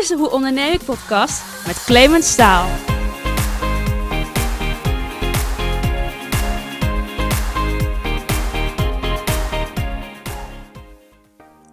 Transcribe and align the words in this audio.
is 0.00 0.08
de 0.08 0.16
Hoe 0.16 0.30
Onderneem 0.30 0.72
ik 0.72 0.84
podcast 0.84 1.42
met 1.66 1.84
Clemens 1.84 2.30
Staal. 2.32 2.68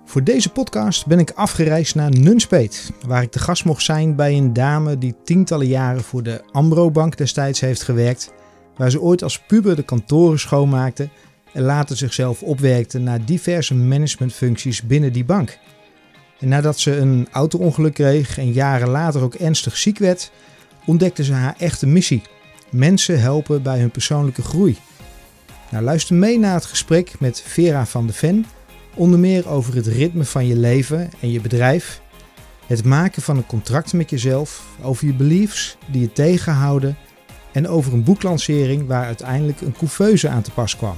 Voor 0.06 0.24
deze 0.24 0.50
podcast 0.50 1.06
ben 1.06 1.20
ik 1.20 1.32
afgereisd 1.32 1.96
naar 1.96 2.12
Nunspeet, 2.12 2.92
waar 3.06 3.22
ik 3.22 3.32
de 3.32 3.40
gast 3.40 3.66
mocht 3.66 3.84
zijn 3.84 4.16
bij 4.16 4.38
een 4.38 4.54
dame 4.54 4.98
die 4.98 5.16
tientallen 5.24 5.68
jaren 5.68 6.04
voor 6.04 6.24
de 6.24 6.42
Ambro-bank 6.52 7.18
destijds 7.18 7.60
heeft 7.60 7.84
gewerkt, 7.84 8.34
waar 8.76 8.92
ze 8.92 9.02
ooit 9.02 9.24
als 9.24 9.40
puber 9.40 9.76
de 9.76 9.84
kantoren 9.84 10.40
schoonmaakte 10.40 11.10
en 11.54 11.62
later 11.62 11.98
zichzelf 11.98 12.44
opwerkte 12.44 13.00
naar 13.00 13.26
diverse 13.26 13.76
managementfuncties 13.76 14.82
binnen 14.82 15.14
die 15.14 15.26
bank. 15.26 15.60
En 16.40 16.48
nadat 16.48 16.80
ze 16.80 16.98
een 16.98 17.28
auto-ongeluk 17.32 17.94
kreeg 17.94 18.38
en 18.38 18.52
jaren 18.52 18.90
later 18.90 19.22
ook 19.22 19.34
ernstig 19.34 19.78
ziek 19.78 19.98
werd, 19.98 20.32
ontdekte 20.86 21.24
ze 21.24 21.34
haar 21.34 21.56
echte 21.58 21.88
missie: 21.88 22.22
mensen 22.70 23.20
helpen 23.20 23.62
bij 23.62 23.80
hun 23.80 23.92
persoonlijke 23.92 24.42
groei. 24.42 24.78
Nou, 25.72 25.84
luister 25.84 26.16
mee 26.16 26.40
naar 26.40 26.54
het 26.54 26.66
gesprek 26.66 27.20
met 27.20 27.42
Vera 27.46 27.86
van 27.86 28.08
de 28.08 28.14
Ven 28.14 28.46
Onder 28.98 29.20
meer 29.20 29.50
over 29.50 29.76
het 29.76 29.88
ritme 29.88 30.26
van 30.26 30.48
je 30.48 30.56
leven 30.56 31.10
en 31.20 31.32
je 31.32 31.42
bedrijf, 31.42 32.02
het 32.66 32.86
maken 32.86 33.22
van 33.22 33.38
een 33.38 33.46
contract 33.46 33.94
met 33.94 34.10
jezelf, 34.10 34.66
over 34.82 35.08
je 35.08 35.14
beliefs 35.14 35.78
die 35.86 36.02
je 36.02 36.12
tegenhouden 36.12 36.98
en 37.52 37.68
over 37.68 37.94
een 37.94 38.04
boeklancering 38.04 38.88
waar 38.88 39.06
uiteindelijk 39.06 39.62
een 39.62 39.76
couveuse 39.78 40.30
aan 40.30 40.42
te 40.42 40.52
pas 40.52 40.78
kwam. 40.78 40.98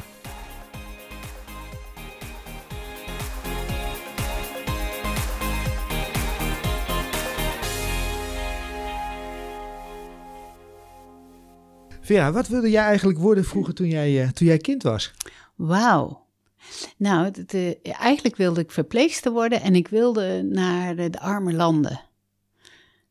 Vera, 12.10 12.32
wat 12.32 12.48
wilde 12.48 12.70
jij 12.70 12.84
eigenlijk 12.84 13.20
worden 13.20 13.46
vroeger 13.46 13.74
toen 13.74 13.88
jij, 13.88 14.24
uh, 14.24 14.30
toen 14.30 14.48
jij 14.48 14.58
kind 14.58 14.84
was? 14.84 15.14
Wauw. 15.56 16.26
Nou, 16.98 17.32
eh, 17.48 17.72
eigenlijk 17.84 18.36
wilde 18.36 18.62
ik 18.62 18.72
verpleegster 18.72 19.32
worden 19.32 19.62
en 19.62 19.76
ik 19.76 19.88
wilde 19.88 20.44
naar 20.44 20.96
de, 20.96 21.20
arme 21.20 21.54
landen. 21.54 22.02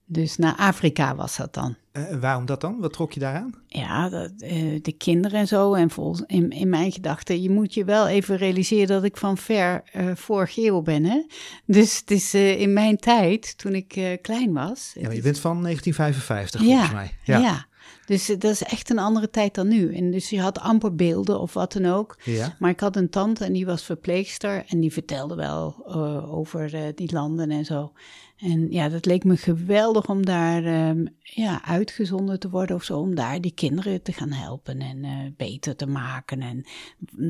Dus 0.05 0.37
naar 0.37 0.57
Afrika 0.57 1.15
was 1.15 1.37
dat 1.37 1.55
dan. 1.55 1.77
Uh, 1.93 2.21
waarom 2.21 2.47
dat 2.47 2.61
dan? 2.61 2.79
Wat 2.81 2.93
trok 2.93 3.13
je 3.13 3.21
daaraan? 3.21 3.55
Ja, 3.67 4.09
dat, 4.09 4.33
uh, 4.39 4.79
de 4.83 4.93
kinderen 4.93 5.41
en 5.41 5.47
zo. 5.47 5.75
En 5.75 5.91
volgens, 5.91 6.23
in, 6.27 6.51
in 6.51 6.69
mijn 6.69 6.93
gedachten, 6.93 7.43
je 7.43 7.51
moet 7.51 7.75
je 7.75 7.85
wel 7.85 8.09
even 8.09 8.37
realiseren 8.37 8.87
dat 8.87 9.05
ik 9.05 9.17
van 9.17 9.37
ver 9.37 9.83
uh, 9.97 10.15
vorig 10.15 10.57
eeuw 10.57 10.83
ben. 10.83 11.05
Hè? 11.05 11.27
Dus 11.67 11.99
het 11.99 12.11
is 12.11 12.35
in 12.35 12.73
mijn 12.73 12.97
tijd, 12.97 13.59
toen 13.59 13.75
ik 13.75 14.19
klein 14.23 14.53
was. 14.53 14.91
Ja, 14.95 15.03
maar 15.03 15.15
je 15.15 15.23
bent 15.23 15.39
van 15.39 15.63
1955 15.63 16.61
volgens 16.61 16.93
mij. 16.93 17.11
Ja, 17.23 17.39
ja. 17.39 17.68
Dus 18.09 18.29
eh, 18.29 18.39
dat 18.39 18.51
is 18.51 18.63
echt 18.63 18.91
een 18.91 18.99
andere 18.99 19.31
tijd 19.31 19.55
dan 19.55 19.69
nu. 19.69 19.95
En 19.95 20.11
dus 20.11 20.31
je 20.31 20.41
had 20.41 20.61
amper 20.61 20.95
beelden 20.95 21.41
of 21.41 21.55
wat 21.55 21.73
dan 21.73 21.87
ook. 21.87 22.17
Ja. 22.25 22.57
Maar 22.59 22.71
ik 22.71 22.81
had 22.81 22.97
een 22.97 23.11
tante 23.11 23.45
en 23.45 23.53
die 23.53 23.67
was 23.67 23.85
verpleegster 23.85 24.65
en 24.67 24.81
die 24.81 24.93
vertelde 24.93 25.35
wel 25.35 25.85
uh, 25.89 26.35
over 26.35 26.75
uh, 26.75 26.83
die 26.95 27.13
landen 27.13 27.51
en 27.51 27.65
zo. 27.65 27.93
En 28.37 28.71
ja, 28.71 28.89
dat 28.89 29.07
leek 29.07 29.25
me 29.25 29.37
geweldig 29.37 30.09
om 30.09 30.27
daar 30.27 30.89
um, 30.89 31.17
ja, 31.21 31.65
uitgezonden 31.65 32.41
te 32.41 32.51
worden 32.51 32.77
of 32.77 32.83
zo. 32.83 32.99
Om 32.99 33.15
daar 33.15 33.41
die 33.41 33.55
kinderen 33.55 34.03
te 34.03 34.13
gaan 34.13 34.33
helpen 34.33 34.81
en 34.81 35.05
uh, 35.05 35.11
beter 35.37 35.77
te 35.77 35.87
maken 35.87 36.41
en 36.41 36.65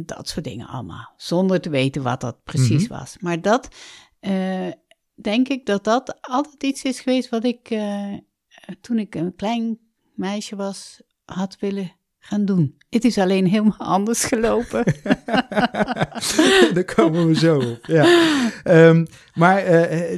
dat 0.05 0.29
soort 0.29 0.45
dingen 0.45 0.67
allemaal. 0.67 1.13
Zonder 1.17 1.61
te 1.61 1.71
weten 1.71 2.03
wat 2.03 2.21
dat 2.21 2.43
precies 2.45 2.71
mm 2.71 2.89
-hmm. 2.89 2.99
was. 2.99 3.17
Maar 3.21 3.41
dat, 3.41 3.69
denk 5.15 5.49
ik 5.49 5.67
dat 5.67 5.85
dat 5.85 6.19
altijd 6.21 6.63
iets 6.63 6.83
is 6.83 7.01
geweest 7.01 7.29
wat 7.29 7.45
ik 7.45 7.79
toen 8.81 8.99
ik 8.99 9.15
een 9.15 9.35
klein 9.37 9.79
meisje 10.19 10.57
was, 10.57 11.01
had 11.25 11.57
willen 11.61 11.93
gaan 12.19 12.45
doen. 12.45 12.77
Het 12.91 13.05
is 13.05 13.19
alleen 13.19 13.47
helemaal 13.47 13.89
anders 13.97 14.25
gelopen. 14.25 14.85
Daar 16.75 16.85
komen 16.95 17.27
we 17.27 17.35
zo 17.35 17.59
op. 17.59 17.87
Ja. 17.87 18.07
Um, 18.65 19.07
maar 19.35 19.65
uh, 19.65 19.71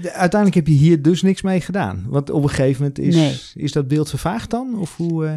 uiteindelijk 0.05 0.55
heb 0.55 0.67
je 0.67 0.73
hier 0.73 1.03
dus 1.03 1.23
niks 1.23 1.43
mee 1.43 1.61
gedaan. 1.61 2.05
Want 2.09 2.31
op 2.31 2.43
een 2.43 2.49
gegeven 2.49 2.81
moment 2.83 2.99
is, 2.99 3.15
nee. 3.15 3.65
is 3.65 3.73
dat 3.73 3.89
beeld 3.89 4.09
vervaagd 4.09 4.51
dan? 4.51 4.79
Of 4.79 4.97
hoe... 4.97 5.25
Uh... 5.25 5.33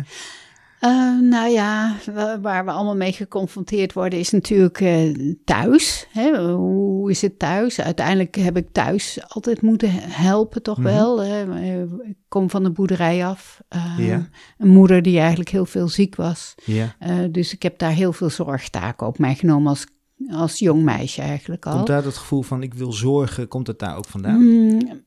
Uh, 0.85 1.19
nou 1.19 1.49
ja, 1.49 1.95
waar 2.41 2.65
we 2.65 2.71
allemaal 2.71 2.95
mee 2.95 3.11
geconfronteerd 3.11 3.93
worden 3.93 4.19
is 4.19 4.29
natuurlijk 4.29 4.81
uh, 4.81 5.33
thuis. 5.45 6.07
Hè? 6.11 6.53
Hoe 6.53 7.11
is 7.11 7.21
het 7.21 7.39
thuis? 7.39 7.81
Uiteindelijk 7.81 8.35
heb 8.35 8.57
ik 8.57 8.67
thuis 8.71 9.19
altijd 9.27 9.61
moeten 9.61 9.89
helpen, 9.93 10.61
toch 10.61 10.77
mm 10.77 10.85
-hmm. 10.85 10.93
wel. 10.93 11.21
Hè? 11.21 11.83
Ik 11.83 12.17
kom 12.27 12.49
van 12.49 12.63
de 12.63 12.71
boerderij 12.71 13.25
af. 13.25 13.61
Ja. 13.97 14.29
Een 14.57 14.67
moeder 14.67 15.01
die 15.01 15.19
eigenlijk 15.19 15.49
heel 15.49 15.65
veel 15.65 15.87
ziek 15.87 16.15
was. 16.15 16.55
Ja. 16.65 16.95
dus 17.31 17.53
ik 17.53 17.63
heb 17.63 17.77
daar 17.77 17.91
heel 17.91 18.13
veel 18.13 18.29
zorgtaken 18.29 19.07
op 19.07 19.19
mij 19.19 19.35
genomen 19.35 19.69
als, 19.69 19.85
als 20.31 20.59
jong 20.59 20.83
meisje 20.83 21.21
eigenlijk 21.21 21.65
al. 21.65 21.75
Komt 21.75 21.87
daar 21.87 22.03
dat 22.03 22.17
gevoel 22.17 22.41
van 22.41 22.63
ik 22.63 22.73
wil 22.73 22.93
zorgen, 22.93 23.47
komt 23.47 23.67
het 23.67 23.79
daar 23.79 23.97
ook 23.97 24.07
vandaan? 24.07 24.41
Mm, 24.41 25.01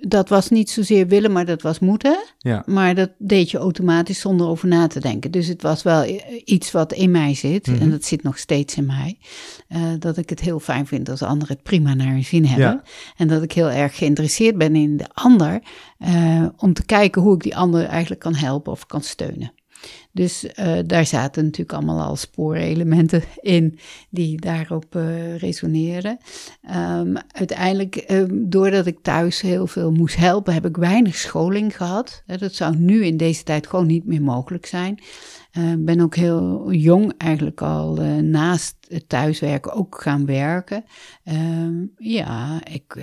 dat 0.00 0.28
was 0.28 0.48
niet 0.48 0.70
zozeer 0.70 1.06
willen, 1.06 1.32
maar 1.32 1.44
dat 1.44 1.62
was 1.62 1.78
moeten. 1.78 2.24
Ja. 2.38 2.62
Maar 2.66 2.94
dat 2.94 3.10
deed 3.18 3.50
je 3.50 3.58
automatisch 3.58 4.20
zonder 4.20 4.46
over 4.46 4.68
na 4.68 4.86
te 4.86 5.00
denken. 5.00 5.30
Dus 5.30 5.46
het 5.46 5.62
was 5.62 5.82
wel 5.82 6.20
iets 6.44 6.70
wat 6.70 6.92
in 6.92 7.10
mij 7.10 7.34
zit. 7.34 7.66
Mhm. 7.66 7.70
Mm 7.70 7.76
-hmm. 7.76 7.86
En 7.86 7.90
dat 7.90 8.04
zit 8.04 8.22
nog 8.22 8.38
steeds 8.38 8.76
in 8.76 8.86
mij. 8.86 9.18
Uh, 9.68 9.78
dat 9.98 10.16
ik 10.16 10.30
het 10.30 10.40
heel 10.40 10.60
fijn 10.60 10.86
vind 10.86 11.08
als 11.08 11.22
anderen 11.22 11.54
het 11.54 11.62
prima 11.62 11.94
naar 11.94 12.12
hun 12.12 12.24
zin 12.24 12.44
hebben. 12.44 12.66
Ja. 12.66 12.82
En 13.16 13.28
dat 13.28 13.42
ik 13.42 13.52
heel 13.52 13.70
erg 13.70 13.96
geïnteresseerd 13.96 14.58
ben 14.58 14.76
in 14.76 14.96
de 14.96 15.06
ander. 15.12 15.62
Uh, 15.98 16.46
om 16.56 16.72
te 16.72 16.84
kijken 16.84 17.22
hoe 17.22 17.34
ik 17.34 17.42
die 17.42 17.56
ander 17.56 17.84
eigenlijk 17.84 18.20
kan 18.20 18.34
helpen 18.34 18.72
of 18.72 18.86
kan 18.86 19.02
steunen. 19.02 19.52
Dus 20.12 20.44
uh, 20.44 20.78
daar 20.86 21.06
zaten 21.06 21.44
natuurlijk 21.44 21.72
allemaal 21.72 22.06
al 22.06 22.16
spoorelementen 22.16 23.22
in 23.56 23.78
die 24.10 24.40
daarop 24.40 24.94
uh, 24.96 25.36
resoneren. 25.36 26.18
Um, 26.76 27.16
uiteindelijk, 27.28 28.04
um, 28.08 28.50
doordat 28.50 28.86
ik 28.86 28.98
thuis 29.02 29.40
heel 29.40 29.66
veel 29.66 29.92
moest 29.92 30.16
helpen, 30.16 30.54
heb 30.54 30.66
ik 30.66 30.76
weinig 30.76 31.16
scholing 31.16 31.76
gehad. 31.76 32.22
Dat 32.26 32.54
zou 32.54 32.76
nu 32.76 33.04
in 33.04 33.16
deze 33.16 33.42
tijd 33.42 33.66
gewoon 33.66 33.86
niet 33.86 34.06
meer 34.06 34.22
mogelijk 34.22 34.66
zijn. 34.66 34.92
Ik 35.52 35.62
uh, 35.62 35.74
ben 35.78 36.00
ook 36.00 36.14
heel 36.14 36.72
jong 36.72 37.14
eigenlijk 37.18 37.62
al 37.62 37.94
naast 38.22 38.76
het 38.88 39.08
thuiswerken 39.08 39.72
ook 39.72 40.00
gaan 40.00 40.26
werken. 40.26 40.84
Um, 41.24 41.92
ja, 41.96 42.60
ik 42.64 42.96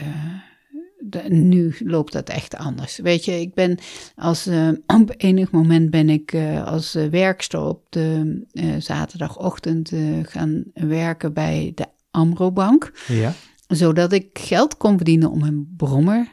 de, 1.05 1.21
nu 1.29 1.75
loopt 1.79 2.13
dat 2.13 2.29
echt 2.29 2.55
anders. 2.55 2.97
Weet 2.97 3.25
je, 3.25 3.39
ik 3.39 3.53
ben 3.53 3.77
als 4.15 4.47
uh, 4.47 4.67
op 5.01 5.13
enig 5.17 5.51
moment 5.51 5.89
ben 5.89 6.09
ik 6.09 6.33
uh, 6.33 6.67
als 6.67 6.95
uh, 6.95 7.05
werkster 7.05 7.61
op 7.61 7.85
de 7.89 8.41
zaterdagochtend 8.79 9.91
gaan 10.23 10.63
werken 10.73 11.33
bij 11.33 11.71
de 11.75 11.85
Amrobank. 12.11 12.91
Ja. 13.07 13.33
Zodat 13.67 14.13
ik 14.13 14.29
geld 14.33 14.77
kon 14.77 14.95
verdienen 14.95 15.31
om 15.31 15.43
een 15.43 15.73
brommer 15.77 16.27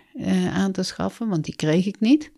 aan 0.52 0.72
te 0.72 0.82
schaffen, 0.82 1.28
want 1.28 1.44
die 1.44 1.56
kreeg 1.56 1.86
ik 1.86 2.00
niet. 2.00 2.32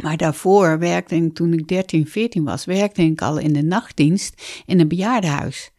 Maar 0.00 0.16
daarvoor 0.16 0.78
werkte 0.78 1.14
ik, 1.14 1.34
toen 1.34 1.52
ik 1.52 1.68
13, 1.68 2.06
14 2.06 2.44
was, 2.44 2.64
werkte 2.64 3.02
ik 3.02 3.22
al 3.22 3.38
in 3.38 3.52
de 3.52 3.62
nachtdienst 3.62 4.62
in 4.66 4.80
een 4.80 4.88
bejaardenhuis. 4.88 5.70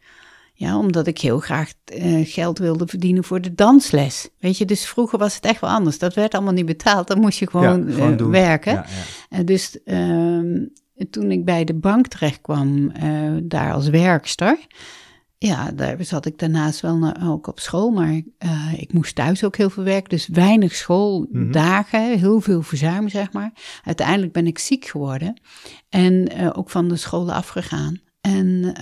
Ja, 0.60 0.78
omdat 0.78 1.06
ik 1.06 1.18
heel 1.18 1.38
graag 1.38 1.72
uh, 1.94 2.26
geld 2.26 2.58
wilde 2.58 2.86
verdienen 2.86 3.24
voor 3.24 3.40
de 3.40 3.54
dansles. 3.54 4.28
Weet 4.38 4.58
je, 4.58 4.64
dus 4.64 4.86
vroeger 4.86 5.18
was 5.18 5.34
het 5.34 5.44
echt 5.44 5.60
wel 5.60 5.70
anders. 5.70 5.98
Dat 5.98 6.14
werd 6.14 6.34
allemaal 6.34 6.52
niet 6.52 6.66
betaald, 6.66 7.06
dan 7.06 7.20
moest 7.20 7.38
je 7.38 7.50
gewoon, 7.50 7.86
ja, 7.86 7.92
gewoon 7.92 8.20
uh, 8.20 8.26
werken. 8.26 8.72
Ja, 8.72 8.86
ja. 9.28 9.38
Uh, 9.38 9.46
dus 9.46 9.78
toen 11.10 11.30
ik 11.30 11.44
bij 11.44 11.64
de 11.64 11.74
bank 11.74 12.06
terecht 12.06 12.40
kwam, 12.40 12.92
daar 13.42 13.72
als 13.72 13.88
werkster, 13.88 14.58
ja, 15.38 15.70
daar 15.70 15.96
zat 15.98 16.26
ik 16.26 16.38
daarnaast 16.38 16.80
wel 16.80 17.14
ook 17.22 17.46
op 17.46 17.60
school, 17.60 17.90
maar 17.90 18.20
ik 18.76 18.92
moest 18.92 19.14
thuis 19.14 19.44
ook 19.44 19.56
heel 19.56 19.70
veel 19.70 19.84
werken. 19.84 20.08
Dus 20.08 20.28
weinig 20.28 20.74
schooldagen, 20.74 22.00
mm 22.00 22.10
-hmm. 22.10 22.18
heel 22.18 22.40
veel 22.40 22.62
verzuim, 22.62 23.08
zeg 23.08 23.32
maar. 23.32 23.52
Uiteindelijk 23.84 24.32
ben 24.32 24.46
ik 24.46 24.58
ziek 24.58 24.84
geworden 24.84 25.40
en 25.88 26.28
ook 26.54 26.70
van 26.70 26.88
de 26.88 26.96
scholen 26.96 27.34
afgegaan. 27.34 28.00
En 28.20 28.72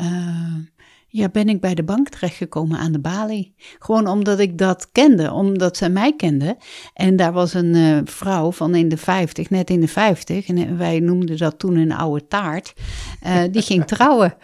ja, 1.11 1.29
ben 1.29 1.49
ik 1.49 1.61
bij 1.61 1.75
de 1.75 1.83
bank 1.83 2.09
terechtgekomen 2.09 2.79
aan 2.79 2.93
de 2.93 2.99
balie. 2.99 3.55
Gewoon 3.79 4.07
omdat 4.07 4.39
ik 4.39 4.59
dat 4.59 4.89
kende, 4.93 5.33
omdat 5.33 5.77
zij 5.77 5.91
mij 5.91 6.17
kende. 6.17 6.57
En 6.95 7.17
daar 7.17 7.33
was 7.33 7.55
een 7.55 7.75
uh, 7.75 7.99
vrouw 8.05 8.53
van 8.53 8.75
in 8.75 8.89
de 8.89 8.97
50, 8.97 9.51
net 9.51 9.71
in 9.71 9.81
de 9.81 9.89
50, 9.89 10.49
en 10.49 10.79
wij 10.79 11.01
noemden 11.01 11.37
dat 11.37 11.59
toen 11.59 11.77
een 11.77 11.93
oude 11.93 12.27
taart. 12.27 12.73
Uh, 13.27 13.43
die 13.51 13.63
ging 13.63 13.85
trouwen 13.95 14.35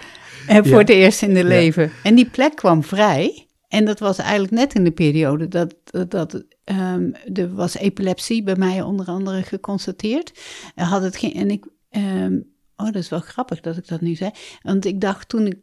uh, 0.48 0.56
voor 0.56 0.66
ja. 0.66 0.78
het 0.78 0.88
eerst 0.88 1.22
in 1.22 1.34
de 1.34 1.44
leven. 1.44 1.82
Ja. 1.82 1.90
En 2.02 2.14
die 2.14 2.30
plek 2.30 2.56
kwam 2.56 2.82
vrij. 2.82 3.46
En 3.68 3.84
dat 3.84 3.98
was 3.98 4.18
eigenlijk 4.18 4.52
net 4.52 4.74
in 4.74 4.84
de 4.84 4.90
periode 4.90 5.48
dat, 5.48 5.74
dat 6.08 6.44
um, 6.64 7.14
er 7.34 7.54
was 7.54 7.76
epilepsie 7.76 8.42
bij 8.42 8.56
mij 8.56 8.82
onder 8.82 9.06
andere 9.06 9.42
geconstateerd. 9.42 10.32
Had 10.74 11.02
het 11.02 11.16
geen, 11.16 11.34
en 11.34 11.50
ik, 11.50 11.64
um, 11.90 12.52
oh 12.76 12.86
dat 12.86 12.94
is 12.94 13.08
wel 13.08 13.20
grappig 13.20 13.60
dat 13.60 13.76
ik 13.76 13.88
dat 13.88 14.00
nu 14.00 14.14
zei. 14.14 14.30
Want 14.62 14.84
ik 14.84 15.00
dacht 15.00 15.28
toen 15.28 15.46
ik 15.46 15.56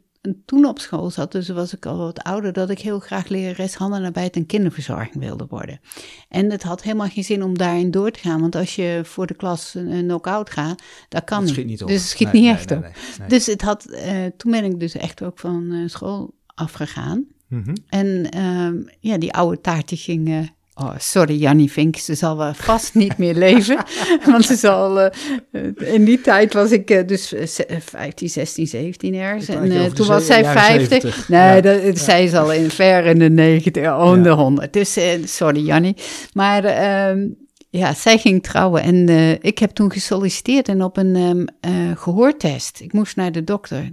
toen 0.44 0.64
op 0.64 0.78
school 0.78 1.10
zat, 1.10 1.32
dus 1.32 1.48
was 1.48 1.74
ik 1.74 1.86
al 1.86 1.96
wat 1.98 2.22
ouder, 2.22 2.52
dat 2.52 2.70
ik 2.70 2.78
heel 2.78 2.98
graag 2.98 3.28
lerares 3.28 3.74
handenarbeid 3.74 4.36
en 4.36 4.46
kinderverzorging 4.46 5.18
wilde 5.24 5.46
worden. 5.48 5.80
En 6.28 6.50
het 6.50 6.62
had 6.62 6.82
helemaal 6.82 7.08
geen 7.08 7.24
zin 7.24 7.42
om 7.42 7.58
daarin 7.58 7.90
door 7.90 8.10
te 8.10 8.18
gaan, 8.18 8.40
want 8.40 8.56
als 8.56 8.74
je 8.76 9.00
voor 9.04 9.26
de 9.26 9.34
klas 9.34 9.74
een 9.74 10.02
knock-out 10.06 10.50
gaat, 10.50 10.82
dat 11.08 11.24
kan 11.24 11.40
Dat 11.40 11.48
schiet 11.48 11.66
niet 11.66 11.82
op. 11.82 11.88
Dus 11.88 12.00
het 12.00 12.10
schiet 12.10 12.32
Nee, 12.32 12.42
niet 12.42 12.50
echt 12.50 12.68
nee, 12.68 12.78
op. 12.78 12.84
nee. 13.18 13.28
Dus 13.28 13.46
het 13.46 13.62
had, 13.62 13.84
eh, 13.84 14.24
toen 14.36 14.50
ben 14.50 14.64
ik 14.64 14.80
dus 14.80 14.94
echt 14.94 15.22
ook 15.22 15.38
van 15.38 15.72
eh, 15.72 15.88
school 15.88 16.34
afgegaan. 16.46 17.24
Mhm. 17.48 17.74
En 17.88 18.30
ehm, 18.30 18.76
ja, 19.00 19.18
die 19.18 19.32
oude 19.32 19.60
taart 19.60 19.88
die 19.88 19.98
ging... 19.98 20.28
eh, 20.28 20.38
oh, 20.74 20.94
sorry 20.98 21.34
Jannie 21.34 21.72
Vink, 21.72 21.96
ze 21.96 22.14
zal 22.14 22.36
wel 22.36 22.54
vast 22.54 22.94
niet 22.94 23.18
meer 23.18 23.34
leven. 23.34 23.76
Want 24.30 24.44
ze 24.44 24.54
zal... 24.54 25.00
eh, 25.00 25.10
eh, 25.52 25.92
in 25.94 26.04
die 26.04 26.20
tijd 26.20 26.52
was 26.52 26.70
ik 26.70 26.90
eh, 26.90 27.06
dus 27.06 27.32
eh, 27.34 27.46
ze- 27.46 27.66
eh, 27.66 27.80
15, 27.80 28.28
16, 28.28 28.66
17 28.66 29.14
ergens. 29.14 29.48
En 29.48 29.94
toen 29.94 30.06
was 30.06 30.26
zij 30.26 30.42
jaren 30.42 30.60
50. 30.62 30.88
70. 31.02 31.28
Nee, 31.28 31.40
Ja. 31.40 31.60
dat, 31.60 31.98
zij 31.98 32.24
is 32.24 32.34
al 32.34 32.52
in, 32.52 32.70
ver 32.70 33.04
in 33.04 33.18
de 33.18 33.30
90, 33.30 33.82
oh, 33.92 34.16
Ja. 34.16 34.22
de 34.22 34.30
100. 34.30 34.72
Dus 34.72 34.98
sorry 35.24 35.60
Jannie. 35.64 35.96
Maar... 36.32 36.64
ehm, 36.64 37.26
ja, 37.74 37.94
zij 37.94 38.18
ging 38.18 38.42
trouwen 38.42 38.82
en 38.82 39.08
ik 39.42 39.58
heb 39.58 39.70
toen 39.70 39.92
gesolliciteerd 39.92 40.68
en 40.68 40.82
op 40.82 40.96
een 40.96 41.16
ehm, 41.16 41.44
eh, 41.60 41.96
gehoortest. 41.96 42.80
Ik 42.80 42.92
moest 42.92 43.16
naar 43.16 43.32
de 43.32 43.44
dokter 43.44 43.90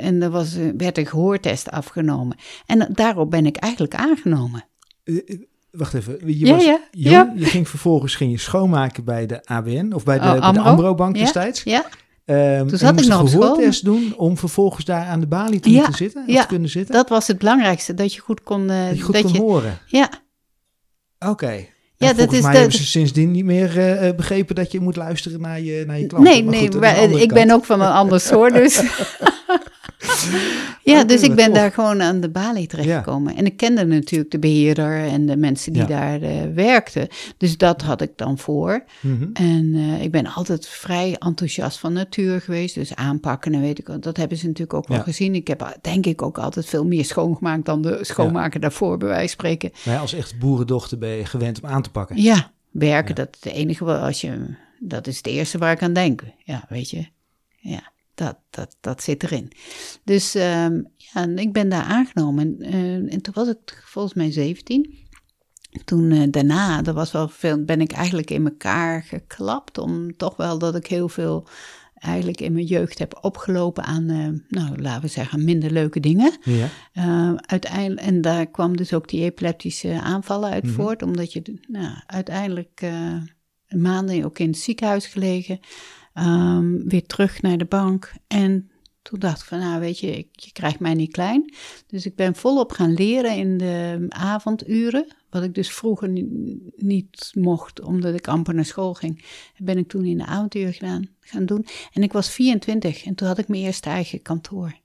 en 0.00 0.22
er 0.22 0.30
was, 0.30 0.56
werd 0.76 0.98
een 0.98 1.06
gehoortest 1.06 1.70
afgenomen. 1.70 2.36
En 2.66 2.88
daarop 2.92 3.30
ben 3.30 3.46
ik 3.46 3.56
eigenlijk 3.56 3.94
aangenomen. 3.94 4.64
Wacht 5.74 5.94
even, 5.94 6.18
je 6.24 6.46
Ja, 6.46 6.54
was 6.54 6.64
ja, 6.64 6.78
jong, 6.90 7.12
ja. 7.14 7.32
je 7.36 7.44
ging 7.44 7.68
vervolgens 7.68 8.14
ging 8.14 8.30
je 8.30 8.38
schoonmaken 8.38 9.04
bij 9.04 9.26
de 9.26 9.44
ABN 9.44 9.92
of 9.94 10.04
bij 10.04 10.18
de, 10.18 10.24
Oh, 10.24 10.40
bij 10.40 10.52
de 10.52 10.60
Amro? 10.60 10.96
Ja. 10.96 11.10
destijds. 11.12 11.62
Ja, 11.62 11.84
Ehm, 12.24 12.38
en 12.38 12.66
Toen 12.66 12.78
zat 12.78 13.00
ik 13.00 13.06
nog 13.06 13.18
een 13.18 13.24
op 13.24 13.28
school. 13.28 13.40
gehoortest 13.42 13.84
doen 13.84 14.14
om 14.16 14.38
vervolgens 14.38 14.84
daar 14.84 15.06
aan 15.06 15.20
de 15.20 15.26
balie 15.26 15.60
te 15.60 15.70
Ja, 15.70 15.76
moeten 15.76 15.94
zitten, 15.94 16.24
ja, 16.26 16.40
te 16.40 16.46
kunnen 16.46 16.68
zitten. 16.68 16.94
dat 16.94 17.08
was 17.08 17.26
het 17.26 17.38
belangrijkste, 17.38 17.94
dat 17.94 18.14
je 18.14 18.20
goed 18.20 18.42
kon... 18.42 18.70
eh, 18.70 18.86
dat 18.88 18.96
je 18.96 19.02
goed 19.02 19.20
kon 19.20 19.36
horen. 19.36 19.78
Ja, 19.86 20.10
Oké. 21.18 21.66
Ja, 21.96 22.08
En 22.10 22.16
dat 22.16 22.32
is 22.32 22.40
mij 22.42 22.52
hebben 22.54 22.72
ze 22.72 22.84
sindsdien 22.86 23.30
niet 23.30 23.44
meer 23.44 23.78
eh, 23.78 24.08
eh, 24.08 24.16
begrepen 24.16 24.54
dat 24.54 24.72
je 24.72 24.80
moet 24.80 24.96
luisteren 24.96 25.40
naar 25.40 25.60
je, 25.60 25.84
naar 25.86 25.98
je 25.98 26.06
klanten. 26.06 26.32
nee, 26.32 26.42
Maar 26.42 26.52
nee, 26.52 26.62
goed, 26.62 26.72
dat 26.72 26.80
maar, 26.80 27.10
ik 27.10 27.32
ben 27.32 27.50
ook 27.50 27.64
van 27.64 27.80
een 27.80 27.92
ander 27.92 28.20
soort, 28.20 28.54
dus... 28.54 28.82
ja, 30.84 30.96
Oké, 30.98 31.06
dus 31.06 31.22
ik 31.22 31.34
ben 31.34 31.44
tof. 31.46 31.54
daar 31.54 31.72
gewoon 31.72 32.02
aan 32.02 32.20
de 32.20 32.28
balie 32.30 32.66
terechtgekomen. 32.66 33.36
En 33.36 33.46
ik 33.46 33.56
kende 33.56 33.84
natuurlijk 33.84 34.30
de 34.30 34.38
beheerder 34.38 35.04
en 35.06 35.26
de 35.26 35.36
mensen 35.36 35.72
die 35.72 35.82
Ja. 35.82 35.88
daar 35.88 36.22
eh, 36.22 36.42
werkten. 36.54 37.08
Dus 37.36 37.56
dat 37.56 37.82
had 37.82 38.00
ik 38.00 38.12
dan 38.16 38.38
voor. 38.38 38.84
Mhm. 39.00 39.28
En 39.32 39.72
eh, 39.74 40.02
ik 40.02 40.10
ben 40.10 40.26
altijd 40.26 40.66
vrij 40.68 41.16
enthousiast 41.18 41.78
van 41.78 41.92
natuur 41.92 42.40
geweest. 42.40 42.74
Dus 42.74 42.94
aanpakken 42.94 43.54
en 43.54 43.60
weet 43.60 43.78
ik 43.78 43.86
wat. 43.86 44.02
Dat 44.02 44.16
hebben 44.16 44.38
ze 44.38 44.44
natuurlijk 44.46 44.74
ook 44.74 44.88
wel 44.88 44.96
Ja. 44.96 45.02
gezien. 45.02 45.34
Ik 45.34 45.48
heb 45.48 45.78
denk 45.80 46.06
ik 46.06 46.22
ook 46.22 46.38
altijd 46.38 46.66
veel 46.66 46.84
meer 46.86 47.04
schoongemaakt 47.04 47.64
dan 47.64 47.82
de 47.82 47.98
schoonmaker 48.00 48.60
daarvoor, 48.60 48.98
bij 48.98 49.08
wijze 49.08 49.20
van 49.20 49.28
spreken. 49.28 49.70
Maar 49.84 49.94
ja, 49.94 50.00
als 50.00 50.12
echt 50.14 50.38
boerendochter 50.38 50.98
ben 50.98 51.10
je 51.10 51.24
gewend 51.24 51.60
om 51.62 51.68
aan 51.68 51.82
te 51.82 51.90
pakken. 51.90 52.22
Ja, 52.22 52.52
werken, 52.70 53.14
Ja. 53.16 53.24
dat 53.24 53.28
is 53.40 53.44
het 53.44 53.52
enige 53.52 53.84
wat 53.84 54.00
als 54.00 54.20
je. 54.20 54.54
Dat 54.78 55.06
is 55.06 55.16
het 55.16 55.26
eerste 55.26 55.58
waar 55.58 55.72
ik 55.72 55.82
aan 55.82 55.92
denk. 55.92 56.22
Ja, 56.44 56.64
weet 56.68 56.90
je. 56.90 57.06
Ja, 57.60 57.92
dat, 58.14 58.36
dat, 58.50 58.76
dat 58.80 59.02
zit 59.02 59.22
erin. 59.22 59.52
Dus 60.04 60.34
ehm, 60.34 60.82
ja, 60.96 61.26
ik 61.26 61.52
ben 61.52 61.68
daar 61.68 61.82
aangenomen. 61.84 62.56
En, 62.60 62.72
eh, 62.72 63.12
en 63.12 63.20
toen 63.22 63.34
was 63.34 63.48
ik 63.48 63.82
volgens 63.86 64.14
mij 64.14 64.30
17. 64.30 65.02
Toen 65.84 66.10
eh, 66.10 66.30
daarna, 66.30 66.84
er 66.84 66.92
was 66.92 67.12
wel 67.12 67.28
veel, 67.28 67.64
ben 67.64 67.80
ik 67.80 67.92
eigenlijk 67.92 68.30
in 68.30 68.44
elkaar 68.44 69.02
geklapt. 69.02 69.78
Om 69.78 70.16
toch 70.16 70.36
wel 70.36 70.58
dat 70.58 70.74
ik 70.74 70.86
heel 70.86 71.08
veel 71.08 71.48
eigenlijk 71.94 72.40
in 72.40 72.52
mijn 72.52 72.64
jeugd 72.64 72.98
heb 72.98 73.18
opgelopen 73.20 73.84
aan, 73.84 74.08
eh, 74.08 74.58
nou 74.60 74.82
laten 74.82 75.02
we 75.02 75.08
zeggen, 75.08 75.44
minder 75.44 75.70
leuke 75.70 76.00
dingen. 76.00 76.38
Ja. 76.42 76.68
Uh, 76.94 77.34
uiteindelijk, 77.34 78.06
en 78.06 78.20
daar 78.20 78.46
kwam 78.46 78.76
dus 78.76 78.92
ook 78.92 79.08
die 79.08 79.22
epileptische 79.22 80.00
aanvallen 80.00 80.50
uit 80.50 80.64
Mhm. 80.64 80.72
voort, 80.72 81.02
omdat 81.02 81.32
je 81.32 81.60
nou, 81.68 81.94
uiteindelijk 82.06 82.86
maanden 83.68 84.24
ook 84.24 84.38
in 84.38 84.46
het 84.46 84.58
ziekenhuis 84.58 85.06
gelegen, 85.06 85.60
um, 86.14 86.88
weer 86.88 87.06
terug 87.06 87.42
naar 87.42 87.58
de 87.58 87.64
bank. 87.64 88.12
En 88.26 88.70
toen 89.02 89.18
dacht 89.18 89.40
ik 89.40 89.46
van, 89.46 89.58
nou 89.58 89.80
weet 89.80 89.98
je, 89.98 90.18
ik, 90.18 90.28
je 90.32 90.52
krijgt 90.52 90.80
mij 90.80 90.94
niet 90.94 91.12
klein. 91.12 91.54
Dus 91.86 92.06
ik 92.06 92.16
ben 92.16 92.34
volop 92.34 92.72
gaan 92.72 92.94
leren 92.94 93.36
in 93.36 93.58
de 93.58 94.06
avonduren, 94.08 95.06
wat 95.30 95.42
ik 95.42 95.54
dus 95.54 95.70
vroeger 95.70 96.08
niet, 96.76 97.30
mocht, 97.34 97.80
omdat 97.80 98.14
ik 98.14 98.28
amper 98.28 98.54
naar 98.54 98.64
school 98.64 98.94
ging. 98.94 99.24
Ben 99.56 99.78
ik 99.78 99.88
toen 99.88 100.04
in 100.04 100.18
de 100.18 100.26
avonduren 100.26 100.72
gedaan, 100.72 101.08
gaan 101.20 101.46
doen. 101.46 101.66
En 101.92 102.02
ik 102.02 102.12
was 102.12 102.30
24 102.30 103.04
en 103.04 103.14
toen 103.14 103.28
had 103.28 103.38
ik 103.38 103.48
mijn 103.48 103.62
eerste 103.62 103.90
eigen 103.90 104.22
kantoor. 104.22 104.82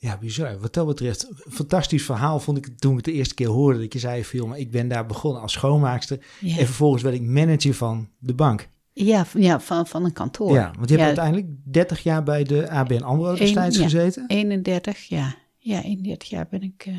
Ja, 0.00 0.18
bizar. 0.18 0.58
Wat 0.58 0.74
dat 0.74 0.86
betreft, 0.86 1.28
een 1.28 1.52
fantastisch 1.52 2.04
verhaal 2.04 2.40
vond 2.40 2.58
ik 2.58 2.78
toen 2.78 2.90
ik 2.90 2.96
het 2.96 3.04
de 3.04 3.12
eerste 3.12 3.34
keer 3.34 3.48
hoorde. 3.48 3.78
Dat 3.80 3.92
je 3.92 3.98
zei, 3.98 4.24
film, 4.24 4.52
ik 4.52 4.70
ben 4.70 4.88
daar 4.88 5.06
begonnen 5.06 5.42
als 5.42 5.52
schoonmaakster. 5.52 6.18
Ja. 6.40 6.58
En 6.58 6.66
vervolgens 6.66 7.02
werd 7.02 7.14
ik 7.14 7.22
manager 7.22 7.74
van 7.74 8.08
de 8.18 8.34
bank. 8.34 8.68
Ja, 9.06 9.24
van- 9.24 9.40
ja 9.40 9.60
van, 9.60 9.86
van 9.86 10.04
een 10.04 10.12
kantoor. 10.12 10.52
Ja, 10.54 10.70
want 10.78 10.88
je 10.90 10.98
hebt 10.98 11.00
Ja, 11.00 11.06
uiteindelijk 11.06 11.46
30 11.64 12.02
jaar 12.02 12.22
bij 12.22 12.42
de 12.44 12.70
ABN 12.70 13.02
AMRO 13.02 13.30
Eén- 13.30 13.36
destijds 13.36 13.76
ja. 13.76 13.82
gezeten. 13.82 14.24
31, 14.26 15.02
ja. 15.08 15.34
Ja, 15.58 15.82
31 15.82 16.28
jaar 16.28 16.46
ben 16.50 16.62
ik... 16.62 16.84
eh, 16.86 16.94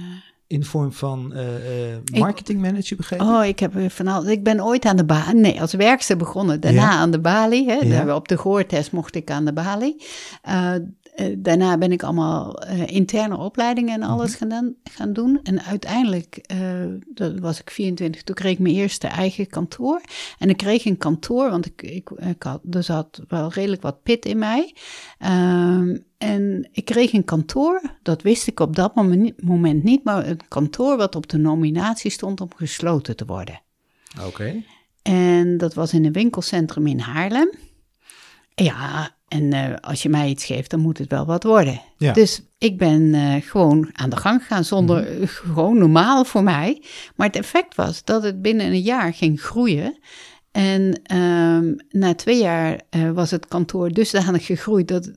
In 0.47 0.59
de 0.59 0.65
vorm 0.65 0.91
van 0.91 1.33
eh, 1.33 1.91
eh, 1.93 1.97
marketingmanager, 2.19 2.97
begrepen? 2.97 3.25
Oh, 3.27 3.45
ik 3.45 3.59
heb 3.59 3.73
van 3.91 4.07
al. 4.07 4.27
Ik 4.29 4.43
ben 4.43 4.63
ooit 4.63 4.85
aan 4.85 4.95
de 4.97 5.05
balie. 5.05 5.33
Nee, 5.41 5.61
als 5.61 5.73
werkster 5.73 6.17
begonnen. 6.17 6.59
Daarna 6.61 6.81
Ja. 6.81 6.89
aan 6.91 7.11
de 7.11 7.19
balie. 7.19 7.69
Hè. 7.69 7.75
Ja. 7.75 8.15
Op 8.15 8.27
de 8.27 8.37
gehoortest 8.37 8.91
mocht 8.91 9.15
ik 9.15 9.31
aan 9.31 9.45
de 9.45 9.53
balie. 9.53 10.03
Eh, 10.41 10.73
eh, 11.19 11.35
daarna 11.37 11.77
ben 11.77 11.91
ik 11.91 12.03
allemaal 12.03 12.61
eh, 12.61 12.87
interne 12.87 13.37
opleidingen 13.37 13.93
en 13.93 14.07
alles 14.07 14.39
Mhm. 14.39 14.51
gaan, 14.51 14.75
gaan 14.83 15.13
doen. 15.13 15.39
En 15.43 15.61
uiteindelijk, 15.61 16.37
eh, 16.37 16.59
dat 17.13 17.39
was 17.39 17.59
ik 17.59 17.69
24, 17.69 18.23
toen 18.23 18.35
kreeg 18.35 18.51
ik 18.51 18.59
mijn 18.59 18.75
eerste 18.75 19.07
eigen 19.07 19.47
kantoor. 19.47 20.01
En 20.37 20.49
ik 20.49 20.57
kreeg 20.57 20.85
een 20.85 20.97
kantoor, 20.97 21.49
want 21.49 21.65
ik, 21.65 21.81
ik, 21.81 22.09
ik 22.09 22.43
had, 22.43 22.61
er 22.71 22.83
zat 22.83 23.21
wel 23.27 23.51
redelijk 23.51 23.81
wat 23.81 24.03
pit 24.03 24.25
in 24.25 24.37
mij. 24.37 24.75
Ehm, 25.17 25.97
en 26.17 26.69
ik 26.71 26.85
kreeg 26.85 27.13
een 27.13 27.25
kantoor, 27.25 27.81
dat 28.03 28.21
wist 28.21 28.47
ik 28.47 28.59
op 28.59 28.75
dat 28.75 28.95
moment, 28.95 29.43
moment 29.43 29.83
niet, 29.83 30.03
maar 30.03 30.27
een 30.27 30.39
kantoor 30.47 30.97
wat 30.97 31.15
op 31.15 31.29
de 31.29 31.37
nominatie 31.37 32.11
stond 32.11 32.41
om 32.41 32.49
gesloten 32.55 33.15
te 33.15 33.25
worden. 33.25 33.61
Oké. 34.25 34.63
En 35.01 35.57
dat 35.57 35.73
was 35.73 35.93
in 35.93 36.05
een 36.05 36.11
winkelcentrum 36.13 36.87
in 36.87 36.99
Haarlem. 36.99 37.49
Ja, 38.55 39.15
en 39.29 39.53
eh, 39.53 39.75
als 39.81 40.03
je 40.03 40.09
mij 40.09 40.29
iets 40.29 40.45
geeft, 40.45 40.69
dan 40.69 40.79
moet 40.79 40.97
het 40.97 41.09
wel 41.09 41.25
wat 41.25 41.43
worden. 41.43 41.81
Ja. 41.97 42.13
Dus 42.13 42.41
ik 42.57 42.77
ben 42.77 43.13
eh, 43.13 43.33
gewoon 43.41 43.89
aan 43.91 44.09
de 44.09 44.15
gang 44.17 44.41
gegaan, 44.41 44.63
zonder 44.63 45.01
Mhm. 45.01 45.21
eh, 45.21 45.27
gewoon 45.27 45.77
normaal 45.77 46.25
voor 46.25 46.43
mij. 46.43 46.81
Maar 47.15 47.27
het 47.27 47.35
effect 47.35 47.75
was 47.75 48.03
dat 48.03 48.23
het 48.23 48.41
binnen 48.41 48.65
een 48.65 48.81
jaar 48.81 49.13
ging 49.13 49.41
groeien. 49.41 49.97
En 50.51 51.01
ehm, 51.03 51.73
na 51.89 52.15
twee 52.15 52.39
jaar 52.41 52.79
was 53.13 53.31
het 53.31 53.47
kantoor 53.47 53.89
dusdanig 53.89 54.45
gegroeid 54.45 54.87
dat... 54.87 55.11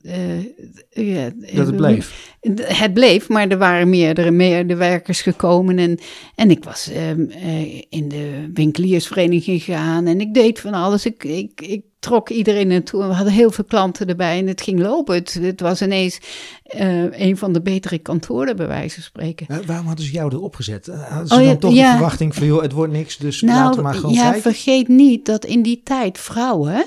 het 0.90 1.76
bleef. 1.76 2.34
het 2.62 2.94
bleef, 2.94 3.28
maar 3.28 3.48
er 3.48 3.58
waren 3.58 3.90
meerdere 3.90 4.30
medewerkers 4.30 5.20
gekomen. 5.22 5.78
En, 5.78 5.98
en 6.34 6.50
ik 6.50 6.64
was 6.64 6.88
ehm, 6.90 7.24
eh, 7.30 7.74
in 7.88 8.08
de 8.08 8.50
winkeliersvereniging 8.54 9.62
gegaan 9.62 10.06
en 10.06 10.20
ik 10.20 10.34
deed 10.34 10.60
van 10.60 10.74
alles. 10.74 11.06
Ik, 11.06 11.24
ik, 11.24 11.60
ik 11.60 11.82
trok 12.02 12.30
iedereen 12.30 12.66
naartoe. 12.68 13.06
We 13.06 13.12
hadden 13.12 13.32
heel 13.32 13.50
veel 13.50 13.64
klanten 13.64 14.06
erbij 14.06 14.38
en 14.38 14.46
het 14.46 14.60
ging 14.62 14.80
lopen. 14.80 15.14
Het, 15.14 15.34
het 15.34 15.60
was 15.60 15.82
ineens 15.82 16.18
eh, 16.62 17.20
een 17.20 17.36
van 17.36 17.52
de 17.52 17.62
betere 17.62 17.98
kantoren, 17.98 18.56
bij 18.56 18.66
wijze 18.66 18.94
van 18.94 19.02
spreken. 19.02 19.46
Waarom 19.66 19.86
hadden 19.86 20.04
ze 20.04 20.12
jou 20.12 20.32
erop 20.32 20.54
gezet? 20.54 20.88
Eh, 20.88 21.08
Hadden 21.08 21.28
ze 21.28 21.34
Oh, 21.34 21.40
ja, 21.40 21.46
dan 21.46 21.58
toch 21.58 21.74
ja. 21.74 21.86
de 21.86 21.90
verwachting 21.96 22.34
van, 22.34 22.46
joh, 22.46 22.62
het 22.62 22.72
wordt 22.72 22.92
niks, 22.92 23.16
dus 23.16 23.40
laten 23.40 23.76
we 23.76 23.82
maar 23.82 23.94
gewoon 23.94 24.14
Nou, 24.14 24.24
ja, 24.24 24.30
kijken? 24.32 24.52
vergeet 24.52 24.88
niet 24.88 25.26
dat 25.26 25.44
in 25.44 25.62
die 25.62 25.80
tijd 25.84 26.18
vrouwen 26.18 26.84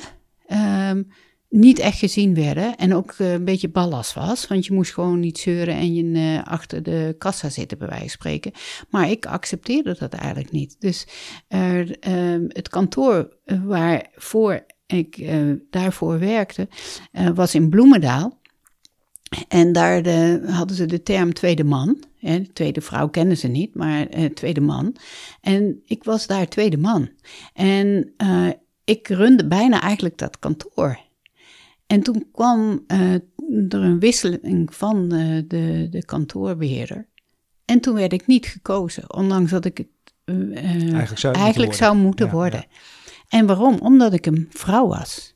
ehm, 0.48 1.03
niet 1.50 1.79
echt 1.79 2.00
gezien 2.00 2.36
werden 2.36 2.75
en 2.75 2.95
ook 2.95 3.13
eh, 3.17 3.34
een 3.34 3.45
beetje 3.45 3.69
ballast 3.69 4.13
was. 4.13 4.48
Want 4.48 4.65
je 4.65 4.74
moest 4.74 4.93
gewoon 4.93 5.19
niet 5.19 5.38
zeuren 5.38 5.75
en 5.75 5.93
je 5.93 6.41
achter 6.43 6.84
de 6.84 7.15
kassa 7.17 7.50
zitten, 7.50 7.77
bij 7.77 7.88
wijze 7.88 8.01
van 8.03 8.10
spreken. 8.10 8.51
Maar 8.89 9.10
ik 9.10 9.25
accepteerde 9.25 9.95
dat 10.00 10.13
eigenlijk 10.13 10.51
niet. 10.51 10.75
Dus 10.79 11.07
ehm, 11.48 12.43
het 12.48 12.69
kantoor 12.69 13.29
waarvoor 13.65 14.65
ik 14.85 15.17
eh, 15.17 15.51
daarvoor 15.69 16.19
werkte, 16.19 16.67
eh, 17.11 17.29
was 17.29 17.55
in 17.55 17.69
Bloemendaal. 17.69 18.39
En 19.47 19.71
daar 19.71 20.03
de, 20.03 20.43
hadden 20.45 20.75
ze 20.75 20.85
de 20.85 21.03
term 21.03 21.33
tweede 21.33 21.63
man. 21.63 22.03
Hè, 22.19 22.47
tweede 22.53 22.81
vrouw 22.81 23.09
kennen 23.09 23.37
ze 23.37 23.47
niet, 23.47 23.75
maar 23.75 24.07
eh, 24.07 24.25
tweede 24.25 24.61
man. 24.61 24.95
En 25.41 25.81
ik 25.85 26.03
was 26.03 26.27
daar 26.27 26.47
tweede 26.47 26.77
man. 26.77 27.09
En 27.53 28.13
ik 28.83 29.07
runde 29.07 29.47
bijna 29.47 29.81
eigenlijk 29.81 30.17
dat 30.17 30.39
kantoor. 30.39 30.99
En 31.87 32.01
toen 32.01 32.27
kwam 32.31 32.83
er 32.87 33.21
een 33.69 33.99
wisseling 33.99 34.75
van 34.75 35.09
de, 35.47 35.87
de 35.89 36.03
kantoorbeheerder. 36.05 37.07
En 37.65 37.79
toen 37.79 37.95
werd 37.95 38.13
ik 38.13 38.27
niet 38.27 38.45
gekozen, 38.45 39.13
ondanks 39.13 39.51
dat 39.51 39.65
ik 39.65 39.77
het 39.77 39.87
Eigenlijk 40.25 41.19
zou 41.19 41.35
eigenlijk 41.35 41.55
moeten 41.57 41.75
zou 41.75 41.97
worden. 41.97 42.05
moeten 42.05 42.25
Ja, 42.25 42.31
worden. 42.31 42.65
En 43.27 43.46
waarom? 43.46 43.77
Omdat 43.79 44.13
ik 44.13 44.25
een 44.25 44.48
vrouw 44.50 44.88
was. 44.88 45.34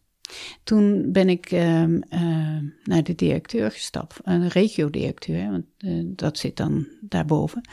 Toen 0.64 1.12
ben 1.12 1.30
ik 1.30 1.52
ehm, 1.52 2.02
eh, 2.10 2.58
naar 2.84 3.04
de 3.04 3.16
directeur 3.16 3.72
gestapt, 3.72 4.20
een 4.24 4.48
regio-directeur, 4.48 5.52
want 5.52 5.66
eh, 5.78 5.92
dat 6.06 6.38
zit 6.38 6.58
dan 6.58 6.88
daarboven. 7.02 7.70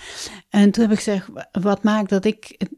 En 0.48 0.70
toen 0.70 0.82
heb 0.82 0.92
ik 0.92 0.98
gezegd, 0.98 1.28
wat 1.52 1.82
maakt 1.82 2.10
dat 2.10 2.24
ik 2.24 2.68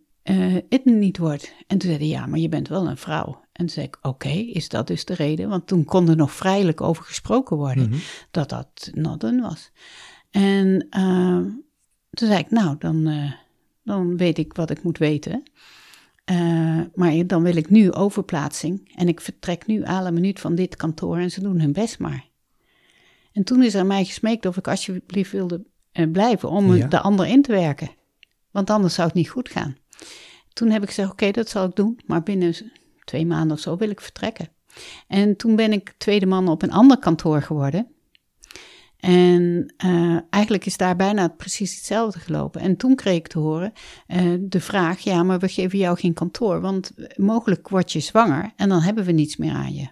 het 0.68 0.84
niet 0.84 1.18
word? 1.18 1.54
En 1.66 1.78
toen 1.78 1.90
zei 1.90 1.96
hij, 2.02 2.08
ja, 2.08 2.26
maar 2.26 2.38
je 2.38 2.48
bent 2.48 2.68
wel 2.68 2.86
een 2.88 2.96
vrouw. 2.96 3.40
En 3.52 3.64
toen 3.66 3.68
zei 3.68 3.86
ik, 3.86 3.98
oké, 4.02 4.28
is 4.28 4.68
dat 4.68 4.86
dus 4.86 5.04
de 5.04 5.14
reden? 5.14 5.48
Want 5.48 5.66
toen 5.66 5.84
kon 5.84 6.08
er 6.08 6.16
nog 6.16 6.32
vrijelijk 6.32 6.80
over 6.80 7.04
gesproken 7.04 7.56
worden 7.56 7.88
Mhm. 7.88 7.98
dat 8.30 8.48
dat 8.48 8.90
not 8.94 9.20
done 9.20 9.42
was. 9.42 9.70
En 10.30 10.86
ehm, 10.90 11.42
toen 12.10 12.28
zei 12.28 12.38
ik, 12.38 12.50
nou, 12.50 12.76
dan, 12.78 13.06
eh, 13.06 13.32
dan 13.84 14.16
weet 14.16 14.38
ik 14.38 14.52
wat 14.54 14.70
ik 14.70 14.82
moet 14.82 14.98
weten. 14.98 15.42
Eh, 16.28 16.80
maar 16.94 17.26
dan 17.26 17.42
wil 17.42 17.56
ik 17.56 17.70
nu 17.70 17.92
overplaatsing. 17.92 18.90
En 18.94 19.08
ik 19.08 19.20
vertrek 19.20 19.66
nu 19.66 19.84
alle 19.84 20.10
minuut 20.10 20.40
van 20.40 20.54
dit 20.54 20.76
kantoor 20.76 21.18
en 21.18 21.30
ze 21.30 21.40
doen 21.40 21.60
hun 21.60 21.72
best 21.72 21.98
maar. 21.98 22.24
En 23.32 23.44
toen 23.44 23.62
is 23.62 23.74
er 23.74 23.80
aan 23.80 23.86
mij 23.86 24.04
gesmeekt 24.04 24.46
of 24.46 24.56
ik 24.56 24.68
alsjeblieft 24.68 25.32
wilde 25.32 25.64
eh, 25.92 26.10
blijven 26.10 26.48
om 26.48 26.74
Ja. 26.74 26.86
de 26.86 27.00
ander 27.00 27.26
in 27.26 27.42
te 27.42 27.52
werken. 27.52 27.90
Want 28.50 28.70
anders 28.70 28.94
zou 28.94 29.06
het 29.06 29.16
niet 29.16 29.28
goed 29.28 29.48
gaan. 29.48 29.76
Toen 30.52 30.70
heb 30.70 30.82
ik 30.82 30.88
gezegd, 30.88 31.10
oké, 31.10 31.30
dat 31.30 31.48
zal 31.48 31.64
ik 31.64 31.76
doen. 31.76 32.00
Maar 32.06 32.22
binnen 32.22 32.54
twee 33.04 33.26
maanden 33.26 33.56
of 33.56 33.62
zo 33.62 33.76
wil 33.76 33.90
ik 33.90 34.00
vertrekken. 34.00 34.48
En 35.06 35.36
toen 35.36 35.56
ben 35.56 35.72
ik 35.72 35.94
tweede 35.98 36.26
man 36.26 36.48
op 36.48 36.62
een 36.62 36.72
ander 36.72 36.98
kantoor 36.98 37.42
geworden. 37.42 37.86
En 38.98 39.74
eh, 39.76 40.16
eigenlijk 40.30 40.66
is 40.66 40.76
daar 40.76 40.96
bijna 40.96 41.28
precies 41.28 41.74
hetzelfde 41.74 42.18
gelopen. 42.18 42.60
En 42.60 42.76
toen 42.76 42.94
kreeg 42.94 43.16
ik 43.16 43.26
te 43.28 43.38
horen 43.38 43.72
eh, 44.06 44.22
de 44.40 44.60
vraag: 44.60 45.00
ja, 45.00 45.22
maar 45.22 45.38
we 45.38 45.48
geven 45.48 45.78
jou 45.78 45.98
geen 45.98 46.14
kantoor, 46.14 46.60
want 46.60 46.90
mogelijk 47.16 47.68
word 47.68 47.92
je 47.92 48.00
zwanger 48.00 48.52
en 48.56 48.68
dan 48.68 48.80
hebben 48.80 49.04
we 49.04 49.12
niets 49.12 49.36
meer 49.36 49.52
aan 49.52 49.74
je. 49.74 49.88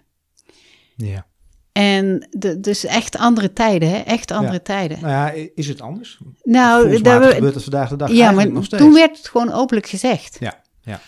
Ja. 0.96 1.26
En 1.72 2.28
de, 2.30 2.60
dus 2.60 2.84
echt 2.84 3.16
andere 3.18 3.52
tijden, 3.52 3.90
hè? 3.90 3.96
Echt 3.98 4.30
andere 4.30 4.52
Ja. 4.52 4.58
tijden. 4.58 4.98
Nou 5.00 5.12
ja, 5.12 5.48
is 5.54 5.68
het 5.68 5.80
anders? 5.80 6.18
Nou, 6.42 7.00
daar 7.02 7.20
we- 7.20 7.34
gebeurt 7.34 7.54
het 7.54 7.62
vandaag 7.62 7.88
de 7.88 7.96
dag 7.96 8.10
ja, 8.12 8.30
maar 8.30 8.50
nog 8.52 8.64
steeds. 8.64 8.82
toen 8.82 8.92
werd 8.92 9.16
het 9.16 9.28
gewoon 9.28 9.52
openlijk 9.52 9.86
gezegd. 9.88 10.36
Ja, 10.40 10.62
ja. 10.82 11.00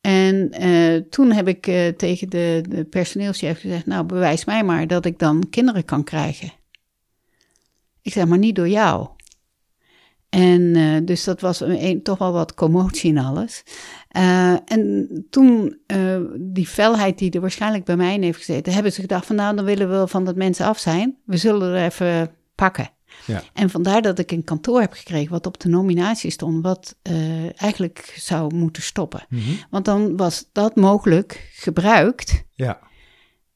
En 0.00 0.50
eh, 0.50 0.96
toen 1.10 1.32
heb 1.32 1.48
ik 1.48 1.62
tegen 1.96 2.30
de, 2.30 2.64
de 2.68 2.84
personeelschef 2.84 3.60
gezegd: 3.60 3.86
Nou, 3.86 4.04
bewijs 4.04 4.44
mij 4.44 4.64
maar 4.64 4.86
dat 4.86 5.04
ik 5.04 5.18
dan 5.18 5.46
kinderen 5.50 5.84
kan 5.84 6.04
krijgen. 6.04 6.52
Ik 8.08 8.14
zeg 8.14 8.26
maar 8.26 8.38
niet 8.38 8.56
door 8.56 8.68
jou. 8.68 9.08
En 10.28 10.76
eh, 10.76 10.96
dus 11.04 11.24
dat 11.24 11.40
was 11.40 11.60
een, 11.60 12.02
toch 12.02 12.18
wel 12.18 12.32
wat 12.32 12.54
commotie 12.54 13.16
en 13.16 13.24
alles. 13.24 13.62
Eh, 14.08 14.52
en 14.52 15.08
toen, 15.30 15.78
eh, 15.86 16.20
die 16.40 16.66
felheid 16.66 17.18
die 17.18 17.30
er 17.30 17.40
waarschijnlijk 17.40 17.84
bij 17.84 17.96
mij 17.96 18.14
in 18.14 18.22
heeft 18.22 18.38
gezeten, 18.38 18.72
hebben 18.72 18.92
ze 18.92 19.00
gedacht: 19.00 19.26
van 19.26 19.36
nou, 19.36 19.56
dan 19.56 19.64
willen 19.64 20.00
we 20.00 20.06
van 20.06 20.24
dat 20.24 20.36
mensen 20.36 20.66
af 20.66 20.78
zijn. 20.78 21.16
We 21.24 21.36
zullen 21.36 21.74
er 21.74 21.84
even 21.84 22.30
pakken. 22.54 22.90
Ja. 23.26 23.42
En 23.52 23.70
vandaar 23.70 24.02
dat 24.02 24.18
ik 24.18 24.30
een 24.30 24.44
kantoor 24.44 24.80
heb 24.80 24.92
gekregen 24.92 25.30
wat 25.30 25.46
op 25.46 25.60
de 25.60 25.68
nominatie 25.68 26.30
stond, 26.30 26.62
wat 26.62 26.96
eigenlijk 27.56 28.14
zou 28.16 28.54
moeten 28.54 28.82
stoppen. 28.82 29.26
Mhm. 29.28 29.50
Want 29.70 29.84
dan 29.84 30.16
was 30.16 30.48
dat 30.52 30.76
mogelijk 30.76 31.50
gebruikt. 31.52 32.44
ja. 32.54 32.87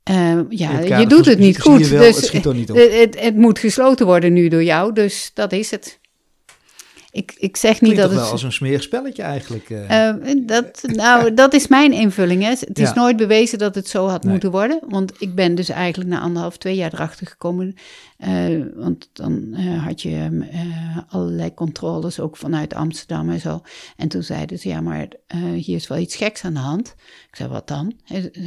Eh, 0.03 0.31
In 0.31 0.47
ja, 0.49 0.79
je 0.99 1.07
doet 1.07 1.27
het 1.27 1.39
niet 1.39 1.61
goed. 1.61 1.89
wel, 1.89 2.01
dus 2.03 2.17
het 2.17 2.25
schiet 2.25 2.45
er 2.45 2.55
niet. 2.55 2.69
Het, 2.69 2.93
het, 2.95 3.21
het 3.21 3.37
moet 3.37 3.59
gesloten 3.59 4.07
worden 4.07 4.33
nu 4.33 4.49
door 4.49 4.65
jou, 4.65 4.93
dus 4.93 5.31
dat 5.35 5.53
is 5.53 5.71
het. 5.71 6.01
Ik, 7.11 7.35
ik 7.39 7.57
zeg 7.57 7.81
niet 7.81 7.97
dat 7.97 8.11
het. 8.11 8.19
wel 8.19 8.31
als 8.31 8.43
een 8.43 8.53
smerig 8.53 8.83
spelletje 8.83 9.23
eigenlijk. 9.23 9.71
eh. 9.71 10.09
Eh, 10.09 10.17
dat, 10.47 10.81
nou, 10.83 11.35
dat 11.35 11.53
is 11.55 11.67
mijn 11.69 11.93
invulling. 11.93 12.43
Hè. 12.43 12.49
Het 12.49 12.79
is 12.79 12.89
Ja. 12.89 12.95
nooit 12.95 13.17
bewezen 13.17 13.59
dat 13.59 13.75
het 13.75 13.89
zo 13.89 14.07
had 14.09 14.23
Nee. 14.23 14.33
moeten 14.33 14.51
worden. 14.51 14.81
Want 14.89 15.13
ik 15.19 15.35
ben 15.35 15.55
dus 15.55 15.69
eigenlijk 15.69 16.11
na 16.11 16.21
anderhalf, 16.21 16.57
twee 16.59 16.75
jaar 16.75 16.93
erachter 16.95 17.27
gekomen. 17.27 17.75
Eh, 18.23 18.65
want 18.75 19.09
dan 19.13 19.55
eh, 19.55 19.85
had 19.85 20.03
je 20.03 20.47
eh, 20.51 20.99
allerlei 21.09 21.55
controles, 21.55 22.21
ook 22.21 22.37
vanuit 22.37 22.75
Amsterdam 22.75 23.31
en 23.31 23.41
zo. 23.41 23.61
En 23.97 24.09
toen 24.09 24.23
zeiden 24.23 24.59
ze, 24.59 24.69
ja, 24.69 24.81
maar 24.81 25.09
hier 25.55 25.77
is 25.77 25.89
wel 25.89 25.99
iets 25.99 26.17
geks 26.17 26.45
aan 26.45 26.55
de 26.55 26.61
hand. 26.61 26.95
Ik 27.29 27.37
zei, 27.37 27.49
wat 27.49 27.69
dan? 27.69 27.93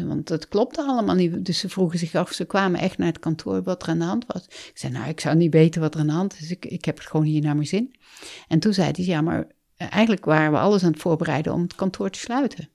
Want 0.04 0.30
het 0.30 0.48
klopte 0.48 0.82
allemaal 0.82 1.16
niet. 1.16 1.46
Dus 1.46 1.60
ze 1.60 1.70
vroegen 1.70 2.00
zich 2.00 2.16
af, 2.16 2.32
ze 2.32 2.46
kwamen 2.46 2.80
echt 2.80 2.98
naar 2.98 3.08
het 3.08 3.20
kantoor 3.20 3.64
wat 3.64 3.84
er 3.84 3.90
aan 3.90 4.00
de 4.00 4.06
hand 4.06 4.26
was. 4.28 4.46
Ik 4.46 4.72
zei, 4.74 4.94
nou, 4.94 5.10
ik 5.10 5.20
zou 5.20 5.36
niet 5.36 5.54
weten 5.54 5.82
wat 5.82 5.94
er 5.94 6.00
aan 6.00 6.08
de 6.08 6.14
hand 6.14 6.40
is. 6.40 6.52
Ik, 6.52 6.66
ik 6.66 6.86
heb 6.86 6.98
het 6.98 7.08
gewoon 7.08 7.26
hier 7.26 7.42
naar 7.42 7.56
mijn 7.56 7.68
zin. 7.68 7.96
En 8.48 8.60
toen 8.60 8.74
zei 8.74 8.92
hij, 8.92 9.06
ja, 9.06 9.22
maar 9.22 9.48
eigenlijk 9.76 10.26
waren 10.26 10.52
we 10.52 10.58
alles 10.58 10.84
aan 10.84 10.92
het 10.92 11.02
voorbereiden 11.02 11.54
om 11.54 11.62
het 11.62 11.76
kantoor 11.76 12.10
te 12.10 12.20
sluiten. 12.20 12.70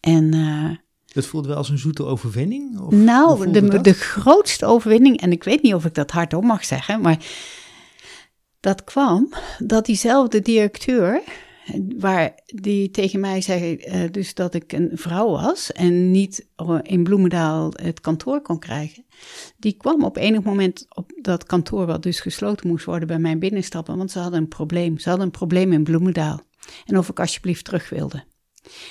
En 0.00 0.34
Het 1.12 1.26
voelt 1.26 1.46
wel 1.46 1.56
als 1.56 1.68
een 1.68 1.78
zoete 1.78 2.04
overwinning? 2.04 2.80
Of, 2.80 2.92
nou, 2.92 3.50
de, 3.50 3.68
dat? 3.68 3.84
de 3.84 3.94
grootste 3.94 4.66
overwinning, 4.66 5.20
en 5.20 5.32
ik 5.32 5.44
weet 5.44 5.62
niet 5.62 5.74
of 5.74 5.84
ik 5.84 5.94
dat 5.94 6.10
hardop 6.10 6.44
mag 6.44 6.64
zeggen, 6.64 7.00
maar 7.00 7.18
dat 8.60 8.84
kwam 8.84 9.32
dat 9.58 9.86
diezelfde 9.86 10.40
directeur, 10.40 11.22
waar 11.98 12.40
die 12.46 12.90
tegen 12.90 13.20
mij 13.20 13.40
zei 13.40 13.76
eh, 13.76 14.10
dus 14.10 14.34
dat 14.34 14.54
ik 14.54 14.72
een 14.72 14.90
vrouw 14.92 15.30
was 15.30 15.72
en 15.72 16.10
niet 16.10 16.46
eh, 16.56 16.78
in 16.82 17.02
Bloemendaal 17.02 17.70
het 17.74 18.00
kantoor 18.00 18.40
kon 18.40 18.58
krijgen, 18.58 19.04
die 19.56 19.72
kwam 19.72 20.04
op 20.04 20.16
enig 20.16 20.42
moment 20.42 20.86
op 20.88 21.12
dat 21.20 21.44
kantoor 21.44 21.86
wat 21.86 22.02
dus 22.02 22.20
gesloten 22.20 22.68
moest 22.68 22.84
worden 22.84 23.08
bij 23.08 23.18
mij 23.18 23.38
binnenstappen, 23.38 23.96
want 23.96 24.10
ze 24.10 24.18
hadden 24.18 24.40
een 24.40 24.48
probleem. 24.48 24.98
Ze 24.98 25.08
hadden 25.08 25.26
een 25.26 25.32
probleem 25.32 25.72
in 25.72 25.84
Bloemendaal 25.84 26.40
en 26.86 26.98
of 26.98 27.08
ik 27.08 27.20
alsjeblieft 27.20 27.64
terug 27.64 27.88
wilde. 27.88 28.24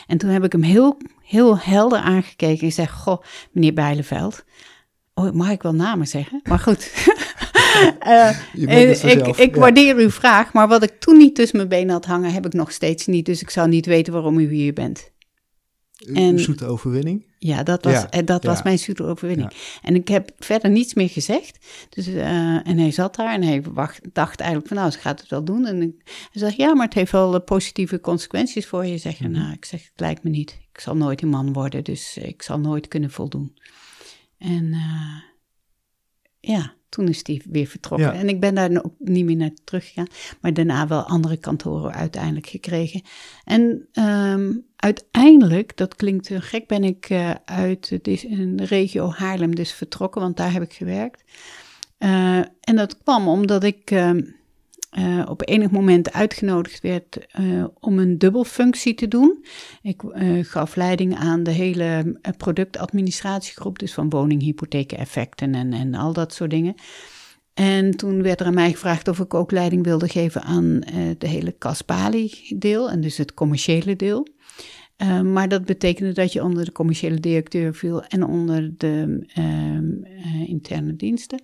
En 0.07 0.17
toen 0.17 0.29
heb 0.29 0.43
ik 0.43 0.51
hem 0.51 0.63
heel, 0.63 0.97
heel 1.23 1.57
helder 1.57 1.99
aangekeken 1.99 2.65
en 2.65 2.73
zeg: 2.73 2.91
Goh, 2.91 3.21
meneer 3.51 3.73
Bijleveld. 3.73 4.43
Oh, 5.13 5.31
mag 5.31 5.49
ik 5.49 5.61
wel 5.61 5.73
namen 5.73 6.07
zeggen? 6.07 6.41
Maar 6.43 6.59
goed. 6.59 6.91
Eh, 7.99 8.29
eh, 8.53 9.03
ik 9.03 9.27
ik 9.27 9.53
ja. 9.55 9.59
waardeer 9.59 9.95
uw 9.95 10.09
vraag, 10.09 10.53
maar 10.53 10.67
wat 10.67 10.83
ik 10.83 10.99
toen 10.99 11.17
niet 11.17 11.35
tussen 11.35 11.57
mijn 11.57 11.69
benen 11.69 11.93
had 11.93 12.05
hangen, 12.05 12.33
heb 12.33 12.45
ik 12.45 12.53
nog 12.53 12.71
steeds 12.71 13.05
niet. 13.05 13.25
Dus 13.25 13.41
ik 13.41 13.49
zou 13.49 13.67
niet 13.67 13.85
weten 13.85 14.13
waarom 14.13 14.39
u 14.39 14.53
hier 14.53 14.73
bent. 14.73 15.11
Een 16.05 16.15
en- 16.15 16.39
zoete 16.39 16.65
overwinning? 16.65 17.25
Ja, 17.39 17.63
dat 17.63 17.83
was, 17.83 17.93
Ja, 17.93 18.09
eh, 18.09 18.25
dat 18.25 18.43
was 18.43 18.63
mijn 18.63 18.79
zoete 18.79 19.03
overwinning. 19.03 19.51
En 19.81 19.95
ik 19.95 20.07
heb 20.07 20.31
verder 20.37 20.69
niets 20.71 20.93
meer 20.93 21.09
gezegd. 21.09 21.65
Dus, 21.89 22.07
eh, 22.07 22.67
en 22.67 22.77
hij 22.77 22.91
zat 22.91 23.15
daar 23.15 23.33
en 23.33 23.43
hij 23.43 23.61
wacht, 23.61 23.99
dacht 24.13 24.39
eigenlijk 24.39 24.67
van 24.69 24.77
nou, 24.77 24.91
ze 24.91 24.99
gaat 24.99 25.19
het 25.21 25.29
wel 25.29 25.43
doen. 25.43 25.65
En 25.65 25.81
ik, 25.81 25.91
hij 26.05 26.41
zegt 26.41 26.55
ja, 26.55 26.73
maar 26.75 26.85
het 26.85 26.93
heeft 26.93 27.11
wel 27.11 27.35
eh, 27.35 27.43
positieve 27.45 27.99
consequenties 27.99 28.65
voor 28.67 28.85
je. 28.85 28.97
Zeg 28.97 29.19
Mhm. 29.19 29.31
nou, 29.31 29.53
ik 29.53 29.65
zeg 29.65 29.81
het 29.81 29.99
lijkt 29.99 30.23
me 30.23 30.29
niet. 30.29 30.57
Ik 30.73 30.79
zal 30.79 30.95
nooit 30.97 31.21
een 31.21 31.29
man 31.29 31.53
worden, 31.53 31.83
dus 31.83 32.17
ik 32.17 32.41
zal 32.41 32.59
nooit 32.59 32.87
kunnen 32.87 33.11
voldoen. 33.11 33.57
En 34.37 34.75
ja, 36.39 36.73
toen 36.89 37.07
is 37.07 37.23
die 37.23 37.41
weer 37.49 37.67
vertrokken. 37.67 38.13
Ja. 38.13 38.19
En 38.19 38.29
ik 38.29 38.39
ben 38.39 38.55
daar 38.55 38.83
ook 38.83 38.93
niet 38.97 39.25
meer 39.25 39.35
naar 39.35 39.53
teruggegaan. 39.63 40.07
Maar 40.41 40.53
daarna 40.53 40.87
wel 40.87 41.03
andere 41.03 41.37
kantoren 41.37 41.93
uiteindelijk 41.93 42.47
gekregen. 42.47 43.01
En 43.43 43.87
ehm, 43.91 44.53
uiteindelijk, 44.75 45.77
dat 45.77 45.95
klinkt 45.95 46.27
heel 46.27 46.41
gek, 46.41 46.67
ben 46.67 46.83
ik 46.83 47.09
eh, 47.09 47.31
uit 47.45 47.89
de, 47.89 47.99
de 48.55 48.65
regio 48.65 49.11
Haarlem 49.11 49.55
dus 49.55 49.71
vertrokken, 49.71 50.21
want 50.21 50.37
daar 50.37 50.51
heb 50.51 50.61
ik 50.61 50.73
gewerkt. 50.73 51.23
Eh, 51.97 52.37
en 52.61 52.75
dat 52.75 52.97
kwam 52.97 53.27
omdat 53.27 53.63
ik 53.63 53.91
ehm, 53.91 54.21
eh, 54.97 55.25
op 55.29 55.49
enig 55.49 55.71
moment 55.71 56.13
uitgenodigd 56.13 56.81
werd 56.81 57.27
eh, 57.27 57.63
om 57.79 57.99
een 57.99 58.17
dubbelfunctie 58.17 58.93
te 58.93 59.07
doen. 59.07 59.45
Ik 59.81 60.03
eh, 60.03 60.29
gaf 60.41 60.75
leiding 60.75 61.15
aan 61.15 61.43
de 61.43 61.51
hele 61.51 62.19
productadministratiegroep, 62.37 63.79
dus 63.79 63.93
van 63.93 64.09
woning, 64.09 64.41
hypotheken, 64.41 64.97
effecten 64.97 65.55
en, 65.55 65.73
en 65.73 65.93
al 65.93 66.13
dat 66.13 66.33
soort 66.33 66.49
dingen. 66.49 66.75
En 67.53 67.91
toen 67.91 68.21
werd 68.21 68.39
er 68.39 68.45
aan 68.45 68.53
mij 68.53 68.71
gevraagd 68.71 69.07
of 69.07 69.19
ik 69.19 69.33
ook 69.33 69.51
leiding 69.51 69.83
wilde 69.83 70.09
geven 70.09 70.41
aan 70.41 70.79
de 71.17 71.27
hele 71.27 71.55
Caspali-deel, 71.57 72.89
en 72.89 73.01
dus 73.01 73.17
het 73.17 73.33
commerciële 73.33 73.95
deel. 73.95 74.27
Maar 75.23 75.49
dat 75.49 75.65
betekende 75.65 76.11
dat 76.11 76.33
je 76.33 76.43
onder 76.43 76.65
de 76.65 76.71
commerciële 76.71 77.19
directeur 77.19 77.73
viel 77.73 78.03
en 78.03 78.23
onder 78.23 78.73
de 78.77 79.25
ehm, 79.33 80.03
eh, 80.03 80.49
interne 80.49 80.95
diensten. 80.95 81.41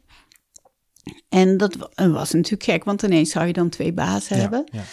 En 1.29 1.57
dat 1.57 1.75
wa- 1.75 2.09
was 2.09 2.31
natuurlijk 2.31 2.63
gek, 2.63 2.83
want 2.83 3.01
ineens 3.03 3.29
zou 3.31 3.47
je 3.47 3.53
dan 3.53 3.69
twee 3.69 3.93
bazen 3.93 4.37
hebben. 4.37 4.63
Ja. 4.71 4.83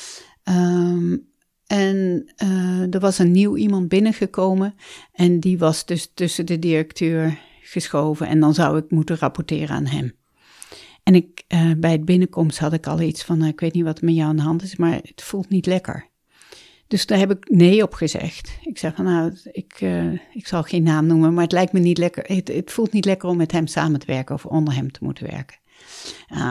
Ehm, 0.43 1.17
en 1.67 2.25
eh, 2.37 2.95
er 2.95 3.01
was 3.01 3.19
een 3.19 3.31
nieuw 3.31 3.57
iemand 3.57 3.89
binnengekomen 3.89 4.75
en 5.13 5.41
die 5.41 5.59
was 5.59 5.85
dus 5.85 6.11
tussen 6.15 6.47
de 6.47 6.59
directeur 6.59 7.39
geschoven 7.63 8.27
en 8.27 8.41
dan 8.41 8.55
zou 8.55 8.79
ik 8.79 8.91
moeten 8.91 9.19
rapporteren 9.19 9.77
aan 9.77 9.87
hem. 9.87 10.13
En 11.03 11.15
ik, 11.15 11.45
eh, 11.49 11.71
bij 11.77 11.93
het 11.93 12.05
binnenkomst 12.05 12.59
had 12.59 12.73
ik 12.73 12.87
al 12.87 13.01
iets 13.01 13.25
van, 13.25 13.43
eh, 13.43 13.49
ik 13.49 13.61
weet 13.61 13.75
niet 13.75 13.85
wat 13.85 13.99
er 13.99 14.05
met 14.05 14.15
jou 14.15 14.29
aan 14.29 14.37
de 14.37 14.43
hand 14.43 14.63
is, 14.63 14.77
maar 14.77 14.93
het 15.03 15.23
voelt 15.23 15.49
niet 15.49 15.67
lekker. 15.67 16.09
Dus 16.87 17.07
daar 17.07 17.19
heb 17.19 17.31
ik 17.31 17.49
nee 17.51 17.83
op 17.83 17.95
gezegd. 17.95 18.59
Ik 18.63 18.79
zeg 18.79 18.95
van 18.95 19.05
nou, 19.05 19.33
ik, 19.53 19.81
ik 20.33 20.47
zal 20.47 20.63
geen 20.63 20.83
naam 20.83 21.07
noemen, 21.07 21.35
maar 21.35 21.43
het 21.43 21.53
lijkt 21.53 21.73
me 21.73 21.81
niet 21.81 21.99
lekker. 21.99 22.25
Het, 22.27 22.49
het 22.49 22.71
voelt 22.71 22.93
niet 22.93 23.05
lekker 23.05 23.29
om 23.29 23.37
met 23.37 23.53
hem 23.53 23.67
samen 23.67 24.01
te 24.01 24.07
werken 24.07 24.35
of 24.35 24.47
onder 24.47 24.75
hem 24.75 24.93
te 24.93 24.99
moeten 25.03 25.27
werken. 25.31 25.60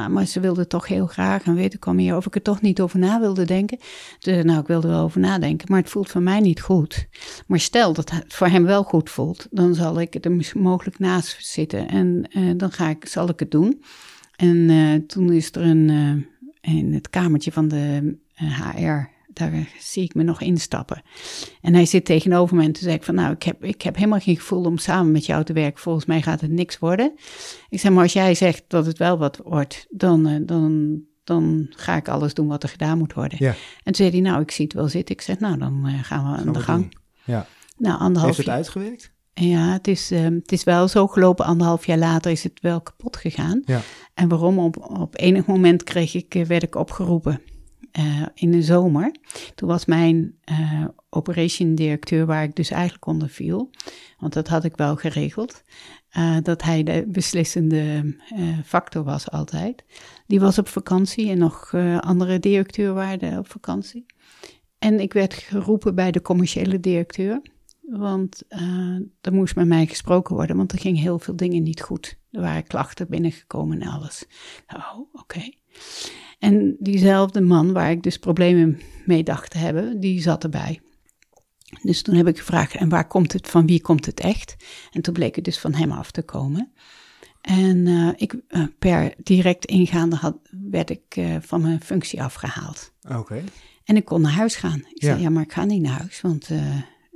Maar 0.10 0.26
ze 0.26 0.40
wilde 0.40 0.68
toch 0.68 0.88
heel 0.88 1.06
graag 1.06 1.44
en 1.44 1.56
weet 1.56 1.74
ik 1.74 1.88
al 1.88 1.94
meer 1.94 2.16
of 2.16 2.26
ik 2.26 2.36
er 2.36 2.42
toch 2.42 2.62
niet 2.62 2.82
over 2.82 3.00
na 3.00 3.20
wilde 3.20 3.46
denken. 3.46 3.78
Nou, 4.22 4.60
ik 4.60 4.68
wilde 4.68 4.88
wel 4.88 5.04
over 5.04 5.20
nadenken, 5.20 5.68
maar 5.72 5.80
het 5.80 5.90
voelt 5.90 6.10
voor 6.10 6.22
mij 6.22 6.40
niet 6.40 6.62
goed. 6.62 7.08
Maar 7.48 7.60
stel 7.60 7.94
dat 7.94 8.12
het 8.12 8.34
voor 8.34 8.48
hem 8.48 8.64
wel 8.64 8.84
goed 8.84 9.10
voelt, 9.10 9.48
dan 9.52 9.76
zal 9.76 10.02
ik 10.02 10.26
er 10.26 10.52
mogelijk 10.54 11.00
naast 11.00 11.46
zitten 11.46 11.88
en 11.88 12.28
eh, 12.32 12.44
dan 12.58 12.72
ga 12.72 12.90
ik, 12.90 13.06
zal 13.06 13.30
ik 13.30 13.40
het 13.40 13.52
doen. 13.52 13.84
En 14.36 14.70
eh, 14.70 15.08
toen 15.08 15.32
is 15.32 15.52
er 15.52 15.62
een, 15.62 15.90
uh, 15.90 16.76
in 16.78 16.94
het 16.94 17.10
kamertje 17.10 17.52
van 17.52 17.68
de 17.68 18.16
HR 18.36 19.19
daar 19.40 19.70
zie 19.80 20.04
ik 20.04 20.14
me 20.14 20.24
nog 20.24 20.42
instappen. 20.42 21.02
En 21.62 21.74
hij 21.74 21.86
zit 21.86 22.06
tegenover 22.06 22.56
me 22.56 22.64
en 22.64 22.72
toen 22.72 22.84
zei 22.84 22.96
ik 22.96 23.04
van, 23.04 23.16
nou, 23.16 23.34
ik 23.34 23.44
heb, 23.44 23.64
ik 23.64 23.82
heb 23.82 23.96
helemaal 23.96 24.20
geen 24.20 24.36
gevoel 24.36 24.64
om 24.64 24.78
samen 24.78 25.12
met 25.12 25.26
jou 25.26 25.44
te 25.44 25.54
werken. 25.54 25.82
Volgens 25.82 26.06
mij 26.06 26.22
gaat 26.22 26.42
het 26.42 26.52
niks 26.52 26.80
worden. 26.80 27.14
Ik 27.70 27.80
zeg, 27.80 27.92
maar 27.92 28.04
als 28.04 28.14
jij 28.14 28.36
zegt 28.36 28.64
dat 28.68 28.86
het 28.86 28.98
wel 28.98 29.18
wat 29.18 29.40
wordt, 29.44 29.88
dan, 29.90 30.28
uh, 30.28 30.36
dan, 30.42 31.00
dan 31.24 31.68
ga 31.70 31.96
ik 31.96 32.08
alles 32.08 32.34
doen 32.34 32.48
wat 32.48 32.64
er 32.64 32.70
gedaan 32.70 32.98
moet 32.98 33.14
worden. 33.14 33.38
Ja. 33.42 33.50
En 33.50 33.56
toen 33.84 33.96
zei 33.96 34.10
hij, 34.10 34.20
nou, 34.20 34.42
ik 34.42 34.52
zie 34.52 34.66
het 34.66 34.74
wel 34.74 34.88
zitten. 34.88 35.16
Ik 35.16 35.22
zeg, 35.22 35.40
nou, 35.40 35.58
dan 35.58 35.88
uh, 35.88 36.04
gaan 36.04 36.32
we 36.32 36.38
aan 36.38 36.54
de 36.54 36.60
gang. 36.60 36.82
doen. 36.82 36.94
Ja. 37.24 37.46
Nou, 37.78 38.00
anderhalf 38.00 38.36
Heeft 38.36 38.48
het 38.48 38.56
uitgewerkt? 38.56 39.12
Ja, 39.34 39.72
het 39.72 39.88
is, 39.88 40.12
ehm, 40.12 40.34
het 40.34 40.52
is 40.52 40.64
wel 40.64 40.88
zo 40.88 41.08
gelopen. 41.08 41.46
Anderhalf 41.46 41.86
jaar 41.86 41.98
later 41.98 42.32
is 42.32 42.44
het 42.44 42.60
wel 42.62 42.82
kapot 42.82 43.18
gegaan. 43.18 43.62
Ja. 43.66 43.82
En 44.14 44.28
waarom? 44.28 44.60
Op, 44.60 44.78
op 44.78 45.20
enig 45.20 45.46
moment 45.46 45.84
kreeg 45.84 46.14
ik, 46.14 46.36
eh, 46.36 46.46
werd 46.46 46.64
ik 46.64 46.76
opgeroepen 46.76 47.42
eh, 47.92 48.26
in 48.34 48.52
de 48.52 48.62
zomer. 48.62 49.16
Toen 49.56 49.68
was 49.68 49.86
mijn 49.86 50.36
eh 50.44 50.86
operation 51.12 51.76
directeur, 51.76 52.26
waar 52.26 52.44
ik 52.44 52.56
dus 52.56 52.70
eigenlijk 52.70 53.06
onder 53.06 53.30
viel, 53.30 53.70
want 54.18 54.34
dat 54.34 54.48
had 54.48 54.64
ik 54.64 54.76
wel 54.76 54.96
geregeld, 54.96 55.64
eh, 56.10 56.38
dat 56.42 56.64
hij 56.64 56.84
de 56.84 57.06
beslissende 57.08 58.16
factor 58.66 59.04
was 59.04 59.32
altijd. 59.32 59.84
Die 60.28 60.40
was 60.40 60.58
op 60.58 60.68
vakantie 60.68 61.30
en 61.30 61.38
nog 61.38 61.74
andere 62.00 62.40
directeur 62.40 62.94
waren 62.94 63.38
op 63.38 63.50
vakantie. 63.50 64.06
En 64.80 65.00
ik 65.00 65.14
werd 65.14 65.34
geroepen 65.34 65.96
bij 65.96 66.12
de 66.12 66.22
commerciële 66.22 66.80
directeur. 66.80 67.42
Want 67.82 68.44
er 69.22 69.34
moest 69.34 69.56
met 69.56 69.68
mij 69.68 69.86
gesproken 69.86 70.36
worden, 70.36 70.58
want 70.58 70.72
er 70.72 70.80
gingen 70.80 71.02
heel 71.02 71.20
veel 71.20 71.36
dingen 71.36 71.64
niet 71.64 71.82
goed. 71.82 72.18
Er 72.32 72.42
waren 72.42 72.64
klachten 72.64 73.10
binnengekomen 73.10 73.82
en 73.82 73.88
alles. 73.88 74.26
Oh, 74.76 75.00
oké. 75.14 75.50
En 76.40 76.76
diezelfde 76.80 77.42
man 77.42 77.74
waar 77.74 77.92
ik 77.92 78.04
dus 78.04 78.18
problemen 78.18 78.80
mee 79.06 79.24
dacht 79.24 79.52
te 79.52 79.58
hebben, 79.58 80.00
die 80.00 80.22
zat 80.22 80.44
erbij. 80.44 80.80
Dus 81.82 82.02
toen 82.02 82.16
heb 82.16 82.28
ik 82.28 82.38
gevraagd, 82.38 82.76
en 82.76 82.90
waar 82.90 83.08
komt 83.08 83.34
het, 83.34 83.48
van 83.48 83.66
wie 83.66 83.82
komt 83.82 84.06
het 84.06 84.20
echt? 84.20 84.56
En 84.92 85.02
toen 85.02 85.14
bleek 85.14 85.36
het 85.36 85.46
dus 85.46 85.60
van 85.60 85.74
hem 85.74 85.92
af 85.92 86.12
te 86.12 86.22
komen. 86.22 86.72
En 87.42 87.88
eh, 87.88 88.10
ik, 88.16 88.36
eh, 88.48 88.64
per 88.80 89.14
direct 89.24 89.66
ingaande 89.66 90.16
had, 90.16 90.38
werd 90.70 90.90
ik 90.90 91.04
eh, 91.10 91.36
van 91.42 91.62
mijn 91.62 91.82
functie 91.82 92.24
afgehaald. 92.24 92.94
Oké. 93.18 93.44
En 93.84 93.96
ik 93.96 94.06
kon 94.06 94.22
naar 94.22 94.32
huis 94.32 94.56
gaan. 94.56 94.80
Ik 94.80 95.02
Ja. 95.02 95.08
zei, 95.08 95.22
ja, 95.22 95.30
maar 95.30 95.44
ik 95.44 95.54
ga 95.54 95.66
niet 95.66 95.82
naar 95.82 95.98
huis, 96.00 96.22
want 96.22 96.50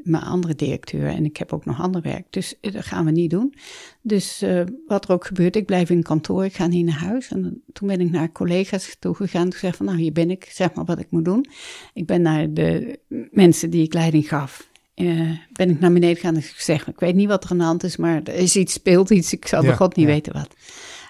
mijn 0.03 0.24
andere 0.24 0.55
directeur 0.55 1.07
en 1.07 1.25
ik 1.25 1.38
heb 1.38 1.53
ook 1.53 1.65
nog 1.65 1.81
ander 1.81 2.01
werk. 2.01 2.25
Dus 2.29 2.55
eh, 2.62 2.74
dat 2.74 2.86
gaan 2.86 3.05
we 3.05 3.12
niet 3.12 3.29
doen. 3.29 3.53
Dus 4.01 4.41
eh, 4.41 4.62
wat 4.88 5.05
er 5.07 5.13
ook 5.13 5.25
gebeurt, 5.25 5.55
ik 5.55 5.65
blijf 5.65 5.89
in 5.89 6.03
kantoor, 6.03 6.45
ik 6.45 6.53
ga 6.55 6.67
niet 6.67 6.86
naar 6.86 7.00
huis. 7.00 7.31
En 7.31 7.62
toen 7.74 7.88
ben 7.88 8.01
ik 8.01 8.12
naar 8.12 8.31
collega's 8.31 8.95
toe 9.00 9.15
gegaan. 9.15 9.50
Toen 9.50 9.60
zei 9.60 9.74
van, 9.74 9.86
nou, 9.86 9.98
hier 9.98 10.12
ben 10.12 10.31
ik, 10.31 10.48
zeg 10.51 10.74
maar 10.74 10.86
wat 10.86 11.00
ik 11.00 11.07
moet 11.12 11.25
doen. 11.25 11.45
Ik 11.93 12.05
ben 12.05 12.22
naar 12.22 12.53
de 12.53 13.00
mensen 13.31 13.69
die 13.69 13.83
ik 13.83 13.93
leiding 13.93 14.27
gaf. 14.27 14.67
eh, 14.93 15.29
ben 15.51 15.69
ik 15.69 15.79
naar 15.79 15.93
beneden 15.93 16.15
gegaan 16.15 16.36
en 16.36 16.41
gezegd, 16.41 16.88
ik 16.88 17.00
weet 17.00 17.15
niet 17.15 17.27
wat 17.27 17.43
er 17.43 17.50
aan 17.51 17.57
de 17.57 17.63
hand 17.63 17.83
is, 17.83 17.98
maar 17.98 18.22
er 18.24 18.33
is 18.36 18.55
iets, 18.55 18.74
speelt 18.74 19.10
iets, 19.10 19.33
ik 19.33 19.48
zal 19.48 19.62
Ja, 19.62 19.67
bij 19.67 19.75
God 19.75 19.95
niet 19.95 20.05
ja. 20.07 20.12
weten 20.12 20.33
wat. 20.33 20.55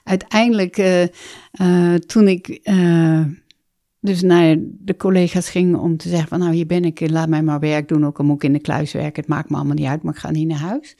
Uiteindelijk, 0.03 0.75
toen 2.05 2.27
ik 2.27 2.59
dus 4.03 4.21
naar 4.21 4.55
de 4.59 4.97
collega's 4.97 5.49
ging 5.49 5.77
om 5.77 5.97
te 5.97 6.09
zeggen 6.09 6.27
van 6.27 6.39
nou 6.39 6.53
hier 6.53 6.65
ben 6.65 6.85
ik, 6.85 7.09
laat 7.09 7.27
mij 7.27 7.43
maar 7.43 7.59
werk 7.59 7.87
doen, 7.87 8.05
ook 8.05 8.19
al 8.19 8.29
ik 8.29 8.43
in 8.43 8.53
de 8.53 8.59
kluis 8.59 8.91
werken, 8.91 9.21
het 9.21 9.27
maakt 9.27 9.49
me 9.49 9.55
allemaal 9.55 9.75
niet 9.75 9.87
uit, 9.87 10.03
maar 10.03 10.13
ik 10.13 10.19
ga 10.19 10.31
niet 10.31 10.47
naar 10.47 10.57
huis. 10.57 10.95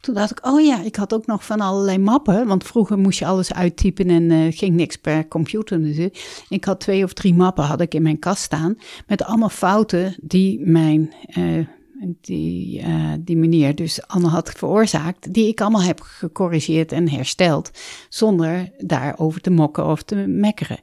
Toen 0.00 0.14
dacht 0.14 0.30
ik, 0.30 0.46
oh 0.46 0.60
ja, 0.60 0.82
ik 0.82 0.96
had 0.96 1.14
ook 1.14 1.26
nog 1.26 1.44
van 1.44 1.60
allerlei 1.60 1.98
mappen, 1.98 2.46
want 2.46 2.64
vroeger 2.64 2.98
moest 2.98 3.18
je 3.18 3.26
alles 3.26 3.52
uittypen 3.52 4.08
en 4.08 4.30
eh, 4.30 4.56
ging 4.56 4.74
niks 4.74 4.96
per 4.96 5.28
computer. 5.28 5.82
Dus 5.82 6.08
ik 6.48 6.64
had 6.64 6.80
twee 6.80 7.04
of 7.04 7.12
drie 7.12 7.34
mappen 7.34 7.64
had 7.64 7.80
ik 7.80 7.94
in 7.94 8.02
mijn 8.02 8.18
kast 8.18 8.42
staan 8.42 8.78
met 9.06 9.22
allemaal 9.22 9.48
fouten 9.48 10.16
die 10.20 10.60
mijn, 10.66 11.12
eh, 11.26 11.66
die, 12.20 12.80
eh, 12.80 13.12
die 13.18 13.36
meneer 13.36 13.74
dus 13.74 14.06
allemaal 14.06 14.30
had 14.30 14.50
veroorzaakt, 14.50 15.34
die 15.34 15.48
ik 15.48 15.60
allemaal 15.60 15.82
heb 15.82 16.00
gecorrigeerd 16.00 16.92
en 16.92 17.08
hersteld, 17.08 17.70
zonder 18.08 18.70
daarover 18.78 19.40
te 19.40 19.50
mokken 19.50 19.86
of 19.86 20.02
te 20.02 20.16
mekkeren. 20.16 20.78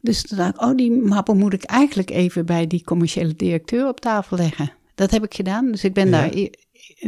Dus 0.00 0.22
toen 0.22 0.38
dacht 0.38 0.54
ik, 0.54 0.60
oh, 0.60 0.74
die 0.76 0.90
mappen 0.90 1.36
moet 1.38 1.52
ik 1.52 1.62
eigenlijk 1.62 2.10
even 2.10 2.46
bij 2.46 2.66
die 2.66 2.84
commerciële 2.84 3.34
directeur 3.34 3.88
op 3.88 4.00
tafel 4.00 4.36
leggen. 4.36 4.72
Dat 4.94 5.10
heb 5.10 5.24
ik 5.24 5.34
gedaan. 5.34 5.70
Dus 5.70 5.84
ik 5.84 5.92
ben 5.94 6.04
Ja. 6.08 6.10
daar, 6.10 6.30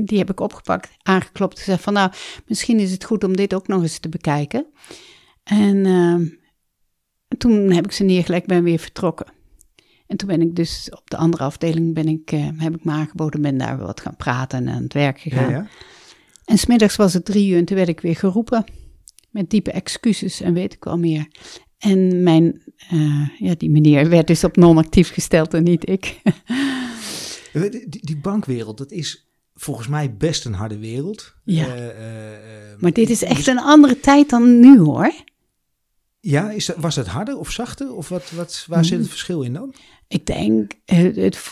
die 0.05 0.18
heb 0.18 0.31
ik 0.31 0.40
opgepakt, 0.40 0.90
aangeklopt, 1.03 1.59
gezegd 1.59 1.83
van 1.83 1.92
nou, 1.92 2.11
misschien 2.46 2.79
is 2.79 2.90
het 2.90 3.05
goed 3.05 3.24
om 3.24 3.37
dit 3.37 3.55
ook 3.55 3.66
nog 3.68 3.83
eens 3.83 3.98
te 3.98 4.09
bekijken. 4.09 4.66
En 5.44 5.87
ehm, 5.87 6.26
toen 7.38 7.70
heb 7.70 7.85
ik 7.85 7.92
ze 7.92 8.05
neergelegd, 8.05 8.46
ben 8.46 8.62
weer 8.62 8.79
vertrokken. 8.79 9.26
En 10.07 10.16
toen 10.16 10.29
ben 10.29 10.40
ik 10.40 10.57
dus 10.57 10.88
op 10.90 11.11
de 11.11 11.16
andere 11.16 11.42
afdeling, 11.44 11.94
ben 11.94 12.09
ik, 12.09 12.33
eh, 12.33 12.48
heb 12.57 12.74
ik 12.74 12.85
me 12.85 12.92
aangeboden, 12.92 13.42
ben 13.42 13.59
daar 13.59 13.79
wat 13.79 14.00
gaan 14.00 14.16
praten 14.16 14.59
en 14.66 14.74
aan 14.74 14.83
het 14.83 14.92
werk 14.92 15.18
Ja, 15.18 15.22
gegaan. 15.31 15.50
ja. 15.50 15.66
En 16.44 16.59
smiddags 16.59 16.96
was 16.96 17.14
het 17.14 17.24
drie 17.24 17.50
uur 17.50 17.59
en 17.59 17.64
toen 17.64 17.76
werd 17.76 17.88
ik 17.88 18.00
weer 18.00 18.16
geroepen. 18.16 18.64
Met 19.31 19.50
diepe 19.50 19.70
excuses 19.72 20.40
en 20.40 20.55
weet 20.55 20.72
ik 20.72 20.85
wel 20.85 20.98
meer. 20.98 21.29
En 21.80 22.22
mijn, 22.22 22.62
eh, 22.90 23.28
ja, 23.38 23.54
die 23.54 23.70
meneer 23.70 24.08
werd 24.08 24.26
dus 24.26 24.44
op 24.44 24.56
non-actief 24.56 25.12
gesteld 25.12 25.54
en 25.54 25.62
niet 25.62 25.88
ik. 25.88 26.14
Die, 27.52 28.06
die 28.06 28.16
bankwereld, 28.16 28.78
dat 28.78 28.90
is 28.90 29.30
volgens 29.54 29.88
mij 29.88 30.16
best 30.16 30.44
een 30.44 30.54
harde 30.54 30.78
wereld. 30.78 31.34
Ja. 31.44 31.66
Eh, 31.66 32.30
eh, 32.30 32.78
Maar 32.78 32.92
dit 32.92 33.10
is 33.10 33.22
echt 33.22 33.46
een 33.46 33.58
andere 33.58 34.00
tijd 34.00 34.30
dan 34.30 34.60
nu 34.60 34.78
hoor. 34.78 35.12
Ja, 36.20 36.50
is 36.50 36.66
dat, 36.66 36.76
was 36.76 36.96
het 36.96 37.06
harder 37.06 37.38
of 37.38 37.50
zachter? 37.50 37.94
Of 37.94 38.08
wat, 38.08 38.30
wat, 38.30 38.64
waar 38.68 38.84
zit 38.84 38.98
het 38.98 39.08
verschil 39.08 39.42
in 39.42 39.52
dan? 39.52 39.74
Ik 40.08 40.26
denk, 40.26 40.72
eh, 40.84 41.16
het, 41.16 41.42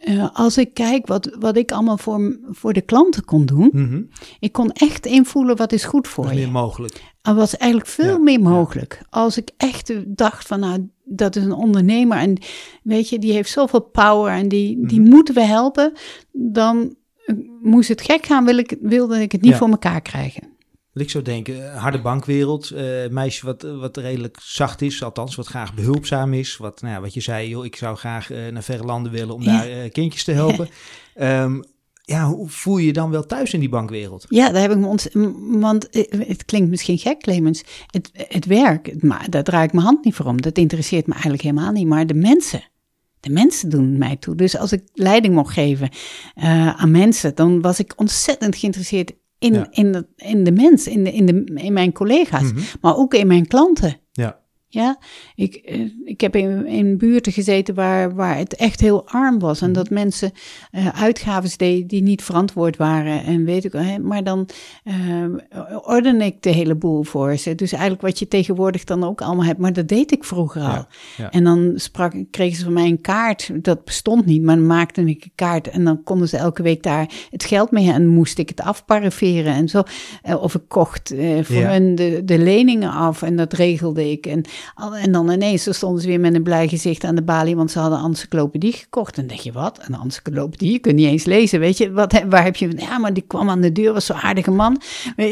eh, 0.00 0.28
als 0.32 0.58
ik 0.58 0.74
kijk 0.74 1.06
wat, 1.06 1.36
wat 1.38 1.56
ik 1.56 1.72
allemaal 1.72 1.98
voor, 1.98 2.38
voor 2.50 2.72
de 2.72 2.80
klanten 2.80 3.24
kon 3.24 3.46
doen. 3.46 3.68
Mhm. 3.72 4.02
Ik 4.40 4.52
kon 4.52 4.72
echt 4.72 5.06
invoelen 5.06 5.56
wat 5.56 5.72
is 5.72 5.84
goed 5.84 6.04
Dat 6.04 6.12
voor 6.12 6.24
is 6.24 6.30
je. 6.30 6.36
meer 6.36 6.50
mogelijk. 6.50 7.02
Er 7.22 7.34
was 7.34 7.56
eigenlijk 7.56 7.90
veel 7.90 8.04
Ja, 8.16 8.18
meer 8.18 8.40
mogelijk. 8.40 9.02
Als 9.10 9.36
ik 9.36 9.50
echt 9.56 9.92
dacht 10.16 10.46
van, 10.46 10.60
nou, 10.60 10.88
dat 11.04 11.36
is 11.36 11.44
een 11.44 11.52
ondernemer 11.52 12.18
en 12.18 12.36
weet 12.82 13.08
je, 13.08 13.18
die 13.18 13.32
heeft 13.32 13.50
zoveel 13.50 13.80
power 13.80 14.32
en 14.32 14.48
die, 14.48 14.86
die 14.86 15.00
Mhm. 15.00 15.10
moeten 15.10 15.34
we 15.34 15.40
helpen, 15.44 15.92
dan 16.32 16.94
eh, 17.26 17.34
moest 17.62 17.88
het 17.88 18.00
gek 18.02 18.26
gaan, 18.26 18.44
wil 18.44 18.58
ik, 18.58 18.76
wilde 18.80 19.20
ik 19.22 19.32
het 19.32 19.40
niet 19.40 19.50
Ja. 19.50 19.56
voor 19.56 19.68
elkaar 19.68 20.00
krijgen. 20.02 20.49
Wat 21.00 21.08
ik 21.08 21.14
zou 21.14 21.24
denken, 21.24 21.72
eh, 21.72 21.80
harde 21.82 22.00
bankwereld, 22.00 22.70
eh, 22.70 22.84
meisje 23.10 23.46
wat, 23.46 23.62
wat 23.62 23.96
redelijk 23.96 24.36
zacht 24.42 24.82
is, 24.82 25.02
althans 25.02 25.34
wat 25.34 25.46
graag 25.46 25.74
behulpzaam 25.74 26.32
is. 26.34 26.56
Wat, 26.56 26.80
nou 26.80 26.94
ja, 26.94 27.00
wat 27.00 27.14
je 27.14 27.20
zei, 27.20 27.48
joh, 27.48 27.64
ik 27.64 27.76
zou 27.76 27.96
graag 27.96 28.30
eh, 28.30 28.46
naar 28.52 28.62
verre 28.62 28.84
landen 28.84 29.12
willen 29.12 29.34
om 29.34 29.42
Ja. 29.42 29.58
daar 29.58 29.68
eh, 29.68 29.90
kindjes 29.90 30.24
te 30.24 30.32
helpen. 30.32 30.68
Ehm, 31.14 31.60
ja, 32.04 32.26
hoe 32.26 32.48
voel 32.48 32.78
je 32.78 32.86
je 32.86 32.92
dan 32.92 33.10
wel 33.10 33.26
thuis 33.26 33.52
in 33.52 33.60
die 33.60 33.68
bankwereld? 33.68 34.26
Ja, 34.28 34.50
daar 34.50 34.62
heb 34.62 34.70
ik 34.70 34.76
me 34.78 34.86
ont... 34.86 35.08
Want 35.60 35.90
eh, 35.90 36.28
het 36.28 36.44
klinkt 36.44 36.70
misschien 36.70 36.98
gek, 36.98 37.18
Clemens. 37.20 37.62
Het, 37.86 38.10
het 38.14 38.44
werk, 38.46 38.86
het- 38.86 39.02
maar 39.02 39.30
daar 39.30 39.44
draai 39.44 39.64
ik 39.66 39.72
mijn 39.72 39.84
hand 39.86 40.04
niet 40.04 40.14
voor 40.14 40.26
om. 40.26 40.40
Dat 40.42 40.58
interesseert 40.58 41.06
me 41.06 41.12
eigenlijk 41.12 41.42
helemaal 41.42 41.72
niet. 41.72 41.86
Maar 41.86 42.06
de 42.06 42.14
mensen, 42.14 42.62
de 43.20 43.30
mensen 43.30 43.70
doen 43.70 43.98
mij 43.98 44.16
toe. 44.16 44.34
Dus 44.34 44.56
als 44.56 44.72
ik 44.72 44.82
leiding 44.94 45.34
mocht 45.34 45.52
geven 45.52 45.88
eh, 46.34 46.68
aan 46.80 46.90
mensen, 46.90 47.34
dan 47.34 47.60
was 47.60 47.78
ik 47.78 47.92
ontzettend 47.96 48.56
geïnteresseerd 48.56 49.12
in, 49.40 49.52
Ja. 49.54 49.66
in, 49.70 49.92
de, 49.92 50.06
in 50.16 50.44
de 50.44 50.52
mens, 50.52 50.86
in, 50.86 51.04
de, 51.04 51.12
in, 51.12 51.26
de, 51.26 51.44
in 51.54 51.72
mijn 51.72 51.92
collega's, 51.92 52.52
Mhm. 52.52 52.60
maar 52.80 52.96
ook 52.96 53.14
in 53.14 53.26
mijn 53.26 53.46
klanten. 53.46 53.96
Ja. 54.12 54.38
Ja, 54.72 54.98
ik, 55.34 55.54
eh, 55.54 55.80
ik 56.04 56.20
heb 56.20 56.36
in, 56.36 56.66
in 56.66 56.98
buurten 56.98 57.32
gezeten 57.32 57.74
waar, 57.74 58.14
waar 58.14 58.36
het 58.36 58.54
echt 58.56 58.80
heel 58.80 59.06
arm 59.08 59.38
was. 59.38 59.60
En 59.60 59.72
dat 59.72 59.90
mensen 59.90 60.32
eh 60.70 61.02
uitgaven 61.02 61.50
deden 61.56 61.86
die 61.86 62.02
niet 62.02 62.22
verantwoord 62.22 62.76
waren. 62.76 63.24
En 63.24 63.44
weet 63.44 63.64
ik 63.64 63.72
wel, 63.72 63.82
hè, 63.82 63.98
maar 63.98 64.24
dan 64.24 64.48
eh 64.84 64.94
ordende 65.82 66.24
ik 66.24 66.42
de 66.42 66.50
hele 66.50 66.74
boel 66.74 67.02
voor 67.02 67.36
ze. 67.36 67.54
Dus 67.54 67.72
eigenlijk 67.72 68.02
wat 68.02 68.18
je 68.18 68.28
tegenwoordig 68.28 68.84
dan 68.84 69.04
ook 69.04 69.20
allemaal 69.22 69.44
hebt. 69.44 69.58
Maar 69.58 69.72
dat 69.72 69.88
deed 69.88 70.12
ik 70.12 70.24
vroeger 70.24 70.62
al. 70.62 70.68
Ja, 70.68 70.88
ja. 71.16 71.30
En 71.30 71.44
dan 71.44 71.72
sprak, 71.76 72.14
kregen 72.30 72.56
ze 72.56 72.64
van 72.64 72.72
mij 72.72 72.86
een 72.86 73.00
kaart. 73.00 73.50
Dat 73.54 73.84
bestond 73.84 74.26
niet, 74.26 74.42
maar 74.42 74.56
dan 74.56 74.66
maakte 74.66 75.00
ik 75.04 75.24
een 75.24 75.32
kaart. 75.34 75.68
En 75.68 75.84
dan 75.84 76.02
konden 76.02 76.28
ze 76.28 76.36
elke 76.36 76.62
week 76.62 76.82
daar 76.82 77.10
het 77.30 77.44
geld 77.44 77.70
mee. 77.70 77.92
En 77.92 78.06
moest 78.06 78.38
ik 78.38 78.48
het 78.48 78.60
afparaferen 78.60 79.54
en 79.54 79.68
zo. 79.68 79.82
Of 80.40 80.54
ik 80.54 80.62
kocht 80.68 81.14
voor 81.42 81.56
Ja. 81.56 81.70
hun 81.70 81.94
de, 81.94 82.22
de 82.24 82.38
leningen 82.38 82.90
af. 82.90 83.22
En 83.22 83.36
dat 83.36 83.52
regelde 83.52 84.10
ik. 84.10 84.26
En 84.26 84.42
En 85.02 85.12
dan 85.12 85.30
ineens 85.30 85.74
stonden 85.74 86.02
ze 86.02 86.08
weer 86.08 86.20
met 86.20 86.34
een 86.34 86.42
blij 86.42 86.68
gezicht 86.68 87.04
aan 87.04 87.14
de 87.14 87.22
balie, 87.22 87.56
want 87.56 87.70
ze 87.70 87.78
hadden 87.78 87.98
een 87.98 88.04
encyclopedie 88.04 88.72
gekocht. 88.72 89.16
En 89.16 89.26
dan 89.26 89.26
denk 89.36 89.40
je, 89.40 89.52
wat? 89.52 89.78
Een 89.88 89.94
encyclopedie? 90.02 90.72
Je 90.72 90.78
kunt 90.78 90.94
niet 90.94 91.06
eens 91.06 91.24
lezen, 91.24 91.60
weet 91.60 91.78
je? 91.78 91.92
Wat, 91.92 92.22
waar 92.28 92.44
heb 92.44 92.56
je... 92.56 92.70
Ja, 92.76 92.98
maar 92.98 93.12
die 93.14 93.24
kwam 93.26 93.50
aan 93.50 93.60
de 93.60 93.72
deur, 93.72 93.92
was 93.92 94.06
zo'n 94.06 94.16
aardige 94.16 94.50
man. 94.50 94.80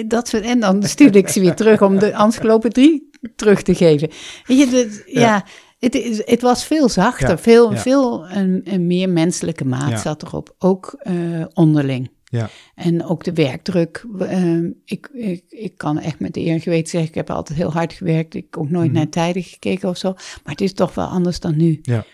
Dat 0.07 0.29
soort, 0.29 0.43
en 0.43 0.61
dan 0.61 0.83
stuurde 0.83 1.19
ik 1.19 1.29
ze 1.29 1.41
weer 1.41 1.55
terug 1.55 1.83
om 1.83 1.99
de 1.99 2.11
encyclopedie 2.11 3.11
terug 3.37 3.63
te 3.63 3.75
geven. 3.75 4.09
Weet 4.47 4.59
je, 4.71 5.03
ja... 5.07 5.21
Ja. 5.21 5.45
Het, 5.79 5.95
is, 5.95 6.23
het 6.27 6.43
was 6.43 6.65
veel 6.65 6.89
zachter, 6.89 7.29
Ja, 7.29 7.39
veel, 7.39 7.73
ja. 7.73 7.79
veel 7.79 8.29
een, 8.29 8.61
een 8.65 8.87
meer 8.87 9.09
menselijke 9.09 9.65
maat 9.65 9.91
Ja. 9.91 9.97
zat 9.97 10.23
erop. 10.23 10.55
Ook 10.59 10.97
eh, 10.99 11.15
onderling. 11.55 12.11
Ja. 12.31 12.51
En 12.75 13.05
ook 13.05 13.25
de 13.25 13.33
werkdruk. 13.33 14.05
ehm, 14.19 14.71
ik, 14.85 15.09
ik, 15.13 15.45
ik 15.49 15.77
kan 15.77 15.99
echt 15.99 16.21
met 16.21 16.35
de 16.35 16.41
eer 16.41 16.53
en 16.53 16.61
geweten 16.61 16.91
zeggen, 16.91 17.09
ik 17.09 17.15
heb 17.15 17.31
altijd 17.31 17.59
heel 17.59 17.73
hard 17.73 17.93
gewerkt. 17.93 18.35
Ik 18.35 18.47
heb 18.51 18.57
ook 18.61 18.71
nooit 18.71 18.87
Mhm. 18.89 18.97
naar 18.97 19.09
tijden 19.09 19.43
gekeken 19.43 19.89
of 19.89 19.97
zo. 19.97 20.13
Maar 20.13 20.53
het 20.53 20.61
is 20.61 20.73
toch 20.73 20.95
wel 20.95 21.07
anders 21.07 21.41
dan 21.41 21.57
nu. 21.57 21.79
Ja. 21.83 22.05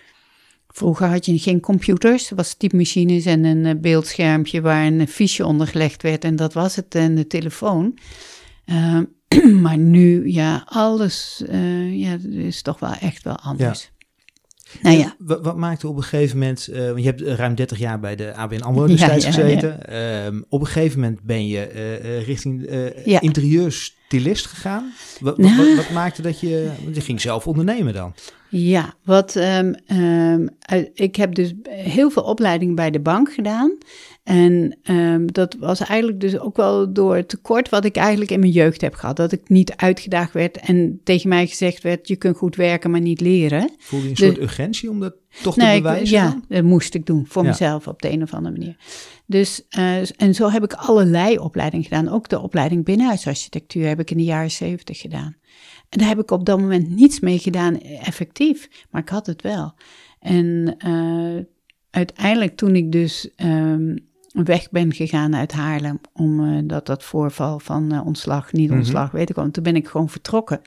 Vroeger 0.68 1.07
had 1.09 1.27
je 1.27 1.38
geen 1.38 1.61
computers. 1.61 2.31
Er 2.31 2.37
was 2.37 2.55
typemachines 2.55 3.24
en 3.27 3.44
een 3.44 3.66
eh, 3.66 3.74
beeldschermpje 3.81 4.61
waar 4.61 4.87
een 4.87 5.09
fiche 5.09 5.46
onder 5.46 5.66
gelegd 5.66 6.03
werd. 6.03 6.24
En 6.24 6.37
dat 6.37 6.53
was 6.53 6.77
het, 6.77 6.94
en 6.94 7.14
de 7.14 7.27
telefoon. 7.27 7.98
Ehm, 8.64 9.05
maar 9.62 9.79
nu, 9.79 10.31
ja, 10.31 10.62
alles 10.68 11.42
eh, 11.48 12.00
ja, 12.00 12.16
is 12.31 12.62
toch 12.62 12.79
wel 12.79 12.92
echt 12.92 13.22
wel 13.22 13.37
anders. 13.37 13.90
Nou 14.82 14.96
ja, 14.96 15.14
Wat, 15.18 15.40
wat 15.44 15.56
maakte 15.56 15.88
op 15.88 15.96
een 15.96 16.02
gegeven 16.02 16.38
moment, 16.38 16.68
eh, 16.68 16.87
want 16.87 16.98
je 16.98 17.04
hebt 17.04 17.20
ruim 17.20 17.54
30 17.54 17.78
jaar 17.78 18.00
bij 18.00 18.16
de 18.16 18.34
ABN 18.34 18.60
AMRO 18.60 18.87
destijds 18.87 19.24
Ja, 19.24 19.30
ja, 19.30 19.37
gezeten. 19.37 19.87
Ehm, 19.88 20.40
op 20.48 20.60
een 20.60 20.66
gegeven 20.66 21.00
moment 21.00 21.22
ben 21.22 21.46
je 21.46 21.60
eh, 21.66 21.94
eh, 22.18 22.26
richting 22.26 22.66
eh 22.66 23.04
Ja. 23.04 23.20
interieursstylist 23.20 24.46
gegaan. 24.46 24.92
Wat, 25.20 25.38
Nou. 25.38 25.56
wat, 25.56 25.74
wat 25.76 25.90
maakte 25.90 26.22
dat 26.22 26.40
je, 26.40 26.70
je 26.92 27.00
ging 27.00 27.20
zelf 27.20 27.46
ondernemen 27.46 27.92
dan? 27.92 28.14
Ja, 28.48 28.94
wat, 29.04 29.37
ehm, 29.37 29.72
ehm, 29.87 30.46
ik 30.94 31.16
heb 31.16 31.34
dus 31.34 31.52
heel 31.68 32.10
veel 32.10 32.22
opleidingen 32.22 32.74
bij 32.74 32.90
de 32.90 33.00
bank 33.00 33.32
gedaan. 33.32 33.78
En 34.24 34.78
ehm, 34.82 35.26
dat 35.26 35.56
was 35.58 35.80
eigenlijk 35.80 36.20
dus 36.20 36.38
ook 36.38 36.56
wel 36.56 36.92
door 36.92 37.16
het 37.16 37.28
tekort 37.28 37.68
wat 37.68 37.84
ik 37.84 37.96
eigenlijk 37.96 38.30
in 38.30 38.40
mijn 38.40 38.52
jeugd 38.52 38.80
heb 38.80 38.94
gehad. 38.94 39.16
Dat 39.16 39.32
ik 39.32 39.48
niet 39.48 39.76
uitgedaagd 39.76 40.32
werd 40.32 40.56
en 40.58 41.00
tegen 41.04 41.28
mij 41.28 41.46
gezegd 41.46 41.82
werd, 41.82 42.08
je 42.08 42.16
kunt 42.16 42.37
goed 42.37 42.56
werken, 42.56 42.90
maar 42.90 43.00
niet 43.00 43.20
leren. 43.20 43.70
Voelde 43.78 44.04
je 44.04 44.10
een 44.10 44.16
soort 44.16 44.38
urgentie 44.38 44.90
om 44.90 45.00
dat 45.00 45.14
toch 45.42 45.54
te 45.54 45.64
ik- 45.64 45.82
bewijzen 45.82 46.16
ja, 46.16 46.40
dat 46.48 46.62
moest 46.62 46.94
ik 46.94 47.06
doen 47.06 47.24
voor 47.28 47.42
Ja. 47.42 47.48
mezelf 47.48 47.87
op 47.88 48.02
de 48.02 48.10
een 48.10 48.22
of 48.22 48.34
andere 48.34 48.56
manier. 48.58 48.76
Dus, 49.26 49.66
eh, 49.68 50.20
en 50.20 50.34
zo 50.34 50.50
heb 50.50 50.62
ik 50.64 50.72
allerlei 50.72 51.38
opleidingen 51.38 51.84
gedaan. 51.84 52.08
Ook 52.08 52.28
de 52.28 52.40
opleiding 52.40 52.84
binnenhuisarchitectuur 52.84 53.87
heb 53.88 54.00
ik 54.00 54.10
in 54.10 54.16
de 54.16 54.24
jaren 54.24 54.50
zeventig 54.50 55.00
gedaan. 55.00 55.37
En 55.88 55.98
daar 55.98 56.08
heb 56.08 56.18
ik 56.18 56.30
op 56.30 56.46
dat 56.46 56.60
moment 56.60 56.88
niets 56.90 57.20
mee 57.20 57.38
gedaan, 57.38 57.80
eh, 57.80 58.06
effectief. 58.08 58.68
Maar 58.90 59.02
ik 59.02 59.08
had 59.08 59.26
het 59.26 59.42
wel. 59.42 59.74
En 60.20 60.74
eh, 60.78 61.44
uiteindelijk 61.90 62.56
toen 62.56 62.76
ik 62.76 62.92
dus 62.92 63.30
ehm, 63.37 63.96
weg 64.35 64.70
ben 64.70 64.92
gegaan 64.92 65.37
uit 65.37 65.53
Haarlem, 65.53 66.01
omdat 66.12 66.68
dat, 66.68 66.87
dat 66.87 67.05
voorval 67.05 67.59
van 67.59 67.92
eh, 67.92 68.07
ontslag, 68.07 68.53
niet 68.53 68.68
Mhm. 68.68 68.79
ontslag, 68.79 69.11
weet 69.11 69.29
ik 69.31 69.37
wel. 69.37 69.51
Toen 69.51 69.62
ben 69.62 69.77
ik 69.77 69.88
gewoon 69.88 70.09
vertrokken. 70.09 70.61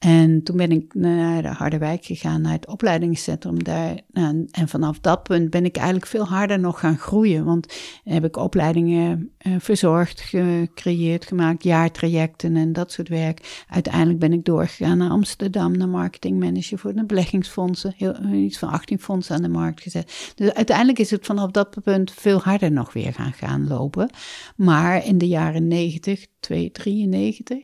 En 0.00 0.42
toen 0.42 0.56
ben 0.56 0.70
ik 0.70 0.94
naar 0.94 1.42
de 1.42 1.48
Harderwijk 1.48 2.04
gegaan, 2.04 2.40
naar 2.40 2.52
het 2.52 2.66
opleidingscentrum 2.66 3.64
daar. 3.64 4.00
Nou, 4.12 4.46
en 4.50 4.68
vanaf 4.68 5.00
dat 5.00 5.22
punt 5.22 5.50
ben 5.50 5.64
ik 5.64 5.76
eigenlijk 5.76 6.06
veel 6.06 6.24
harder 6.24 6.60
nog 6.60 6.80
gaan 6.80 6.98
groeien. 6.98 7.44
Want 7.44 7.74
heb 8.04 8.24
ik 8.24 8.36
opleidingen 8.36 9.32
eh, 9.38 9.52
verzorgd, 9.58 10.20
gecreëerd, 10.20 11.26
gemaakt, 11.26 11.62
jaartrajecten 11.62 12.56
en 12.56 12.72
dat 12.72 12.92
soort 12.92 13.08
werk. 13.08 13.64
Uiteindelijk 13.68 14.18
ben 14.18 14.32
ik 14.32 14.44
doorgegaan 14.44 14.98
naar 14.98 15.10
Amsterdam, 15.10 15.76
naar 15.76 15.88
marketingmanager 15.88 16.78
voor 16.78 16.94
de 16.94 17.04
beleggingsfondsen. 17.04 17.94
Heel, 17.96 18.14
eh, 18.14 18.42
iets 18.42 18.58
van 18.58 18.68
18 18.68 19.00
fondsen 19.00 19.36
aan 19.36 19.42
de 19.42 19.48
markt 19.48 19.82
gezet. 19.82 20.32
Dus 20.34 20.54
uiteindelijk 20.54 20.98
is 20.98 21.10
het 21.10 21.26
vanaf 21.26 21.50
dat 21.50 21.82
punt 21.82 22.12
veel 22.12 22.38
harder 22.38 22.72
nog 22.72 22.92
weer 22.92 23.12
gaan, 23.12 23.32
gaan 23.32 23.68
lopen. 23.68 24.10
Maar 24.56 25.06
in 25.06 25.18
de 25.18 25.28
jaren 25.28 25.68
90, 25.68 26.26
2, 26.40 26.70
93, 26.70 27.58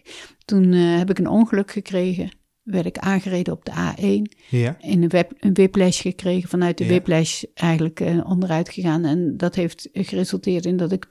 toen 0.44 0.72
eh, 0.72 0.96
heb 0.96 1.10
ik 1.10 1.18
een 1.18 1.28
ongeluk 1.28 1.70
gekregen. 1.70 2.30
Werd 2.62 2.86
ik 2.86 2.98
aangereden 2.98 3.52
op 3.52 3.64
de 3.64 3.72
A1. 3.72 4.36
Ja. 4.48 4.76
In 4.80 5.02
een, 5.02 5.08
web, 5.08 5.32
een 5.40 5.54
whiplash 5.54 6.02
gekregen. 6.02 6.48
Vanuit 6.48 6.78
de 6.78 6.84
Ja. 6.84 6.90
whiplash 6.90 7.42
eigenlijk 7.54 8.00
eh, 8.00 8.28
onderuit 8.28 8.68
gegaan. 8.68 9.04
En 9.04 9.36
dat 9.36 9.54
heeft 9.54 9.88
geresulteerd 9.92 10.66
in 10.66 10.76
dat 10.76 10.92
ik 10.92 11.04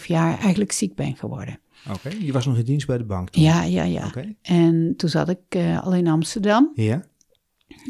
2,5 0.00 0.06
jaar 0.06 0.38
eigenlijk 0.38 0.72
ziek 0.72 0.94
ben 0.94 1.16
geworden. 1.16 1.60
Oké, 1.92 2.10
je 2.20 2.32
was 2.32 2.46
nog 2.46 2.56
in 2.58 2.64
dienst 2.64 2.86
bij 2.86 2.98
de 2.98 3.04
bank 3.04 3.30
toen? 3.30 3.42
Ja, 3.42 3.62
ja, 3.62 3.82
ja. 3.82 4.12
En 4.42 4.94
toen 4.96 5.08
zat 5.08 5.28
ik 5.28 5.38
eh, 5.48 5.84
al 5.84 5.94
in 5.94 6.06
Amsterdam. 6.06 6.70
Ja? 6.74 7.04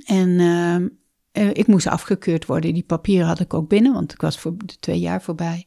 En 0.07 0.41
ehm, 0.41 0.89
eh, 1.33 1.49
ik 1.53 1.67
moest 1.67 1.87
afgekeurd 1.87 2.47
worden. 2.47 2.75
Die 2.75 2.83
papieren 2.83 3.27
had 3.27 3.41
ik 3.41 3.55
ook 3.55 3.69
binnen, 3.69 3.93
want 3.93 4.13
ik 4.13 4.21
was 4.21 4.39
voor 4.39 4.55
de 4.57 4.77
twee 4.81 4.99
jaar 4.99 5.23
voorbij. 5.23 5.67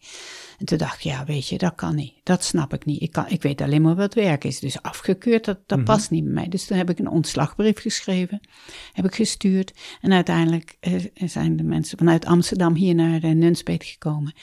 En 0.60 0.65
toen 0.65 0.78
dacht 0.78 0.95
ik, 0.95 1.02
ja, 1.02 1.26
weet 1.26 1.48
je, 1.48 1.58
dat 1.58 1.76
kan 1.76 1.95
niet. 1.95 2.13
Dat 2.24 2.43
snap 2.43 2.74
ik 2.74 2.86
niet. 2.86 3.02
Ik, 3.02 3.12
kan, 3.12 3.26
ik 3.28 3.41
weet 3.41 3.62
alleen 3.62 3.82
maar 3.82 3.95
wat 3.95 4.13
werk 4.13 4.43
is. 4.43 4.60
Dus 4.60 4.82
afgekeurd, 4.82 5.45
dat, 5.45 5.58
dat 5.65 5.78
Mhm. 5.78 5.88
past 5.88 6.10
niet 6.10 6.24
bij 6.24 6.34
mij. 6.34 6.48
Dus 6.48 6.65
toen 6.65 6.78
heb 6.78 6.89
ik 6.89 7.00
een 7.00 7.10
ontslagbrief 7.10 7.80
geschreven. 7.80 8.39
Heb 8.93 9.06
ik 9.06 9.15
gestuurd. 9.15 9.74
En 10.02 10.13
uiteindelijk 10.13 10.78
eh, 10.80 10.93
zijn 11.13 11.56
de 11.58 11.63
mensen 11.63 11.98
vanuit 11.98 12.26
Amsterdam 12.26 12.76
hier 12.76 12.95
naar 12.95 13.19
de 13.19 13.28
Nunspeet 13.28 13.84
gekomen. 13.84 14.34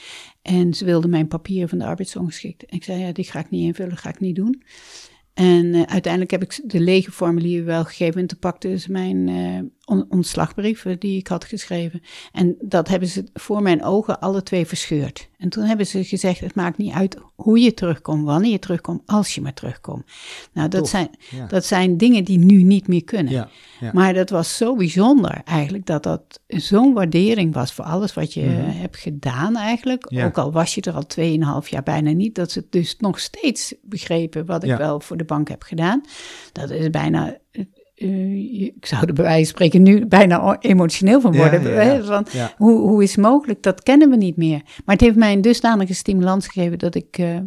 En 0.41 0.73
ze 0.73 0.85
wilden 0.85 1.09
mijn 1.09 1.27
papieren 1.27 1.69
van 1.69 1.77
de 1.77 1.85
arbeidsongeschikt. 1.85 2.65
En 2.65 2.77
ik 2.77 2.83
zei, 2.83 2.99
ja, 2.99 3.11
die 3.11 3.25
ga 3.25 3.39
ik 3.39 3.49
niet 3.49 3.63
invullen, 3.63 3.97
ga 3.97 4.09
ik 4.09 4.19
niet 4.19 4.35
doen. 4.35 4.63
En 5.37 5.73
eh, 5.73 5.81
uiteindelijk 5.81 6.31
heb 6.31 6.43
ik 6.43 6.59
de 6.63 6.79
lege 6.79 7.11
formulieren 7.11 7.65
wel 7.65 7.83
gegeven. 7.83 8.21
En 8.21 8.27
toen 8.27 8.39
pakten 8.39 8.79
ze 8.79 8.91
mijn 8.91 9.27
eh, 9.29 9.59
on- 9.85 10.05
ontslagbrieven 10.09 10.99
die 10.99 11.17
ik 11.17 11.27
had 11.27 11.45
geschreven. 11.45 12.01
En 12.31 12.55
dat 12.61 12.87
hebben 12.87 13.07
ze 13.09 13.23
voor 13.33 13.61
mijn 13.61 13.83
ogen 13.83 14.19
alle 14.19 14.43
twee 14.43 14.65
verscheurd. 14.65 15.29
En 15.37 15.49
toen 15.49 15.63
hebben 15.63 15.87
ze 15.87 16.03
gezegd, 16.03 16.39
het 16.39 16.55
maakt 16.55 16.77
niet 16.77 16.93
uit 16.93 17.17
hoe 17.35 17.59
je 17.59 17.73
terugkomt, 17.73 18.23
wanneer 18.25 18.51
je 18.51 18.59
terugkomt, 18.59 19.01
als 19.05 19.35
je 19.35 19.41
maar 19.41 19.53
terugkomt. 19.53 20.03
Nou, 20.53 20.69
dat, 20.69 20.79
Tof, 20.79 20.89
zijn, 20.89 21.09
ja. 21.31 21.45
dat 21.45 21.65
zijn 21.65 21.97
dingen 21.97 22.23
die 22.23 22.37
nu 22.37 22.63
niet 22.63 22.87
meer 22.87 23.03
kunnen. 23.03 23.33
Ja, 23.33 23.49
ja. 23.79 23.91
Maar 23.93 24.13
dat 24.13 24.29
was 24.29 24.57
zo 24.57 24.75
bijzonder 24.75 25.41
eigenlijk, 25.45 25.85
dat 25.85 26.03
dat 26.03 26.39
zo'n 26.47 26.93
waardering 26.93 27.53
was 27.53 27.73
voor 27.73 27.85
alles 27.85 28.13
wat 28.13 28.33
je 28.33 28.41
Mhm. 28.41 28.49
eh, 28.69 28.79
hebt 28.79 28.97
gedaan 28.97 29.55
eigenlijk. 29.55 30.11
Ook 30.25 30.37
al 30.37 30.51
was 30.51 30.75
je 30.75 30.81
er 30.81 30.93
al 30.93 31.05
2,5 31.07 31.67
jaar 31.69 31.83
bijna 31.83 32.11
niet, 32.11 32.35
dat 32.35 32.51
ze 32.51 32.65
dus 32.69 32.95
nog 32.99 33.19
steeds 33.19 33.73
begrepen 33.81 34.45
wat 34.45 34.63
ik 34.63 34.77
wel 34.77 34.99
voor 34.99 35.17
de 35.17 35.25
bank 35.27 35.47
heb 35.49 35.63
gedaan. 35.63 36.01
Dat 36.51 36.69
is 36.69 36.89
bijna, 36.89 37.37
eh, 37.51 38.61
ik 38.61 38.85
zou 38.85 39.07
er 39.07 39.13
bij 39.13 39.23
wijze 39.23 39.43
van 39.45 39.49
spreken 39.55 39.81
nu 39.83 40.05
bijna 40.05 40.57
emotioneel 40.59 41.21
van 41.21 41.35
worden. 41.35 41.61
ja, 41.73 42.23
Ja. 42.31 42.53
hoe, 42.57 42.79
hoe 42.79 43.03
is 43.03 43.11
het 43.15 43.25
mogelijk? 43.25 43.63
Dat 43.63 43.83
kennen 43.83 44.09
we 44.09 44.15
niet 44.15 44.37
meer. 44.37 44.61
Maar 44.85 44.95
het 44.95 45.01
heeft 45.01 45.15
mij 45.15 45.33
een 45.33 45.41
dusdanige 45.41 45.93
stimulans 45.93 46.47
gegeven 46.47 46.77
dat 46.79 46.95
ik 46.95 47.17
eh, 47.17 47.37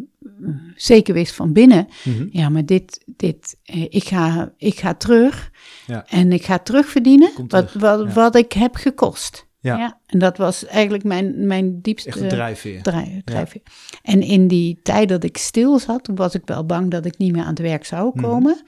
zeker 0.75 1.15
wist 1.15 1.35
van 1.35 1.53
binnen. 1.53 1.89
Mhm. 2.05 2.27
Ja, 2.31 2.49
maar 2.49 2.65
dit, 2.67 3.05
dit 3.07 3.57
ik, 3.89 4.05
ga, 4.05 4.53
ik 4.57 4.79
ga 4.79 4.95
terug 4.95 5.51
Ja. 5.87 6.05
en 6.09 6.33
ik 6.33 6.45
ga 6.45 6.59
terugverdienen 6.59 7.33
Komt 7.35 7.53
wat, 7.53 7.67
terug, 7.69 7.83
wat, 7.83 8.13
wat 8.13 8.37
ik 8.37 8.53
heb 8.53 8.75
gekost. 8.75 9.49
Ja. 9.63 9.99
En 10.07 10.19
dat 10.19 10.37
was 10.37 10.67
eigenlijk 10.67 11.05
mijn, 11.05 11.47
mijn 11.47 11.81
diepste 11.81 12.09
Echt 12.09 12.21
een 12.21 12.29
drijfveer. 12.29 12.83
drijf- 12.83 13.25
drijfveer. 13.25 13.61
En 14.03 14.23
in 14.23 14.49
die 14.49 14.81
tijd 14.83 15.09
dat 15.09 15.25
ik 15.25 15.37
stil 15.37 15.79
zat, 15.79 16.05
toen 16.05 16.15
was 16.15 16.35
ik 16.35 16.43
wel 16.45 16.67
bang 16.67 16.91
dat 16.91 17.05
ik 17.05 17.19
niet 17.19 17.33
meer 17.33 17.43
aan 17.43 17.49
het 17.49 17.59
werk 17.59 17.85
zou 17.85 18.11
Mhm. 18.15 18.25
komen. 18.25 18.63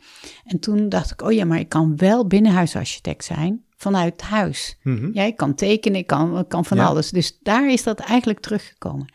En 0.45 0.59
toen 0.61 0.89
dacht 0.89 1.11
ik, 1.11 1.23
oh 1.23 1.33
ja, 1.33 1.45
maar 1.45 1.59
ik 1.59 1.69
kan 1.69 1.97
wel 1.97 2.27
binnenhuisarchitect 2.27 3.25
zijn 3.25 3.65
vanuit 3.77 4.21
huis. 4.23 4.77
Ja, 5.13 5.23
ik 5.23 5.37
kan 5.37 5.55
tekenen, 5.55 5.99
ik 5.99 6.07
kan, 6.07 6.39
ik 6.39 6.49
kan 6.49 6.65
van 6.65 6.79
alles. 6.79 7.11
Dus 7.11 7.39
daar 7.43 7.71
is 7.71 7.83
dat 7.83 7.99
eigenlijk 8.01 8.41
teruggekomen. 8.41 9.13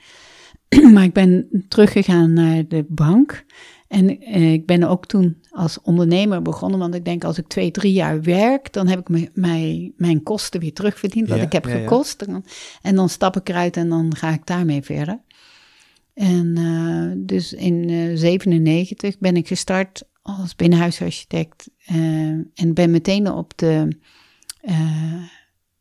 maar 0.93 1.03
ik 1.03 1.13
ben 1.13 1.47
teruggegaan 1.67 2.33
naar 2.33 2.67
de 2.67 2.85
bank. 2.87 3.45
En 3.87 4.19
eh, 4.21 4.53
ik 4.53 4.65
ben 4.65 4.83
ook 4.83 5.05
toen 5.05 5.37
als 5.49 5.81
ondernemer 5.81 6.41
begonnen. 6.41 6.79
Want 6.79 6.95
ik 6.95 7.05
denk, 7.05 7.23
als 7.23 7.37
ik 7.37 7.47
twee, 7.47 7.71
drie 7.71 7.93
jaar 7.93 8.21
werk, 8.21 8.73
dan 8.73 8.87
heb 8.87 8.99
ik 8.99 9.09
me- 9.09 9.29
mij, 9.33 9.91
mijn 9.97 10.23
kosten 10.23 10.59
weer 10.59 10.73
terugverdiend. 10.73 11.27
Wat 11.29 11.37
Ja, 11.37 11.43
ik 11.43 11.51
heb 11.51 11.65
ja, 11.65 11.71
gekost. 11.77 12.21
En 12.21 12.31
dan- 12.31 12.45
En 12.81 12.95
dan 12.95 13.09
stap 13.09 13.35
ik 13.35 13.49
eruit 13.49 13.77
en 13.77 13.89
dan 13.89 14.15
ga 14.15 14.33
ik 14.33 14.45
daarmee 14.45 14.81
verder. 14.81 15.19
En 16.13 16.53
eh, 16.57 17.25
dus 17.25 17.53
in 17.53 17.89
eh 17.89 18.17
97 18.17 19.17
ben 19.19 19.35
ik 19.35 19.47
gestart 19.47 20.03
als 20.21 20.55
binnenhuisarchitect. 20.55 21.69
eh, 21.85 21.95
en 22.53 22.73
ben 22.73 22.91
meteen 22.91 23.31
op 23.31 23.57
de, 23.57 23.87
eh, 24.61 25.13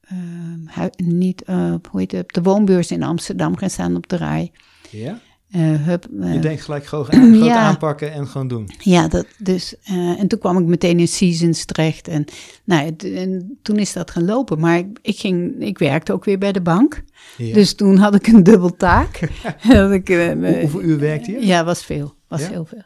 eh, 0.00 0.84
niet, 0.96 1.42
eh, 1.42 1.74
hoe 1.90 2.00
heet 2.00 2.12
het, 2.12 2.22
op 2.22 2.32
de 2.32 2.42
woonbeurs 2.42 2.90
in 2.90 3.02
Amsterdam 3.02 3.56
gaan 3.56 3.70
staan 3.70 3.96
op 3.96 4.08
de 4.08 4.16
rij. 4.16 4.52
Ja? 4.90 5.20
Eh, 5.50 5.60
hup, 5.86 6.06
eh, 6.20 6.32
Je 6.32 6.38
denkt 6.38 6.62
gelijk 6.62 6.86
groot, 6.86 7.06
groot 7.14 7.34
Ja. 7.44 7.56
aanpakken 7.56 8.12
en 8.12 8.26
gewoon 8.26 8.48
doen. 8.48 8.70
ja, 8.78 9.08
dat, 9.08 9.26
dus, 9.38 9.74
eh, 9.84 10.20
en 10.20 10.28
toen 10.28 10.38
kwam 10.38 10.58
ik 10.58 10.64
meteen 10.64 10.98
in 11.00 11.08
Seasons 11.08 11.64
terecht. 11.64 12.08
En, 12.08 12.24
nou, 12.64 12.84
het- 12.84 13.12
en 13.12 13.58
toen 13.62 13.76
is 13.76 13.92
dat 13.92 14.10
gelopen. 14.10 14.60
Maar 14.60 14.78
ik, 14.78 14.98
ik, 15.02 15.18
ging, 15.18 15.54
ik 15.62 15.78
werkte 15.78 16.12
ook 16.12 16.24
weer 16.24 16.38
bij 16.38 16.52
de 16.52 16.60
bank. 16.60 17.02
Ja. 17.36 17.54
Dus 17.54 17.74
toen 17.74 17.96
had 17.96 18.14
ik 18.14 18.26
een 18.26 18.42
dubbel 18.42 18.76
taak. 18.76 19.20
dat 19.68 19.92
ik, 19.92 20.08
Hoe- 20.08 20.58
hoeveel 20.60 20.82
uur 20.82 20.98
werkt 20.98 21.26
je? 21.26 21.46
Ja, 21.46 21.64
was 21.64 21.84
veel. 21.84 22.14
Was 22.28 22.40
Ja? 22.40 22.48
heel 22.48 22.64
veel. 22.64 22.82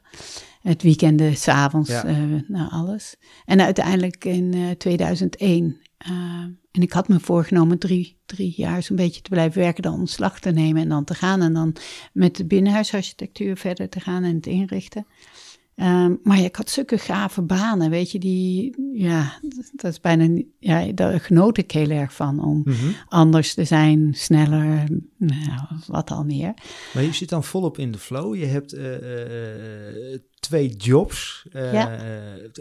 Het 0.63 0.83
weekenden, 0.83 1.37
s'avonds, 1.37 1.91
eh 1.91 2.17
nou 2.49 2.71
alles. 2.71 3.15
En 3.45 3.61
uiteindelijk 3.61 4.25
in 4.25 4.55
eh, 4.55 4.61
2001. 4.71 5.77
En 6.71 6.83
ik 6.83 6.93
had 6.93 7.09
me 7.09 7.21
voorgenomen 7.21 7.79
drie, 7.79 8.17
drie 8.27 8.53
jaar 8.57 8.83
zo'n 8.83 8.97
beetje 8.97 9.21
te 9.21 9.31
blijven 9.31 9.61
werken, 9.61 9.83
dan 9.83 9.95
ontslag 9.95 10.41
te 10.41 10.51
nemen 10.51 10.83
en 10.83 10.89
dan 10.89 11.05
te 11.05 11.15
gaan. 11.15 11.43
En 11.43 11.53
dan 11.53 11.77
met 12.13 12.37
de 12.37 12.45
binnenhuisarchitectuur 12.45 13.57
verder 13.57 13.89
te 13.89 14.01
gaan 14.01 14.25
en 14.25 14.35
het 14.35 14.47
inrichten. 14.47 15.07
Ehm, 15.81 16.15
maar 16.23 16.39
ik 16.41 16.57
had 16.57 16.71
zulke 16.71 16.99
gave 16.99 17.43
banen, 17.43 17.91
weet 17.91 18.11
je, 18.11 18.19
die, 18.19 18.75
ja, 18.93 19.33
dat- 19.77 19.91
is 19.93 20.01
bijna 20.01 20.25
niet, 20.25 20.47
ja, 20.59 20.93
daar 20.95 21.21
genoot 21.21 21.59
ik 21.59 21.71
heel 21.71 21.91
erg 21.91 22.13
van 22.13 22.45
om 22.45 22.61
Mhm. 22.65 22.87
anders 23.09 23.55
te 23.55 23.65
zijn, 23.65 24.15
sneller, 24.15 24.85
nou, 25.17 25.61
wat 25.87 26.11
al 26.11 26.25
meer. 26.25 26.55
Maar 26.95 27.03
je 27.03 27.13
zit 27.13 27.29
dan 27.29 27.45
volop 27.45 27.79
in 27.79 27.91
de 27.93 27.99
flow. 27.99 28.35
Je 28.37 28.45
hebt 28.47 28.73
eh, 28.73 30.13
eh, 30.13 30.21
twee 30.41 30.69
jobs, 30.77 31.47
eh, 31.53 31.73
Ja. 31.73 31.87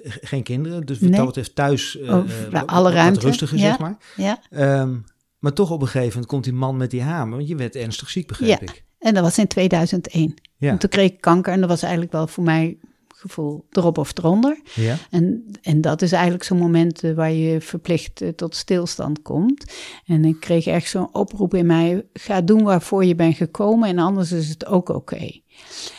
g- 0.07 0.17
geen 0.21 0.43
kinderen. 0.43 0.85
Dus 0.85 0.99
wat 0.99 1.09
Nee. 1.09 1.17
dat 1.17 1.27
betreft 1.27 1.55
thuis 1.55 1.99
eh, 1.99 2.15
Oh, 2.15 2.25
wat- 2.51 2.67
alle 2.67 2.91
ruimte. 2.91 3.19
rustiger, 3.19 3.57
Ja. 3.57 3.63
zeg 3.63 3.79
maar. 3.79 3.97
Ja, 4.15 4.39
Ehm, 4.49 4.95
maar 5.39 5.53
toch 5.53 5.71
op 5.71 5.81
een 5.81 5.87
gegeven 5.87 6.09
moment 6.11 6.27
komt 6.27 6.43
die 6.43 6.53
man 6.53 6.77
met 6.77 6.91
die 6.91 7.01
hamer. 7.01 7.35
Want 7.37 7.49
je 7.49 7.55
werd 7.55 7.75
ernstig 7.75 8.09
ziek, 8.09 8.27
begreep 8.27 8.47
Ja. 8.49 8.59
ik. 8.59 8.83
en 8.99 9.13
dat 9.13 9.23
was 9.23 9.37
in 9.37 9.47
2001. 9.47 10.33
Ja. 10.57 10.69
En 10.71 10.77
toen 10.77 10.89
kreeg 10.89 11.11
ik 11.11 11.21
kanker 11.21 11.53
en 11.53 11.59
dat 11.59 11.69
was 11.69 11.81
eigenlijk 11.81 12.11
wel 12.11 12.27
voor 12.27 12.43
mij 12.43 12.77
gevoel 13.19 13.65
erop 13.71 13.97
of 13.97 14.17
eronder. 14.17 14.59
Ja. 14.75 14.95
En, 15.09 15.45
en 15.61 15.81
dat 15.81 16.01
is 16.01 16.11
eigenlijk 16.11 16.43
zo'n 16.43 16.57
moment 16.57 17.03
eh, 17.03 17.13
waar 17.13 17.31
je 17.31 17.61
verplicht 17.61 18.21
eh, 18.21 18.29
tot 18.29 18.55
stilstand 18.55 19.21
komt. 19.21 19.73
En 20.05 20.25
ik 20.25 20.39
kreeg 20.39 20.65
echt 20.65 20.89
zo'n 20.89 21.13
oproep 21.15 21.53
in 21.53 21.65
mij: 21.65 22.05
ga 22.13 22.41
doen 22.41 22.63
waarvoor 22.63 23.05
je 23.05 23.15
bent 23.15 23.35
gekomen 23.35 23.89
en 23.89 23.97
anders 23.99 24.31
is 24.31 24.49
het 24.49 24.65
ook 24.65 24.89
oké. 24.89 25.39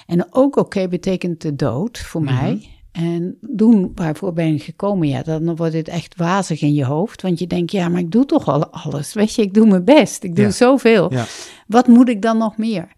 En 0.07 0.27
ook 0.35 0.57
oké 0.57 0.89
betekent 0.89 1.41
de 1.43 1.57
dood 1.57 1.99
voor 1.99 2.23
Mhm. 2.23 2.35
mij. 2.35 2.69
En 2.93 3.39
doen 3.41 3.93
waarvoor 3.95 4.33
ben 4.33 4.53
je 4.53 4.59
gekomen, 4.59 5.09
ja, 5.09 5.23
dan 5.23 5.57
wordt 5.57 5.75
het 5.75 5.89
echt 5.89 6.17
wazig 6.17 6.61
in 6.63 6.75
je 6.75 6.85
hoofd. 6.85 7.23
Want 7.23 7.39
je 7.39 7.47
denkt, 7.47 7.73
ja, 7.73 7.89
maar 7.89 8.01
ik 8.01 8.11
doe 8.11 8.25
toch 8.27 8.49
al 8.49 8.67
alles. 8.67 9.13
Weet 9.13 9.35
je, 9.35 9.43
ik 9.43 9.55
doe 9.55 9.67
mijn 9.67 9.85
best. 9.85 10.23
Ik 10.25 10.37
doe 10.37 10.45
Ja. 10.45 10.51
zoveel. 10.51 11.13
Ja. 11.13 11.25
Wat 11.67 11.87
moet 11.87 12.09
ik 12.09 12.23
dan 12.23 12.39
nog 12.39 12.57
meer? 12.57 12.89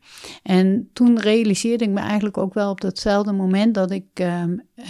En 0.42 0.88
toen 0.92 1.20
realiseerde 1.20 1.84
ik 1.84 1.90
me 1.90 2.00
eigenlijk 2.00 2.36
ook 2.38 2.54
wel 2.54 2.70
op 2.70 2.80
datzelfde 2.80 3.32
moment 3.32 3.74
dat 3.74 3.90
ik 3.90 4.04
ehm, 4.14 4.56
eh, 4.74 4.84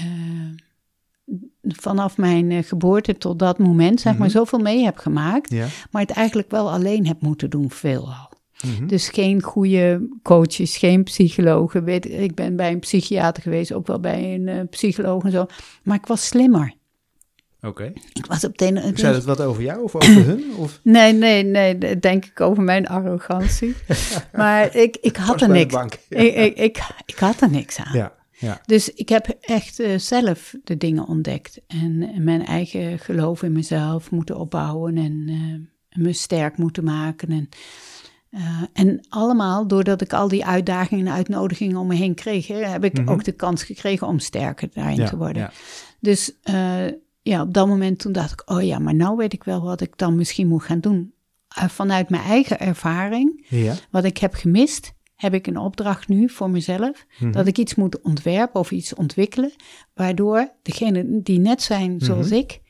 vanaf 1.63 2.17
mijn 2.17 2.51
eh, 2.51 2.63
geboorte 2.63 3.19
tot 3.19 3.39
dat 3.39 3.59
moment, 3.59 4.01
zeg 4.01 4.13
maar, 4.19 4.27
Mhm. 4.29 4.37
zoveel 4.37 4.59
mee 4.59 4.85
heb 4.85 4.99
gemaakt. 4.99 5.51
Ja. 5.51 5.67
Maar 5.91 6.03
het 6.03 6.11
eigenlijk 6.11 6.51
wel 6.51 6.71
alleen 6.71 7.07
heb 7.07 7.21
moeten 7.21 7.51
doen, 7.51 7.71
veelal. 7.71 8.31
Mhm. 8.63 8.87
Dus 8.87 9.09
geen 9.09 9.43
goede 9.43 10.09
coaches, 10.23 10.77
geen 10.77 11.03
psychologen. 11.03 11.85
Weet, 11.85 12.11
ik 12.11 12.35
ben 12.35 12.57
bij 12.57 12.73
een 12.73 12.79
psychiater 12.79 13.43
geweest, 13.43 13.73
ook 13.73 13.87
wel 13.87 14.01
bij 14.01 14.35
een 14.35 14.49
eh, 14.49 14.61
psycholoog 14.71 15.25
en 15.25 15.31
zo. 15.31 15.47
Maar 15.83 15.97
ik 15.97 16.07
was 16.07 16.27
slimmer. 16.27 16.75
Oké. 17.61 17.93
Ik 18.13 18.27
was 18.27 18.45
op 18.45 18.59
de 18.59 18.65
ene... 18.65 18.93
Zei 18.95 19.13
dat 19.13 19.25
wat 19.25 19.41
over 19.41 19.63
jou 19.63 19.83
of 19.83 19.95
over 19.95 20.25
hun? 20.25 20.45
Of? 20.57 20.81
Nee, 20.83 21.13
nee, 21.13 21.43
nee, 21.43 21.99
denk 21.99 22.25
ik 22.25 22.41
over 22.41 22.63
mijn 22.63 22.89
arrogantie. 22.89 23.75
maar 24.33 24.77
ik, 24.77 24.97
ik 25.01 25.17
had 25.17 25.41
er 25.41 25.49
niks. 25.49 25.75
bank. 25.75 25.93
Ik, 26.09 26.35
ik, 26.35 26.57
ik, 26.57 26.79
ik 27.07 27.19
had 27.19 27.41
er 27.41 27.51
niks 27.51 27.79
aan. 27.79 27.97
Ja. 27.97 28.13
Ja. 28.43 28.61
Dus 28.67 28.93
ik 28.93 29.09
heb 29.09 29.37
echt 29.41 29.81
eh, 29.81 29.99
zelf 29.99 30.55
de 30.65 30.77
dingen 30.77 31.07
ontdekt. 31.07 31.61
En, 31.67 32.11
en 32.15 32.25
mijn 32.25 32.45
eigen 32.45 32.99
geloof 32.99 33.43
in 33.43 33.53
mezelf 33.53 34.11
moeten 34.11 34.37
opbouwen. 34.37 34.97
En 34.97 35.25
eh, 35.29 36.03
me 36.03 36.13
sterk 36.13 36.57
moeten 36.57 36.85
maken. 36.85 37.31
En, 37.31 37.49
eh, 38.33 38.63
en 38.73 39.07
allemaal 39.09 39.67
doordat 39.67 40.01
ik 40.01 40.13
al 40.13 40.29
die 40.29 40.45
uitdagingen 40.47 41.07
en 41.07 41.13
uitnodigingen 41.13 41.77
om 41.77 41.87
me 41.87 41.95
heen 41.95 42.15
kreeg. 42.15 42.47
Hè, 42.47 42.55
heb 42.67 42.85
ik 42.85 42.99
Mhm. 42.99 43.09
ook 43.09 43.25
de 43.25 43.33
kans 43.33 43.63
gekregen 43.63 44.07
om 44.07 44.19
sterker 44.19 44.69
daarin 44.73 44.97
Ja. 44.97 45.07
te 45.09 45.17
worden. 45.17 45.43
Ja. 45.43 45.51
Dus 46.01 46.33
eh, 46.43 46.87
ja, 47.23 47.43
op 47.43 47.55
dat 47.55 47.67
moment 47.67 47.99
toen 47.99 48.13
dacht 48.13 48.33
ik, 48.33 48.51
oh 48.51 48.63
ja, 48.63 48.79
maar 48.79 48.95
nou 48.95 49.17
weet 49.17 49.33
ik 49.33 49.45
wel 49.45 49.63
wat 49.63 49.81
ik 49.81 49.93
dan 49.99 50.17
misschien 50.17 50.49
moet 50.49 50.63
gaan 50.63 50.81
doen. 50.81 51.13
Eh, 51.49 51.69
vanuit 51.69 52.09
mijn 52.11 52.23
eigen 52.23 52.61
ervaring, 52.61 53.47
Ja. 53.49 53.75
wat 53.91 54.05
ik 54.05 54.19
heb 54.19 54.35
gemist, 54.35 54.93
heb 55.17 55.35
ik 55.35 55.47
een 55.47 55.59
opdracht 55.59 56.09
nu 56.09 56.29
voor 56.29 56.51
mezelf. 56.51 57.07
Mhm. 57.19 57.31
Dat 57.33 57.47
ik 57.47 57.59
iets 57.59 57.75
moet 57.75 58.01
ontwerpen 58.01 58.61
of 58.61 58.71
iets 58.71 58.95
ontwikkelen, 58.95 59.53
waardoor 59.95 60.53
degenen 60.63 61.23
die 61.23 61.39
net 61.39 61.63
zijn 61.63 62.01
zoals 62.01 62.27
Mhm. 62.29 62.35
ik, 62.37 62.61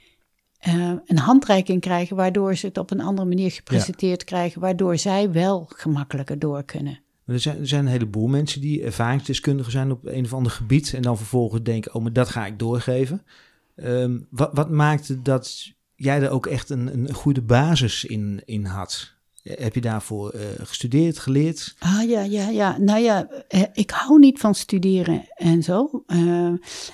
eh, 0.63 0.93
een 1.05 1.19
handreiking 1.19 1.81
krijgen, 1.81 2.17
waardoor 2.17 2.55
ze 2.55 2.67
het 2.67 2.79
op 2.79 2.91
een 2.91 3.01
andere 3.01 3.29
manier 3.29 3.51
gepresenteerd 3.51 4.25
krijgen, 4.25 4.61
waardoor 4.61 4.99
zij 4.99 5.31
wel 5.31 5.69
gemakkelijker 5.75 6.39
door 6.39 6.63
kunnen. 6.65 7.01
Er 7.27 7.41
zijn, 7.41 7.59
er 7.59 7.67
zijn 7.67 7.85
een 7.85 7.91
heleboel 7.91 8.27
mensen 8.27 8.61
die 8.61 8.83
ervaringsdeskundigen 8.83 9.73
zijn 9.73 9.91
op 9.91 10.07
een 10.07 10.25
of 10.25 10.35
ander 10.35 10.53
gebied. 10.53 10.95
En 10.95 11.03
dan 11.03 11.17
vervolgens 11.17 11.63
denken, 11.63 11.95
oh, 11.95 12.03
maar 12.03 12.13
dat 12.13 12.29
ga 12.29 12.47
ik 12.47 12.59
doorgeven. 12.59 13.23
Ehm, 13.77 14.19
wat, 14.31 14.51
wat 14.53 14.71
maakte 14.71 15.23
dat 15.23 15.73
jij 15.95 16.23
er 16.23 16.31
ook 16.31 16.47
echt 16.47 16.71
een, 16.71 16.95
een 16.95 17.15
goede 17.15 17.43
basis 17.43 18.05
in, 18.05 18.43
in 18.45 18.65
had? 18.65 19.15
Heb 19.43 19.75
je 19.75 19.81
daarvoor 19.81 20.31
eh, 20.31 20.41
gestudeerd, 20.63 21.19
geleerd? 21.19 21.75
Ah 21.79 22.09
ja, 22.09 22.21
ja, 22.23 22.49
ja. 22.49 22.79
Nou 22.79 23.01
ja, 23.01 23.29
eh, 23.49 23.63
ik 23.73 23.91
hou 23.91 24.19
niet 24.19 24.39
van 24.39 24.55
studeren 24.55 25.25
en 25.35 25.63
zo. 25.63 26.03
eh, 26.07 26.49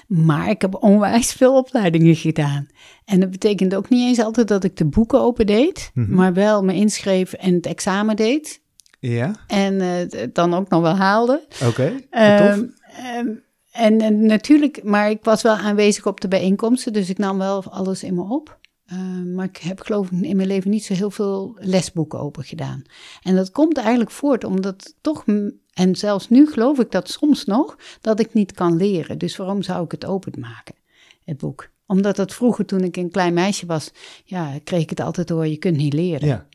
maar 0.07 0.51
ik 0.51 0.61
heb 0.63 0.83
onwijs 0.83 1.33
veel 1.33 1.57
opleidingen 1.57 2.17
gedaan. 2.17 2.67
En 3.05 3.21
dat 3.21 3.31
betekent 3.31 3.75
ook 3.75 3.89
niet 3.89 4.09
eens 4.09 4.21
altijd 4.21 4.49
dat 4.49 4.65
ik 4.65 4.77
de 4.77 4.85
boeken 4.87 5.21
opendeed, 5.21 5.91
Mhm. 5.95 6.15
maar 6.15 6.33
wel 6.33 6.65
me 6.65 6.75
inschreef 6.75 7.33
en 7.33 7.55
het 7.55 7.67
examen 7.67 8.17
deed. 8.17 8.61
Ja, 9.01 9.35
En 9.47 9.81
eh, 9.81 9.89
het 10.21 10.35
dan 10.35 10.55
ook 10.55 10.69
nog 10.69 10.81
wel 10.83 10.97
haalde. 10.97 11.47
oké. 11.65 11.93
Ehm, 12.11 12.37
tof. 12.57 12.65
ehm, 13.03 13.29
en, 13.73 14.01
en 14.01 14.27
natuurlijk, 14.27 14.83
maar 14.85 15.11
ik 15.11 15.25
was 15.25 15.43
wel 15.43 15.55
aanwezig 15.55 16.07
op 16.07 16.21
de 16.21 16.29
bijeenkomsten, 16.29 16.93
dus 16.93 17.11
ik 17.11 17.19
nam 17.19 17.39
wel 17.39 17.65
alles 17.65 18.03
in 18.03 18.15
me 18.15 18.23
op. 18.29 18.59
Ehm, 18.89 19.35
maar 19.35 19.45
ik 19.45 19.57
heb 19.57 19.81
geloof 19.81 20.11
ik 20.11 20.21
in 20.21 20.37
mijn 20.37 20.49
leven 20.49 20.71
niet 20.71 20.85
zo 20.85 20.95
heel 20.95 21.11
veel 21.11 21.57
lesboeken 21.59 22.21
open 22.21 22.45
gedaan. 22.45 22.83
En 23.23 23.37
dat 23.37 23.51
komt 23.51 23.77
eigenlijk 23.77 24.11
voort 24.11 24.45
omdat 24.45 24.95
toch, 25.01 25.25
en 25.73 25.97
zelfs 25.97 26.29
nu 26.29 26.47
geloof 26.47 26.79
ik 26.79 26.91
dat 26.91 27.11
soms 27.11 27.45
nog, 27.45 27.79
dat 28.01 28.21
ik 28.21 28.35
niet 28.35 28.53
kan 28.53 28.77
leren. 28.77 29.19
Dus 29.19 29.37
waarom 29.37 29.63
zou 29.63 29.85
ik 29.85 29.91
het 29.91 30.05
openmaken, 30.05 30.75
het 31.25 31.39
boek? 31.39 31.69
Omdat 31.87 32.17
het 32.17 32.35
vroeger, 32.35 32.65
toen 32.65 32.85
ik 32.85 32.97
een 32.97 33.11
klein 33.11 33.35
meisje 33.35 33.67
was, 33.67 33.91
ja, 34.25 34.59
kreeg 34.65 34.83
ik 34.83 34.91
het 34.91 35.01
altijd 35.01 35.29
door, 35.29 35.47
je 35.47 35.57
kunt 35.57 35.77
niet 35.77 35.93
leren. 35.93 36.29
Ja, 36.29 36.48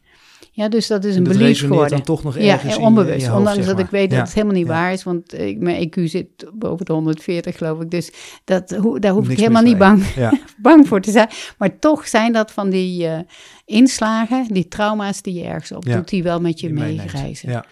Ja, 0.55 0.69
dus 0.69 0.87
dat 0.87 1.03
is 1.03 1.11
en 1.11 1.17
een 1.17 1.23
dat 1.23 1.37
belief 1.37 1.59
geworden. 1.59 1.89
dan 1.89 2.01
toch 2.01 2.23
nog 2.23 2.39
Ja, 2.39 2.53
ergens 2.53 2.75
je- 2.75 2.81
onbewust. 2.81 3.13
in 3.13 3.19
je 3.19 3.25
hoofd, 3.25 3.37
ondanks 3.37 3.59
zeg 3.65 3.67
dat 3.75 3.79
ik 3.85 3.89
weet 3.91 4.11
Ja, 4.11 4.17
dat 4.17 4.25
het 4.25 4.33
helemaal 4.35 4.55
niet 4.55 4.67
ja. 4.67 4.71
waar 4.73 4.93
is, 4.93 5.03
want 5.03 5.33
ik, 5.39 5.59
mijn 5.59 5.87
IQ 5.89 6.03
zit 6.03 6.27
boven 6.53 6.85
de 6.85 6.93
140, 6.93 7.57
geloof 7.57 7.81
ik. 7.81 7.91
Dus 7.91 8.11
dat, 8.43 8.69
hoe- 8.71 8.99
daar 8.99 9.11
hoef 9.11 9.29
ik 9.29 9.37
helemaal 9.37 9.63
niet 9.63 9.77
bang, 9.77 10.03
Ja, 10.15 10.33
bang 10.57 10.87
voor 10.87 11.01
te 11.01 11.11
zijn. 11.11 11.29
Maar 11.57 11.79
toch 11.79 12.07
zijn 12.07 12.33
dat 12.33 12.51
van 12.51 12.69
die 12.69 13.07
eh, 13.07 13.19
inslagen, 13.65 14.45
die 14.49 14.67
trauma's 14.67 15.21
die 15.21 15.33
je 15.33 15.43
ergens 15.43 15.71
op 15.71 15.85
Ja, 15.85 15.95
doet, 15.95 16.09
die 16.09 16.23
wel 16.23 16.39
met 16.41 16.59
je 16.59 16.69
meereizen. 16.69 17.49
Ja. 17.49 17.65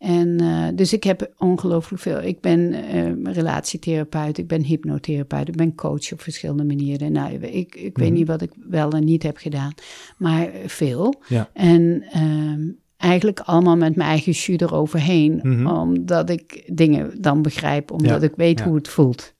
En 0.00 0.40
eh, 0.40 0.66
dus 0.74 0.92
ik 0.92 1.04
heb 1.04 1.32
ongelooflijk 1.38 2.02
veel. 2.02 2.22
Ik 2.22 2.40
ben 2.40 2.72
eh, 2.72 3.32
relatietherapeut, 3.34 4.38
ik 4.38 4.46
ben 4.46 4.62
hypnotherapeut, 4.62 5.48
ik 5.48 5.56
ben 5.56 5.74
coach 5.74 6.12
op 6.12 6.20
verschillende 6.20 6.64
manieren. 6.64 7.12
Nou, 7.12 7.32
ik, 7.34 7.74
ik 7.74 7.96
weet 7.98 8.08
Mhm. 8.08 8.12
niet 8.18 8.26
wat 8.26 8.42
ik 8.42 8.50
wel 8.68 8.90
en 8.90 9.04
niet 9.04 9.22
heb 9.22 9.36
gedaan, 9.36 9.72
maar 10.18 10.48
veel. 10.66 11.14
Ja. 11.28 11.50
En 11.52 12.04
ehm, 12.12 12.60
eigenlijk 12.96 13.40
allemaal 13.40 13.76
met 13.76 13.96
mijn 13.96 14.08
eigen 14.08 14.32
jus 14.32 14.48
eroverheen, 14.60 15.40
Mhm. 15.42 15.66
omdat 15.66 16.30
ik 16.30 16.62
dingen 16.66 17.12
dan 17.22 17.42
begrijp, 17.42 17.90
omdat 17.90 18.20
Ja, 18.20 18.26
ik 18.28 18.34
weet 18.36 18.58
ja. 18.58 18.64
hoe 18.64 18.74
het 18.76 18.88
voelt. 18.88 19.34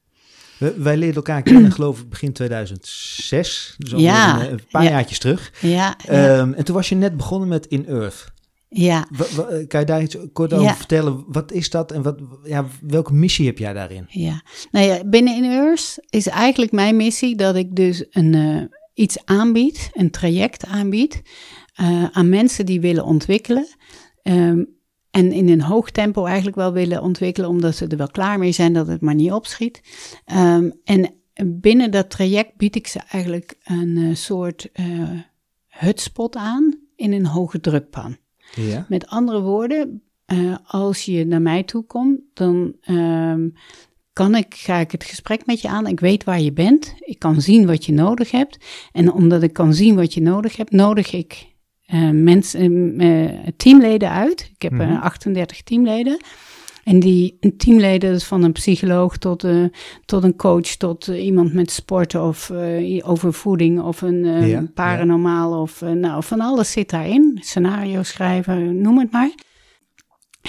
Wij 0.76 0.96
leerden 0.96 1.16
elkaar 1.16 1.42
kennen, 1.42 1.72
geloof 1.72 2.00
ik, 2.00 2.08
begin 2.08 2.32
2006. 2.32 3.74
Dus 3.78 3.90
Ja, 4.00 4.40
een, 4.44 4.52
een 4.52 4.60
paar 4.70 4.82
ja. 4.82 4.90
jaartjes 4.90 5.18
terug. 5.18 5.52
Ja, 5.60 5.68
ja, 5.70 5.96
Ehm, 6.38 6.52
en 6.52 6.64
toen 6.64 6.74
was 6.74 6.88
je 6.88 6.94
net 6.94 7.16
begonnen 7.16 7.48
met 7.48 7.66
In 7.66 7.86
Earth. 7.86 8.32
Ja. 8.72 9.08
Eh, 9.12 9.66
kan 9.66 9.80
je 9.80 9.86
daar 9.86 10.02
iets 10.02 10.16
kort 10.32 10.52
over 10.52 10.64
Ja. 10.66 10.74
vertellen? 10.76 11.24
Wat 11.26 11.52
is 11.52 11.70
dat 11.70 11.92
en 11.92 12.02
wat, 12.02 12.18
ja, 12.44 12.66
welke 12.80 13.12
missie 13.12 13.46
heb 13.46 13.58
jij 13.58 13.72
daarin? 13.72 14.04
Ja, 14.08 14.42
nou 14.70 14.86
ja, 14.86 15.04
binnen 15.04 15.36
In 15.36 15.44
Earth 15.44 15.98
is 16.08 16.26
eigenlijk 16.26 16.72
mijn 16.72 16.96
missie 16.96 17.36
dat 17.36 17.56
ik 17.56 17.76
dus 17.76 18.04
een, 18.10 18.34
eh, 18.34 18.62
iets 18.94 19.24
aanbied, 19.24 19.90
een 19.92 20.10
traject 20.10 20.66
aanbied 20.66 21.22
eh, 21.74 22.04
aan 22.12 22.28
mensen 22.28 22.66
die 22.66 22.80
willen 22.80 23.04
ontwikkelen. 23.04 23.66
Ehm, 24.22 24.64
en 25.10 25.32
in 25.32 25.48
een 25.48 25.62
hoog 25.62 25.90
tempo 25.90 26.24
eigenlijk 26.24 26.56
wel 26.56 26.72
willen 26.72 27.02
ontwikkelen, 27.02 27.48
omdat 27.50 27.76
ze 27.76 27.86
er 27.86 27.96
wel 27.96 28.10
klaar 28.10 28.38
mee 28.38 28.52
zijn 28.52 28.72
dat 28.72 28.86
het 28.86 29.00
maar 29.00 29.14
niet 29.14 29.32
opschiet. 29.32 29.80
Ehm, 30.24 30.70
en 30.84 31.14
binnen 31.46 31.90
dat 31.90 32.10
traject 32.10 32.56
bied 32.56 32.76
ik 32.76 32.86
ze 32.86 33.00
eigenlijk 33.08 33.58
een 33.64 34.16
soort 34.16 34.68
hutspot 35.68 36.36
aan 36.36 36.78
in 36.96 37.12
een 37.12 37.26
hoge 37.26 37.60
drukpan. 37.60 38.16
Ja. 38.54 38.86
Met 38.88 39.06
andere 39.06 39.40
woorden, 39.40 40.02
eh, 40.24 40.56
als 40.66 41.04
je 41.04 41.26
naar 41.26 41.42
mij 41.42 41.62
toe 41.62 41.84
komt, 41.86 42.20
dan 42.34 42.74
ehm, 42.80 43.48
kan 44.12 44.34
ik, 44.34 44.54
ga 44.54 44.76
ik 44.78 44.90
het 44.90 45.04
gesprek 45.04 45.46
met 45.46 45.60
je 45.60 45.68
aan. 45.68 45.86
Ik 45.86 46.00
weet 46.00 46.24
waar 46.24 46.40
je 46.40 46.52
bent. 46.52 46.94
Ik 46.98 47.18
kan 47.18 47.40
zien 47.40 47.66
wat 47.66 47.84
je 47.84 47.92
nodig 47.92 48.30
hebt. 48.30 48.58
En 48.92 49.12
omdat 49.12 49.42
ik 49.42 49.52
kan 49.52 49.74
zien 49.74 49.94
wat 49.94 50.14
je 50.14 50.22
nodig 50.22 50.56
hebt, 50.56 50.70
nodig 50.70 51.12
ik 51.12 51.48
eh, 51.86 52.10
mensen, 52.10 52.94
eh, 53.00 53.46
teamleden 53.56 54.10
uit. 54.10 54.50
Ik 54.54 54.62
heb 54.62 54.72
eh, 54.72 54.78
Mhm. 54.78 54.96
38 54.96 55.62
teamleden. 55.62 56.20
En 56.84 57.00
die 57.00 57.38
teamleden, 57.56 58.12
dus 58.12 58.24
van 58.24 58.42
een 58.42 58.52
psycholoog 58.52 59.16
tot, 59.16 59.44
uh, 59.44 59.64
tot 60.04 60.24
een 60.24 60.36
coach, 60.36 60.66
tot 60.66 61.08
uh, 61.08 61.24
iemand 61.24 61.52
met 61.52 61.70
sporten 61.70 62.22
of 62.22 62.48
uh, 62.48 63.08
over 63.08 63.32
voeding 63.32 63.80
of 63.80 64.02
een 64.02 64.46
ja, 64.46 64.64
paranormaal 64.74 65.52
ja. 65.52 65.60
of 65.60 65.80
nou, 65.80 66.22
van 66.24 66.40
alles 66.40 66.72
zit 66.72 66.90
daarin. 66.90 67.38
Scenario 67.40 68.02
schrijven, 68.02 68.80
noem 68.80 68.98
het 68.98 69.12
maar. 69.12 69.34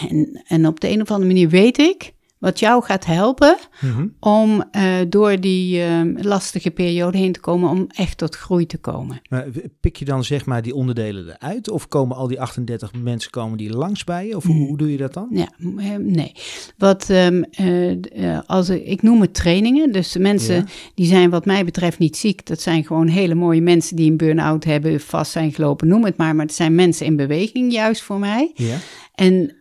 En, 0.09 0.43
en 0.47 0.67
op 0.67 0.79
de 0.79 0.89
een 0.89 1.01
of 1.01 1.11
andere 1.11 1.27
manier 1.27 1.49
weet 1.49 1.77
ik 1.77 2.13
wat 2.41 2.59
jou 2.59 2.83
gaat 2.83 3.05
helpen 3.05 3.57
Mhm. 3.81 4.07
om 4.19 4.63
uh, 4.71 4.93
door 5.09 5.39
die 5.39 5.79
uh, 5.79 6.01
lastige 6.15 6.71
periode 6.71 7.17
heen 7.17 7.31
te 7.31 7.39
komen, 7.39 7.69
om 7.69 7.87
echt 7.95 8.17
tot 8.17 8.35
groei 8.35 8.65
te 8.65 8.77
komen. 8.77 9.21
Maar 9.29 9.47
pik 9.79 9.95
je 9.95 10.05
dan 10.05 10.23
zeg 10.23 10.45
maar 10.45 10.61
die 10.61 10.75
onderdelen 10.75 11.25
eruit? 11.27 11.69
Of 11.69 11.87
komen 11.87 12.15
al 12.15 12.27
die 12.27 12.41
38 12.41 12.93
mensen 12.93 13.31
komen 13.31 13.57
die 13.57 13.69
langs 13.69 14.03
bij 14.03 14.27
je? 14.27 14.35
Of 14.35 14.43
hoe, 14.43 14.67
hoe 14.67 14.77
doe 14.77 14.91
je 14.91 14.97
dat 14.97 15.13
dan? 15.13 15.27
Ja, 15.31 15.49
nee. 15.97 16.31
Wat, 16.77 17.09
um, 17.09 17.45
uh, 17.59 18.39
als 18.45 18.69
ik, 18.69 19.01
noem 19.01 19.21
het 19.21 19.33
trainingen. 19.33 19.91
Dus 19.91 20.11
de 20.11 20.19
mensen 20.19 20.55
ja. 20.55 20.65
die 20.95 21.05
zijn 21.05 21.29
wat 21.29 21.45
mij 21.45 21.65
betreft 21.65 21.99
niet 21.99 22.17
ziek. 22.17 22.45
Dat 22.45 22.61
zijn 22.61 22.85
gewoon 22.85 23.07
hele 23.07 23.35
mooie 23.35 23.61
mensen 23.61 23.95
die 23.95 24.11
een 24.11 24.17
burn-out 24.17 24.63
hebben, 24.63 24.99
vast 24.99 25.31
zijn 25.31 25.53
gelopen, 25.53 25.87
noem 25.87 26.05
het 26.05 26.17
maar. 26.17 26.35
Maar 26.35 26.45
het 26.45 26.55
zijn 26.55 26.75
mensen 26.75 27.05
in 27.05 27.15
beweging 27.15 27.71
juist 27.71 28.01
voor 28.01 28.19
mij. 28.19 28.51
Ja. 28.55 28.77
En 29.15 29.55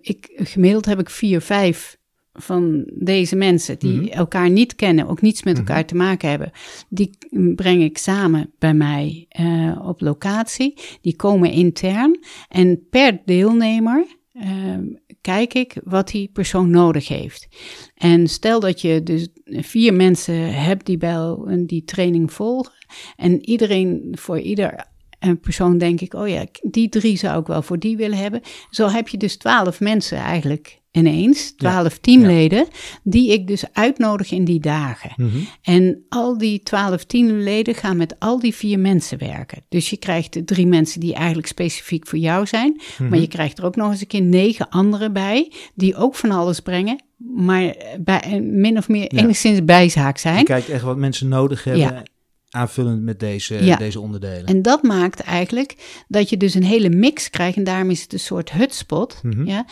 ik, 0.00 0.30
gemiddeld 0.34 0.84
heb 0.84 0.98
ik 0.98 1.10
vier, 1.10 1.40
vijf 1.40 1.98
van 2.32 2.90
deze 2.94 3.36
mensen 3.36 3.78
die 3.78 4.00
Mhm. 4.00 4.06
elkaar 4.06 4.50
niet 4.50 4.74
kennen, 4.74 5.08
ook 5.08 5.20
niets 5.20 5.42
met 5.42 5.58
elkaar 5.58 5.84
te 5.84 5.94
maken 5.94 6.28
hebben, 6.28 6.50
die 6.88 7.10
breng 7.54 7.82
ik 7.82 7.98
samen 7.98 8.52
bij 8.58 8.74
mij 8.74 9.26
uh, 9.40 9.80
op 9.86 10.00
locatie. 10.00 10.74
Die 11.00 11.16
komen 11.16 11.50
intern 11.50 12.24
en 12.48 12.86
per 12.90 13.20
deelnemer 13.24 14.06
uh, 14.34 14.76
kijk 15.20 15.54
ik 15.54 15.76
wat 15.84 16.08
die 16.08 16.30
persoon 16.32 16.70
nodig 16.70 17.08
heeft. 17.08 17.48
En 17.94 18.28
stel 18.28 18.60
dat 18.60 18.80
je 18.80 19.02
dus 19.02 19.28
vier 19.44 19.94
mensen 19.94 20.54
hebt 20.54 20.86
die 20.86 20.96
bij 20.96 21.36
die 21.66 21.84
training 21.84 22.32
volgen 22.32 22.72
en 23.16 23.44
iedereen 23.48 24.08
voor 24.18 24.38
ieder 24.38 24.88
een 25.18 25.40
persoon 25.40 25.78
denk 25.78 26.00
ik, 26.00 26.14
oh 26.14 26.28
ja, 26.28 26.46
die 26.62 26.88
drie 26.88 27.16
zou 27.16 27.40
ik 27.40 27.46
wel 27.46 27.62
voor 27.62 27.78
die 27.78 27.96
willen 27.96 28.18
hebben. 28.18 28.40
Zo 28.70 28.88
heb 28.88 29.08
je 29.08 29.16
dus 29.16 29.36
twaalf 29.36 29.80
mensen 29.80 30.18
eigenlijk 30.18 30.79
ineens, 30.92 31.52
twaalf 31.56 31.98
teamleden, 31.98 32.66
die 33.02 33.32
ik 33.32 33.46
dus 33.46 33.64
uitnodig 33.72 34.30
in 34.30 34.44
die 34.44 34.60
dagen. 34.60 35.12
Mhm. 35.16 35.36
En 35.62 36.04
al 36.08 36.38
die 36.38 36.62
twaalf 36.62 37.04
teamleden 37.04 37.74
gaan 37.74 37.96
met 37.96 38.14
al 38.18 38.38
die 38.40 38.54
vier 38.54 38.78
mensen 38.78 39.18
werken. 39.18 39.62
Dus 39.68 39.90
je 39.90 39.96
krijgt 39.96 40.32
de 40.32 40.44
drie 40.44 40.66
mensen 40.66 41.00
die 41.00 41.14
eigenlijk 41.14 41.46
specifiek 41.46 42.06
voor 42.06 42.18
jou 42.18 42.46
zijn, 42.46 42.80
Mhm. 42.98 43.08
maar 43.08 43.18
je 43.18 43.28
krijgt 43.28 43.58
er 43.58 43.64
ook 43.64 43.76
nog 43.76 43.90
eens 43.90 44.00
een 44.00 44.06
keer 44.06 44.22
negen 44.22 44.68
anderen 44.68 45.12
bij, 45.12 45.52
die 45.74 45.96
ook 45.96 46.14
van 46.14 46.30
alles 46.30 46.60
brengen, 46.60 47.02
maar 47.16 47.74
bij, 48.00 48.40
min 48.40 48.76
of 48.76 48.88
meer 48.88 49.14
Ja. 49.14 49.22
enigszins 49.22 49.64
bijzaak 49.64 50.18
zijn. 50.18 50.38
Je 50.38 50.44
kijkt 50.44 50.68
echt 50.68 50.82
wat 50.82 50.96
mensen 50.96 51.28
nodig 51.28 51.64
hebben. 51.64 51.82
Ja. 51.82 52.02
Aanvullend 52.50 53.02
met 53.02 53.20
deze, 53.20 53.64
Ja. 53.64 53.76
deze 53.76 54.00
onderdelen. 54.00 54.44
En 54.44 54.62
dat 54.62 54.82
maakt 54.82 55.20
eigenlijk 55.20 56.02
dat 56.08 56.28
je 56.30 56.36
dus 56.36 56.54
een 56.54 56.64
hele 56.64 56.88
mix 56.88 57.30
krijgt. 57.30 57.56
En 57.56 57.64
daarom 57.64 57.90
is 57.90 58.02
het 58.02 58.12
een 58.12 58.18
soort 58.18 58.52
hutspot. 58.52 59.20
Mhm. 59.22 59.46
Ja? 59.46 59.66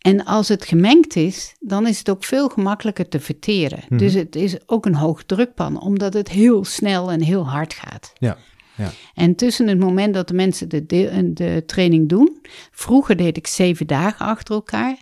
En 0.00 0.24
als 0.24 0.48
het 0.48 0.64
gemengd 0.64 1.16
is, 1.16 1.54
dan 1.60 1.86
is 1.86 1.98
het 1.98 2.10
ook 2.10 2.24
veel 2.24 2.48
gemakkelijker 2.48 3.08
te 3.08 3.20
verteren. 3.20 3.80
Mhm. 3.88 3.98
Dus 3.98 4.14
het 4.14 4.36
is 4.36 4.56
ook 4.66 4.86
een 4.86 4.94
hoogdrukpan, 4.94 5.80
omdat 5.80 6.14
het 6.14 6.28
heel 6.28 6.64
snel 6.64 7.10
en 7.10 7.20
heel 7.22 7.48
hard 7.48 7.74
gaat. 7.74 8.12
Ja, 8.18 8.38
ja. 8.76 8.90
En 9.14 9.34
tussen 9.34 9.68
het 9.68 9.78
moment 9.78 10.14
dat 10.14 10.28
de 10.28 10.34
mensen 10.34 10.68
de, 10.68 10.86
de, 10.86 11.30
de 11.34 11.62
training 11.66 12.08
doen, 12.08 12.40
vroeger 12.70 13.16
deed 13.16 13.36
ik 13.36 13.46
zeven 13.46 13.86
dagen 13.86 14.26
achter 14.26 14.54
elkaar. 14.54 14.96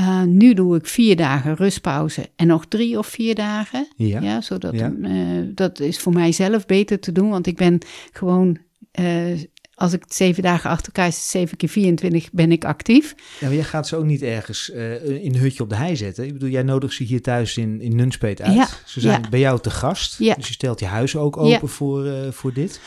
Uh, 0.00 0.22
nu 0.22 0.54
doe 0.54 0.76
ik 0.76 0.86
vier 0.86 1.16
dagen 1.16 1.54
rustpauze 1.54 2.28
en 2.36 2.46
nog 2.46 2.66
drie 2.66 2.98
of 2.98 3.06
vier 3.06 3.34
dagen. 3.34 3.88
Ja. 3.96 4.40
zodat 4.40 4.74
Ja. 4.74 4.92
uh, 4.98 5.42
dat 5.54 5.80
is 5.80 5.98
voor 5.98 6.12
mijzelf 6.12 6.66
beter 6.66 7.00
te 7.00 7.12
doen, 7.12 7.30
want 7.30 7.46
ik 7.46 7.56
ben 7.56 7.78
gewoon, 8.12 8.58
uh, 9.00 9.38
als 9.74 9.92
ik 9.92 10.04
zeven 10.08 10.42
dagen 10.42 10.70
achter 10.70 10.86
elkaar 10.86 11.06
is, 11.06 11.30
zeven 11.30 11.56
keer 11.56 11.68
24 11.68 12.28
ben 12.32 12.52
ik 12.52 12.64
actief. 12.64 13.14
Ja, 13.40 13.46
maar 13.46 13.54
jij 13.56 13.64
gaat 13.64 13.88
ze 13.88 13.96
ook 13.96 14.04
niet 14.04 14.22
ergens 14.22 14.70
eh, 14.70 15.04
in 15.24 15.34
een 15.34 15.40
hutje 15.40 15.62
op 15.62 15.68
de 15.68 15.76
hei 15.76 15.96
zetten. 15.96 16.24
Ik 16.26 16.32
bedoel, 16.32 16.48
jij 16.48 16.62
nodigt 16.62 16.94
ze 16.94 17.04
hier 17.04 17.22
thuis 17.22 17.56
in, 17.56 17.80
in 17.80 17.96
Nunspeet 17.96 18.40
uit. 18.42 18.54
Ja, 18.54 18.68
Ze 18.84 19.00
zijn 19.00 19.22
ja. 19.22 19.28
bij 19.28 19.40
jou 19.40 19.60
te 19.60 19.70
gast. 19.70 20.18
Ja. 20.18 20.34
Dus 20.34 20.46
je 20.46 20.52
stelt 20.52 20.80
je 20.80 20.86
huis 20.86 21.16
ook 21.16 21.36
open 21.36 21.68
voor, 21.68 22.06
eh, 22.06 22.30
voor 22.30 22.52
dit. 22.52 22.80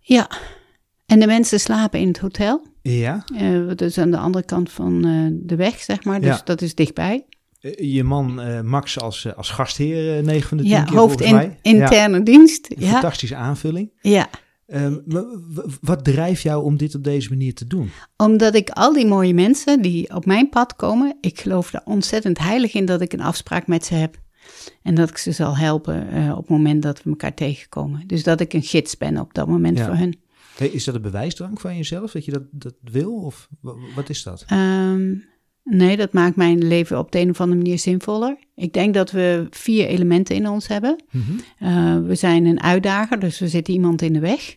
Ja, 0.00 0.30
en 1.06 1.20
de 1.20 1.26
mensen 1.26 1.60
slapen 1.60 2.00
in 2.00 2.08
het 2.08 2.18
hotel. 2.18 2.66
Ja. 2.82 3.24
Uh, 3.42 3.68
dat 3.68 3.80
is 3.80 3.98
aan 3.98 4.10
de 4.10 4.16
andere 4.18 4.44
kant 4.44 4.70
van 4.70 5.06
uh, 5.06 5.28
de 5.32 5.56
weg, 5.56 5.78
zeg 5.80 6.04
maar. 6.04 6.20
Dus 6.20 6.40
dat 6.44 6.62
is 6.62 6.74
dichtbij. 6.74 7.24
Eh, 7.60 7.94
Je 7.94 8.04
man 8.04 8.40
eh, 8.40 8.60
Max 8.60 9.00
als, 9.00 9.24
eh, 9.24 9.32
als 9.32 9.50
gastheer 9.50 10.18
eh, 10.18 10.24
9 10.24 10.48
van 10.48 10.56
de 10.56 10.62
10 10.62 10.72
Ja, 10.72 10.82
keer 10.84 10.96
hoofd 10.98 11.30
mij. 11.30 11.58
in, 11.62 11.74
interne 11.74 12.22
dienst. 12.22 12.68
Ja, 12.78 12.90
fantastische 12.90 13.36
aanvulling. 13.36 13.90
ja. 14.00 14.28
Ehm, 14.68 14.96
wat 15.80 16.04
drijft 16.04 16.42
jou 16.42 16.64
om 16.64 16.76
dit 16.76 16.94
op 16.94 17.04
deze 17.04 17.28
manier 17.28 17.54
te 17.54 17.66
doen? 17.66 17.90
Omdat 18.16 18.54
ik 18.54 18.70
al 18.70 18.92
die 18.92 19.06
mooie 19.06 19.34
mensen 19.34 19.82
die 19.82 20.14
op 20.14 20.26
mijn 20.26 20.48
pad 20.48 20.76
komen, 20.76 21.16
ik 21.20 21.40
geloof 21.40 21.72
er 21.72 21.82
ontzettend 21.84 22.38
heilig 22.38 22.74
in 22.74 22.84
dat 22.84 23.00
ik 23.00 23.12
een 23.12 23.20
afspraak 23.20 23.66
met 23.66 23.84
ze 23.84 23.94
heb. 23.94 24.20
En 24.82 24.94
dat 24.94 25.08
ik 25.10 25.16
ze 25.16 25.32
zal 25.32 25.56
helpen 25.56 26.14
uh, 26.14 26.30
op 26.30 26.36
het 26.38 26.48
moment 26.48 26.82
dat 26.82 27.02
we 27.02 27.10
elkaar 27.10 27.34
tegenkomen. 27.34 28.06
Dus 28.06 28.22
dat 28.22 28.40
ik 28.40 28.52
een 28.52 28.62
gids 28.62 28.96
ben 28.96 29.18
op 29.18 29.34
dat 29.34 29.48
moment 29.48 29.78
Ja. 29.78 29.84
voor 29.86 29.94
hun. 29.96 30.18
Hey, 30.56 30.68
is 30.68 30.84
dat 30.84 30.94
een 30.94 31.02
bewijsdrang 31.02 31.60
van 31.60 31.76
jezelf, 31.76 32.12
dat 32.12 32.24
je 32.24 32.30
dat, 32.32 32.42
dat 32.50 32.74
wil? 32.82 33.14
Of 33.14 33.48
wa- 33.60 33.74
wat 33.94 34.08
is 34.08 34.22
dat? 34.22 34.44
Um, 34.52 35.24
nee, 35.70 35.96
dat 35.96 36.12
maakt 36.12 36.36
mijn 36.36 36.66
leven 36.68 36.98
op 36.98 37.12
de 37.12 37.20
een 37.20 37.30
of 37.30 37.40
andere 37.40 37.60
manier 37.60 37.78
zinvoller. 37.78 38.36
Ik 38.54 38.72
denk 38.72 38.94
dat 38.94 39.10
we 39.10 39.46
vier 39.50 39.86
elementen 39.86 40.34
in 40.34 40.48
ons 40.48 40.68
hebben. 40.68 41.02
Uh, 41.62 41.98
we 42.06 42.14
zijn 42.14 42.44
een 42.44 42.62
uitdager, 42.62 43.18
dus 43.18 43.38
we 43.38 43.48
zitten 43.48 43.74
iemand 43.74 44.02
in 44.02 44.12
de 44.12 44.20
weg. 44.20 44.56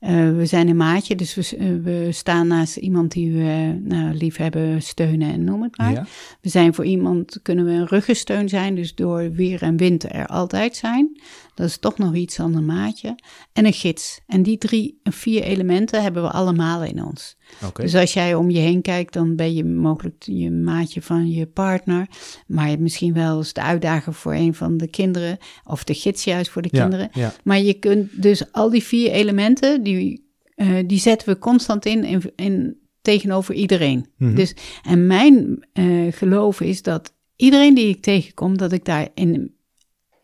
Uh, 0.00 0.36
we 0.36 0.46
zijn 0.46 0.68
een 0.68 0.76
maatje, 0.76 1.14
dus 1.14 1.34
we, 1.34 1.80
we 1.82 2.08
staan 2.10 2.46
naast 2.46 2.76
iemand 2.76 3.12
die 3.12 3.32
we 3.32 3.80
nou, 3.82 4.14
lief 4.14 4.36
hebben, 4.36 4.82
steunen 4.82 5.32
en 5.32 5.44
noem 5.44 5.62
het 5.62 5.78
maar. 5.78 5.92
Ja. 5.92 6.06
We 6.40 6.48
zijn 6.48 6.74
voor 6.74 6.84
iemand, 6.84 7.38
kunnen 7.42 7.64
we 7.64 7.70
een 7.70 7.86
ruggensteun 7.86 8.48
zijn, 8.48 8.74
dus 8.74 8.94
door 8.94 9.32
weer 9.32 9.62
en 9.62 9.76
wind 9.76 10.12
er 10.12 10.26
altijd 10.26 10.76
zijn. 10.76 11.20
Dat 11.54 11.66
is 11.68 11.78
toch 11.78 11.98
nog 11.98 12.14
iets 12.14 12.36
dan 12.36 12.54
een 12.54 12.64
maatje. 12.64 13.14
En 13.52 13.66
een 13.66 13.72
gids. 13.72 14.20
En 14.26 14.42
die 14.42 14.58
drie, 14.58 15.00
vier 15.02 15.42
elementen 15.42 16.02
hebben 16.02 16.22
we 16.22 16.30
allemaal 16.30 16.84
in 16.84 17.04
ons. 17.04 17.36
Dus 17.74 17.94
als 17.94 18.12
jij 18.12 18.34
om 18.34 18.50
je 18.50 18.58
heen 18.58 18.82
kijkt, 18.82 19.12
dan 19.12 19.36
ben 19.36 19.54
je 19.54 19.64
mogelijk 19.64 20.14
je 20.18 20.50
maatje 20.50 21.02
van 21.02 21.30
je 21.30 21.46
partner. 21.46 22.06
Maar 22.46 22.80
misschien 22.80 23.12
wel 23.14 23.38
eens 23.38 23.52
de 23.52 23.62
uitdager 23.62 24.14
voor 24.14 24.34
een 24.34 24.54
van 24.54 24.76
de 24.76 24.86
kinderen. 24.88 25.38
Of 25.64 25.84
de 25.84 25.94
gids 25.94 26.24
juist 26.24 26.50
voor 26.50 26.62
de 26.62 26.68
Ja, 26.72 26.80
kinderen. 26.80 27.08
ja. 27.12 27.32
Maar 27.44 27.60
je 27.60 27.74
kunt 27.74 28.22
dus 28.22 28.52
al 28.52 28.70
die 28.70 28.82
vier 28.82 29.10
elementen, 29.10 29.55
die, 29.60 30.30
uh, 30.56 30.78
die 30.86 30.98
zetten 30.98 31.28
we 31.28 31.38
constant 31.38 31.86
in, 31.86 32.04
in, 32.04 32.32
in 32.36 32.78
tegenover 33.02 33.54
iedereen. 33.54 34.06
Mhm. 34.16 34.34
Dus, 34.34 34.54
en 34.82 35.06
mijn 35.06 35.66
uh, 35.74 36.12
geloof 36.12 36.60
is 36.60 36.82
dat 36.82 37.14
iedereen 37.36 37.74
die 37.74 37.88
ik 37.88 38.02
tegenkom, 38.02 38.56
dat 38.56 38.72
ik 38.72 38.84
daar 38.84 39.08
in 39.14 39.56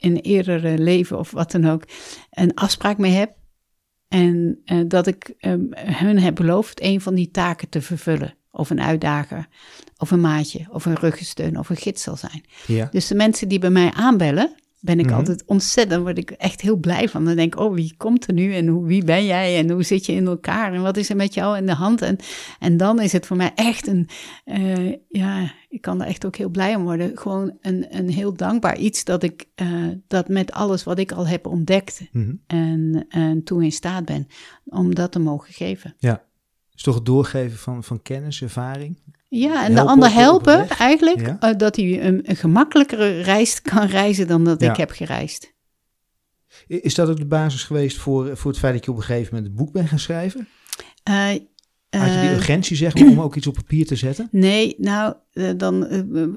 in 0.03 0.17
eerdere 0.17 0.79
leven 0.79 1.19
of 1.19 1.31
wat 1.31 1.51
dan 1.51 1.65
ook 1.65 1.85
een 2.31 2.55
afspraak 2.55 2.99
mee 2.99 3.13
heb. 3.13 3.35
En 4.09 4.61
uh, 4.65 4.83
dat 4.89 5.07
ik 5.07 5.35
um, 5.41 5.69
hun 5.75 6.19
heb 6.19 6.35
beloofd 6.35 6.83
een 6.83 7.01
van 7.01 7.15
die 7.15 7.31
taken 7.31 7.69
te 7.69 7.83
vervullen. 7.83 8.35
Of 8.51 8.71
een 8.71 8.81
uitdager, 8.81 9.49
of 9.97 10.11
een 10.11 10.21
maatje, 10.21 10.67
of 10.71 10.85
een 10.85 10.95
ruggensteun, 10.95 11.59
of 11.59 11.69
een 11.69 11.77
gids 11.77 12.03
zal 12.03 12.17
zijn. 12.17 12.45
Ja. 12.67 12.89
Dus 12.91 13.07
de 13.07 13.15
mensen 13.15 13.49
die 13.49 13.59
bij 13.59 13.71
mij 13.71 13.93
aanbellen, 13.93 14.55
ben 14.85 14.99
ik 14.99 15.07
Mhm. 15.07 15.15
altijd 15.15 15.43
ontzettend, 15.47 16.03
word 16.03 16.19
ik 16.19 16.31
echt 16.31 16.61
heel 16.61 16.77
blij 16.77 17.09
van. 17.09 17.25
Dan 17.25 17.37
denk 17.37 17.55
ik, 17.55 17.61
oh, 17.61 17.75
wie 17.75 17.95
komt 17.97 18.27
er 18.27 18.33
nu 18.35 18.55
en 18.55 18.67
hoe, 18.67 18.87
wie 18.87 19.05
ben 19.05 19.25
jij 19.25 19.59
en 19.59 19.71
hoe 19.71 19.83
zit 19.83 20.07
je 20.07 20.13
in 20.13 20.27
elkaar 20.27 20.73
en 20.73 20.83
wat 20.83 20.97
is 20.97 21.11
er 21.11 21.17
met 21.17 21.35
jou 21.35 21.57
in 21.57 21.67
de 21.67 21.75
hand? 21.75 22.03
En, 22.03 22.17
en 22.59 22.77
dan 22.77 23.01
is 23.01 23.13
het 23.13 23.27
voor 23.27 23.37
mij 23.37 23.53
echt 23.55 23.87
een, 23.87 24.09
uh, 24.45 24.95
ja, 25.09 25.53
ik 25.69 25.81
kan 25.81 26.01
er 26.01 26.07
echt 26.07 26.27
ook 26.27 26.37
heel 26.37 26.49
blij 26.49 26.75
om 26.75 26.83
worden. 26.83 27.19
Gewoon 27.19 27.57
een, 27.61 27.87
een 27.97 28.09
heel 28.11 28.35
dankbaar 28.35 28.79
iets 28.79 29.05
dat 29.05 29.23
ik, 29.23 29.47
uh, 29.63 29.89
dat 30.09 30.29
met 30.29 30.53
alles 30.53 30.85
wat 30.85 30.99
ik 30.99 31.13
al 31.13 31.27
heb 31.27 31.47
ontdekt 31.47 32.01
Mhm. 32.13 32.35
en, 32.47 33.07
en 33.09 33.43
toe 33.45 33.65
in 33.65 33.73
staat 33.73 34.05
ben, 34.05 34.27
om 34.65 34.95
dat 34.95 35.13
te 35.13 35.19
mogen 35.19 35.53
geven. 35.55 35.95
ja. 35.99 36.25
is 36.75 36.83
toch 36.83 36.95
het 36.95 37.07
doorgeven 37.07 37.59
van, 37.59 37.85
van 37.85 38.03
kennis, 38.03 38.43
ervaring? 38.43 38.99
Ja, 39.35 39.65
en 39.65 39.75
de 39.75 39.81
ander 39.81 40.13
helpen 40.13 40.69
eigenlijk, 40.69 41.21
Ja. 41.21 41.39
uh, 41.51 41.57
dat 41.57 41.77
hij 41.77 42.03
een, 42.05 42.21
een 42.23 42.37
gemakkelijkere 42.37 43.21
reis 43.21 43.63
kan 43.63 43.87
reizen 43.87 44.27
dan 44.27 44.45
dat 44.45 44.61
Ja. 44.61 44.71
ik 44.71 44.77
heb 44.77 44.91
gereisd. 44.91 45.53
Is 46.67 46.95
dat 46.95 47.09
ook 47.09 47.17
de 47.17 47.27
basis 47.27 47.63
geweest 47.65 47.97
voor, 47.97 48.37
voor 48.37 48.51
het 48.51 48.61
feit 48.61 48.75
dat 48.75 48.85
je 48.85 48.91
op 48.91 48.97
een 48.97 49.03
gegeven 49.03 49.35
moment 49.35 49.53
het 49.53 49.57
boek 49.63 49.73
bent 49.73 49.89
gaan 49.89 49.99
schrijven? 49.99 50.49
Uh, 51.11 51.25
Had 51.91 52.13
je 52.13 52.21
die 52.21 52.29
uh, 52.31 52.33
urgentie, 52.37 52.77
zeg 52.77 52.95
maar, 52.95 53.09
om 53.13 53.21
ook 53.21 53.37
iets 53.37 53.47
op 53.47 53.55
papier 53.55 53.87
te 53.87 53.97
zetten? 53.97 54.29
Nee, 54.31 54.75
nou, 54.79 55.15
dan, 55.57 55.83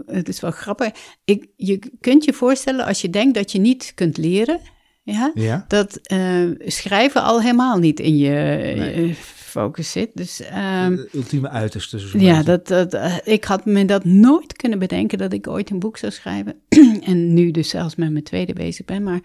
het 0.05 0.29
is 0.29 0.39
wel 0.39 0.51
grappig. 0.51 0.91
Ik, 1.25 1.47
je 1.55 1.79
kunt 1.99 2.23
je 2.25 2.33
voorstellen 2.33 2.85
als 2.85 3.01
je 3.01 3.09
denkt 3.09 3.35
dat 3.35 3.51
je 3.51 3.59
niet 3.59 3.91
kunt 3.95 4.17
leren, 4.17 4.59
ja, 5.03 5.31
Ja. 5.33 5.65
dat 5.67 5.99
uh, 6.13 6.51
schrijven 6.59 7.23
al 7.23 7.41
helemaal 7.41 7.77
niet 7.77 7.99
in 7.99 8.17
je 8.17 8.29
Nee. 8.75 9.15
Hyperfocus 9.55 9.91
zit. 9.91 10.09
Dus 10.13 10.39
ehm, 10.41 10.95
De 10.95 11.09
ultieme 11.13 11.49
uiterste. 11.49 12.19
ja, 12.19 12.43
dat, 12.43 12.67
dat, 12.67 12.93
eh, 12.93 13.17
ik 13.23 13.43
had 13.43 13.65
me 13.65 13.85
dat 13.85 14.03
nooit 14.05 14.53
kunnen 14.55 14.79
bedenken 14.79 15.17
dat 15.17 15.33
ik 15.33 15.47
ooit 15.47 15.69
een 15.69 15.79
boek 15.79 15.97
zou 15.97 16.11
schrijven. 16.11 16.55
en 17.03 17.33
nu 17.33 17.51
dus 17.51 17.69
zelfs 17.69 17.95
met 17.95 18.11
mijn 18.11 18.23
tweede 18.23 18.53
bezig 18.53 18.85
ben. 18.85 19.03
Maar 19.03 19.21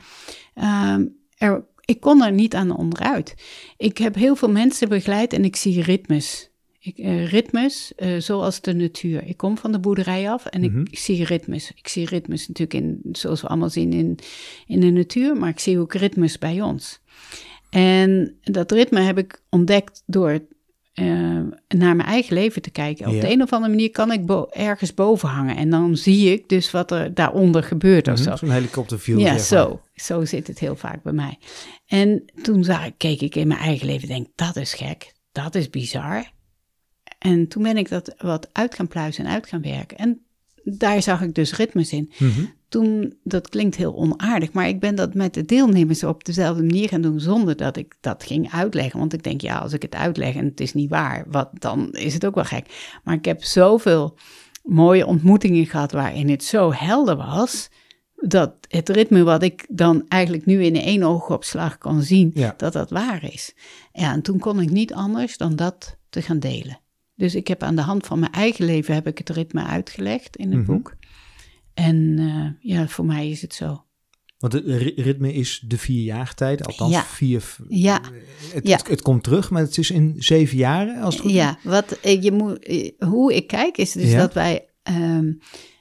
ehm, 0.54 1.04
er, 1.36 1.64
ik 1.84 2.00
kon 2.00 2.22
er 2.22 2.32
niet 2.32 2.54
aan 2.54 2.76
onderuit. 2.76 3.34
Ik 3.76 3.98
heb 3.98 4.14
heel 4.14 4.36
veel 4.36 4.50
mensen 4.50 4.88
begeleid 4.88 5.32
en 5.32 5.44
ik 5.44 5.56
zie 5.56 5.82
ritmes. 5.82 6.48
Ik, 6.82 6.98
eh, 6.98 7.26
ritmes, 7.30 7.92
eh, 7.96 8.18
zoals 8.18 8.60
de 8.60 8.74
natuur. 8.74 9.24
Ik 9.26 9.36
kom 9.36 9.58
van 9.58 9.72
de 9.72 9.78
boerderij 9.80 10.30
af 10.30 10.46
en 10.46 10.64
ik, 10.64 10.70
Mhm. 10.72 10.80
ik 10.90 10.98
zie 10.98 11.24
ritmes. 11.24 11.72
Ik 11.74 11.88
zie 11.88 12.06
ritmes 12.06 12.48
natuurlijk 12.48 12.84
in, 12.84 13.00
zoals 13.12 13.40
we 13.40 13.48
allemaal 13.48 13.70
zien 13.70 13.92
in, 13.92 14.18
in 14.66 14.80
de 14.80 14.90
natuur, 14.90 15.36
maar 15.36 15.48
ik 15.48 15.58
zie 15.60 15.78
ook 15.78 15.94
ritmes 15.94 16.38
bij 16.38 16.60
ons. 16.60 17.00
En 17.70 18.38
dat 18.42 18.72
ritme 18.72 19.00
heb 19.00 19.18
ik 19.18 19.42
ontdekt 19.50 20.02
door 20.06 20.40
eh, 20.92 21.06
naar 21.68 21.96
mijn 21.96 22.02
eigen 22.08 22.34
leven 22.34 22.62
te 22.62 22.70
kijken. 22.70 23.06
Op 23.06 23.12
Ja. 23.14 23.20
de 23.20 23.30
een 23.32 23.42
of 23.42 23.52
andere 23.52 23.70
manier 23.72 23.90
kan 23.90 24.12
ik 24.12 24.26
bo- 24.26 24.48
ergens 24.50 24.94
boven 24.94 25.28
hangen 25.28 25.56
en 25.56 25.70
dan 25.70 25.96
zie 25.96 26.32
ik 26.32 26.48
dus 26.48 26.70
wat 26.70 26.90
er 26.90 27.14
daaronder 27.14 27.62
gebeurt 27.62 28.08
of 28.08 28.14
Mhm, 28.14 28.22
zo. 28.22 28.36
Zo'n 28.36 28.50
helikopterview. 28.50 29.20
Ja, 29.20 29.38
zo. 29.38 29.80
Zo 29.94 30.24
zit 30.24 30.46
het 30.46 30.58
heel 30.58 30.76
vaak 30.76 31.02
bij 31.02 31.12
mij. 31.12 31.38
En 31.86 32.24
toen 32.42 32.64
zag 32.64 32.86
ik, 32.86 32.94
keek 32.96 33.20
ik 33.20 33.34
in 33.34 33.48
mijn 33.48 33.60
eigen 33.60 33.86
leven 33.86 34.08
en 34.08 34.14
denk, 34.14 34.28
dat 34.34 34.56
is 34.56 34.74
gek, 34.74 35.12
dat 35.32 35.54
is 35.54 35.70
bizar. 35.70 36.30
En 37.18 37.48
toen 37.48 37.62
ben 37.62 37.76
ik 37.76 37.88
dat 37.88 38.14
wat 38.18 38.48
uit 38.52 38.74
gaan 38.74 38.88
pluizen 38.88 39.24
en 39.24 39.30
uit 39.32 39.46
gaan 39.46 39.62
werken. 39.62 39.96
En 39.96 40.20
daar 40.64 41.02
zag 41.02 41.22
ik 41.22 41.34
dus 41.34 41.56
ritmes 41.56 41.92
in. 41.92 42.10
Mhm. 42.18 42.44
Toen, 42.68 43.14
dat 43.24 43.48
klinkt 43.48 43.76
heel 43.76 43.94
onaardig, 43.96 44.52
maar 44.52 44.68
ik 44.68 44.80
ben 44.80 44.94
dat 44.94 45.14
met 45.14 45.34
de 45.34 45.44
deelnemers 45.44 46.04
op 46.04 46.24
dezelfde 46.24 46.62
manier 46.62 46.88
gaan 46.88 47.00
doen 47.00 47.20
zonder 47.20 47.56
dat 47.56 47.76
ik 47.76 47.96
dat 48.00 48.24
ging 48.24 48.52
uitleggen. 48.52 48.98
Want 48.98 49.12
ik 49.12 49.22
denk, 49.22 49.40
ja, 49.40 49.58
als 49.58 49.72
ik 49.72 49.82
het 49.82 49.94
uitleg 49.94 50.34
en 50.34 50.44
het 50.44 50.60
is 50.60 50.74
niet 50.74 50.90
waar, 50.90 51.24
wat, 51.28 51.48
dan 51.52 51.92
is 51.92 52.14
het 52.14 52.26
ook 52.26 52.34
wel 52.34 52.44
gek. 52.44 52.98
Maar 53.04 53.14
ik 53.14 53.24
heb 53.24 53.44
zoveel 53.44 54.16
mooie 54.62 55.06
ontmoetingen 55.06 55.66
gehad 55.66 55.92
waarin 55.92 56.28
het 56.30 56.44
zo 56.44 56.72
helder 56.72 57.16
was, 57.16 57.68
dat 58.16 58.52
het 58.68 58.88
ritme 58.88 59.22
wat 59.22 59.42
ik 59.42 59.66
dan 59.68 60.04
eigenlijk 60.08 60.46
nu 60.46 60.64
in 60.64 60.76
één 60.76 61.02
oogopslag 61.02 61.78
kan 61.78 62.02
zien, 62.02 62.30
Ja. 62.34 62.54
dat 62.56 62.72
dat 62.72 62.90
waar 62.90 63.24
is. 63.32 63.54
Ja, 63.92 64.12
en 64.12 64.22
toen 64.22 64.38
kon 64.38 64.60
ik 64.60 64.70
niet 64.70 64.94
anders 64.94 65.36
dan 65.36 65.56
dat 65.56 65.96
te 66.10 66.22
gaan 66.22 66.38
delen. 66.38 66.78
Dus 67.20 67.34
ik 67.34 67.48
heb 67.48 67.62
aan 67.62 67.76
de 67.76 67.82
hand 67.82 68.06
van 68.06 68.18
mijn 68.18 68.32
eigen 68.32 68.64
leven 68.64 68.94
heb 68.94 69.06
ik 69.06 69.18
het 69.18 69.30
ritme 69.30 69.62
uitgelegd 69.64 70.36
in 70.36 70.50
het 70.52 70.60
Mhm. 70.60 70.72
boek. 70.72 70.96
En 71.74 72.16
eh, 72.18 72.70
ja, 72.72 72.88
voor 72.88 73.04
mij 73.04 73.30
is 73.30 73.42
het 73.42 73.54
zo. 73.54 73.84
Want 74.38 74.52
het 74.52 74.64
ri- 74.66 74.92
ritme 74.96 75.32
is 75.32 75.64
de 75.66 75.78
vier 75.78 76.02
jaargetijden, 76.04 76.66
althans 76.66 76.92
Ja. 76.92 77.02
vier. 77.02 77.56
Ja. 77.68 78.00
Het, 78.54 78.66
Ja. 78.68 78.76
Het, 78.76 78.88
het 78.88 79.02
komt 79.02 79.22
terug, 79.22 79.50
maar 79.50 79.62
het 79.62 79.78
is 79.78 79.90
in 79.90 80.14
zeven 80.18 80.56
jaren. 80.56 81.00
Als 81.02 81.14
het 81.14 81.22
goed 81.22 81.30
is. 81.32 81.36
Ja, 81.36 81.58
wat, 81.62 81.92
eh, 81.92 82.22
je 82.22 82.32
moet, 82.32 82.58
eh, 82.58 82.90
hoe 83.08 83.34
ik 83.34 83.46
kijk 83.46 83.76
is 83.78 83.92
dus 83.92 84.10
Ja. 84.10 84.18
dat 84.18 84.34
wij 84.34 84.64
ehm, 84.82 85.32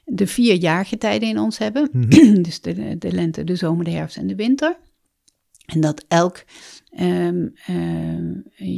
de 0.04 0.26
vier 0.26 0.54
jaargetijden 0.54 1.28
in 1.28 1.38
ons 1.38 1.58
hebben. 1.58 1.88
Mhm. 1.92 2.42
dus 2.42 2.60
de, 2.60 2.98
de 2.98 3.12
lente, 3.12 3.44
de 3.44 3.56
zomer, 3.56 3.84
de 3.84 3.90
herfst 3.90 4.16
en 4.16 4.26
de 4.26 4.34
winter. 4.34 4.76
En 5.72 5.80
dat 5.80 6.04
elk 6.08 6.44
ehm, 6.90 7.46
ehm, 7.66 8.32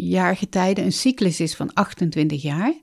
jaargetijde 0.08 0.82
een 0.82 0.92
cyclus 0.92 1.40
is 1.40 1.54
van 1.54 1.72
28 1.72 2.42
jaar. 2.42 2.74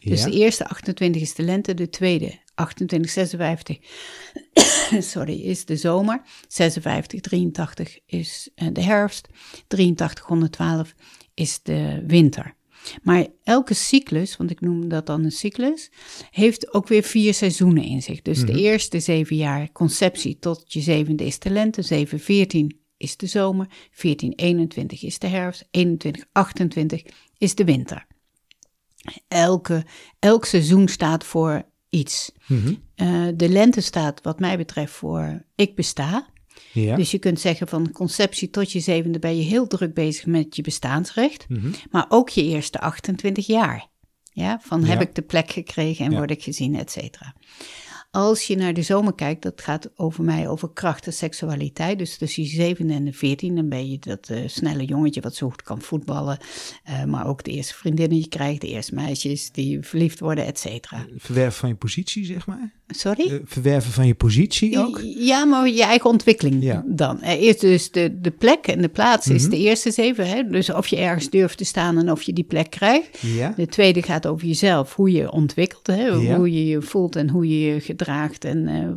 Dus 0.00 0.24
Ja. 0.24 0.30
de 0.30 0.36
eerste 0.36 0.66
28 0.68 1.22
is 1.22 1.34
de 1.34 1.42
lente, 1.42 1.74
de 1.74 1.88
tweede 1.90 2.38
28, 2.54 3.10
56 3.10 3.78
sorry, 5.12 5.40
is 5.40 5.64
de 5.64 5.76
zomer. 5.76 6.22
56, 6.48 7.20
83 7.20 7.98
is 8.06 8.50
eh, 8.54 8.68
de 8.72 8.82
herfst. 8.82 9.28
83, 9.66 10.24
112 10.26 10.94
is 11.34 11.60
de 11.62 12.02
winter. 12.06 12.54
Maar 13.02 13.26
elke 13.44 13.74
cyclus, 13.74 14.36
want 14.36 14.50
ik 14.50 14.60
noem 14.60 14.88
dat 14.88 15.06
dan 15.06 15.24
een 15.24 15.30
cyclus, 15.32 15.90
heeft 16.30 16.74
ook 16.74 16.88
weer 16.88 17.02
vier 17.02 17.34
seizoenen 17.34 17.84
in 17.84 18.02
zich. 18.02 18.22
Dus 18.22 18.44
de 18.44 18.52
eerste 18.52 19.00
zeven 19.00 19.36
jaar 19.36 19.72
conceptie 19.72 20.38
tot 20.38 20.72
je 20.72 20.80
zevende 20.80 21.24
is 21.24 21.38
de 21.38 21.50
lente, 21.50 21.82
7, 21.82 22.20
14 22.20 22.80
is 22.96 23.16
de 23.16 23.26
zomer, 23.26 23.66
14, 23.90 24.32
21 24.36 25.02
is 25.02 25.18
de 25.18 25.26
herfst, 25.26 25.68
21, 25.70 26.24
28 26.32 27.02
is 27.38 27.54
de 27.54 27.64
winter. 27.64 28.06
Elke, 29.28 29.84
elk 30.18 30.44
seizoen 30.44 30.88
staat 30.88 31.24
voor 31.24 31.62
iets. 31.88 32.32
Mhm. 32.46 32.74
Eh, 32.94 33.26
de 33.34 33.48
lente 33.48 33.80
staat 33.80 34.22
wat 34.22 34.40
mij 34.40 34.56
betreft 34.56 34.92
voor 34.92 35.44
ik 35.54 35.74
besta. 35.74 36.26
Ja. 36.72 36.96
Dus 36.96 37.10
je 37.10 37.18
kunt 37.18 37.40
zeggen 37.40 37.68
van 37.68 37.92
conceptie 37.92 38.50
tot 38.50 38.72
je 38.72 38.80
zevende 38.80 39.18
ben 39.18 39.36
je 39.36 39.42
heel 39.42 39.66
druk 39.66 39.94
bezig 39.94 40.26
met 40.26 40.56
je 40.56 40.62
bestaansrecht. 40.62 41.48
Mhm. 41.48 41.70
Maar 41.90 42.06
ook 42.08 42.28
je 42.28 42.42
eerste 42.44 42.80
28 42.80 43.46
jaar. 43.46 43.88
Ja, 44.32 44.60
van 44.62 44.84
heb 44.84 45.00
Ja. 45.00 45.06
ik 45.06 45.14
de 45.14 45.22
plek 45.22 45.50
gekregen 45.50 46.04
en 46.04 46.10
Ja. 46.10 46.16
word 46.16 46.30
ik 46.30 46.42
gezien, 46.42 46.76
et 46.76 46.90
cetera. 46.90 47.34
Als 48.10 48.46
je 48.46 48.56
naar 48.56 48.74
de 48.74 48.82
zomer 48.82 49.14
kijkt, 49.14 49.42
dat 49.42 49.60
gaat 49.60 49.90
over 49.96 50.24
mij 50.24 50.48
over 50.48 50.70
kracht 50.72 51.06
en 51.06 51.12
seksualiteit. 51.12 51.98
Dus 51.98 52.16
tussen 52.16 52.42
je 52.42 52.48
zevende 52.48 52.94
en 52.94 53.04
de 53.04 53.12
dan 53.54 53.68
ben 53.68 53.90
je 53.90 53.98
dat 53.98 54.28
eh, 54.28 54.38
snelle 54.46 54.84
jongetje 54.84 55.20
wat 55.20 55.34
zo 55.34 55.48
goed 55.48 55.62
kan 55.62 55.80
voetballen. 55.80 56.38
eh, 56.84 57.04
maar 57.04 57.26
ook 57.26 57.44
de 57.44 57.50
eerste 57.50 57.74
vriendinnen 57.74 58.18
je 58.18 58.28
krijgt, 58.28 58.60
de 58.60 58.68
eerste 58.68 58.94
meisjes 58.94 59.50
die 59.50 59.80
verliefd 59.80 60.20
worden, 60.20 60.46
et 60.46 60.58
cetera. 60.58 61.06
Verwerven 61.16 61.58
van 61.58 61.68
je 61.68 61.74
positie, 61.74 62.24
zeg 62.24 62.46
maar. 62.46 62.72
Sorry? 62.86 63.28
Eh, 63.30 63.38
verwerven 63.44 63.92
van 63.92 64.06
je 64.06 64.14
positie 64.14 64.78
ook. 64.78 65.00
Ja, 65.04 65.44
maar 65.44 65.68
je 65.68 65.82
eigen 65.82 66.10
ontwikkeling 66.10 66.62
Ja. 66.62 66.84
dan. 66.86 67.22
Er 67.22 67.40
is 67.40 67.58
dus 67.58 67.90
de, 67.90 68.20
de 68.20 68.30
plek 68.30 68.66
en 68.66 68.82
de 68.82 68.88
plaats 68.88 69.26
is 69.28 69.42
Mhm. 69.42 69.50
de 69.50 69.56
eerste 69.58 69.90
zeven. 69.90 70.28
Hè? 70.28 70.42
Dus 70.48 70.72
of 70.72 70.86
je 70.86 70.96
ergens 70.96 71.30
durft 71.30 71.58
te 71.58 71.64
staan 71.64 71.98
en 71.98 72.10
of 72.10 72.22
je 72.22 72.32
die 72.32 72.44
plek 72.44 72.70
krijgt. 72.70 73.18
Ja. 73.20 73.52
De 73.56 73.66
tweede 73.66 74.02
gaat 74.02 74.26
over 74.26 74.46
jezelf, 74.46 74.94
hoe 74.94 75.10
je 75.12 75.30
ontwikkelt, 75.30 75.86
hè? 75.86 76.06
Ja. 76.06 76.36
hoe 76.36 76.52
je 76.52 76.66
je 76.66 76.82
voelt 76.82 77.16
en 77.16 77.28
hoe 77.28 77.48
je 77.48 77.72
je 77.72 77.80
gedraagt 77.80 78.44
en 78.44 78.68
eh, 78.68 78.88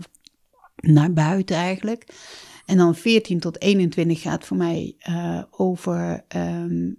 naar 0.92 1.14
buiten 1.14 1.56
eigenlijk. 1.56 2.06
En 2.66 2.78
dan 2.78 2.96
14 2.96 3.40
tot 3.40 3.62
21 3.62 4.22
gaat 4.22 4.46
voor 4.46 4.58
mij 4.58 4.96
eh, 5.00 5.42
over 5.52 6.24
ehm, 6.28 6.90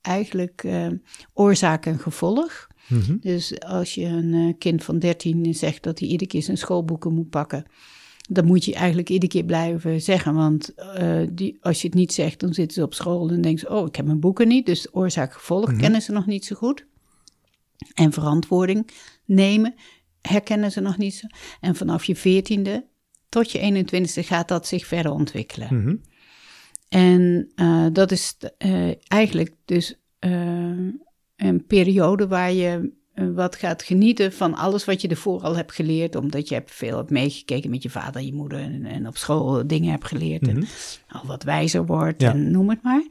eigenlijk 0.00 0.62
eh, 0.64 0.86
oorzaak 1.34 1.86
en 1.86 1.98
gevolg. 1.98 2.66
Mhm. 2.88 3.16
Dus 3.20 3.60
als 3.60 3.94
je 3.94 4.04
een 4.04 4.34
eh, 4.34 4.54
kind 4.58 4.84
van 4.84 4.98
13 4.98 5.54
zegt 5.54 5.82
dat 5.82 5.98
hij 5.98 6.08
iedere 6.08 6.30
keer 6.30 6.42
zijn 6.42 6.58
schoolboeken 6.58 7.12
moet 7.14 7.30
pakken, 7.30 7.64
dan 8.28 8.44
moet 8.44 8.64
je 8.64 8.74
eigenlijk 8.74 9.08
iedere 9.08 9.32
keer 9.32 9.44
blijven 9.44 10.02
zeggen. 10.02 10.34
Want 10.34 10.74
eh, 10.74 11.20
die, 11.32 11.58
als 11.60 11.80
je 11.80 11.86
het 11.86 11.96
niet 11.96 12.12
zegt, 12.12 12.40
dan 12.40 12.54
zitten 12.54 12.74
ze 12.74 12.82
op 12.82 12.94
school 12.94 13.28
en 13.30 13.40
denken 13.40 13.60
ze: 13.60 13.74
Oh, 13.74 13.86
ik 13.86 13.96
heb 13.96 14.06
mijn 14.06 14.20
boeken 14.20 14.48
niet. 14.48 14.66
Dus 14.66 14.88
oorzaak-gevolg 14.94 15.70
Mhm. 15.70 15.80
kennen 15.80 16.02
ze 16.02 16.12
nog 16.12 16.26
niet 16.26 16.44
zo 16.44 16.56
goed. 16.56 16.86
En 17.94 18.12
verantwoording 18.12 18.90
nemen 19.24 19.74
herkennen 20.20 20.72
ze 20.72 20.80
nog 20.80 20.98
niet 20.98 21.14
zo. 21.14 21.26
En 21.60 21.76
vanaf 21.76 22.04
je 22.04 22.16
14e 22.16 22.84
tot 23.28 23.50
je 23.52 23.58
21e 23.58 24.24
gaat 24.26 24.48
dat 24.48 24.66
zich 24.66 24.86
verder 24.86 25.12
ontwikkelen. 25.12 25.74
Mhm. 25.74 25.96
En 26.88 27.52
eh, 27.54 27.86
dat 27.92 28.12
is 28.12 28.36
eigenlijk 29.06 29.54
dus 29.64 29.94
een 31.48 31.64
periode 31.66 32.26
waar 32.28 32.52
je 32.52 32.90
eh, 33.14 33.24
wat 33.34 33.56
gaat 33.56 33.82
genieten 33.82 34.32
van 34.32 34.54
alles 34.54 34.84
wat 34.84 35.00
je 35.00 35.08
ervoor 35.08 35.40
al 35.40 35.56
hebt 35.56 35.72
geleerd. 35.74 36.16
Omdat 36.16 36.48
je 36.48 36.54
hebt 36.54 36.70
veel 36.70 36.96
hebt 36.96 37.10
meegekeken 37.10 37.70
met 37.70 37.82
je 37.82 37.90
vader, 37.90 38.22
je 38.22 38.34
moeder 38.34 38.58
en, 38.58 38.84
en 38.84 39.06
op 39.06 39.16
school 39.16 39.66
dingen 39.66 39.90
hebt 39.90 40.06
geleerd. 40.06 40.48
En 40.48 40.56
Mhm. 40.56 40.64
al 41.08 41.26
wat 41.26 41.42
wijzer 41.42 41.86
wordt 41.86 42.20
Ja. 42.20 42.30
en 42.30 42.50
noem 42.50 42.70
het 42.70 42.82
maar. 42.82 43.02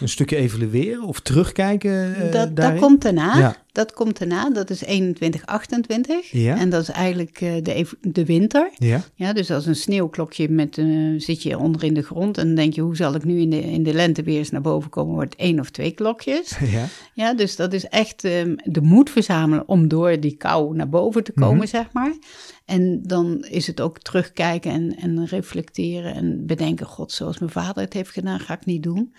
Een 0.00 0.08
stukje 0.08 0.36
evalueren 0.36 1.02
of 1.02 1.20
terugkijken 1.20 2.14
eh, 2.16 2.32
dat, 2.32 2.56
dat 2.56 2.78
komt 2.78 3.02
daarna. 3.02 3.38
Ja. 3.38 3.56
Dat 3.76 3.92
komt 3.92 4.18
daarna. 4.18 4.50
Dat 4.50 4.70
is 4.70 4.82
21, 4.84 5.46
28. 5.46 6.30
Ja. 6.30 6.56
En 6.58 6.70
dat 6.70 6.82
is 6.82 6.88
eigenlijk 6.88 7.40
eh, 7.40 7.54
de, 7.62 7.86
de 8.00 8.24
winter. 8.24 8.70
Ja. 8.74 9.02
Ja, 9.14 9.32
dus 9.32 9.50
als 9.50 9.66
een 9.66 9.76
sneeuwklokje 9.76 10.48
met, 10.48 10.78
eh, 10.78 10.86
zit 11.16 11.42
je 11.42 11.58
onder 11.58 11.84
in 11.84 11.94
de 11.94 12.02
grond 12.02 12.38
en 12.38 12.46
dan 12.46 12.54
denk 12.54 12.72
je, 12.74 12.80
hoe 12.80 12.96
zal 12.96 13.14
ik 13.14 13.24
nu 13.24 13.40
in 13.40 13.50
de, 13.50 13.60
in 13.62 13.82
de 13.82 13.92
lente 13.94 14.22
weer 14.22 14.38
eens 14.38 14.50
naar 14.50 14.60
boven 14.60 14.90
komen? 14.90 15.14
Wordt 15.14 15.36
één 15.36 15.60
of 15.60 15.70
twee 15.70 15.90
klokjes. 15.90 16.56
ja. 16.76 16.84
Ja, 17.14 17.34
dus 17.34 17.56
dat 17.56 17.72
is 17.72 17.84
echt 17.88 18.24
ehm, 18.24 18.54
de 18.64 18.80
moed 18.80 19.10
verzamelen 19.10 19.68
om 19.68 19.88
door 19.88 20.20
die 20.20 20.36
kou 20.36 20.76
naar 20.76 20.88
boven 20.88 21.24
te 21.24 21.32
komen, 21.32 21.56
Mhm. 21.56 21.66
zeg 21.66 21.92
maar. 21.92 22.12
En 22.64 23.00
dan 23.02 23.44
is 23.50 23.66
het 23.66 23.80
ook 23.80 23.98
terugkijken 23.98 24.70
en, 24.70 24.96
en 24.96 25.26
reflecteren 25.26 26.14
en 26.14 26.46
bedenken, 26.46 26.86
god, 26.86 27.12
zoals 27.12 27.38
mijn 27.38 27.50
vader 27.52 27.82
het 27.82 27.92
heeft 27.92 28.10
gedaan, 28.10 28.40
ga 28.40 28.54
ik 28.54 28.64
niet 28.64 28.82
doen. 28.82 29.12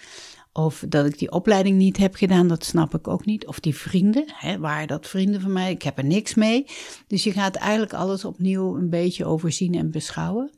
Of 0.58 0.84
dat 0.90 1.06
ik 1.06 1.20
die 1.20 1.32
opleiding 1.32 1.78
niet 1.78 1.98
heb 1.98 2.16
gedaan, 2.16 2.48
dat 2.48 2.64
snap 2.66 2.94
ik 2.96 3.08
ook 3.08 3.26
niet. 3.26 3.48
Of 3.48 3.60
die 3.60 3.76
vrienden, 3.76 4.24
hè, 4.28 4.60
waren 4.60 4.88
dat 4.88 5.08
vrienden 5.08 5.42
van 5.42 5.52
mij? 5.52 5.72
Ik 5.72 5.82
heb 5.82 5.98
er 5.98 6.06
niks 6.06 6.34
mee. 6.34 6.66
Dus 7.08 7.24
je 7.24 7.32
gaat 7.32 7.56
eigenlijk 7.56 7.94
alles 7.94 8.26
opnieuw 8.26 8.76
een 8.78 8.90
beetje 8.90 9.26
overzien 9.26 9.74
en 9.76 9.92
beschouwen. 9.92 10.52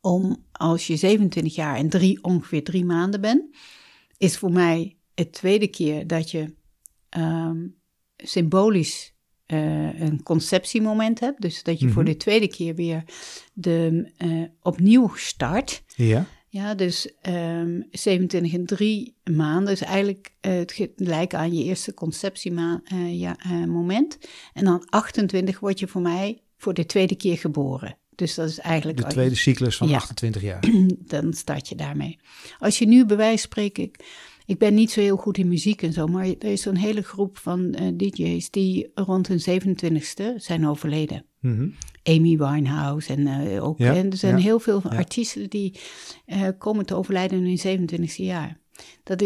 Om 0.00 0.44
als 0.52 0.86
je 0.86 0.96
27 0.96 1.54
jaar 1.54 1.76
en 1.76 1.88
drie, 1.88 2.22
ongeveer 2.24 2.64
drie 2.64 2.84
maanden 2.84 3.20
bent, 3.20 3.56
is 4.16 4.38
voor 4.38 4.52
mij 4.52 4.96
het 5.14 5.32
tweede 5.32 5.68
keer 5.68 6.06
dat 6.06 6.30
je 6.30 6.54
ehm, 7.08 7.66
symbolisch 8.16 9.12
eh, 9.46 10.00
een 10.00 10.22
conceptiemoment 10.22 11.20
hebt. 11.20 11.40
Dus 11.40 11.62
dat 11.62 11.80
je 11.80 11.88
voor 11.88 12.02
Mhm. 12.02 12.10
de 12.12 12.16
tweede 12.16 12.48
keer 12.48 12.74
weer 12.74 13.04
de, 13.52 14.10
eh, 14.16 14.42
opnieuw 14.62 15.10
start. 15.14 15.82
Ja. 15.96 16.26
Ja, 16.50 16.74
dus 16.74 17.08
ehm 17.20 17.80
27 17.90 18.52
en 18.54 18.66
3 18.66 19.14
maanden 19.32 19.72
is 19.72 19.80
eigenlijk 19.80 20.32
eh, 20.40 20.52
het 20.56 20.72
ge- 20.72 20.92
lijken 20.96 21.38
aan 21.38 21.54
je 21.54 21.64
eerste 21.64 21.94
conceptiemoment. 21.94 22.82
ja, 23.10 23.36
eh, 23.38 23.64
moment. 23.64 24.18
en 24.54 24.64
dan 24.64 24.86
28 24.88 25.60
word 25.60 25.78
je 25.78 25.86
voor 25.86 26.00
mij 26.00 26.38
voor 26.56 26.74
de 26.74 26.86
tweede 26.86 27.16
keer 27.16 27.38
geboren. 27.38 27.96
Dus 28.14 28.34
dat 28.34 28.48
is 28.48 28.58
eigenlijk... 28.58 28.96
De 28.98 29.06
tweede 29.06 29.34
cyclus 29.34 29.76
van 29.76 29.88
Ja. 29.88 29.96
28 29.96 30.42
jaar. 30.42 30.64
dan 31.14 31.32
start 31.32 31.68
je 31.68 31.74
daarmee. 31.74 32.18
Als 32.58 32.78
je 32.78 32.86
nu 32.86 33.06
bij 33.06 33.16
wijze 33.16 33.38
van 33.42 33.50
spreken, 33.50 33.82
ik, 33.82 34.04
ik 34.46 34.58
ben 34.58 34.74
niet 34.74 34.90
zo 34.90 35.00
heel 35.00 35.16
goed 35.16 35.38
in 35.38 35.48
muziek 35.48 35.82
en 35.82 35.92
zo, 35.92 36.06
maar 36.06 36.26
er 36.26 36.44
is 36.52 36.62
zo'n 36.62 36.76
hele 36.76 37.02
groep 37.02 37.38
van 37.38 37.74
eh, 37.74 37.86
DJ's 37.96 38.50
die 38.50 38.90
rond 38.94 39.28
hun 39.28 39.40
27ste 39.40 40.22
zijn 40.36 40.66
overleden. 40.66 41.24
Mhm. 41.40 41.68
Amy 42.02 42.36
Winehouse 42.36 43.12
en 43.12 43.26
eh, 43.26 43.64
ook. 43.64 43.78
Ja, 43.78 43.94
en 43.94 44.10
er 44.10 44.16
zijn 44.16 44.36
ja, 44.36 44.42
heel 44.42 44.60
veel 44.60 44.80
ja. 44.84 44.96
artiesten 44.96 45.50
die 45.50 45.80
eh, 46.26 46.48
komen 46.58 46.86
te 46.86 46.94
overlijden 46.94 47.44
in 47.44 47.58
hun 47.62 47.88
27ste 47.88 48.14
jaar. 48.14 48.58
Dat, 49.02 49.24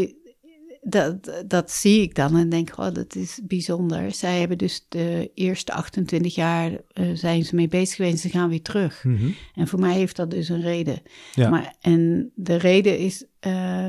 dat, 0.81 1.43
dat 1.47 1.71
zie 1.71 2.03
ik 2.03 2.15
dan 2.15 2.37
en 2.37 2.49
denk, 2.49 2.79
oh, 2.79 2.93
dat 2.93 3.15
is 3.15 3.41
bijzonder. 3.43 4.13
Zij 4.13 4.39
hebben 4.39 4.59
dus 4.59 4.87
de 4.89 5.31
eerste 5.35 5.73
28 5.73 6.35
jaar 6.35 6.73
eh, 6.93 7.07
zijn 7.15 7.45
ze 7.45 7.55
mee 7.55 7.69
bezig 7.69 7.97
geweest 7.97 8.15
en 8.15 8.31
ze 8.31 8.39
gaan 8.39 8.49
weer 8.49 8.63
terug. 8.63 9.05
Mhm. 9.05 9.31
En 9.55 9.69
voor 9.69 9.81
mij 9.81 9.95
heeft 9.95 10.17
dat 10.17 10.31
dus 10.31 10.49
een 10.49 10.63
reden. 10.63 11.03
Maar, 11.37 11.75
en 11.81 12.33
de 12.35 12.57
reden 12.57 12.99
is 12.99 13.25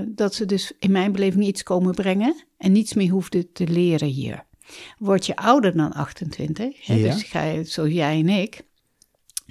dat 0.05 0.36
ze 0.36 0.45
dus 0.45 0.71
in 0.80 0.91
mijn 0.91 1.11
beleving 1.11 1.45
iets 1.45 1.63
komen 1.63 1.93
brengen 1.93 2.36
en 2.57 2.71
niets 2.71 2.93
meer 2.93 3.09
hoefden 3.09 3.51
te 3.51 3.67
leren 3.67 4.07
hier. 4.07 4.45
Word 4.97 5.26
je 5.26 5.36
ouder 5.36 5.76
dan 5.78 5.93
28, 5.93 6.86
hè, 6.86 6.93
Ja. 6.93 7.13
dus 7.13 7.24
ga 7.24 7.43
je, 7.43 7.63
zoals 7.63 7.91
jij 7.91 8.19
en 8.19 8.30
ik, 8.30 8.61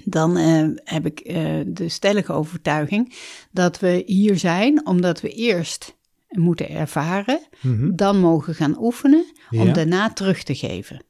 dan 0.05 0.37
eh, 0.37 0.67
heb 0.83 1.05
ik 1.05 1.19
eh, 1.19 1.59
de 1.67 1.89
stellige 1.89 2.33
overtuiging 2.33 3.13
dat 3.51 3.79
we 3.79 4.03
hier 4.05 4.37
zijn 4.39 4.85
omdat 4.85 5.21
we 5.21 5.29
eerst 5.29 5.95
moeten 6.29 6.69
ervaren, 6.69 7.39
Mhm. 7.61 7.95
dan 7.95 8.19
mogen 8.19 8.55
gaan 8.55 8.81
oefenen, 8.83 9.25
om 9.51 9.65
Ja. 9.67 9.73
daarna 9.73 10.13
terug 10.13 10.43
te 10.43 10.55
geven. 10.55 11.03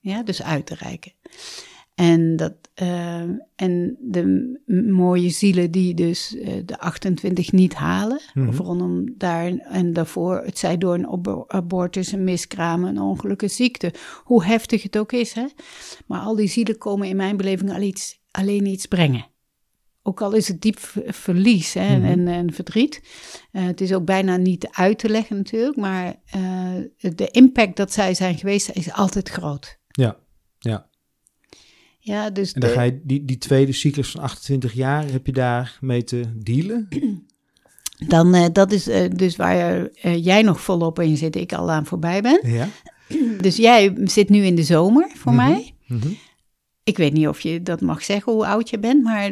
Ja, 0.00 0.22
dus 0.22 0.42
uit 0.42 0.66
te 0.66 0.74
reiken. 0.74 1.12
En, 1.98 2.36
dat, 2.36 2.52
eh, 2.74 3.20
en 3.56 3.96
de 4.00 4.58
mooie 4.90 5.30
zielen 5.30 5.70
die 5.70 5.94
dus 5.94 6.36
eh, 6.36 6.52
de 6.64 6.78
28 6.78 7.52
niet 7.52 7.74
halen, 7.74 8.20
Mhm. 8.34 8.48
of 8.48 8.58
rondom 8.58 9.14
daar 9.16 9.56
en 9.58 9.92
daarvoor, 9.92 10.42
het 10.44 10.58
zij 10.58 10.78
door 10.78 10.94
een 10.94 11.06
abo- 11.08 11.44
abortus, 11.48 12.12
een 12.12 12.24
miskraam, 12.24 12.84
een 12.84 13.00
ongeluk, 13.00 13.42
een 13.42 13.50
ziekte, 13.50 13.92
hoe 14.24 14.44
heftig 14.44 14.82
het 14.82 14.98
ook 14.98 15.12
is. 15.12 15.32
Hè? 15.32 15.44
Maar 16.06 16.20
al 16.20 16.36
die 16.36 16.48
zielen 16.48 16.78
komen 16.78 17.08
in 17.08 17.16
mijn 17.16 17.36
beleving 17.36 17.72
al 17.72 17.80
iets, 17.80 18.20
alleen 18.30 18.66
iets 18.66 18.86
brengen. 18.86 19.26
Ook 20.02 20.22
al 20.22 20.32
is 20.32 20.48
het 20.48 20.60
diep 20.62 20.78
ver- 20.78 21.14
verlies 21.14 21.74
hè, 21.74 21.96
Mhm. 21.98 22.06
en, 22.06 22.28
en 22.28 22.52
verdriet. 22.52 23.02
Eh, 23.52 23.64
het 23.64 23.80
is 23.80 23.92
ook 23.92 24.04
bijna 24.04 24.36
niet 24.36 24.68
uit 24.70 24.98
te 24.98 25.08
leggen 25.08 25.36
natuurlijk, 25.36 25.76
maar 25.76 26.14
de 26.98 27.28
impact 27.30 27.76
dat 27.76 27.92
zij 27.92 28.14
zijn 28.14 28.38
geweest 28.38 28.70
is 28.70 28.92
altijd 28.92 29.28
groot. 29.28 29.78
Ja, 32.08 32.30
dus 32.30 32.52
En 32.52 32.60
dan 32.60 32.70
de- 32.70 32.76
ga 32.76 32.82
je 32.82 33.00
die, 33.02 33.24
die 33.24 33.38
tweede 33.38 33.72
cyclus 33.72 34.10
van 34.10 34.20
28 34.22 34.72
jaar, 34.72 35.10
heb 35.10 35.26
je 35.26 35.32
daar 35.32 35.78
mee 35.80 36.04
te 36.04 36.22
dealen? 36.36 36.88
dan, 38.08 38.34
eh, 38.34 38.44
dat 38.52 38.72
is 38.72 38.88
eh, 38.88 39.10
dus 39.16 39.36
waar 39.36 39.86
eh, 39.86 40.24
jij 40.24 40.42
nog 40.42 40.60
volop 40.60 40.98
in 41.00 41.16
zit, 41.16 41.36
ik 41.36 41.52
al 41.52 41.70
aan 41.70 41.86
voorbij 41.86 42.20
ben. 42.22 42.40
Ja. 42.42 42.68
Dus 43.40 43.56
jij 43.56 43.94
zit 44.04 44.28
nu 44.28 44.44
in 44.44 44.54
de 44.54 44.62
zomer 44.62 45.10
voor 45.14 45.32
Mhm. 45.32 45.50
mij. 45.50 45.74
Mhm. 45.86 46.08
Ik 46.84 46.96
weet 46.96 47.12
niet 47.12 47.28
of 47.28 47.40
je 47.40 47.62
dat 47.62 47.80
mag 47.80 48.02
zeggen, 48.04 48.32
hoe 48.32 48.46
oud 48.46 48.70
je 48.70 48.78
bent, 48.78 49.02
maar 49.02 49.30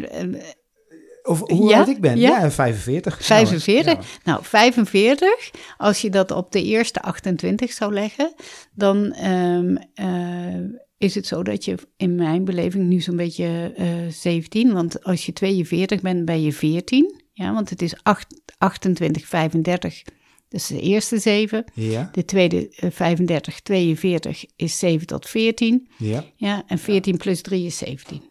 Of 1.23 1.41
hoe 1.51 1.69
Ja? 1.69 1.77
oud 1.79 1.89
ik 1.89 2.01
ben? 2.01 2.19
Ja? 2.19 2.41
Ja, 2.41 2.51
45. 2.51 3.25
45? 3.25 3.93
Ja. 3.93 3.99
Nou, 4.25 4.45
45, 4.45 5.51
als 5.77 6.01
je 6.01 6.11
dat 6.11 6.31
op 6.31 6.53
de 6.53 6.63
eerste 6.63 7.03
28 7.03 7.73
zou 7.73 7.93
leggen, 7.93 8.35
dan 8.75 9.13
ehm, 9.13 9.77
eh, 9.95 10.65
is 10.99 11.15
het 11.15 11.27
zo 11.27 11.43
dat 11.43 11.65
je 11.65 11.75
in 11.97 12.15
mijn 12.15 12.45
beleving 12.45 12.89
nu 12.89 13.01
zo'n 13.01 13.17
beetje 13.17 13.73
eh 13.77 13.87
17, 14.11 14.73
want 14.73 15.05
als 15.05 15.27
je 15.27 15.33
42 15.33 16.01
bent, 16.01 16.25
ben 16.25 16.43
je 16.43 16.53
14. 16.53 17.21
Ja, 17.33 17.55
want 17.55 17.71
het 17.71 17.83
is 17.83 17.95
8, 18.03 18.43
28, 18.59 19.27
35, 19.27 20.03
dat 20.49 20.61
is 20.61 20.67
de 20.67 20.81
eerste 20.81 21.19
7. 21.19 21.65
Ja, 21.75 22.09
De 22.13 22.25
tweede 22.25 22.69
eh, 22.69 22.91
35, 22.91 23.61
42 23.61 24.45
is 24.57 24.79
7 24.79 25.07
tot 25.07 25.27
14. 25.29 25.89
ja. 25.99 26.25
Ja, 26.37 26.65
en 26.67 26.79
14 26.79 27.17
plus 27.17 27.41
3 27.43 27.67
is 27.67 27.79
17. 27.79 28.23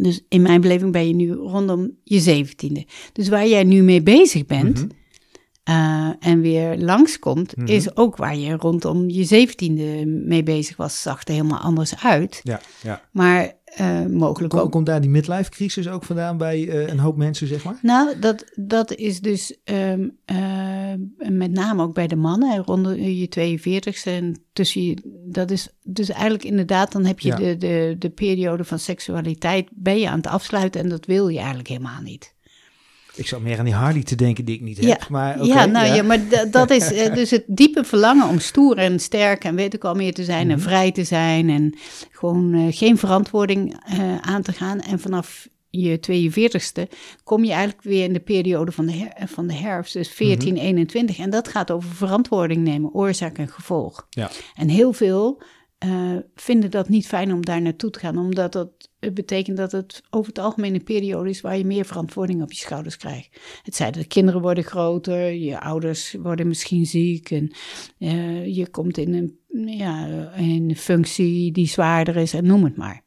Dus 0.00 0.24
in 0.28 0.42
mijn 0.42 0.60
beleving 0.60 0.92
ben 0.92 1.06
je 1.08 1.14
nu 1.14 1.32
rondom 1.32 1.90
je 2.04 2.20
zeventiende. 2.20 2.86
Dus 3.12 3.28
waar 3.28 3.46
jij 3.48 3.64
nu 3.64 3.82
mee 3.82 4.02
bezig 4.02 4.46
bent 4.46 4.78
Mhm. 4.78 4.88
Eh, 5.68 6.10
en 6.20 6.40
weer 6.40 6.78
langskomt, 6.78 7.56
Mhm. 7.56 7.66
is 7.66 7.96
ook 7.96 8.16
waar 8.16 8.36
je 8.36 8.56
rondom 8.56 9.08
je 9.10 9.24
zeventiende 9.24 10.06
mee 10.06 10.42
bezig 10.42 10.76
was. 10.76 11.02
Zag 11.02 11.24
er 11.26 11.32
helemaal 11.32 11.58
anders 11.60 12.02
uit. 12.02 12.40
Ja, 12.42 12.60
ja. 12.82 13.02
Maar 13.12 13.56
eh, 13.68 14.04
mogelijk 14.06 14.52
Kom- 14.52 14.60
ook. 14.62 14.70
komt 14.70 14.86
daar 14.86 15.00
die 15.00 15.10
midlife 15.10 15.50
crisis 15.50 15.88
ook 15.88 16.04
vandaan 16.04 16.36
bij 16.36 16.68
eh, 16.68 16.86
een 16.88 16.98
hoop 16.98 17.16
mensen, 17.16 17.46
zeg 17.46 17.64
maar? 17.64 17.78
Nou, 17.82 18.18
dat, 18.18 18.44
dat 18.54 18.94
is 18.94 19.20
dus 19.20 19.58
ehm, 19.64 20.08
eh, 20.24 20.92
met 21.16 21.52
name 21.52 21.82
ook 21.82 21.94
bij 21.94 22.06
de 22.06 22.16
mannen, 22.16 22.50
hè, 22.50 22.58
rond 22.58 22.86
je 22.96 23.28
42ste 23.28 24.10
en 24.10 24.42
tussen 24.52 24.82
je, 24.84 24.96
dat 25.26 25.50
is 25.50 25.68
dus 25.82 26.08
eigenlijk 26.08 26.44
inderdaad, 26.44 26.92
dan 26.92 27.04
heb 27.04 27.20
je 27.20 27.28
Ja. 27.28 27.36
de, 27.36 27.56
de, 27.56 27.96
de 27.98 28.10
periode 28.10 28.64
van 28.64 28.78
seksualiteit, 28.78 29.68
ben 29.74 29.98
je 29.98 30.08
aan 30.08 30.16
het 30.16 30.26
afsluiten 30.26 30.80
en 30.80 30.88
dat 30.88 31.06
wil 31.06 31.28
je 31.28 31.38
eigenlijk 31.38 31.68
helemaal 31.68 32.02
niet. 32.02 32.34
Ik 33.18 33.26
zou 33.26 33.42
meer 33.42 33.58
aan 33.58 33.64
die 33.64 33.74
Harley 33.74 34.02
te 34.02 34.14
denken 34.16 34.44
die 34.44 34.54
ik 34.54 34.60
niet 34.60 34.78
heb. 34.86 35.08
Maar, 35.08 35.34
oké, 35.40 35.46
ja, 35.46 35.64
nou 35.66 35.94
ja, 35.94 36.02
maar 36.02 36.28
da- 36.28 36.44
dat 36.44 36.70
is 36.70 36.92
eh, 36.92 37.14
dus 37.20 37.30
het 37.30 37.44
diepe 37.46 37.84
verlangen 37.84 38.28
om 38.28 38.38
stoer 38.38 38.76
en 38.76 38.98
sterk 38.98 39.44
en 39.44 39.54
weet 39.54 39.74
ik 39.74 39.84
al 39.84 39.94
meer 39.94 40.14
te 40.14 40.24
zijn 40.24 40.50
en 40.50 40.56
Mhm. 40.58 40.66
vrij 40.66 40.92
te 40.92 41.04
zijn 41.04 41.50
en 41.50 41.74
gewoon 42.10 42.54
eh, 42.54 42.66
geen 42.76 42.98
verantwoording 42.98 43.80
eh, 43.86 44.16
aan 44.20 44.42
te 44.42 44.52
gaan. 44.52 44.80
En 44.80 45.00
vanaf 45.00 45.48
je 45.70 45.98
42ste 46.00 46.88
kom 47.24 47.44
je 47.44 47.50
eigenlijk 47.52 47.82
weer 47.82 48.04
in 48.04 48.12
de 48.12 48.20
periode 48.20 48.72
van 48.72 48.86
de, 48.86 48.92
her- 48.92 49.28
van 49.28 49.46
de 49.46 49.54
herfst, 49.54 49.92
dus 49.92 50.08
14, 50.08 50.54
Mhm. 50.54 50.62
21. 50.64 51.18
En 51.18 51.30
dat 51.30 51.48
gaat 51.48 51.70
over 51.70 51.90
verantwoording 51.90 52.64
nemen, 52.64 52.92
oorzaak 52.94 53.38
en 53.38 53.48
gevolg. 53.48 54.06
Ja. 54.10 54.30
En 54.54 54.68
heel 54.68 54.92
veel 54.92 55.42
eh, 55.78 56.16
vinden 56.34 56.70
dat 56.70 56.88
niet 56.88 57.06
fijn 57.06 57.32
om 57.32 57.44
daar 57.44 57.62
naartoe 57.62 57.90
te 57.90 57.98
gaan, 57.98 58.18
omdat 58.18 58.52
dat 58.52 58.90
het 59.00 59.14
betekent 59.14 59.56
dat 59.56 59.72
het 59.72 60.02
over 60.10 60.28
het 60.28 60.38
algemeen 60.38 60.74
een 60.74 60.82
periode 60.82 61.30
is 61.30 61.40
waar 61.40 61.58
je 61.58 61.64
meer 61.64 61.84
verantwoording 61.84 62.42
op 62.42 62.52
je 62.52 62.58
schouders 62.58 62.96
krijgt. 62.96 63.40
Het 63.62 63.74
zij 63.74 63.90
dat 63.90 64.02
de 64.02 64.08
kinderen 64.08 64.40
worden 64.40 64.64
groter, 64.64 65.32
je 65.32 65.60
ouders 65.60 66.12
worden 66.12 66.48
misschien 66.48 66.86
ziek 66.86 67.30
en 67.30 67.50
eh, 67.98 68.56
je 68.56 68.68
komt 68.70 68.98
in 68.98 69.14
een, 69.14 69.38
ja, 69.76 70.06
in 70.32 70.70
een 70.70 70.76
functie 70.76 71.52
die 71.52 71.68
zwaarder 71.68 72.16
is 72.16 72.34
en 72.34 72.46
noem 72.46 72.64
het 72.64 72.76
maar. 72.76 73.06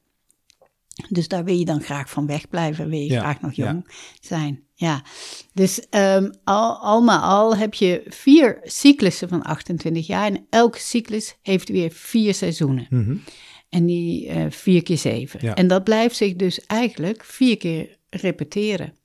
Dus 1.09 1.27
daar 1.27 1.43
wil 1.43 1.57
je 1.57 1.65
dan 1.65 1.81
graag 1.81 2.09
van 2.09 2.25
wegblijven, 2.25 2.89
wil 2.89 2.99
je 2.99 3.11
Ja, 3.11 3.19
graag 3.19 3.41
nog 3.41 3.53
ja. 3.53 3.65
jong 3.65 3.87
zijn. 4.21 4.63
Ja, 4.81 5.03
dus 5.53 5.89
ehm 5.89 6.31
al, 6.43 6.77
al 6.77 7.01
maar 7.01 7.19
al 7.19 7.55
heb 7.55 7.73
je 7.73 8.03
vier 8.07 8.59
cyclussen 8.63 9.29
van 9.29 9.41
28 9.43 10.07
jaar 10.07 10.25
en 10.25 10.45
elke 10.49 10.79
cyclus 10.79 11.35
heeft 11.41 11.69
weer 11.69 11.91
vier 11.91 12.33
seizoenen. 12.33 12.87
Mhm. 12.89 13.15
En 13.69 13.85
die 13.85 14.27
eh, 14.27 14.45
vier 14.49 14.83
keer 14.83 14.97
zeven. 14.97 15.39
Ja. 15.43 15.55
En 15.55 15.67
dat 15.67 15.83
blijft 15.83 16.15
zich 16.15 16.35
dus 16.35 16.65
eigenlijk 16.65 17.23
vier 17.23 17.57
keer 17.57 17.97
repeteren. 18.09 18.97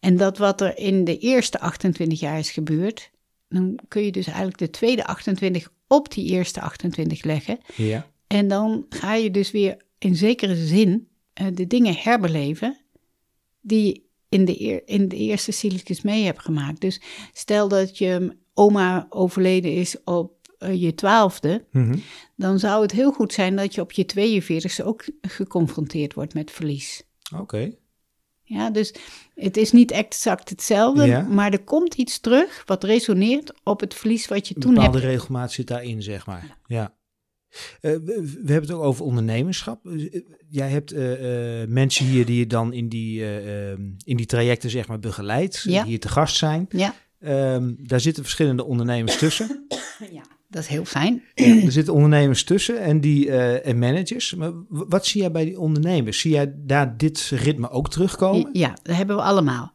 En 0.00 0.16
dat 0.16 0.38
wat 0.38 0.60
er 0.60 0.78
in 0.78 1.04
de 1.04 1.18
eerste 1.18 1.60
28 1.60 2.20
jaar 2.20 2.38
is 2.38 2.50
gebeurd, 2.50 3.10
dan 3.48 3.78
kun 3.88 4.02
je 4.02 4.12
dus 4.12 4.26
eigenlijk 4.26 4.58
de 4.58 4.70
tweede 4.70 5.06
28 5.06 5.72
op 5.86 6.12
die 6.12 6.30
eerste 6.30 6.60
28 6.60 7.24
leggen. 7.24 7.58
Ja, 7.74 8.10
En 8.26 8.48
dan 8.48 8.86
ga 8.88 9.14
je 9.14 9.30
dus 9.30 9.50
weer 9.50 9.76
in 9.98 10.16
zekere 10.16 10.56
zin 10.56 11.08
eh, 11.32 11.46
de 11.52 11.66
dingen 11.66 11.94
herbeleven 11.94 12.78
die 13.60 14.05
in 14.28 14.44
de, 14.44 14.60
eer- 14.60 14.82
in 14.84 15.08
de 15.08 15.16
eerste 15.16 15.52
cyclus 15.52 16.02
mee 16.02 16.24
hebt 16.24 16.40
gemaakt. 16.42 16.80
Dus 16.80 17.00
stel 17.32 17.68
dat 17.68 17.98
je 17.98 18.36
oma 18.54 19.06
overleden 19.10 19.72
is 19.72 19.96
op 20.04 20.34
eh, 20.58 20.80
je 20.82 20.94
twaalfde, 20.94 21.64
Mhm. 21.70 21.98
dan 22.36 22.58
zou 22.58 22.82
het 22.82 22.92
heel 22.92 23.12
goed 23.12 23.32
zijn 23.32 23.56
dat 23.56 23.74
je 23.74 23.80
op 23.80 23.92
je 23.92 24.04
42e 24.06 24.84
ook 24.84 25.04
geconfronteerd 25.20 26.14
wordt 26.14 26.34
met 26.34 26.50
verlies. 26.50 27.02
oké. 27.36 27.72
Ja, 28.48 28.70
dus 28.70 28.94
het 29.34 29.56
is 29.56 29.72
niet 29.72 29.90
exact 29.90 30.48
hetzelfde, 30.48 31.06
Ja. 31.06 31.20
maar 31.22 31.52
er 31.52 31.64
komt 31.64 31.94
iets 31.94 32.18
terug 32.20 32.62
wat 32.66 32.84
resoneert 32.84 33.52
op 33.64 33.80
het 33.80 33.94
verlies 33.94 34.26
wat 34.28 34.48
je 34.48 34.54
Een 34.54 34.60
toen 34.60 34.74
bepaalde 34.74 34.98
hebt. 34.98 35.10
regelmaat 35.10 35.52
zit 35.52 35.66
daarin, 35.66 36.02
zeg 36.02 36.26
maar. 36.26 36.58
Ja. 36.66 36.94
We, 37.80 38.00
we 38.44 38.52
hebben 38.52 38.60
het 38.68 38.70
ook 38.70 38.82
over 38.82 39.04
ondernemerschap. 39.04 39.86
Eh, 39.86 40.20
Jij 40.48 40.68
hebt 40.68 40.92
eh, 40.92 41.62
eh, 41.62 41.68
mensen 41.68 42.06
hier 42.06 42.26
die 42.26 42.38
je 42.38 42.46
dan 42.46 42.72
in 42.72 42.88
die, 42.88 43.20
eh, 43.22 43.70
ehm, 43.72 43.80
in 44.04 44.16
die 44.16 44.26
trajecten 44.26 44.70
zeg 44.70 44.88
maar 44.88 44.98
begeleidt, 44.98 45.62
Ja. 45.68 45.80
die 45.80 45.90
hier 45.90 46.00
te 46.00 46.08
gast 46.08 46.36
zijn. 46.36 46.66
Ja. 46.70 46.94
Ehm, 47.20 47.72
daar 47.78 48.00
zitten 48.00 48.22
verschillende 48.22 48.64
ondernemers 48.64 49.18
tussen. 49.18 49.66
ja, 50.12 50.22
dat 50.48 50.62
is 50.62 50.68
heel 50.68 50.84
fijn. 50.84 51.22
Ja, 51.34 51.62
er 51.62 51.72
zitten 51.72 51.94
ondernemers 51.94 52.44
tussen 52.44 52.80
en, 52.80 53.00
die, 53.00 53.30
eh, 53.30 53.66
en 53.66 53.78
managers. 53.78 54.34
Maar 54.34 54.52
wat 54.68 55.06
zie 55.06 55.20
jij 55.20 55.30
bij 55.30 55.44
die 55.44 55.58
ondernemers? 55.60 56.20
Zie 56.20 56.30
jij 56.32 56.52
daar 56.56 56.96
dit 56.96 57.30
ritme 57.34 57.70
ook 57.70 57.90
terugkomen? 57.90 58.48
Ja, 58.52 58.76
dat 58.82 58.96
hebben 58.96 59.16
we 59.16 59.22
allemaal. 59.22 59.74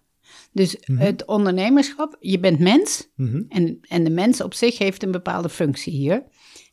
Dus 0.54 0.78
Mhm. 0.86 1.00
het 1.02 1.26
ondernemerschap, 1.26 2.18
je 2.20 2.40
bent 2.40 2.60
mens 2.60 3.10
Mhm. 3.16 3.42
en, 3.50 3.78
en 3.82 4.04
de 4.04 4.10
mens 4.10 4.42
op 4.42 4.54
zich 4.54 4.78
heeft 4.78 5.04
een 5.04 5.12
bepaalde 5.12 5.50
functie 5.50 5.94
hier. 5.94 6.24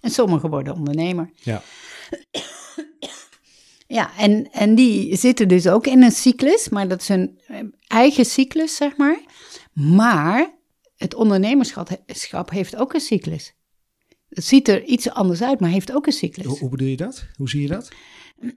En 0.00 0.10
sommigen 0.10 0.50
worden 0.50 0.74
ondernemer. 0.74 1.30
Ja. 1.34 1.62
Ja, 3.90 4.16
en, 4.16 4.50
en 4.52 4.74
die 4.74 5.16
zitten 5.16 5.48
dus 5.48 5.68
ook 5.68 5.86
in 5.86 6.02
een 6.02 6.12
cyclus, 6.12 6.68
maar 6.68 6.88
dat 6.88 7.00
is 7.00 7.08
een 7.08 7.40
eh, 7.46 7.58
eigen 7.86 8.24
cyclus, 8.24 8.76
zeg 8.76 8.96
maar. 8.96 9.20
Maar 9.72 10.54
het 10.96 11.14
ondernemerschap 11.14 11.88
schap 12.06 12.50
heeft 12.50 12.76
ook 12.76 12.94
een 12.94 13.00
cyclus. 13.00 13.54
Het 14.28 14.44
ziet 14.44 14.68
er 14.68 14.84
iets 14.84 15.10
anders 15.10 15.42
uit, 15.42 15.60
maar 15.60 15.70
heeft 15.70 15.92
ook 15.92 16.06
een 16.06 16.12
cyclus. 16.12 16.46
Hoe, 16.46 16.58
hoe 16.58 16.68
bedoel 16.68 16.88
je 16.88 16.96
dat? 16.96 17.26
Hoe 17.36 17.48
zie 17.48 17.62
je 17.62 17.68
dat? 17.68 17.88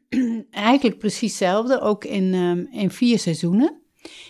Eigenlijk 0.52 0.98
precies 0.98 1.30
hetzelfde, 1.30 1.80
ook 1.80 2.06
in, 2.06 2.34
ehm, 2.34 2.80
in 2.82 2.92
vier 2.92 3.20
seizoenen. 3.20 3.82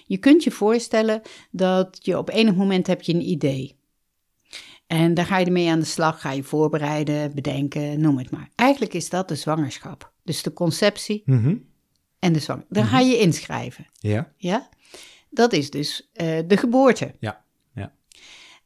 Je 0.05 0.17
kunt 0.17 0.43
je 0.43 0.51
voorstellen 0.51 1.21
dat 1.51 1.97
je 2.01 2.17
op 2.17 2.29
enig 2.29 2.55
moment 2.55 2.87
heb 2.87 3.01
je 3.01 3.13
een 3.13 3.29
idee. 3.29 3.75
En 4.91 5.13
daar 5.13 5.25
ga 5.25 5.37
je 5.37 5.45
ermee 5.45 5.69
aan 5.69 5.79
de 5.79 5.85
slag, 5.85 6.21
ga 6.21 6.31
je 6.31 6.43
voorbereiden, 6.43 7.35
bedenken, 7.35 8.01
noem 8.01 8.17
het 8.17 8.31
maar. 8.31 8.49
Eigenlijk 8.55 8.93
is 8.93 9.09
dat 9.09 9.27
de 9.27 9.35
zwangerschap. 9.35 10.11
Dus 10.23 10.43
de 10.43 10.53
conceptie 10.53 11.21
Mhm. 11.25 11.55
en 12.19 12.33
de 12.33 12.39
zwangerschap. 12.39 12.75
Daar 12.75 12.85
ga 12.85 12.99
je 12.99 13.17
inschrijven. 13.19 13.85
Ja. 13.99 14.33
Ja? 14.37 14.69
Dat 15.29 15.53
is 15.53 15.69
dus 15.69 16.09
eh, 16.13 16.39
de 16.47 16.57
geboorte. 16.57 17.15
Ja. 17.19 17.43
Ja. 17.73 17.93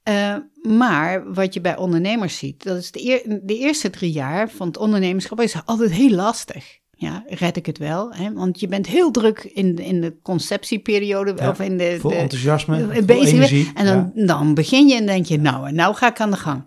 Eh, 0.03 0.37
maar 0.73 1.33
wat 1.33 1.53
je 1.53 1.61
bij 1.61 1.77
ondernemers 1.77 2.37
ziet, 2.37 2.63
dat 2.63 2.77
is 2.77 2.91
de, 2.91 3.05
eer- 3.05 3.39
de 3.43 3.57
eerste 3.57 3.89
drie 3.89 4.11
jaar 4.11 4.49
van 4.49 4.67
het 4.67 4.77
ondernemerschap 4.77 5.41
is 5.41 5.65
altijd 5.65 5.91
heel 5.91 6.09
lastig. 6.15 6.79
Ja, 6.97 7.23
red 7.27 7.57
ik 7.57 7.65
het 7.65 7.77
wel? 7.77 8.13
Hè? 8.13 8.33
Want 8.33 8.59
je 8.59 8.67
bent 8.67 8.87
heel 8.87 9.11
druk 9.11 9.43
in, 9.53 9.75
de- 9.75 9.85
in 9.85 10.01
de 10.01 10.15
conceptieperiode 10.21 11.33
Ja, 11.37 11.49
of 11.49 11.59
in 11.59 11.77
de, 11.77 11.97
Vol 11.99 12.09
de 12.09 12.15
enthousiasme, 12.15 12.77
eh, 12.87 12.95
vol 12.95 13.05
bezig. 13.05 13.33
energie. 13.33 13.71
En 13.73 13.85
dan, 13.85 14.11
dan 14.25 14.53
begin 14.53 14.87
je 14.87 14.95
en 14.95 15.05
denk 15.05 15.25
je, 15.25 15.37
nou, 15.39 15.67
en 15.67 15.75
nou 15.75 15.95
ga 15.95 16.07
ik 16.09 16.19
aan 16.19 16.31
de 16.31 16.37
gang. 16.37 16.63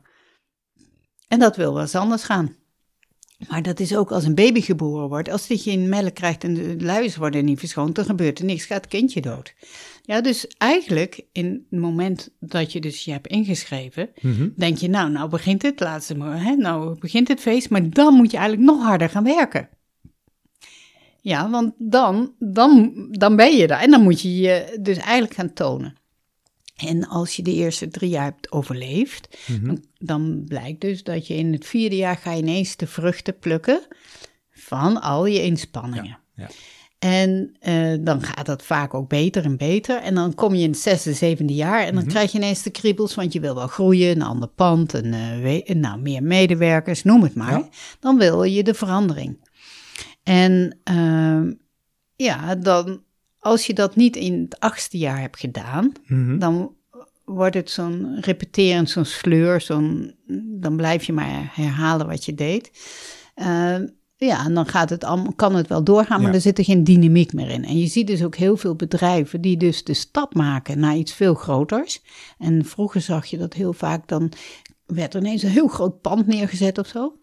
En 1.29 1.39
dat 1.39 1.57
wil 1.57 1.73
wel 1.73 1.83
eens 1.83 1.95
anders 1.95 2.23
gaan. 2.25 2.57
Maar 3.49 3.63
dat 3.63 3.81
is 3.81 3.97
ook 3.97 4.11
als 4.13 4.25
een 4.25 4.35
baby 4.35 4.61
geboren 4.61 5.09
wordt. 5.09 5.31
Als 5.31 5.47
die 5.47 5.59
geen 5.59 5.89
melk 5.89 6.15
krijgt 6.15 6.45
en 6.45 6.55
de 6.55 6.77
luiers 6.79 7.17
worden 7.17 7.45
niet 7.45 7.59
verschoond, 7.59 7.95
dan 7.95 8.05
gebeurt 8.05 8.39
er 8.39 8.45
niks, 8.45 8.65
gaat 8.65 8.81
het 8.81 8.91
kindje 8.91 9.21
dood. 9.21 9.55
Ja, 10.03 10.21
dus 10.21 10.47
eigenlijk 10.57 11.21
in 11.33 11.67
het 11.71 11.81
moment 11.81 12.31
dat 12.41 12.73
je 12.73 12.81
dus 12.81 13.05
je 13.05 13.11
hebt 13.11 13.27
ingeschreven. 13.27 14.11
Mhm. 14.21 14.49
denk 14.57 14.79
je, 14.79 14.89
nou, 14.89 15.11
nou 15.11 15.29
begint 15.31 15.63
het 15.63 15.81
laatste, 15.81 16.15
hè, 16.25 16.55
nou 16.57 16.99
begint 16.99 17.29
het 17.29 17.41
feest, 17.41 17.71
maar 17.71 17.91
dan 17.91 18.15
moet 18.15 18.31
je 18.31 18.37
eigenlijk 18.37 18.71
nog 18.71 18.83
harder 18.87 19.09
gaan 19.09 19.25
werken. 19.25 19.69
Ja, 21.29 21.51
want 21.51 21.73
dan, 21.79 22.33
dan, 22.39 22.93
dan 23.11 23.37
ben 23.37 23.57
je 23.57 23.67
daar 23.67 23.81
en 23.81 23.91
dan 23.91 24.03
moet 24.03 24.21
je 24.21 24.37
je 24.37 24.79
dus 24.81 24.97
eigenlijk 24.97 25.35
gaan 25.35 25.53
tonen. 25.53 25.95
En 26.77 27.09
als 27.09 27.37
je 27.37 27.43
de 27.43 27.55
eerste 27.55 27.89
drie 27.89 28.11
jaar 28.11 28.25
hebt 28.25 28.53
overleefd, 28.53 29.39
Mhm. 29.47 29.67
dan, 29.67 29.85
dan 29.99 30.45
blijkt 30.49 30.81
dus 30.81 31.03
dat 31.03 31.27
je 31.27 31.35
in 31.35 31.53
het 31.53 31.67
vierde 31.67 31.97
jaar 31.97 32.17
ga 32.17 32.33
je 32.33 32.43
ineens 32.43 32.77
de 32.77 32.87
vruchten 32.87 33.39
plukken 33.39 33.81
van 34.51 35.01
al 35.01 35.27
je 35.27 35.43
inspanningen. 35.43 36.19
ja. 36.35 36.49
En 36.99 37.57
eh, 37.61 37.95
dan 38.01 38.23
gaat 38.23 38.47
dat 38.47 38.63
vaak 38.63 38.95
ook 38.95 39.09
beter 39.09 39.45
en 39.45 39.57
beter. 39.57 39.97
En 40.03 40.15
dan 40.15 40.35
kom 40.35 40.55
je 40.55 40.63
in 40.63 40.71
het 40.71 40.79
zesde, 40.79 41.13
zevende 41.13 41.55
jaar 41.55 41.81
en 41.87 41.95
dan 41.95 42.03
Mhm. 42.03 42.13
krijg 42.13 42.33
je 42.33 42.39
ineens 42.39 42.63
de 42.63 42.71
kriebels, 42.71 43.15
want 43.15 43.33
je 43.33 43.41
wil 43.41 43.55
wel 43.55 43.67
groeien, 43.67 44.11
een 44.11 44.23
ander 44.23 44.49
pand, 44.49 44.93
een, 44.93 45.15
eh, 45.15 45.75
nou, 45.75 46.01
meer 46.01 46.23
medewerkers, 46.23 47.05
noem 47.05 47.23
het 47.23 47.35
maar. 47.35 47.51
Ja. 47.59 47.69
Dan 48.01 48.19
wil 48.19 48.43
je 48.43 48.63
de 48.63 48.75
verandering. 48.75 49.39
En 50.29 50.79
ehm, 50.85 51.53
ja, 52.17 52.55
dan, 52.55 53.03
als 53.39 53.67
je 53.67 53.75
dat 53.75 53.97
niet 53.97 54.17
in 54.17 54.41
het 54.43 54.61
achtste 54.61 54.99
jaar 54.99 55.21
hebt 55.21 55.39
gedaan, 55.39 55.93
Mhm. 56.07 56.39
dan 56.39 56.73
wordt 57.25 57.55
het 57.55 57.71
zo'n 57.71 58.21
repeterend, 58.21 58.91
zo'n 58.91 59.05
sleur, 59.05 59.61
zo'n, 59.61 60.15
dan 60.61 60.77
blijf 60.77 61.05
je 61.05 61.13
maar 61.13 61.51
herhalen 61.55 62.07
wat 62.07 62.25
je 62.25 62.35
deed. 62.35 62.71
Eh, 63.35 63.77
ja, 64.17 64.45
en 64.45 64.55
dan 64.55 64.67
gaat 64.67 64.91
het 64.91 65.05
allemaal, 65.05 65.33
kan 65.33 65.55
het 65.55 65.67
wel 65.69 65.85
doorgaan, 65.85 66.21
maar 66.21 66.29
Ja. 66.31 66.35
er 66.35 66.41
zit 66.41 66.59
er 66.59 66.65
geen 66.65 66.85
dynamiek 66.85 67.33
meer 67.33 67.51
in. 67.51 67.65
En 67.65 67.79
je 67.79 67.87
ziet 67.87 68.07
dus 68.07 68.25
ook 68.25 68.37
heel 68.37 68.57
veel 68.57 68.75
bedrijven 68.75 69.41
die 69.41 69.57
dus 69.57 69.85
de 69.85 69.95
stap 69.95 70.35
maken 70.35 70.79
naar 70.79 70.97
iets 70.97 71.13
veel 71.13 71.35
groters. 71.35 72.03
En 72.39 72.65
vroeger 72.65 73.01
zag 73.01 73.27
je 73.27 73.39
dat 73.39 73.55
heel 73.55 73.73
vaak, 73.73 74.09
dan 74.09 74.33
werd 74.87 75.15
er 75.15 75.21
ineens 75.21 75.43
een 75.43 75.51
heel 75.51 75.69
groot 75.69 76.01
pand 76.01 76.27
neergezet 76.27 76.79
of 76.79 76.87
zo. 76.87 77.17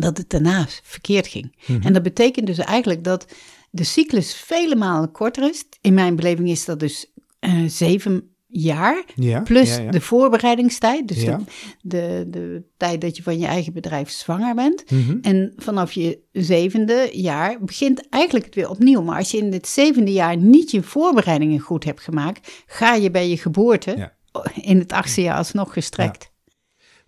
Dat 0.00 0.16
het 0.16 0.30
daarna 0.30 0.66
verkeerd 0.82 1.26
ging. 1.26 1.56
Mhm. 1.66 1.86
En 1.86 1.92
dat 1.92 2.02
betekent 2.02 2.46
dus 2.46 2.58
eigenlijk 2.58 3.04
dat 3.04 3.26
de 3.70 3.84
cyclus 3.84 4.34
vele 4.34 4.76
malen 4.76 5.12
korter 5.12 5.50
is. 5.50 5.64
In 5.80 5.94
mijn 5.94 6.16
beleving 6.16 6.48
is 6.48 6.64
dat 6.64 6.80
dus 6.80 7.12
eh, 7.38 7.64
zeven 7.66 8.30
jaar. 8.46 9.04
Ja, 9.14 9.40
Plus 9.40 9.76
ja, 9.76 9.82
ja. 9.82 9.90
de 9.90 10.00
voorbereidingstijd. 10.00 11.08
Dus 11.08 11.24
de, 11.24 11.36
de, 11.82 12.26
de 12.28 12.62
tijd 12.76 13.00
dat 13.00 13.16
je 13.16 13.22
van 13.22 13.38
je 13.38 13.46
eigen 13.46 13.72
bedrijf 13.72 14.10
zwanger 14.10 14.54
bent. 14.54 14.90
Mhm. 14.90 15.18
En 15.22 15.52
vanaf 15.56 15.92
je 15.92 16.18
zevende 16.32 17.08
jaar 17.12 17.58
begint 17.60 18.08
eigenlijk 18.08 18.44
het 18.44 18.54
weer 18.54 18.70
opnieuw. 18.70 19.02
Maar 19.02 19.18
als 19.18 19.30
je 19.30 19.38
in 19.38 19.52
het 19.52 19.68
zevende 19.68 20.12
jaar 20.12 20.36
niet 20.36 20.70
je 20.70 20.82
voorbereidingen 20.82 21.60
goed 21.60 21.84
hebt 21.84 22.00
gemaakt, 22.00 22.62
ga 22.66 22.94
je 22.94 23.10
bij 23.10 23.28
je 23.28 23.36
geboorte 23.36 24.12
in 24.54 24.78
het 24.78 24.92
achtste 24.92 25.22
jaar 25.22 25.36
alsnog 25.36 25.72
gestrekt. 25.72 26.29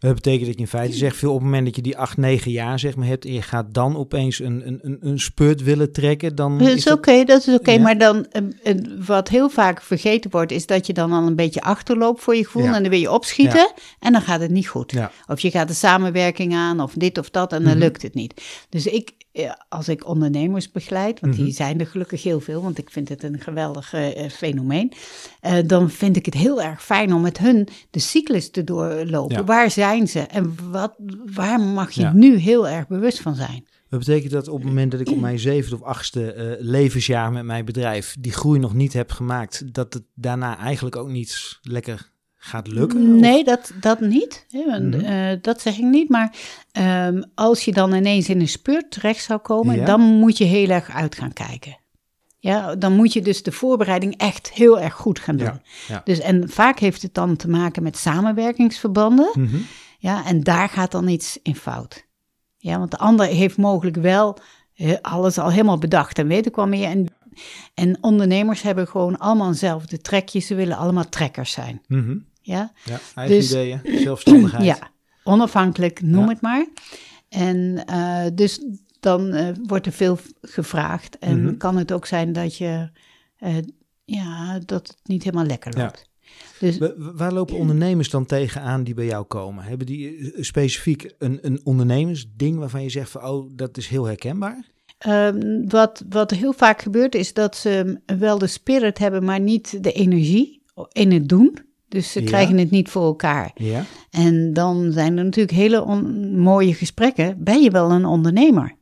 Dat 0.02 0.14
betekent 0.14 0.46
dat 0.46 0.54
je 0.54 0.60
in 0.60 0.66
feite 0.66 0.96
zegt, 0.96 1.16
veel 1.16 1.28
op 1.28 1.34
het 1.34 1.44
moment 1.44 1.64
dat 1.64 1.76
je 1.76 1.82
die 1.82 1.98
8, 1.98 2.16
9 2.16 2.50
jaar 2.50 2.78
zeg 2.78 2.96
maar 2.96 3.06
hebt 3.06 3.24
en 3.24 3.32
je 3.32 3.42
gaat 3.42 3.74
dan 3.74 3.96
opeens 3.96 4.38
een, 4.38 4.66
een, 4.66 4.78
een, 4.82 4.98
een 5.00 5.18
spurt 5.20 5.62
willen 5.62 5.92
trekken, 5.92 6.34
dan 6.34 6.58
Dat 6.58 6.68
is 6.68 6.90
oké, 6.90 7.24
dat 7.24 7.46
is 7.46 7.54
oké. 7.54 7.70
Ja. 7.70 7.80
Maar 7.80 7.98
dan, 7.98 8.26
eh, 8.30 8.42
eh, 8.62 8.76
wat 9.06 9.28
heel 9.28 9.50
vaak 9.50 9.82
vergeten 9.82 10.30
wordt, 10.30 10.52
is 10.52 10.66
dat 10.66 10.86
je 10.86 10.92
dan 10.92 11.12
al 11.12 11.26
een 11.26 11.36
beetje 11.36 11.60
achterloopt 11.62 12.22
voor 12.22 12.36
je 12.36 12.44
gevoel. 12.44 12.62
Ja. 12.62 12.74
En 12.74 12.82
dan 12.82 12.90
wil 12.90 13.00
je 13.00 13.10
opschieten 13.12 13.72
en 13.98 14.12
dan 14.12 14.22
gaat 14.22 14.40
het 14.40 14.50
niet 14.50 14.68
goed. 14.68 14.94
Of 15.26 15.40
je 15.40 15.50
gaat 15.50 15.68
de 15.68 15.74
samenwerking 15.74 16.54
aan, 16.54 16.80
of 16.80 16.92
dit 16.96 17.18
of 17.18 17.30
dat, 17.30 17.52
en 17.52 17.62
dan 17.62 17.72
Mhm. 17.72 17.80
lukt 17.82 18.02
het 18.02 18.14
niet. 18.14 18.42
Dus 18.68 18.86
ik, 18.86 19.10
als 19.68 19.88
ik 19.88 20.06
ondernemers 20.06 20.70
begeleid, 20.70 21.20
want 21.20 21.34
Mhm. 21.34 21.42
die 21.44 21.52
zijn 21.52 21.80
er 21.80 21.86
gelukkig 21.86 22.22
heel 22.22 22.40
veel, 22.40 22.62
want 22.62 22.78
ik 22.78 22.90
vind 22.90 23.08
het 23.08 23.22
een 23.22 23.40
geweldig 23.40 23.92
eh, 23.92 24.24
eh, 24.24 24.30
fenomeen. 24.30 24.92
eh, 25.40 25.56
dan 25.66 25.90
vind 25.90 26.16
ik 26.16 26.24
het 26.24 26.34
heel 26.34 26.62
erg 26.62 26.84
fijn 26.84 27.12
om 27.12 27.20
met 27.22 27.38
hun 27.38 27.68
de 27.90 27.98
cyclus 27.98 28.50
te 28.50 28.64
doorlopen. 28.64 29.36
Ja. 29.36 29.44
Waar 29.44 29.70
zijn 29.70 30.08
ze 30.08 30.20
en 30.20 30.54
wat, 30.70 30.94
waar 31.34 31.60
mag 31.60 31.90
je 31.90 32.00
Ja. 32.00 32.12
nu 32.12 32.36
heel 32.36 32.68
erg 32.68 32.86
bewust 32.88 33.20
van 33.20 33.34
zijn? 33.34 33.66
Dat 33.88 33.98
betekent 34.00 34.32
dat 34.32 34.48
op 34.48 34.58
het 34.58 34.66
moment 34.68 34.90
dat 34.90 35.00
ik 35.00 35.10
op 35.10 35.20
mijn 35.20 35.38
zevende 35.38 35.76
of 35.76 35.82
achtste 35.82 36.32
eh, 36.32 36.54
levensjaar 36.58 37.32
met 37.32 37.44
mijn 37.44 37.64
bedrijf 37.64 38.16
die 38.20 38.32
groei 38.32 38.58
nog 38.58 38.74
niet 38.74 38.92
heb 38.92 39.10
gemaakt, 39.10 39.74
dat 39.74 39.94
het 39.94 40.02
daarna 40.14 40.58
eigenlijk 40.58 40.96
ook 40.96 41.08
niet 41.08 41.58
lekker 41.62 42.11
gaat 42.44 42.66
lukken? 42.66 43.16
Nee, 43.20 43.44
dat, 43.44 43.72
dat 43.80 44.00
niet. 44.00 44.46
Mhm. 44.50 44.92
eh, 44.94 45.36
dat 45.42 45.60
zeg 45.60 45.76
ik 45.78 45.84
niet. 45.84 46.08
Maar 46.08 46.36
ehm, 46.72 47.22
als 47.34 47.64
je 47.64 47.72
dan 47.72 47.94
ineens 47.94 48.28
in 48.28 48.40
een 48.40 48.48
spurt 48.48 48.90
terecht 48.90 49.24
zou 49.24 49.40
komen, 49.40 49.76
Ja. 49.76 49.84
dan 49.84 50.00
moet 50.00 50.38
je 50.38 50.44
heel 50.44 50.68
erg 50.68 50.90
uit 50.90 51.14
gaan 51.14 51.32
kijken. 51.32 51.76
Ja, 52.38 52.74
dan 52.76 52.92
moet 52.92 53.12
je 53.12 53.22
dus 53.22 53.42
de 53.42 53.52
voorbereiding 53.52 54.16
echt 54.16 54.50
heel 54.52 54.80
erg 54.80 54.94
goed 54.94 55.18
gaan 55.18 55.36
doen. 55.36 55.46
Ja, 55.46 55.60
ja. 55.88 56.00
Dus, 56.04 56.18
en 56.20 56.48
vaak 56.48 56.78
heeft 56.78 57.02
het 57.02 57.14
dan 57.14 57.36
te 57.36 57.48
maken 57.48 57.82
met 57.82 57.96
samenwerkingsverbanden. 57.96 59.30
Mhm. 59.34 59.56
Ja, 59.98 60.26
en 60.26 60.40
daar 60.42 60.68
gaat 60.68 60.90
dan 60.92 61.08
iets 61.08 61.38
in 61.42 61.56
fout. 61.56 62.06
Ja, 62.56 62.78
want 62.78 62.90
de 62.90 62.98
ander 62.98 63.26
heeft 63.26 63.56
mogelijk 63.56 63.96
wel 63.96 64.38
alles 65.02 65.38
al 65.38 65.50
helemaal 65.50 65.78
bedacht 65.78 66.18
en 66.18 66.26
weet 66.26 66.46
ik 66.46 66.56
wel 66.56 66.66
meer. 66.66 66.88
En, 66.88 67.06
en 67.74 67.98
ondernemers 68.00 68.62
hebben 68.62 68.88
gewoon 68.88 69.18
allemaal 69.18 69.48
eenzelfde 69.48 70.00
trekje. 70.00 70.38
Ze 70.38 70.54
willen 70.54 70.76
allemaal 70.76 71.08
trekkers 71.08 71.52
zijn. 71.52 71.82
Mhm. 71.86 72.16
Ja, 72.42 72.72
Ja, 72.84 73.00
eigen 73.14 73.36
Dus- 73.36 73.50
ideeën, 73.50 73.80
zelfstandigheid. 74.04 74.64
ja, 74.64 74.90
onafhankelijk, 75.24 76.02
noem 76.02 76.22
Ja. 76.24 76.28
het 76.28 76.40
maar. 76.40 76.66
En 77.28 77.84
eh, 77.86 78.24
dus 78.34 78.64
dan 79.00 79.32
eh, 79.32 79.48
wordt 79.66 79.86
er 79.86 79.92
veel 79.92 80.18
gevraagd. 80.42 81.18
En 81.18 81.42
Mhm. 81.44 81.56
kan 81.56 81.76
het 81.76 81.92
ook 81.92 82.06
zijn 82.06 82.32
dat 82.32 82.56
je, 82.56 82.90
eh, 83.36 83.56
ja, 84.04 84.58
dat 84.58 84.86
het 84.88 84.96
niet 85.04 85.22
helemaal 85.22 85.46
lekker 85.46 85.76
Ja. 85.76 85.82
loopt. 85.82 86.10
Dus 86.58 86.78
Wa- 86.78 86.92
wa- 86.96 87.12
Waar 87.14 87.32
lopen 87.32 87.56
ondernemers 87.56 88.10
dan 88.10 88.26
tegenaan 88.26 88.84
die 88.84 88.94
bij 88.94 89.06
jou 89.06 89.24
komen? 89.24 89.64
Hebben 89.64 89.86
die 89.86 90.32
specifiek 90.40 91.14
een, 91.18 91.38
een 91.42 91.60
ondernemersding 91.64 92.58
waarvan 92.58 92.82
je 92.82 92.88
zegt 92.90 93.10
van, 93.10 93.24
oh, 93.24 93.50
dat 93.52 93.76
is 93.76 93.86
heel 93.86 94.04
herkenbaar? 94.04 94.70
ehm, 94.98 95.64
wat, 95.68 96.04
wat 96.08 96.30
heel 96.30 96.52
vaak 96.52 96.82
gebeurt 96.82 97.14
is 97.14 97.32
dat 97.34 97.56
ze 97.56 98.00
wel 98.18 98.38
de 98.38 98.46
spirit 98.46 98.98
hebben, 98.98 99.24
maar 99.24 99.40
niet 99.40 99.82
de 99.84 99.92
energie 99.92 100.62
in 100.92 101.12
het 101.12 101.28
doen. 101.28 101.58
Dus 101.92 102.12
ze 102.12 102.20
Ja. 102.20 102.26
krijgen 102.26 102.58
het 102.58 102.70
niet 102.70 102.88
voor 102.88 103.02
elkaar. 103.04 103.50
Ja. 103.54 103.84
En 104.10 104.52
dan 104.52 104.92
zijn 104.92 105.18
er 105.18 105.24
natuurlijk 105.24 105.56
hele 105.56 105.82
on- 105.84 106.38
mooie 106.38 106.74
gesprekken. 106.74 107.36
Ben 107.44 107.62
je 107.62 107.70
wel 107.70 107.90
een 107.90 108.04
ondernemer? 108.04 108.74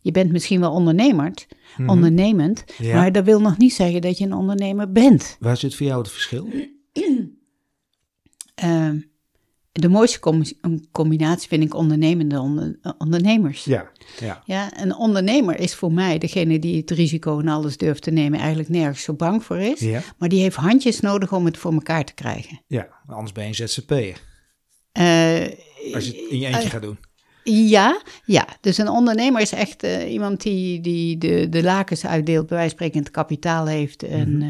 Je 0.00 0.10
bent 0.10 0.32
misschien 0.32 0.60
wel 0.60 0.72
ondernemerd, 0.72 1.46
Mhm. 1.76 1.88
ondernemend, 1.90 2.64
Ja. 2.78 2.94
maar 2.94 3.12
dat 3.12 3.24
wil 3.24 3.40
nog 3.40 3.58
niet 3.58 3.72
zeggen 3.72 4.00
dat 4.00 4.18
je 4.18 4.24
een 4.24 4.32
ondernemer 4.32 4.92
bent. 4.92 5.36
Waar 5.40 5.56
zit 5.56 5.74
voor 5.74 5.86
jou 5.86 5.98
het 6.02 6.10
verschil? 6.10 6.48
Ehm, 8.54 8.98
de 9.72 9.88
mooiste 9.88 10.18
com- 10.20 10.42
combinatie 10.92 11.48
vind 11.48 11.62
ik 11.62 11.74
ondernemende 11.74 12.40
onder- 12.40 12.78
ondernemers. 12.98 13.64
Ja, 13.64 13.90
ja. 14.20 14.42
Ja, 14.46 14.80
een 14.82 14.94
ondernemer 14.96 15.58
is 15.60 15.74
voor 15.74 15.92
mij 15.92 16.18
degene 16.18 16.58
die 16.58 16.76
het 16.76 16.90
risico 16.90 17.38
en 17.40 17.48
alles 17.48 17.76
durft 17.76 18.02
te 18.02 18.10
nemen, 18.10 18.38
eigenlijk 18.38 18.68
nergens 18.68 19.02
zo 19.02 19.14
bang 19.14 19.44
voor 19.44 19.58
is. 19.58 19.80
Ja, 19.80 20.02
Maar 20.18 20.28
die 20.28 20.40
heeft 20.40 20.56
handjes 20.56 21.00
nodig 21.00 21.32
om 21.32 21.44
het 21.44 21.56
voor 21.56 21.72
elkaar 21.72 22.04
te 22.04 22.14
krijgen. 22.14 22.62
ja. 22.66 22.88
anders 23.06 23.32
ben 23.32 23.42
je 23.42 23.48
een 23.48 23.68
ZZP'er. 23.68 24.20
Eh, 24.92 25.94
Als 25.94 26.04
je 26.06 26.10
het 26.22 26.30
in 26.30 26.38
je 26.38 26.46
eentje 26.46 26.70
gaat 26.70 26.82
doen. 26.82 26.98
Ja, 27.44 28.02
ja, 28.24 28.46
dus 28.60 28.78
een 28.78 28.88
ondernemer 28.88 29.40
is 29.40 29.52
echt 29.52 29.82
eh, 29.82 30.12
iemand 30.12 30.42
die, 30.42 30.80
die 30.80 31.18
de, 31.18 31.48
de 31.48 31.62
lakens 31.62 32.06
uitdeelt, 32.06 32.46
bij 32.46 32.56
wijze 32.56 32.76
van 32.76 32.78
spreken 32.86 33.04
het 33.04 33.10
kapitaal 33.14 33.66
heeft 33.66 34.02
en, 34.02 34.36
Mhm. 34.36 34.48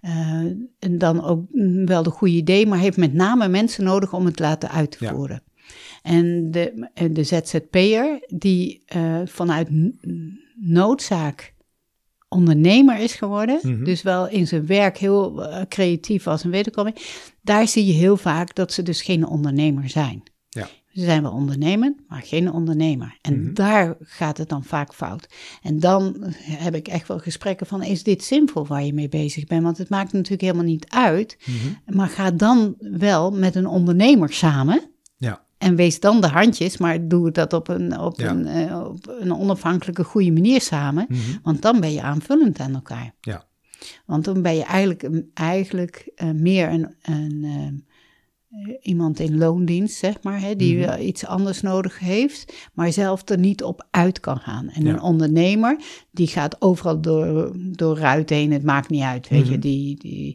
eh, 0.00 0.40
eh, 0.40 0.52
en 0.78 0.98
dan 0.98 1.24
ook 1.24 1.44
mm, 1.52 1.86
wel 1.86 2.02
de 2.02 2.10
goede 2.10 2.34
idee, 2.34 2.66
maar 2.66 2.78
heeft 2.78 2.96
met 2.96 3.12
name 3.14 3.48
mensen 3.48 3.84
nodig 3.84 4.12
om 4.12 4.24
het 4.24 4.36
te 4.36 4.42
laten 4.42 4.70
uit 4.70 4.90
te 4.98 5.04
Ja. 5.04 5.10
voeren. 5.14 5.42
En 6.02 6.50
de, 6.50 6.88
en 6.94 7.12
de 7.12 7.24
ZZP'er 7.24 8.24
die 8.34 8.82
vanuit 9.24 9.68
noodzaak 10.60 11.54
ondernemer 12.28 12.98
is 12.98 13.14
geworden, 13.14 13.58
Mhm. 13.62 13.84
dus 13.84 14.02
wel 14.02 14.28
in 14.28 14.46
zijn 14.46 14.66
werk 14.66 14.98
heel 14.98 15.46
creatief 15.68 16.26
als 16.26 16.44
een 16.44 16.50
wederkoming, 16.50 16.96
daar 17.42 17.68
zie 17.68 17.86
je 17.86 17.92
heel 17.92 18.16
vaak 18.16 18.54
dat 18.54 18.72
ze 18.72 18.82
dus 18.82 19.02
geen 19.02 19.26
ondernemer 19.26 19.88
zijn. 19.88 20.22
Ja. 20.48 20.68
Ze 20.92 21.00
zijn 21.00 21.22
wel 21.22 21.32
ondernemend, 21.32 22.00
maar 22.08 22.22
geen 22.24 22.52
ondernemer. 22.52 23.18
En 23.20 23.42
Mhm. 23.42 23.54
daar 23.54 23.96
gaat 24.00 24.38
het 24.38 24.48
dan 24.48 24.64
vaak 24.64 24.94
fout. 24.94 25.28
En 25.62 25.80
dan 25.80 26.16
heb 26.40 26.74
ik 26.74 26.88
echt 26.88 27.08
wel 27.08 27.18
gesprekken 27.18 27.66
van, 27.66 27.82
is 27.82 28.02
dit 28.02 28.24
zinvol 28.24 28.66
waar 28.66 28.84
je 28.84 28.94
mee 28.94 29.08
bezig 29.08 29.44
bent? 29.46 29.62
Want 29.62 29.78
het 29.78 29.88
maakt 29.88 30.12
natuurlijk 30.12 30.40
helemaal 30.42 30.64
niet 30.64 30.88
uit. 30.88 31.36
Mhm. 31.46 31.96
Maar 31.96 32.08
ga 32.08 32.30
dan 32.30 32.74
wel 32.78 33.30
met 33.30 33.54
een 33.54 33.66
ondernemer 33.66 34.32
samen. 34.32 34.90
Ja. 35.16 35.44
En 35.58 35.74
wees 35.76 36.00
dan 36.00 36.20
de 36.20 36.28
handjes, 36.28 36.76
maar 36.78 37.08
doe 37.08 37.30
dat 37.30 37.52
op 37.52 37.68
een, 37.68 37.98
op 37.98 38.20
Ja. 38.20 38.30
een, 38.30 38.46
eh, 38.46 38.84
op 38.84 39.14
een 39.20 39.34
onafhankelijke, 39.36 40.04
goede 40.04 40.32
manier 40.32 40.60
samen. 40.60 41.06
Mhm. 41.08 41.18
Want 41.42 41.62
dan 41.62 41.80
ben 41.80 41.92
je 41.92 42.02
aanvullend 42.02 42.58
aan 42.60 42.74
elkaar. 42.74 43.14
Ja. 43.20 43.44
Want 44.06 44.24
dan 44.24 44.42
ben 44.42 44.54
je 44.56 44.64
eigenlijk, 44.64 45.08
eigenlijk 45.34 46.10
eh, 46.14 46.30
meer 46.30 46.68
een, 46.68 46.94
een, 47.02 47.40
eh, 47.44 47.89
iemand 48.80 49.18
in 49.20 49.38
loondienst, 49.38 49.96
zeg 49.96 50.22
maar, 50.22 50.40
hè, 50.40 50.56
die 50.56 50.76
Mhm. 50.76 51.00
iets 51.00 51.26
anders 51.26 51.60
nodig 51.60 51.98
heeft, 51.98 52.68
maar 52.74 52.92
zelf 52.92 53.28
er 53.28 53.38
niet 53.38 53.62
op 53.62 53.86
uit 53.90 54.20
kan 54.20 54.36
gaan. 54.38 54.68
En 54.68 54.84
Ja. 54.84 54.92
een 54.92 55.00
ondernemer, 55.00 55.80
die 56.10 56.26
gaat 56.26 56.60
overal 56.62 57.00
door, 57.00 57.52
door 57.56 57.98
ruiten 57.98 58.36
heen, 58.36 58.52
het 58.52 58.62
maakt 58.64 58.88
niet 58.90 59.02
uit, 59.02 59.28
weet 59.28 59.44
je. 59.46 59.50
Mhm. 59.52 59.60
Die, 59.60 59.96
die, 59.98 60.34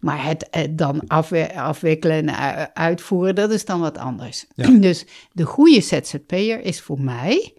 maar 0.00 0.24
het 0.26 0.50
eh, 0.50 0.62
dan 0.70 1.02
afwe- 1.06 1.54
afwikkelen 1.54 2.28
en 2.28 2.74
uitvoeren, 2.74 3.34
dat 3.34 3.50
is 3.50 3.64
dan 3.64 3.80
wat 3.80 3.98
anders. 3.98 4.46
Ja. 4.54 4.70
Dus 4.86 5.06
de 5.32 5.44
goede 5.44 5.80
ZZP'er 5.80 6.60
is 6.64 6.80
voor 6.80 7.00
mij, 7.00 7.52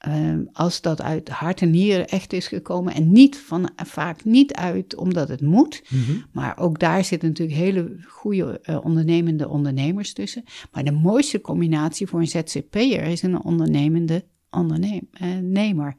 ehm, 0.00 0.42
als 0.52 0.80
dat 0.80 1.02
uit 1.02 1.28
hart 1.28 1.60
en 1.60 1.70
nieren 1.70 2.08
echt 2.08 2.32
is 2.32 2.48
gekomen 2.48 2.94
en 2.94 3.12
niet 3.12 3.38
van, 3.38 3.70
vaak 3.76 4.24
niet 4.24 4.52
uit 4.54 4.96
omdat 4.96 5.28
het 5.28 5.40
moet, 5.40 5.82
Mhm. 5.88 6.12
maar 6.32 6.58
ook 6.58 6.78
daar 6.78 7.04
zitten 7.04 7.28
natuurlijk 7.28 7.58
hele 7.58 7.96
goede 8.08 8.60
eh, 8.62 8.84
ondernemende 8.84 9.48
ondernemers 9.48 10.12
tussen. 10.12 10.44
Maar 10.72 10.84
de 10.84 10.92
mooiste 10.92 11.40
combinatie 11.40 12.06
voor 12.06 12.20
een 12.20 12.26
ZZP'er 12.28 13.02
is 13.02 13.22
een 13.22 13.42
ondernemende 13.44 14.24
ondernemer. 14.50 15.96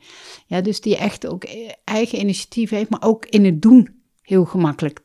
Ja, 0.48 0.62
dus 0.62 0.82
die 0.82 0.98
echt 0.98 1.28
ook 1.28 1.44
eh, 1.44 1.70
eigen 1.84 2.20
initiatief 2.20 2.70
heeft, 2.70 2.90
maar 2.90 3.04
ook 3.04 3.26
in 3.26 3.46
het 3.46 3.62
doen 3.62 3.90
heel 4.22 4.46
gemakkelijk. 4.46 5.02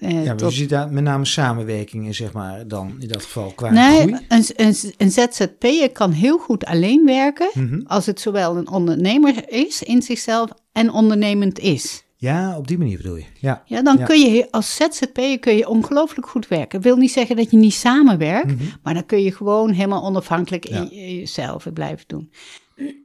Eh, 0.00 0.24
Ja, 0.24 0.34
tot- 0.34 0.50
je 0.50 0.56
ziet 0.56 0.68
daar 0.68 0.92
met 0.92 1.04
name 1.04 1.24
samenwerking 1.24 2.06
in, 2.06 2.14
zeg 2.14 2.32
maar, 2.32 2.68
dan 2.68 2.94
in 2.98 3.08
dat 3.08 3.22
geval 3.22 3.52
qua 3.54 3.70
Nee, 3.70 3.98
groei. 4.00 4.24
een, 4.28 4.44
een, 4.56 4.74
een 4.96 5.10
ZZP'er 5.10 5.90
kan 5.92 6.12
heel 6.12 6.38
goed 6.38 6.64
alleen 6.64 7.04
werken 7.06 7.50
Mhm. 7.54 7.80
als 7.86 8.06
het 8.06 8.20
zowel 8.20 8.56
een 8.56 8.68
ondernemer 8.70 9.48
is 9.52 9.82
in 9.82 10.02
zichzelf 10.02 10.50
en 10.72 10.90
ondernemend 10.92 11.58
is. 11.58 12.04
Ja, 12.16 12.56
op 12.56 12.68
die 12.68 12.78
manier 12.78 12.96
bedoel 12.96 13.16
je. 13.16 13.24
Ja. 13.40 13.62
Ja, 13.66 13.82
dan 13.82 13.98
Ja. 13.98 14.04
kun 14.04 14.20
je 14.32 14.50
als 14.50 14.74
ZZP'er 14.76 15.38
kun 15.38 15.56
je 15.56 15.68
ongelooflijk 15.68 16.26
goed 16.28 16.48
werken. 16.48 16.80
wil 16.80 16.96
niet 16.96 17.12
zeggen 17.12 17.36
dat 17.36 17.50
je 17.50 17.56
niet 17.56 17.74
samenwerkt, 17.74 18.46
Mhm. 18.54 18.64
maar 18.82 18.94
dan 18.94 19.06
kun 19.06 19.22
je 19.22 19.32
gewoon 19.32 19.70
helemaal 19.70 20.02
onafhankelijk 20.04 20.68
Ja. 20.68 20.76
in 20.76 20.90
in 20.92 21.14
jezelf 21.16 21.66
blijven 21.72 22.04
doen. 22.06 22.30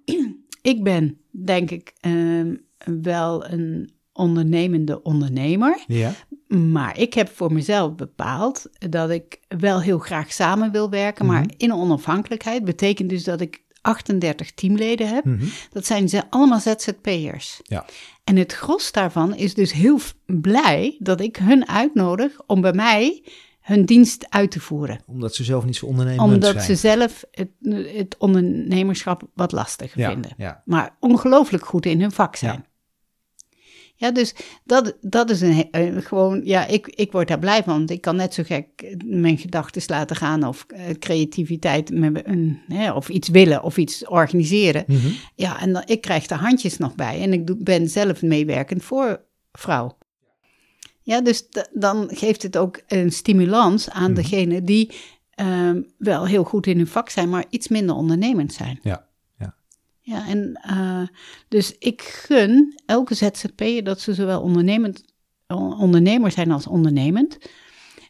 ik 0.62 0.84
ben, 0.84 1.18
denk 1.32 1.72
ik, 1.72 1.93
ehm, 2.00 2.56
wel 3.02 3.46
een 3.50 3.93
ondernemende 4.16 5.01
ondernemer. 5.03 5.84
Ja. 5.88 6.11
Maar 6.47 6.97
ik 6.99 7.13
heb 7.13 7.30
voor 7.30 7.53
mezelf 7.53 7.95
bepaald 7.95 8.66
dat 8.89 9.09
ik 9.09 9.39
wel 9.47 9.82
heel 9.82 9.99
graag 9.99 10.32
samen 10.34 10.72
wil 10.72 10.89
werken, 10.89 11.26
maar 11.26 11.41
Mhm. 11.41 11.49
in 11.57 11.74
onafhankelijkheid. 11.74 12.63
Betekent 12.66 13.09
dus 13.09 13.24
dat 13.24 13.41
ik 13.41 13.63
38 13.82 14.51
teamleden 14.51 15.07
heb. 15.07 15.26
Mhm. 15.26 15.45
Dat 15.72 15.86
zijn 15.86 16.09
ze 16.09 16.24
allemaal 16.30 16.59
ZZP'ers. 16.59 17.59
Ja. 17.63 17.86
En 18.24 18.36
het 18.36 18.53
gros 18.53 18.91
daarvan 18.91 19.36
is 19.36 19.53
dus 19.53 19.74
heel 19.74 19.99
blij 20.26 20.95
dat 20.99 21.22
ik 21.22 21.36
hun 21.38 21.68
uitnodig 21.68 22.32
om 22.45 22.61
bij 22.61 22.74
mij 22.74 23.24
hun 23.61 23.86
dienst 23.86 24.26
uit 24.30 24.51
te 24.51 24.59
voeren. 24.59 24.99
Omdat 25.05 25.36
ze 25.36 25.43
zelf 25.43 25.66
niet 25.66 25.76
zo 25.76 25.86
ondernemend 25.86 26.22
Omdat 26.34 26.51
zijn. 26.53 26.63
ze 26.66 26.76
zelf 26.76 27.24
het, 27.32 27.49
het 27.95 28.16
ondernemerschap 28.18 29.24
wat 29.34 29.51
lastig 29.51 29.95
ja. 29.95 30.09
vinden. 30.09 30.32
Ja. 30.38 30.61
Maar 30.66 30.95
ongelooflijk 30.99 31.66
goed 31.66 31.86
in 31.86 32.01
hun 32.01 32.11
vak 32.11 32.36
zijn. 32.36 32.66
Ja. 33.98 34.12
Dus 34.12 34.36
dat, 34.64 34.98
dat 35.02 35.30
is 35.30 35.41
een, 35.41 35.72
eh, 35.72 35.98
gewoon, 35.98 36.41
ja, 36.43 36.66
ik, 36.66 36.88
ik 36.88 37.12
word 37.12 37.28
daar 37.28 37.39
blij 37.39 37.64
van. 37.64 37.74
Want 37.78 37.89
ik 37.89 38.02
kan 38.02 38.16
net 38.16 38.34
zo 38.34 38.43
gek 38.46 38.68
eh, 38.76 38.96
mijn 39.06 39.38
gedachten 39.38 39.82
laten 39.88 40.16
gaan 40.16 40.43
of 40.43 40.66
eh, 40.68 40.84
creativiteit 41.00 41.89
met 41.89 42.22
een, 42.28 42.60
of 42.96 43.10
iets 43.10 43.30
willen 43.30 43.64
of 43.64 43.78
iets 43.78 44.08
organiseren. 44.08 44.84
Mhm. 44.88 45.08
Ja, 45.36 45.62
en 45.62 45.74
dan, 45.74 45.84
ik 45.86 46.02
krijg 46.02 46.30
er 46.30 46.38
handjes 46.38 46.78
nog 46.78 46.96
bij 46.96 47.22
en 47.22 47.34
ik 47.34 47.64
ben 47.64 47.89
zelf 47.89 48.22
meewerkend 48.22 48.84
voor 48.84 49.22
vrouw. 49.52 49.98
Ja, 51.02 51.22
dus 51.22 51.48
dan 51.74 52.10
geeft 52.12 52.43
het 52.43 52.58
ook 52.58 52.82
een 52.88 53.12
stimulans 53.12 53.89
aan 53.89 54.12
Mhm. 54.12 54.22
degene 54.22 54.62
die 54.62 54.91
ehm, 55.30 55.82
wel 55.98 56.26
heel 56.28 56.43
goed 56.43 56.68
in 56.68 56.78
hun 56.78 56.88
vak 56.88 57.10
zijn, 57.10 57.30
maar 57.30 57.46
iets 57.50 57.68
minder 57.68 57.96
ondernemend 57.96 58.54
zijn. 58.54 58.80
Ja, 58.82 59.08
ja. 60.06 60.28
En 60.28 60.53
eh, 60.62 61.01
dus 61.47 61.76
ik 61.80 62.01
gun 62.01 62.80
elke 62.86 63.14
ZZP'er 63.16 63.84
dat 63.84 63.99
ze 63.99 64.14
zowel 64.14 64.41
ondernemend, 64.41 65.03
on- 65.47 65.80
ondernemer 65.80 66.32
zijn 66.32 66.51
als 66.51 66.68
ondernemend. 66.68 67.38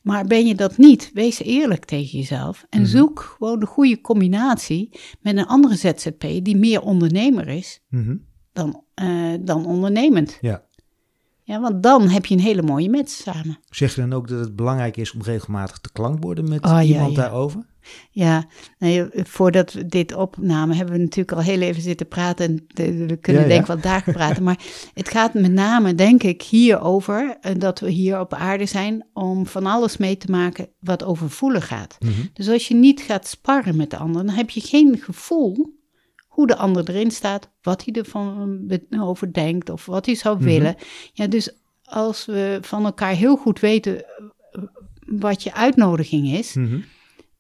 Maar 0.03 0.25
ben 0.25 0.45
je 0.47 0.55
dat 0.55 0.77
niet, 0.77 1.11
wees 1.13 1.39
eerlijk 1.41 1.85
tegen 1.85 2.17
jezelf 2.19 2.65
en 2.69 2.81
Mhm. 2.81 2.89
zoek 2.89 3.19
gewoon 3.37 3.59
de 3.59 3.65
goede 3.65 4.01
combinatie 4.01 4.99
met 5.21 5.37
een 5.37 5.45
andere 5.45 5.75
ZZP'er 5.75 6.43
die 6.43 6.57
meer 6.57 6.81
ondernemer 6.81 7.47
is 7.47 7.81
Mhm. 7.89 8.15
dan, 8.53 8.83
eh, 8.93 9.33
dan 9.41 9.65
ondernemend. 9.65 10.37
Ja. 10.41 10.63
Ja, 11.43 11.59
want 11.61 11.83
dan 11.83 12.07
heb 12.09 12.25
je 12.25 12.35
een 12.35 12.41
hele 12.41 12.61
mooie 12.61 12.89
match 12.89 13.09
samen. 13.11 13.59
Zeg 13.69 13.95
je 13.95 14.01
dan 14.01 14.13
ook 14.13 14.27
dat 14.27 14.39
het 14.39 14.55
belangrijk 14.55 14.97
is 14.97 15.11
om 15.13 15.21
regelmatig 15.21 15.77
te 15.77 15.91
klankborden 15.91 16.49
met 16.49 16.63
Oh, 16.65 16.71
ja, 16.71 16.81
iemand 16.81 17.15
ja. 17.15 17.21
daarover? 17.21 17.65
Ja, 18.11 18.47
nee, 18.79 19.05
voordat 19.13 19.73
we 19.73 19.85
dit 19.85 20.13
opnamen 20.15 20.75
hebben 20.75 20.95
we 20.95 21.01
natuurlijk 21.01 21.31
al 21.37 21.43
heel 21.43 21.61
even 21.61 21.81
zitten 21.81 22.07
praten. 22.07 22.45
En 22.45 22.65
we 23.07 23.17
kunnen 23.17 23.41
Ja, 23.41 23.47
ja. 23.47 23.53
denk 23.53 23.61
ik 23.61 23.67
wel 23.67 23.79
dagen 23.81 24.13
praten. 24.19 24.43
Maar 24.43 24.59
het 24.93 25.09
gaat 25.09 25.33
met 25.33 25.51
name, 25.51 25.95
denk 25.95 26.23
ik, 26.23 26.41
hierover 26.41 27.37
eh, 27.41 27.51
dat 27.57 27.79
we 27.79 27.89
hier 27.89 28.19
op 28.19 28.33
aarde 28.33 28.65
zijn 28.65 29.07
om 29.13 29.45
van 29.47 29.65
alles 29.65 29.97
mee 29.97 30.17
te 30.17 30.31
maken 30.31 30.67
wat 30.79 31.03
over 31.03 31.29
voelen 31.29 31.61
gaat. 31.61 31.95
Mhm. 31.99 32.11
Dus 32.33 32.49
als 32.49 32.67
je 32.67 32.75
niet 32.75 33.01
gaat 33.01 33.27
sparren 33.27 33.75
met 33.75 33.89
de 33.89 33.97
ander, 33.97 34.25
dan 34.25 34.35
heb 34.35 34.49
je 34.49 34.61
geen 34.61 34.97
gevoel 35.01 35.73
hoe 36.27 36.47
de 36.47 36.55
ander 36.57 36.89
erin 36.89 37.11
staat, 37.11 37.49
wat 37.61 37.85
hij 37.85 37.93
ervan 37.93 38.67
over 38.99 39.33
denkt 39.33 39.69
of 39.69 39.85
wat 39.85 40.05
hij 40.05 40.15
zou 40.15 40.35
Mhm. 40.35 40.45
willen. 40.45 40.75
Ja, 41.13 41.27
dus 41.27 41.51
als 41.83 42.25
we 42.25 42.57
van 42.61 42.85
elkaar 42.85 43.13
heel 43.13 43.35
goed 43.35 43.59
weten 43.59 44.03
eh, 44.03 44.61
wat 45.05 45.43
je 45.43 45.53
uitnodiging 45.53 46.27
is, 46.27 46.53
Mhm. 46.53 46.79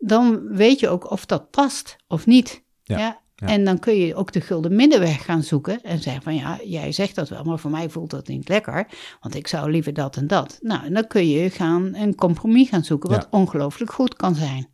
Dan 0.07 0.47
weet 0.47 0.79
je 0.79 0.89
ook 0.89 1.11
of 1.11 1.25
dat 1.25 1.49
past 1.49 1.95
of 2.07 2.25
niet. 2.25 2.63
Ja. 2.83 3.23
En 3.35 3.63
dan 3.63 3.79
kun 3.79 3.95
je 3.95 4.15
ook 4.15 4.31
de 4.31 4.41
gulden 4.41 4.75
middenweg 4.75 5.25
gaan 5.25 5.43
zoeken 5.43 5.81
en 5.81 6.01
zeggen 6.01 6.23
van 6.23 6.35
ja, 6.35 6.59
jij 6.63 6.91
zegt 6.91 7.15
dat 7.15 7.29
wel, 7.29 7.43
maar 7.43 7.59
voor 7.59 7.71
mij 7.71 7.89
voelt 7.89 8.09
dat 8.09 8.27
niet 8.27 8.49
lekker, 8.49 8.87
want 9.19 9.35
ik 9.35 9.47
zou 9.47 9.71
liever 9.71 9.93
dat 9.93 10.15
en 10.15 10.27
dat. 10.27 10.57
Nou, 10.61 10.85
en 10.85 10.93
dan 10.93 11.07
kun 11.07 11.29
je 11.29 11.49
gaan 11.49 11.95
een 11.95 12.15
compromis 12.15 12.69
gaan 12.69 12.83
zoeken 12.83 13.09
wat 13.09 13.27
ongelooflijk 13.29 13.91
goed 13.91 14.15
kan 14.15 14.35
zijn. 14.35 14.67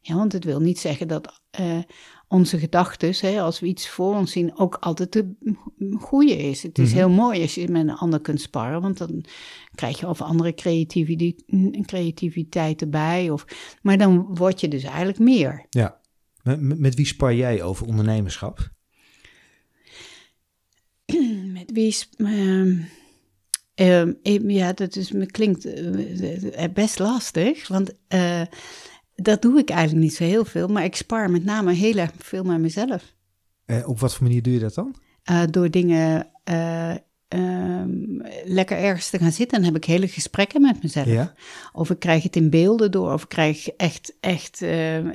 Ja, 0.00 0.14
want 0.14 0.32
het 0.32 0.44
wil 0.44 0.60
niet 0.60 0.78
zeggen 0.78 1.08
dat 1.08 1.40
eh, 1.50 1.78
onze 2.36 2.58
gedachten, 2.58 3.38
als 3.42 3.60
we 3.60 3.66
iets 3.66 3.88
voor 3.88 4.14
ons 4.14 4.32
zien, 4.32 4.56
ook 4.58 4.74
altijd 4.74 5.12
de 5.12 5.34
goede 5.98 6.36
is. 6.36 6.62
Het 6.62 6.78
is 6.78 6.88
Mhm. 6.88 6.96
heel 6.96 7.08
mooi 7.10 7.42
als 7.42 7.54
je 7.54 7.68
met 7.68 7.82
een 7.82 7.94
ander 7.96 8.20
kunt 8.20 8.40
sparren, 8.40 8.80
want 8.80 8.98
dan 8.98 9.24
krijg 9.74 10.00
je 10.00 10.08
of 10.08 10.20
andere 10.20 10.54
creativiteit, 10.54 11.42
creativiteit 11.86 12.80
erbij. 12.80 13.30
Of, 13.30 13.44
maar 13.82 13.98
dan 13.98 14.26
word 14.34 14.60
je 14.60 14.68
dus 14.68 14.82
eigenlijk 14.82 15.18
meer. 15.18 15.66
Ja. 15.70 16.00
Met, 16.42 16.78
met- 16.78 16.94
wie 16.94 17.06
spar 17.06 17.34
jij 17.34 17.62
over 17.62 17.86
ondernemerschap? 17.86 18.70
Met 21.52 21.70
wie 21.72 21.96
ik- 24.22 24.50
ja, 24.50 24.72
dat 24.72 24.96
is, 24.96 25.12
me 25.12 25.26
klinkt 25.26 25.64
eh, 25.64 26.64
best 26.74 26.98
lastig. 26.98 27.68
Want 27.68 27.92
eh, 28.08 28.42
dat 29.16 29.42
doe 29.42 29.58
ik 29.58 29.70
eigenlijk 29.70 30.02
niet 30.02 30.14
zo 30.14 30.24
heel 30.24 30.44
veel, 30.44 30.68
maar 30.68 30.84
ik 30.84 30.96
spaar 30.96 31.30
met 31.30 31.44
name 31.44 31.72
heel 31.72 31.96
erg 31.96 32.10
veel 32.18 32.44
met 32.44 32.58
mezelf. 32.58 33.14
Eh, 33.64 33.88
op 33.88 34.00
wat 34.00 34.14
voor 34.14 34.26
manier 34.26 34.42
doe 34.42 34.52
je 34.52 34.58
dat 34.58 34.74
dan? 34.74 34.94
Uh, 35.30 35.42
door 35.50 35.70
dingen 35.70 36.28
uh, 36.50 36.94
lekker 38.44 38.78
ergens 38.78 39.10
te 39.10 39.18
gaan 39.18 39.32
zitten. 39.32 39.58
Dan 39.58 39.66
heb 39.66 39.76
ik 39.76 39.84
hele 39.84 40.08
gesprekken 40.08 40.60
met 40.60 40.82
mezelf. 40.82 41.06
Ja. 41.06 41.34
Of 41.72 41.90
ik 41.90 41.98
krijg 41.98 42.22
het 42.22 42.36
in 42.36 42.50
beelden 42.50 42.90
door, 42.90 43.12
of 43.12 43.22
ik 43.22 43.28
krijg 43.28 43.68
echt, 43.68 44.16
echt, 44.20 44.60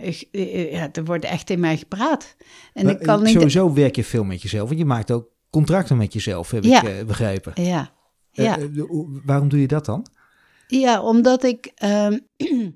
ik, 0.02 0.28
ja, 0.72 0.90
er 0.92 1.06
wordt 1.06 1.26
echt 1.26 1.50
in 1.50 1.60
mij 1.60 1.78
gepraat. 1.78 2.36
En 2.74 2.86
maar, 2.86 2.94
ik 2.94 3.00
kan 3.00 3.24
niet... 3.24 3.34
Sowieso 3.34 3.74
werk 3.74 3.96
je 3.96 4.04
veel 4.04 4.24
met 4.24 4.42
jezelf, 4.42 4.68
want 4.68 4.80
je 4.80 4.86
maakt 4.86 5.12
ook 5.12 5.28
contracten 5.50 5.98
met 5.98 6.14
jezelf, 6.14 6.52
heb 6.52 6.64
Ja. 6.64 6.84
ik 6.84 7.08
begrepen. 7.08 7.64
Ja, 7.64 7.92
ja. 8.32 8.58
waarom 9.26 9.50
doe 9.50 9.60
je 9.60 9.68
dat 9.68 9.86
dan? 9.86 10.06
Ja, 10.68 11.02
omdat 11.02 11.44
ik 11.44 11.72
ehm, 11.76 12.20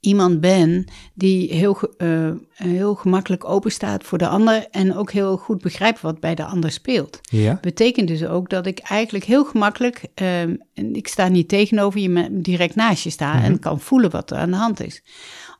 iemand 0.00 0.40
ben 0.40 0.84
die 1.14 1.52
heel, 1.54 1.78
eh, 1.96 2.30
heel 2.52 2.94
gemakkelijk 2.94 3.44
open 3.44 3.72
staat 3.72 4.04
voor 4.04 4.18
de 4.18 4.28
ander 4.28 4.66
en 4.70 4.94
ook 4.96 5.12
heel 5.12 5.36
goed 5.36 5.62
begrijpt 5.62 6.00
wat 6.00 6.20
bij 6.20 6.34
de 6.34 6.44
ander 6.44 6.70
speelt. 6.70 7.20
Ja. 7.22 7.58
Betekent 7.60 8.08
dus 8.08 8.24
ook 8.24 8.50
dat 8.50 8.66
ik 8.66 8.78
eigenlijk 8.78 9.24
heel 9.24 9.44
gemakkelijk, 9.44 10.04
en 10.14 10.60
ik 10.74 11.08
sta 11.08 11.28
niet 11.28 11.48
tegenover 11.48 12.00
je, 12.00 12.08
maar 12.08 12.28
direct 12.30 12.74
naast 12.74 13.04
je 13.04 13.10
sta 13.10 13.34
Mhm. 13.34 13.44
en 13.44 13.58
kan 13.58 13.80
voelen 13.80 14.10
wat 14.10 14.30
er 14.30 14.36
aan 14.36 14.50
de 14.50 14.56
hand 14.56 14.80
is. 14.80 15.02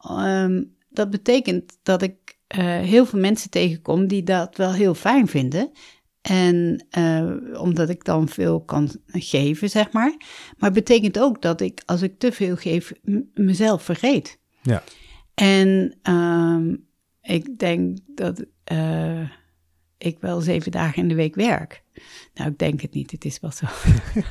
Ehm, 0.00 0.62
dat 0.90 1.10
betekent 1.10 1.78
dat 1.82 2.02
ik 2.02 2.14
eh, 2.46 2.64
heel 2.64 3.06
veel 3.06 3.20
mensen 3.20 3.50
tegenkom 3.50 4.06
die 4.06 4.22
dat 4.22 4.56
wel 4.56 4.72
heel 4.72 4.94
fijn 4.94 5.28
vinden. 5.28 5.70
En 6.22 6.86
eh, 6.90 7.30
omdat 7.60 7.88
ik 7.88 8.04
dan 8.04 8.28
veel 8.28 8.60
kan 8.60 8.90
geven, 9.06 9.70
zeg 9.70 9.92
maar. 9.92 10.14
Maar 10.58 10.70
het 10.70 10.72
betekent 10.72 11.18
ook 11.18 11.42
dat 11.42 11.60
ik, 11.60 11.82
als 11.86 12.02
ik 12.02 12.18
te 12.18 12.32
veel 12.32 12.56
geef, 12.56 12.92
mezelf 13.34 13.82
vergeet. 13.82 14.38
Ja. 14.62 14.82
En 15.34 15.98
ehm, 16.02 16.74
ik 17.22 17.58
denk 17.58 17.98
dat 18.06 18.44
eh, 18.64 19.20
ik 19.98 20.18
wel 20.20 20.40
zeven 20.40 20.70
dagen 20.70 21.02
in 21.02 21.08
de 21.08 21.14
week 21.14 21.34
werk. 21.34 21.82
Nou, 22.34 22.50
ik 22.50 22.58
denk 22.58 22.80
het 22.80 22.94
niet, 22.94 23.10
het 23.10 23.24
is 23.24 23.40
wel 23.40 23.52
zo. 23.52 23.66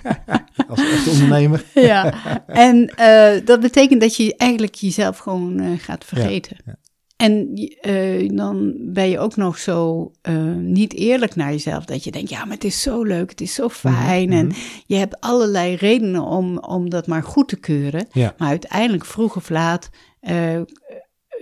Als 0.67 1.07
ondernemer. 1.07 1.65
ja, 1.91 2.45
en 2.47 2.87
eh, 2.87 3.45
dat 3.45 3.59
betekent 3.59 4.01
dat 4.01 4.15
je 4.15 4.35
eigenlijk 4.35 4.75
jezelf 4.75 5.17
gewoon 5.17 5.79
gaat 5.79 6.05
vergeten. 6.05 6.57
ja. 6.65 6.77
En 7.21 7.53
eh, 7.81 8.29
dan 8.37 8.73
ben 8.77 9.09
je 9.09 9.19
ook 9.19 9.35
nog 9.35 9.57
zo 9.57 10.11
eh, 10.21 10.33
niet 10.55 10.93
eerlijk 10.93 11.35
naar 11.35 11.51
jezelf. 11.51 11.85
Dat 11.85 12.03
je 12.03 12.11
denkt, 12.11 12.29
ja, 12.29 12.45
maar 12.45 12.53
het 12.53 12.63
is 12.63 12.81
zo 12.81 13.03
leuk, 13.03 13.29
het 13.29 13.41
is 13.41 13.53
zo 13.53 13.69
fijn. 13.69 14.29
Mhm, 14.29 14.37
En 14.37 14.47
mhm. 14.47 14.55
je 14.85 14.95
hebt 14.95 15.19
allerlei 15.19 15.75
redenen 15.75 16.21
om, 16.23 16.57
om 16.57 16.89
dat 16.89 17.07
maar 17.07 17.23
goed 17.23 17.47
te 17.47 17.59
keuren. 17.59 18.07
Ja. 18.11 18.33
Maar 18.37 18.47
uiteindelijk, 18.47 19.05
vroeg 19.05 19.35
of 19.35 19.49
laat, 19.49 19.89
eh, 20.19 20.61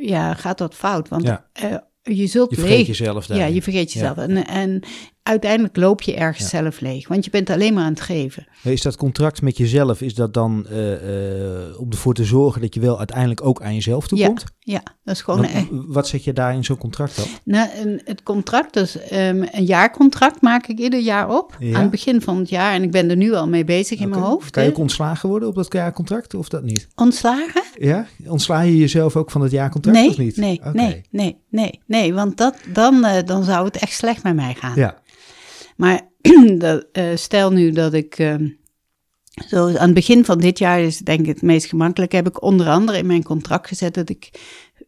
ja, 0.01 0.33
gaat 0.33 0.57
dat 0.57 0.75
fout. 0.75 1.07
Want 1.07 1.23
Ja. 1.23 1.47
je 2.01 2.27
zult 2.27 2.49
Je 2.49 2.55
vergeet 2.55 2.77
leeg... 2.77 2.87
jezelf 2.87 3.25
daar. 3.25 3.37
Ja, 3.37 3.45
je 3.45 3.61
vergeet 3.61 3.93
jezelf. 3.93 4.15
Ja. 4.15 4.23
En, 4.27 4.47
en 4.47 4.81
uiteindelijk 5.23 5.75
loop 5.75 6.01
je 6.01 6.15
ergens 6.15 6.51
Ja. 6.51 6.61
zelf 6.61 6.79
leeg. 6.79 7.07
Want 7.07 7.25
je 7.25 7.31
bent 7.31 7.49
alleen 7.49 7.73
maar 7.73 7.83
aan 7.83 7.89
het 7.93 8.01
geven. 8.01 8.47
Is 8.63 8.81
dat 8.81 8.95
contract 8.97 9.41
met 9.41 9.57
jezelf, 9.57 10.01
is 10.01 10.13
dat 10.15 10.33
dan 10.33 10.65
eh, 10.67 10.93
eh, 10.93 11.79
om 11.79 11.89
ervoor 11.89 12.13
te 12.13 12.23
zorgen 12.25 12.61
dat 12.61 12.73
je 12.73 12.79
wel 12.79 12.97
uiteindelijk 12.97 13.45
ook 13.45 13.61
aan 13.61 13.73
jezelf 13.73 14.07
toekomt? 14.07 14.43
Ja, 14.59 14.81
dat 15.03 15.15
is 15.15 15.21
gewoon 15.21 15.47
wat 15.87 16.07
zet 16.07 16.23
je 16.23 16.33
daar 16.33 16.53
in 16.53 16.63
zo'n 16.63 16.77
contract 16.77 17.15
dan? 17.15 17.25
Nou, 17.43 17.69
een, 17.77 18.01
het 18.05 18.23
contract, 18.23 18.73
dus 18.73 18.97
een 19.09 19.49
jaarcontract 19.65 20.41
maak 20.41 20.67
ik 20.67 20.79
ieder 20.79 20.99
jaar 20.99 21.37
op. 21.37 21.55
Ja. 21.59 21.75
Aan 21.75 21.81
het 21.81 21.91
begin 21.91 22.21
van 22.21 22.37
het 22.37 22.49
jaar. 22.49 22.73
En 22.73 22.83
ik 22.83 22.91
ben 22.91 23.09
er 23.09 23.15
nu 23.15 23.33
al 23.33 23.47
mee 23.47 23.63
bezig 23.63 23.99
in 23.99 24.09
mijn 24.09 24.21
hoofd. 24.21 24.51
Kan 24.51 24.63
je 24.63 24.69
ook 24.69 24.77
ontslagen 24.77 25.29
worden 25.29 25.47
op 25.47 25.55
dat 25.55 25.73
jaarcontract 25.73 26.33
of 26.33 26.49
dat 26.49 26.63
niet? 26.63 26.87
Ontslagen? 26.95 27.63
Ja? 27.77 28.05
Ontsla 28.27 28.61
je 28.61 28.77
jezelf 28.77 29.15
ook 29.15 29.31
van 29.31 29.41
het 29.41 29.51
jaarcontract 29.51 29.97
Nee, 29.97 30.09
of 30.09 30.17
niet? 30.17 30.37
nee, 30.37 30.61
nee, 30.73 31.01
nee, 31.11 31.37
nee, 31.49 31.79
nee. 31.85 32.13
Want 32.13 32.37
dat, 32.37 32.55
dan, 32.73 33.05
eh, 33.05 33.23
dan 33.25 33.43
zou 33.43 33.65
het 33.65 33.77
echt 33.77 33.93
slecht 33.93 34.23
met 34.23 34.35
mij 34.35 34.53
gaan. 34.53 34.75
Ja, 34.75 34.97
Maar 35.79 36.11
dat, 36.57 36.85
eh, 36.91 37.15
stel 37.15 37.51
nu 37.51 37.71
dat 37.71 37.93
ik... 37.93 38.17
ehm, 38.17 38.47
zo 39.47 39.67
aan 39.67 39.85
het 39.85 39.93
begin 39.93 40.25
van 40.25 40.39
dit 40.39 40.59
jaar 40.59 40.81
is 40.81 40.97
denk 40.97 41.19
ik 41.19 41.25
het 41.25 41.41
meest 41.41 41.65
gemakkelijk. 41.65 42.11
Heb 42.11 42.27
ik 42.27 42.41
onder 42.41 42.67
andere 42.67 42.97
in 42.97 43.05
mijn 43.05 43.23
contract 43.23 43.67
gezet 43.67 43.93
dat 43.93 44.09
ik 44.09 44.29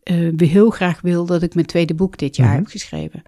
eh, 0.03 0.29
heel 0.37 0.69
graag 0.69 1.01
wil 1.01 1.25
dat 1.25 1.43
ik 1.43 1.53
mijn 1.55 1.65
tweede 1.65 1.93
boek 1.93 2.17
dit 2.17 2.35
jaar 2.35 2.47
Mhm. 2.47 2.57
heb 2.57 2.67
geschreven. 2.67 3.21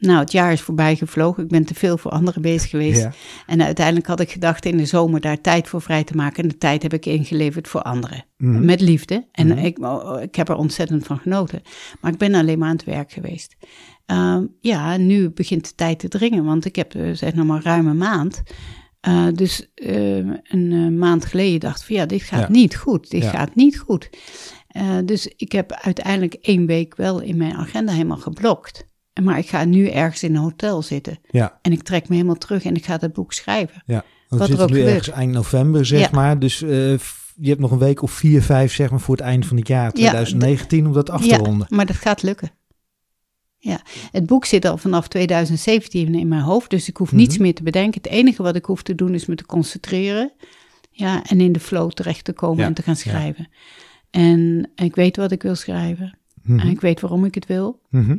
Nou, 0.00 0.18
het 0.18 0.32
jaar 0.32 0.52
is 0.52 0.60
voorbij 0.60 0.96
gevlogen. 0.96 1.42
Ik 1.42 1.48
ben 1.48 1.64
te 1.64 1.74
veel 1.74 1.98
voor 1.98 2.10
anderen 2.10 2.42
bezig 2.42 2.70
geweest. 2.70 3.00
ja. 3.02 3.12
En 3.46 3.62
uiteindelijk 3.62 4.06
had 4.06 4.20
ik 4.20 4.30
gedacht 4.30 4.64
in 4.64 4.76
de 4.76 4.86
zomer 4.86 5.20
daar 5.20 5.40
tijd 5.40 5.68
voor 5.68 5.82
vrij 5.82 6.04
te 6.04 6.14
maken. 6.16 6.42
En 6.42 6.48
de 6.48 6.58
tijd 6.58 6.82
heb 6.82 6.92
ik 6.92 7.06
ingeleverd 7.06 7.68
voor 7.68 7.82
anderen. 7.82 8.24
Mhm. 8.36 8.64
Met 8.64 8.80
liefde. 8.80 9.26
En 9.32 9.46
Mhm. 9.46 9.58
ik, 9.58 9.78
oh, 9.78 10.22
ik 10.22 10.34
heb 10.34 10.48
er 10.48 10.56
ontzettend 10.56 11.06
van 11.06 11.18
genoten. 11.18 11.62
Maar 12.00 12.12
ik 12.12 12.18
ben 12.18 12.34
alleen 12.34 12.58
maar 12.58 12.68
aan 12.68 12.76
het 12.76 12.84
werk 12.84 13.12
geweest. 13.12 13.56
Ehm, 14.06 14.44
ja, 14.60 14.96
nu 14.96 15.30
begint 15.30 15.64
de 15.68 15.74
tijd 15.74 15.98
te 15.98 16.08
dringen. 16.08 16.44
Want 16.44 16.64
ik 16.64 16.76
heb 16.76 16.94
zeg 17.12 17.34
nog 17.34 17.46
maar 17.46 17.62
ruim 17.62 17.86
een 17.86 17.96
maand. 17.96 18.42
Eh, 19.00 19.26
dus 19.34 19.72
eh, 19.74 20.16
een 20.16 20.42
eh, 20.72 20.88
maand 20.98 21.24
geleden 21.24 21.60
dacht 21.60 21.80
ik 21.80 21.86
van 21.86 21.96
ja, 21.96 22.06
dit 22.06 22.22
gaat 22.22 22.40
Ja. 22.40 22.50
niet 22.50 22.76
goed. 22.76 23.10
Dit 23.10 23.22
Ja. 23.22 23.30
gaat 23.30 23.54
niet 23.54 23.78
goed. 23.78 24.10
Eh, 24.68 24.96
dus 25.04 25.32
ik 25.36 25.52
heb 25.52 25.72
uiteindelijk 25.72 26.34
één 26.34 26.66
week 26.66 26.96
wel 26.96 27.20
in 27.20 27.36
mijn 27.36 27.54
agenda 27.54 27.92
helemaal 27.92 28.16
geblokt. 28.16 28.86
Maar 29.22 29.38
ik 29.38 29.48
ga 29.48 29.64
nu 29.64 29.88
ergens 29.88 30.22
in 30.22 30.34
een 30.34 30.42
hotel 30.42 30.82
zitten. 30.82 31.18
ja, 31.30 31.58
En 31.62 31.72
ik 31.72 31.82
trek 31.82 32.08
me 32.08 32.14
helemaal 32.14 32.38
terug 32.38 32.64
en 32.64 32.74
ik 32.74 32.84
ga 32.84 32.96
dat 32.98 33.12
boek 33.12 33.32
schrijven. 33.32 33.82
ja. 33.86 34.04
Want 34.28 34.40
Wat 34.40 34.50
er 34.50 34.62
ook 34.62 34.70
nu 34.70 34.76
gebeurt. 34.76 34.96
ergens 34.96 35.16
eind 35.16 35.32
november, 35.32 35.86
zeg 35.86 36.00
Ja. 36.00 36.08
maar. 36.12 36.38
Dus 36.38 36.62
eh, 36.62 36.68
je 37.40 37.48
hebt 37.48 37.60
nog 37.60 37.70
een 37.70 37.78
week 37.78 38.02
of 38.02 38.10
vier, 38.12 38.42
vijf, 38.42 38.72
zeg 38.74 38.90
maar, 38.90 39.00
voor 39.00 39.16
het 39.16 39.24
eind 39.24 39.46
van 39.46 39.56
het 39.56 39.68
jaar 39.68 39.92
2019 39.92 40.86
om 40.86 40.92
dat 40.92 41.10
af 41.10 41.20
te 41.20 41.26
ja, 41.26 41.36
ronden. 41.36 41.66
maar 41.70 41.86
dat 41.86 41.96
gaat 41.96 42.22
lukken. 42.22 42.50
Ja, 43.58 43.80
het 44.10 44.26
boek 44.26 44.44
zit 44.44 44.64
al 44.64 44.76
vanaf 44.76 45.08
2017 45.08 46.14
in 46.14 46.28
mijn 46.28 46.40
hoofd, 46.42 46.70
dus 46.70 46.88
ik 46.88 46.96
hoef 46.96 47.12
niets 47.12 47.34
Mhm. 47.34 47.42
meer 47.42 47.54
te 47.54 47.62
bedenken. 47.62 48.02
Het 48.02 48.10
enige 48.12 48.42
wat 48.42 48.56
ik 48.56 48.64
hoef 48.64 48.82
te 48.82 48.94
doen 48.94 49.14
is 49.14 49.26
me 49.26 49.34
te 49.34 49.46
concentreren. 49.46 50.32
Ja, 50.90 51.22
en 51.24 51.40
in 51.40 51.52
de 51.52 51.60
flow 51.60 51.90
terecht 51.90 52.24
te 52.24 52.32
komen 52.32 52.58
Ja, 52.58 52.66
en 52.66 52.74
te 52.74 52.82
gaan 52.82 52.96
schrijven. 52.96 53.48
En 54.10 54.70
ik 54.74 54.94
weet 54.94 55.16
wat 55.16 55.30
ik 55.32 55.42
wil 55.42 55.54
schrijven. 55.54 56.18
Mhm. 56.42 56.58
En 56.58 56.68
ik 56.68 56.80
weet 56.80 57.00
waarom 57.00 57.24
ik 57.24 57.34
het 57.34 57.46
wil. 57.46 57.80
Mhm. 57.90 58.16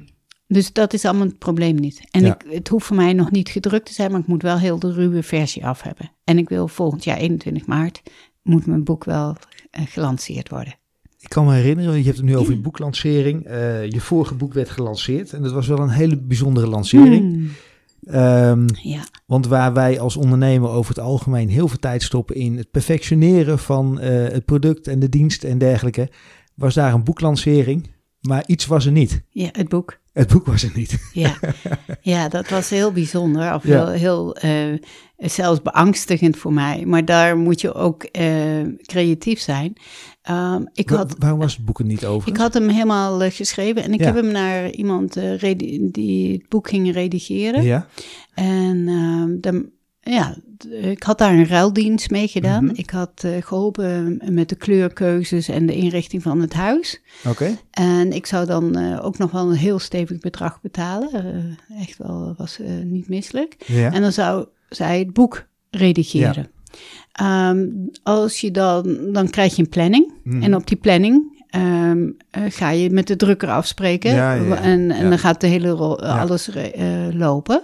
Dus 0.51 0.73
dat 0.73 0.93
is 0.93 1.05
allemaal 1.05 1.27
het 1.27 1.37
probleem 1.37 1.75
niet. 1.75 2.01
En 2.11 2.21
Ja. 2.21 2.33
ik, 2.33 2.53
het 2.53 2.67
hoeft 2.67 2.85
voor 2.85 2.95
mij 2.95 3.13
nog 3.13 3.31
niet 3.31 3.49
gedrukt 3.49 3.85
te 3.85 3.93
zijn, 3.93 4.11
maar 4.11 4.19
ik 4.19 4.27
moet 4.27 4.41
wel 4.41 4.57
heel 4.57 4.79
de 4.79 4.93
ruwe 4.93 5.23
versie 5.23 5.65
af 5.65 5.81
hebben. 5.81 6.11
En 6.23 6.37
ik 6.37 6.49
wil 6.49 6.67
volgend 6.67 7.03
jaar 7.03 7.17
21 7.17 7.65
maart, 7.65 8.01
moet 8.43 8.65
mijn 8.65 8.83
boek 8.83 9.03
wel 9.03 9.35
eh, 9.71 9.81
gelanceerd 9.87 10.49
worden. 10.49 10.77
Ik 11.19 11.29
kan 11.29 11.45
me 11.45 11.53
herinneren, 11.53 11.97
je 11.97 12.03
hebt 12.03 12.17
het 12.17 12.25
nu 12.25 12.37
over 12.37 12.53
je 12.53 12.59
boeklancering. 12.59 13.45
Eh, 13.45 13.89
je 13.89 14.01
vorige 14.01 14.35
boek 14.35 14.53
werd 14.53 14.69
gelanceerd 14.69 15.33
en 15.33 15.41
dat 15.41 15.51
was 15.51 15.67
wel 15.67 15.79
een 15.79 15.89
hele 15.89 16.17
bijzondere 16.17 16.67
lancering. 16.67 17.33
Hmm, 17.33 17.49
Ehm, 18.03 18.67
ja, 18.81 19.03
want 19.25 19.47
waar 19.47 19.73
wij 19.73 19.99
als 19.99 20.15
ondernemer 20.15 20.69
over 20.69 20.95
het 20.95 21.03
algemeen 21.03 21.49
heel 21.49 21.67
veel 21.67 21.79
tijd 21.79 22.03
stoppen 22.03 22.35
in 22.35 22.57
het 22.57 22.71
perfectioneren 22.71 23.59
van 23.59 23.99
eh, 23.99 24.09
het 24.09 24.45
product 24.45 24.87
en 24.87 24.99
de 24.99 25.09
dienst 25.09 25.43
en 25.43 25.57
dergelijke, 25.57 26.09
was 26.55 26.73
daar 26.73 26.93
een 26.93 27.03
boeklancering. 27.03 27.89
Maar 28.21 28.43
iets 28.47 28.65
was 28.65 28.85
er 28.85 28.91
niet. 28.91 29.21
ja, 29.29 29.49
het 29.51 29.69
boek. 29.69 29.97
Het 30.13 30.27
boek 30.33 30.45
was 30.45 30.63
er 30.63 30.71
niet. 30.75 31.09
Ja, 31.13 31.35
ja 32.01 32.27
dat 32.29 32.49
was 32.49 32.69
heel 32.69 32.91
bijzonder. 32.91 33.53
Of 33.53 33.63
Ja. 33.67 33.87
heel, 33.87 33.91
heel 33.91 34.35
eh, 34.35 34.79
zelfs 35.17 35.61
beangstigend 35.61 36.37
voor 36.37 36.53
mij. 36.53 36.85
Maar 36.85 37.05
daar 37.05 37.37
moet 37.37 37.61
je 37.61 37.73
ook 37.73 38.03
eh, 38.03 38.61
creatief 38.81 39.39
zijn. 39.39 39.73
Ehm, 40.21 40.61
ik, 40.73 40.89
Wa- 40.89 40.95
had, 40.97 41.15
waarom 41.17 41.39
was 41.39 41.55
het 41.55 41.65
boek 41.65 41.79
er 41.79 41.85
niet 41.85 42.05
over? 42.05 42.29
ik 42.29 42.37
had 42.37 42.53
hem 42.53 42.69
helemaal 42.69 43.23
eh, 43.23 43.31
geschreven 43.31 43.83
en 43.83 43.93
ik 43.93 43.99
Ja. 43.99 44.05
heb 44.05 44.15
hem 44.15 44.31
naar 44.31 44.69
iemand 44.69 45.13
die 45.93 46.31
het 46.33 46.49
boek 46.49 46.69
ging 46.69 46.91
redigeren. 46.93 47.63
Ja, 47.63 47.87
En 48.33 48.87
ehm, 48.87 49.39
dan, 49.39 49.69
ja, 50.01 50.35
ik 50.81 51.03
had 51.03 51.17
daar 51.17 51.33
een 51.33 51.47
ruildienst 51.47 52.09
mee 52.09 52.27
gedaan. 52.27 52.63
Mhm. 52.65 52.73
Ik 52.75 52.89
had 52.89 53.23
eh, 53.23 53.31
geholpen 53.39 54.21
met 54.29 54.49
de 54.49 54.55
kleurkeuzes 54.55 55.47
en 55.47 55.65
de 55.65 55.75
inrichting 55.75 56.21
van 56.21 56.41
het 56.41 56.53
huis. 56.53 57.01
oké. 57.27 57.57
En 57.71 58.11
ik 58.13 58.25
zou 58.25 58.45
dan 58.45 58.75
eh, 58.77 59.05
ook 59.05 59.17
nog 59.17 59.31
wel 59.31 59.49
een 59.49 59.55
heel 59.57 59.79
stevig 59.79 60.17
bedrag 60.19 60.61
betalen. 60.61 61.09
Eh, 61.13 61.81
echt 61.81 61.97
wel, 61.97 62.33
was 62.37 62.59
niet 62.83 63.09
misselijk. 63.09 63.55
Ja. 63.65 63.91
En 63.93 64.01
dan 64.01 64.11
zou 64.11 64.45
zij 64.69 64.99
het 64.99 65.13
boek 65.13 65.47
redigeren. 65.69 66.47
Ehm, 67.11 67.65
als 68.03 68.41
je 68.41 68.51
dan, 68.51 68.97
dan 69.13 69.29
krijg 69.29 69.55
je 69.55 69.61
een 69.61 69.69
planning. 69.69 70.13
Mhm. 70.23 70.41
En 70.43 70.55
op 70.55 70.67
die 70.67 70.77
planning 70.77 71.37
ehm, 71.49 72.09
eh, 72.31 72.41
ga 72.49 72.69
je 72.69 72.89
met 72.89 73.07
de 73.07 73.15
drukker 73.15 73.49
afspreken. 73.49 74.11
Ja, 74.13 74.33
ja, 74.33 74.43
ja. 74.43 74.61
En, 74.61 74.91
en 74.91 75.09
dan 75.09 75.19
gaat 75.19 75.41
de 75.41 75.47
hele 75.47 75.69
ro- 75.69 75.97
Ja. 76.01 76.19
alles 76.19 76.49
eh, 76.49 77.07
lopen. 77.13 77.63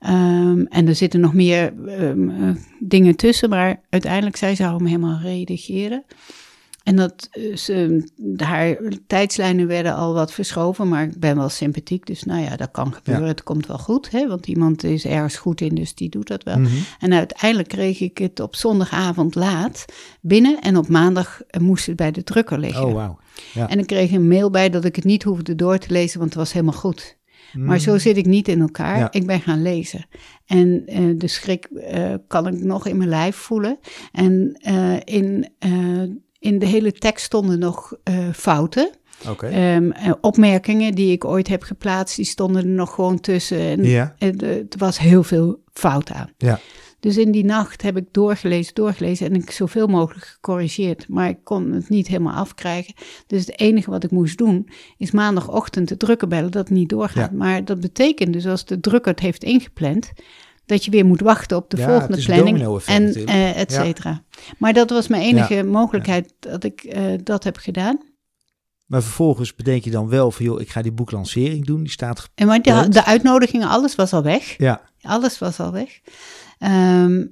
Ehm, 0.00 0.64
en 0.68 0.88
er 0.88 0.94
zitten 0.94 1.20
nog 1.20 1.34
meer 1.34 1.72
ehm, 1.86 2.30
eh, 2.30 2.54
dingen 2.78 3.16
tussen, 3.16 3.48
maar 3.48 3.80
uiteindelijk 3.90 4.36
zij 4.36 4.54
zou 4.54 4.76
hem 4.76 4.86
helemaal 4.86 5.18
redigeren. 5.22 6.04
En 6.82 6.96
dat 6.96 7.28
eh, 7.30 7.56
ze, 7.56 8.04
haar 8.36 8.76
tijdslijnen 9.06 9.66
werden 9.66 9.94
al 9.94 10.14
wat 10.14 10.32
verschoven, 10.32 10.88
maar 10.88 11.02
ik 11.02 11.20
ben 11.20 11.36
wel 11.36 11.48
sympathiek. 11.48 12.06
Dus 12.06 12.22
nou 12.22 12.42
ja, 12.42 12.56
dat 12.56 12.70
kan 12.70 12.94
gebeuren. 12.94 13.24
Ja. 13.24 13.30
Het 13.30 13.42
komt 13.42 13.66
wel 13.66 13.78
goed, 13.78 14.10
hè, 14.10 14.28
want 14.28 14.46
iemand 14.46 14.84
is 14.84 15.04
ergens 15.04 15.36
goed 15.36 15.60
in, 15.60 15.74
dus 15.74 15.94
die 15.94 16.08
doet 16.08 16.28
dat 16.28 16.42
wel. 16.42 16.58
Mhm. 16.58 16.72
En 16.98 17.12
uiteindelijk 17.12 17.68
kreeg 17.68 18.00
ik 18.00 18.18
het 18.18 18.40
op 18.40 18.56
zondagavond 18.56 19.34
laat 19.34 19.84
binnen. 20.20 20.60
En 20.60 20.76
op 20.76 20.88
maandag 20.88 21.42
eh, 21.46 21.60
moest 21.60 21.86
het 21.86 21.96
bij 21.96 22.10
de 22.10 22.24
drukker 22.24 22.58
liggen. 22.58 22.86
Oh. 22.86 23.18
Ja. 23.52 23.68
En 23.68 23.78
ik 23.78 23.86
kreeg 23.86 24.12
een 24.12 24.28
mail 24.28 24.50
bij 24.50 24.70
dat 24.70 24.84
ik 24.84 24.96
het 24.96 25.04
niet 25.04 25.22
hoefde 25.22 25.54
door 25.54 25.78
te 25.78 25.92
lezen, 25.92 26.18
want 26.18 26.30
het 26.30 26.38
was 26.38 26.52
helemaal 26.52 26.80
goed. 26.80 27.18
Maar 27.52 27.78
zo 27.78 27.98
zit 27.98 28.16
ik 28.16 28.26
niet 28.26 28.48
in 28.48 28.60
elkaar. 28.60 28.98
Ja. 28.98 29.08
Ik 29.12 29.26
ben 29.26 29.40
gaan 29.40 29.62
lezen. 29.62 30.06
En 30.46 30.82
eh, 30.86 31.04
de 31.16 31.28
schrik 31.28 31.64
eh, 31.64 32.14
kan 32.26 32.46
ik 32.46 32.62
nog 32.62 32.86
in 32.86 32.96
mijn 32.96 33.08
lijf 33.08 33.36
voelen. 33.36 33.78
En 34.12 34.56
eh, 34.60 34.96
in, 35.04 35.48
in 36.38 36.58
de 36.58 36.66
hele 36.66 36.92
tekst 36.92 37.24
stonden 37.24 37.58
nog 37.58 37.94
fouten. 38.32 38.90
Oké. 39.28 39.46
Ehm, 39.46 39.90
eh, 39.90 40.12
opmerkingen 40.20 40.94
die 40.94 41.12
ik 41.12 41.24
ooit 41.24 41.48
heb 41.48 41.62
geplaatst, 41.62 42.16
die 42.16 42.24
stonden 42.24 42.62
er 42.62 42.68
nog 42.68 42.94
gewoon 42.94 43.20
tussen. 43.20 43.58
En 43.60 43.84
Ja. 43.84 44.14
het, 44.18 44.42
er 44.42 44.66
was 44.78 44.98
heel 44.98 45.22
veel 45.22 45.62
fout 45.72 46.10
aan. 46.10 46.30
Ja. 46.38 46.60
Dus 47.00 47.16
in 47.16 47.30
die 47.30 47.44
nacht 47.44 47.82
heb 47.82 47.96
ik 47.96 48.04
doorgelezen, 48.10 48.74
doorgelezen 48.74 49.26
en 49.26 49.34
ik 49.34 49.50
zoveel 49.50 49.86
mogelijk 49.86 50.24
gecorrigeerd. 50.26 51.08
Maar 51.08 51.28
ik 51.28 51.38
kon 51.44 51.72
het 51.72 51.88
niet 51.88 52.06
helemaal 52.06 52.34
afkrijgen. 52.34 52.94
Dus 53.26 53.46
het 53.46 53.58
enige 53.60 53.90
wat 53.90 54.04
ik 54.04 54.10
moest 54.10 54.38
doen, 54.38 54.68
is 54.96 55.10
maandagochtend 55.10 55.88
de 55.88 55.96
drukker 55.96 56.28
bellen 56.28 56.50
dat 56.50 56.68
het 56.68 56.76
niet 56.78 56.88
doorgaat. 56.88 57.30
Ja. 57.30 57.36
Maar 57.36 57.64
dat 57.64 57.80
betekent 57.80 58.32
dus 58.32 58.46
als 58.46 58.64
de 58.64 58.80
drukker 58.80 59.10
het 59.10 59.20
heeft 59.20 59.44
ingepland, 59.44 60.12
dat 60.66 60.84
je 60.84 60.90
weer 60.90 61.06
moet 61.06 61.20
wachten 61.20 61.56
op 61.56 61.70
de 61.70 61.76
Ja, 61.76 61.86
volgende 61.88 62.16
planning 62.24 62.58
en 62.86 63.26
eh 63.26 63.60
et 63.60 63.72
cetera. 63.72 64.22
Maar 64.58 64.72
dat 64.72 64.90
was 64.90 65.08
mijn 65.08 65.22
enige 65.22 65.62
mogelijkheid 65.64 66.32
dat 66.38 66.64
ik 66.64 66.80
eh, 66.84 67.04
dat 67.22 67.44
heb 67.44 67.56
gedaan. 67.56 68.00
Maar 68.86 69.02
vervolgens 69.02 69.54
bedenk 69.54 69.84
je 69.84 69.90
dan 69.90 70.08
wel 70.08 70.30
van, 70.30 70.44
joh, 70.44 70.60
ik 70.60 70.70
ga 70.70 70.82
die 70.82 70.92
boeklancering 70.92 71.66
doen. 71.66 71.82
Die 71.82 71.90
staat... 71.92 72.20
ge- 72.20 72.28
En 72.34 72.46
maar 72.46 72.62
de, 72.62 72.86
de 72.88 73.04
uitnodigingen, 73.04 73.68
alles 73.68 73.94
was 73.94 74.12
al 74.12 74.22
weg. 74.22 74.54
Ja. 74.58 74.80
Alles 75.02 75.38
was 75.38 75.60
al 75.60 75.72
weg. 75.72 76.00
Ehm, 76.60 77.26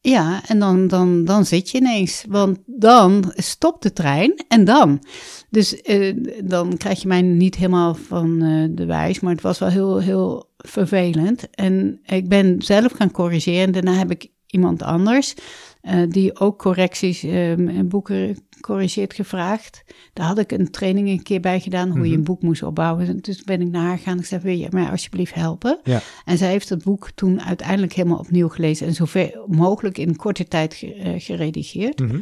ja, 0.00 0.40
en 0.46 0.58
dan, 0.58 0.88
dan, 0.88 1.24
dan 1.24 1.44
zit 1.44 1.70
je 1.70 1.78
ineens. 1.78 2.24
Want 2.28 2.58
dan 2.66 3.32
stopt 3.36 3.82
de 3.82 3.92
trein 3.92 4.44
en 4.48 4.64
dan. 4.64 5.02
Dus 5.50 5.80
eh, 5.80 6.16
dan 6.44 6.76
krijg 6.76 7.02
je 7.02 7.08
mij 7.08 7.22
niet 7.22 7.54
helemaal 7.54 7.94
van 7.94 8.42
eh, 8.42 8.76
de 8.76 8.86
wijs. 8.86 9.20
Maar 9.20 9.32
het 9.32 9.42
was 9.42 9.58
wel 9.58 9.68
heel, 9.68 9.98
heel 9.98 10.50
vervelend. 10.56 11.50
En 11.50 12.00
ik 12.04 12.28
ben 12.28 12.62
zelf 12.62 12.92
gaan 12.92 13.10
corrigeren. 13.10 13.62
En 13.62 13.72
daarna 13.72 13.94
heb 13.94 14.10
ik 14.10 14.30
iemand 14.46 14.82
anders. 14.82 15.34
Eh, 15.82 16.02
die 16.08 16.38
ook 16.40 16.58
correcties 16.58 17.22
ehm, 17.22 17.68
en 17.68 17.88
boeken 17.88 18.36
corrigeert 18.60 19.14
gevraagd. 19.14 19.82
Daar 20.12 20.26
had 20.26 20.38
ik 20.38 20.52
een 20.52 20.70
training 20.70 21.08
een 21.08 21.22
keer 21.22 21.40
bij 21.40 21.60
gedaan. 21.60 21.88
Hoe 21.90 21.98
je 22.02 22.08
Mhm. 22.08 22.18
een 22.18 22.24
boek 22.24 22.42
moest 22.42 22.62
opbouwen. 22.62 23.18
Dus 23.20 23.42
ben 23.42 23.60
ik 23.60 23.68
naar 23.70 23.82
haar 23.86 23.96
gegaan. 23.98 24.18
Ik 24.18 24.24
zei: 24.24 24.40
Wil 24.42 24.54
je 24.56 24.66
mij 24.70 24.90
alsjeblieft 24.90 25.34
helpen? 25.34 25.80
Ja. 25.84 26.00
En 26.24 26.38
zij 26.38 26.48
heeft 26.50 26.68
het 26.68 26.84
boek 26.84 27.10
toen 27.14 27.42
uiteindelijk 27.42 27.92
helemaal 27.92 28.18
opnieuw 28.18 28.48
gelezen 28.48 28.86
en 28.86 28.94
zoveel 28.94 29.44
mogelijk 29.48 29.98
in 29.98 30.16
korte 30.16 30.48
tijd 30.48 30.74
ge- 30.74 30.94
eh, 30.94 31.12
geredigeerd. 31.16 31.98
Mhm. 32.00 32.20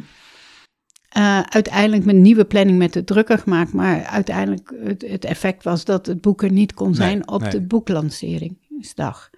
Eh, 1.09 1.39
uiteindelijk 1.41 2.05
met 2.05 2.15
een 2.15 2.21
nieuwe 2.21 2.45
planning 2.45 2.77
met 2.77 2.93
de 2.93 3.03
drukker 3.03 3.37
gemaakt, 3.37 3.73
maar 3.73 4.03
uiteindelijk 4.03 4.73
het, 4.83 5.01
het 5.07 5.25
effect 5.25 5.63
was 5.63 5.85
dat 5.85 6.05
het 6.05 6.21
boek 6.21 6.43
er 6.43 6.51
niet 6.51 6.73
kon 6.73 6.95
zijn 6.95 7.27
op 7.27 7.41
nee. 7.41 7.49
de 7.49 7.61
boeklanceringsdag. 7.61 9.29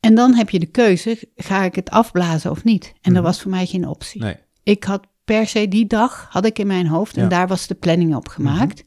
En 0.00 0.14
dan 0.14 0.34
heb 0.34 0.50
je 0.50 0.58
de 0.58 0.66
keuze, 0.66 1.28
ga 1.36 1.64
ik 1.64 1.74
het 1.74 1.90
afblazen 1.90 2.50
of 2.50 2.64
niet? 2.64 2.84
En 2.86 3.12
dat 3.12 3.12
Mhm. 3.12 3.22
was 3.22 3.42
voor 3.42 3.50
mij 3.50 3.66
geen 3.66 3.86
optie. 3.88 4.20
Nee. 4.22 4.36
Ik 4.62 4.84
had 4.84 5.06
per 5.24 5.46
se 5.46 5.68
die 5.68 5.86
dag, 5.86 6.26
had 6.30 6.44
ik 6.44 6.58
in 6.58 6.66
mijn 6.66 6.86
hoofd, 6.86 7.16
en 7.16 7.22
Ja. 7.22 7.28
daar 7.28 7.46
was 7.48 7.66
de 7.66 7.74
planning 7.74 8.14
op 8.14 8.28
gemaakt. 8.28 8.84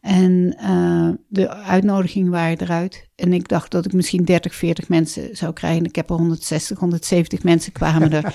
En 0.00 0.54
eh, 0.58 1.08
de 1.28 1.48
uitnodigingen 1.48 2.30
waren 2.30 2.60
eruit. 2.60 3.08
En 3.14 3.32
ik 3.32 3.48
dacht 3.48 3.70
dat 3.70 3.84
ik 3.84 3.92
misschien 3.92 4.24
30, 4.24 4.54
40 4.54 4.88
mensen 4.88 5.36
zou 5.36 5.52
krijgen. 5.52 5.84
Ik 5.84 5.96
heb 5.96 6.10
er 6.10 6.16
160, 6.16 6.78
170 6.78 7.42
mensen 7.42 7.72
kwamen 7.72 8.12
er. 8.12 8.34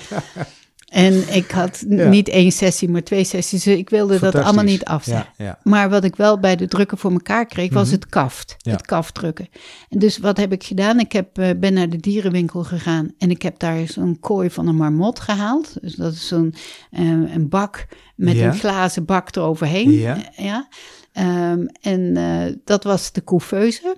en 0.86 1.34
ik 1.34 1.50
had 1.50 1.84
Ja. 1.88 2.08
niet 2.08 2.28
één 2.28 2.52
sessie, 2.52 2.88
maar 2.88 3.02
twee 3.02 3.24
sessies. 3.24 3.62
Dus 3.62 3.76
ik 3.76 3.90
wilde 3.90 4.18
dat 4.18 4.34
allemaal 4.34 4.64
niet 4.64 4.84
afzetten. 4.84 5.32
Ja, 5.36 5.44
ja. 5.44 5.58
Maar 5.62 5.90
wat 5.90 6.04
ik 6.04 6.16
wel 6.16 6.38
bij 6.40 6.56
de 6.56 6.66
drukker 6.68 6.98
voor 6.98 7.12
elkaar 7.12 7.46
kreeg, 7.46 7.72
was 7.72 7.84
Mhm. 7.86 7.94
het 7.94 8.06
kaft. 8.06 8.54
Ja. 8.58 8.72
Het 8.72 8.86
kaftdrukken. 8.86 9.48
En 9.88 9.98
dus 9.98 10.18
wat 10.18 10.36
heb 10.36 10.52
ik 10.52 10.64
gedaan? 10.64 11.00
Ik 11.00 11.12
heb, 11.12 11.38
eh, 11.38 11.50
ben 11.56 11.72
naar 11.72 11.88
de 11.88 11.96
dierenwinkel 11.96 12.64
gegaan 12.64 13.10
en 13.18 13.30
ik 13.30 13.42
heb 13.42 13.58
daar 13.58 13.86
zo'n 13.86 14.18
kooi 14.20 14.50
van 14.50 14.68
een 14.68 14.76
marmot 14.76 15.20
gehaald. 15.20 15.76
Dus 15.80 15.94
dat 15.94 16.12
is 16.12 16.28
zo'n 16.28 16.54
eh, 16.90 17.04
een 17.08 17.48
bak 17.48 17.86
met 18.16 18.36
Ja. 18.36 18.46
een 18.46 18.54
glazen 18.58 19.04
bak 19.04 19.36
eroverheen. 19.36 19.90
Ja. 19.92 20.16
Eh, 20.36 20.44
ja. 20.44 20.68
Ehm, 21.12 21.66
en 21.80 22.16
eh, 22.16 22.54
dat 22.64 22.84
was 22.84 23.12
de 23.12 23.24
couveuse. 23.24 23.96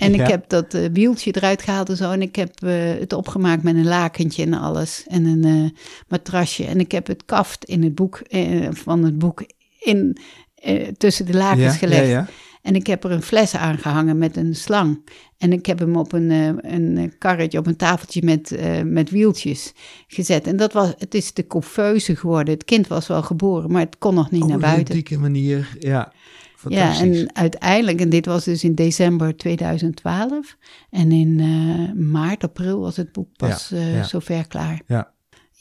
En 0.00 0.12
Ja. 0.12 0.22
ik 0.22 0.30
heb 0.30 0.48
dat 0.48 0.74
eh, 0.74 0.84
wieltje 0.92 1.32
eruit 1.36 1.62
gehaald 1.62 1.88
en 1.88 1.96
zo. 1.96 2.10
En 2.10 2.22
ik 2.22 2.36
heb 2.36 2.62
eh, 2.62 2.70
het 2.98 3.12
opgemaakt 3.12 3.62
met 3.62 3.74
een 3.74 3.86
lakentje 3.86 4.42
en 4.42 4.54
alles. 4.54 5.04
En 5.08 5.24
een 5.24 5.44
eh, 5.44 5.80
matrasje. 6.08 6.64
En 6.64 6.80
ik 6.80 6.92
heb 6.92 7.06
het 7.06 7.24
kaft 7.24 7.64
in 7.64 7.82
het 7.82 7.94
boek, 7.94 8.22
van 8.70 9.04
het 9.04 9.18
boek 9.18 9.44
in, 9.78 10.16
tussen 10.96 11.26
de 11.26 11.34
lakens 11.36 11.62
Ja, 11.62 11.70
gelegd. 11.72 12.02
ja, 12.06 12.08
ja. 12.10 12.26
En 12.62 12.74
ik 12.74 12.86
heb 12.86 13.04
er 13.04 13.10
een 13.10 13.22
fles 13.22 13.54
aangehangen 13.54 14.18
met 14.18 14.36
een 14.36 14.54
slang. 14.54 15.08
En 15.38 15.52
ik 15.52 15.66
heb 15.66 15.78
hem 15.78 15.96
op 15.96 16.12
een, 16.12 16.30
een 16.74 17.14
karretje, 17.18 17.58
op 17.58 17.66
een 17.66 17.76
tafeltje 17.76 18.22
met, 18.24 18.58
met 18.84 19.10
wieltjes 19.10 19.72
gezet. 20.06 20.46
En 20.46 20.56
dat 20.56 20.72
was, 20.72 20.92
het 20.98 21.14
is 21.14 21.32
de 21.32 21.46
couveuse 21.46 22.16
geworden. 22.16 22.54
Het 22.54 22.64
kind 22.64 22.86
was 22.86 23.06
wel 23.06 23.22
geboren, 23.22 23.72
maar 23.72 23.80
het 23.82 23.98
kon 23.98 24.14
nog 24.14 24.30
niet 24.30 24.42
Op 24.42 24.48
naar 24.48 24.56
een 24.56 24.62
buiten. 24.62 24.94
ludieke 24.94 25.18
manier, 25.18 25.76
ja. 25.78 26.12
Ja, 26.68 27.00
en 27.00 27.30
uiteindelijk, 27.32 28.00
en 28.00 28.08
dit 28.08 28.26
was 28.26 28.44
dus 28.44 28.64
in 28.64 28.74
december 28.74 29.36
2012. 29.36 30.56
En 30.90 31.12
in 31.12 31.40
eh, 31.40 32.02
maart, 32.02 32.44
april 32.44 32.80
was 32.80 32.96
het 32.96 33.12
boek 33.12 33.28
pas 33.36 33.68
Ja, 33.68 33.76
eh, 33.76 33.94
ja. 33.94 34.02
zover 34.02 34.46
klaar. 34.46 34.80
Ja. 34.86 35.10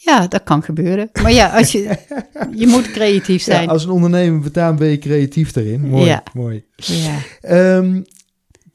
Ja, 0.02 0.28
dat 0.28 0.44
kan 0.44 0.64
gebeuren. 0.64 1.10
Maar 1.22 1.32
ja, 1.32 1.48
als 1.58 1.72
je, 1.72 1.98
je 2.56 2.68
moet 2.68 2.92
creatief 2.92 3.46
Ja, 3.46 3.54
zijn. 3.54 3.70
als 3.70 3.84
een 3.84 3.90
ondernemer 3.90 4.40
betaalt 4.40 4.76
ben 4.78 4.88
je 4.90 4.98
creatief 4.98 5.52
daarin. 5.52 5.82
Mooi, 5.90 6.06
Ja. 6.06 6.24
mooi. 6.34 6.66
Ja. 6.76 7.16
Ehm, 7.42 8.02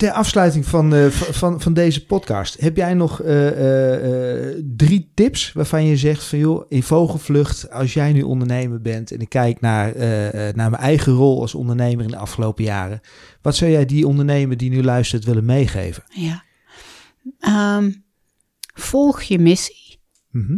ter 0.04 0.12
afsluiting 0.12 0.66
van, 0.66 0.94
eh, 0.94 1.06
van, 1.10 1.60
van 1.60 1.74
deze 1.74 2.06
podcast, 2.06 2.60
heb 2.60 2.76
jij 2.76 2.94
nog 2.94 3.20
eh, 3.20 4.48
eh, 4.48 4.64
drie 4.76 5.10
tips 5.14 5.52
waarvan 5.52 5.84
je 5.84 5.96
zegt 5.96 6.24
van 6.24 6.38
joh, 6.38 6.64
in 6.68 6.82
vogelvlucht, 6.82 7.70
als 7.70 7.94
jij 7.94 8.12
nu 8.12 8.22
ondernemer 8.22 8.80
bent 8.80 9.12
en 9.12 9.20
ik 9.20 9.28
kijk 9.28 9.60
naar, 9.60 9.96
naar 10.54 10.70
mijn 10.70 10.82
eigen 10.82 11.12
rol 11.12 11.40
als 11.40 11.54
ondernemer 11.54 12.04
in 12.04 12.10
de 12.10 12.16
afgelopen 12.16 12.64
jaren, 12.64 13.00
wat 13.42 13.56
zou 13.56 13.70
jij 13.70 13.84
die 13.84 14.06
ondernemer 14.06 14.56
die 14.56 14.70
nu 14.70 14.82
luistert 14.82 15.24
willen 15.24 15.44
meegeven? 15.44 16.02
ja. 16.08 16.44
Ehm, 17.38 17.92
volg 18.74 19.22
je 19.22 19.38
missie. 19.38 19.98
Mhm. 20.30 20.56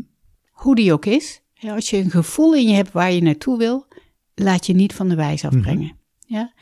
hoe 0.51 0.75
die 0.75 0.93
ook 0.93 1.07
is. 1.07 1.41
Als 1.61 1.91
je 1.91 1.97
een 1.97 2.11
gevoel 2.11 2.55
in 2.55 2.69
je 2.69 2.75
hebt 2.75 2.93
waar 2.93 3.13
je 3.13 3.23
naartoe 3.23 3.59
wil, 3.59 3.87
laat 4.35 4.67
je 4.67 4.75
niet 4.75 4.95
van 4.95 5.09
de 5.09 5.15
wijs 5.15 5.45
afbrengen. 5.45 5.97
Ja? 6.27 6.53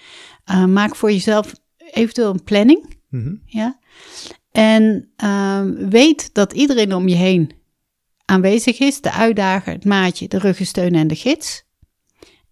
Maak 0.66 0.97
voor 0.97 1.11
jezelf 1.12 1.53
eventueel 1.95 2.30
een 2.30 2.45
planning. 2.45 2.97
Mhm. 3.09 3.34
Ja? 3.47 3.78
En 4.51 5.12
uh, 5.24 5.61
weet 5.88 6.34
dat 6.34 6.53
iedereen 6.53 6.95
om 6.95 7.09
je 7.09 7.14
heen 7.14 7.51
aanwezig 8.24 8.78
is. 8.78 9.01
De 9.01 9.12
uitdager, 9.12 9.72
het 9.72 9.84
maatje, 9.84 10.28
de 10.28 10.38
ruggensteun 10.38 10.95
en 10.95 11.07
de 11.07 11.16
gids. 11.16 11.64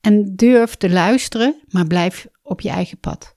En 0.00 0.36
durf 0.36 0.74
te 0.74 0.90
luisteren, 0.90 1.54
maar 1.68 1.86
blijf 1.86 2.26
op 2.42 2.60
je 2.60 2.68
eigen 2.68 2.98
pad. 2.98 3.36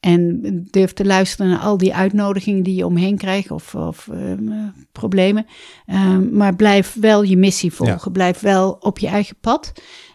En 0.00 0.40
durf 0.70 0.92
te 0.92 1.04
luisteren 1.04 1.50
naar 1.50 1.60
al 1.60 1.78
die 1.78 1.94
uitnodigingen 1.94 2.62
die 2.62 2.74
je 2.74 2.86
omheen 2.86 3.16
krijgt 3.16 3.50
of, 3.50 3.74
of 3.74 4.08
uh, 4.12 4.68
problemen. 4.92 5.46
Uh, 5.86 6.18
maar 6.18 6.56
blijf 6.56 6.96
wel 7.00 7.22
je 7.22 7.36
missie 7.36 7.72
volgen. 7.72 8.00
Ja. 8.04 8.10
Blijf 8.10 8.40
wel 8.40 8.70
op 8.80 8.98
je 8.98 9.06
eigen 9.06 9.36
pad. 9.40 9.72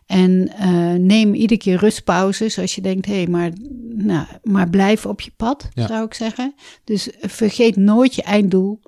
En 0.09 0.51
uh, 0.61 0.93
neem 0.93 1.33
iedere 1.33 1.59
keer 1.59 1.77
rustpauzes 1.77 2.59
als 2.59 2.75
je 2.75 2.81
denkt, 2.81 3.05
hé, 3.05 3.15
hey, 3.15 3.27
maar, 3.27 3.51
nou, 3.95 4.25
maar 4.43 4.69
blijf 4.69 5.05
op 5.05 5.21
je 5.21 5.31
pad, 5.35 5.69
ja. 5.73 5.87
zou 5.87 6.05
ik 6.05 6.13
zeggen. 6.13 6.53
Dus 6.83 7.09
vergeet 7.21 7.75
nooit 7.75 8.15
je 8.15 8.23
einddoel. 8.23 8.79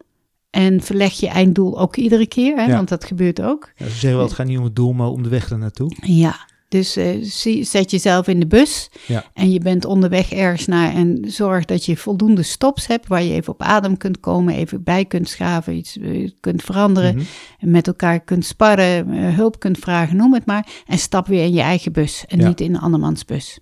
En 0.49 0.81
verleg 0.81 1.13
je 1.13 1.27
einddoel 1.27 1.79
ook 1.79 1.95
iedere 1.95 2.27
keer, 2.27 2.55
hè, 2.55 2.65
ja. 2.65 2.75
want 2.75 2.89
dat 2.89 3.05
gebeurt 3.05 3.41
ook. 3.41 3.71
Ja, 3.75 3.85
ze 3.85 3.91
zeggen 3.91 4.15
wel, 4.15 4.21
het 4.21 4.33
gaat 4.33 4.47
niet 4.47 4.57
om 4.57 4.63
het 4.63 4.75
doel, 4.75 4.93
maar 4.93 5.07
om 5.07 5.23
de 5.23 5.29
weg 5.29 5.49
ernaartoe. 5.49 5.97
Ja, 6.01 6.47
dus 6.71 6.97
uh, 6.97 7.63
zet 7.63 7.91
jezelf 7.91 8.27
in 8.27 8.39
de 8.39 8.47
bus 8.47 8.89
ja. 9.07 9.23
en 9.33 9.51
je 9.51 9.59
bent 9.59 9.85
onderweg 9.85 10.31
ergens 10.31 10.67
naar 10.67 10.93
en 10.93 11.21
zorg 11.25 11.65
dat 11.65 11.85
je 11.85 11.97
voldoende 11.97 12.43
stops 12.43 12.87
hebt 12.87 13.07
waar 13.07 13.23
je 13.23 13.33
even 13.33 13.53
op 13.53 13.61
adem 13.61 13.97
kunt 13.97 14.19
komen, 14.19 14.53
even 14.53 14.83
bij 14.83 15.05
kunt 15.05 15.29
schaven, 15.29 15.75
iets 15.75 15.97
uh, 15.97 16.29
kunt 16.39 16.61
veranderen, 16.61 17.15
mm 17.15 17.21
-hmm. 17.59 17.71
met 17.71 17.87
elkaar 17.87 18.19
kunt 18.19 18.45
sparren, 18.45 19.13
uh, 19.13 19.35
hulp 19.35 19.59
kunt 19.59 19.77
vragen, 19.77 20.15
noem 20.15 20.33
het 20.33 20.45
maar. 20.45 20.67
En 20.85 20.97
stap 20.97 21.27
weer 21.27 21.43
in 21.43 21.53
je 21.53 21.61
eigen 21.61 21.91
bus 21.91 22.25
en 22.27 22.39
ja. 22.39 22.47
niet 22.47 22.61
in 22.61 22.75
een 22.75 22.81
andermans 22.81 23.25
bus. 23.25 23.59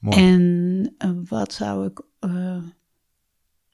Mooi. 0.00 0.16
En 0.16 0.94
wat 1.28 1.52
zou 1.52 1.86
ik. 1.86 2.00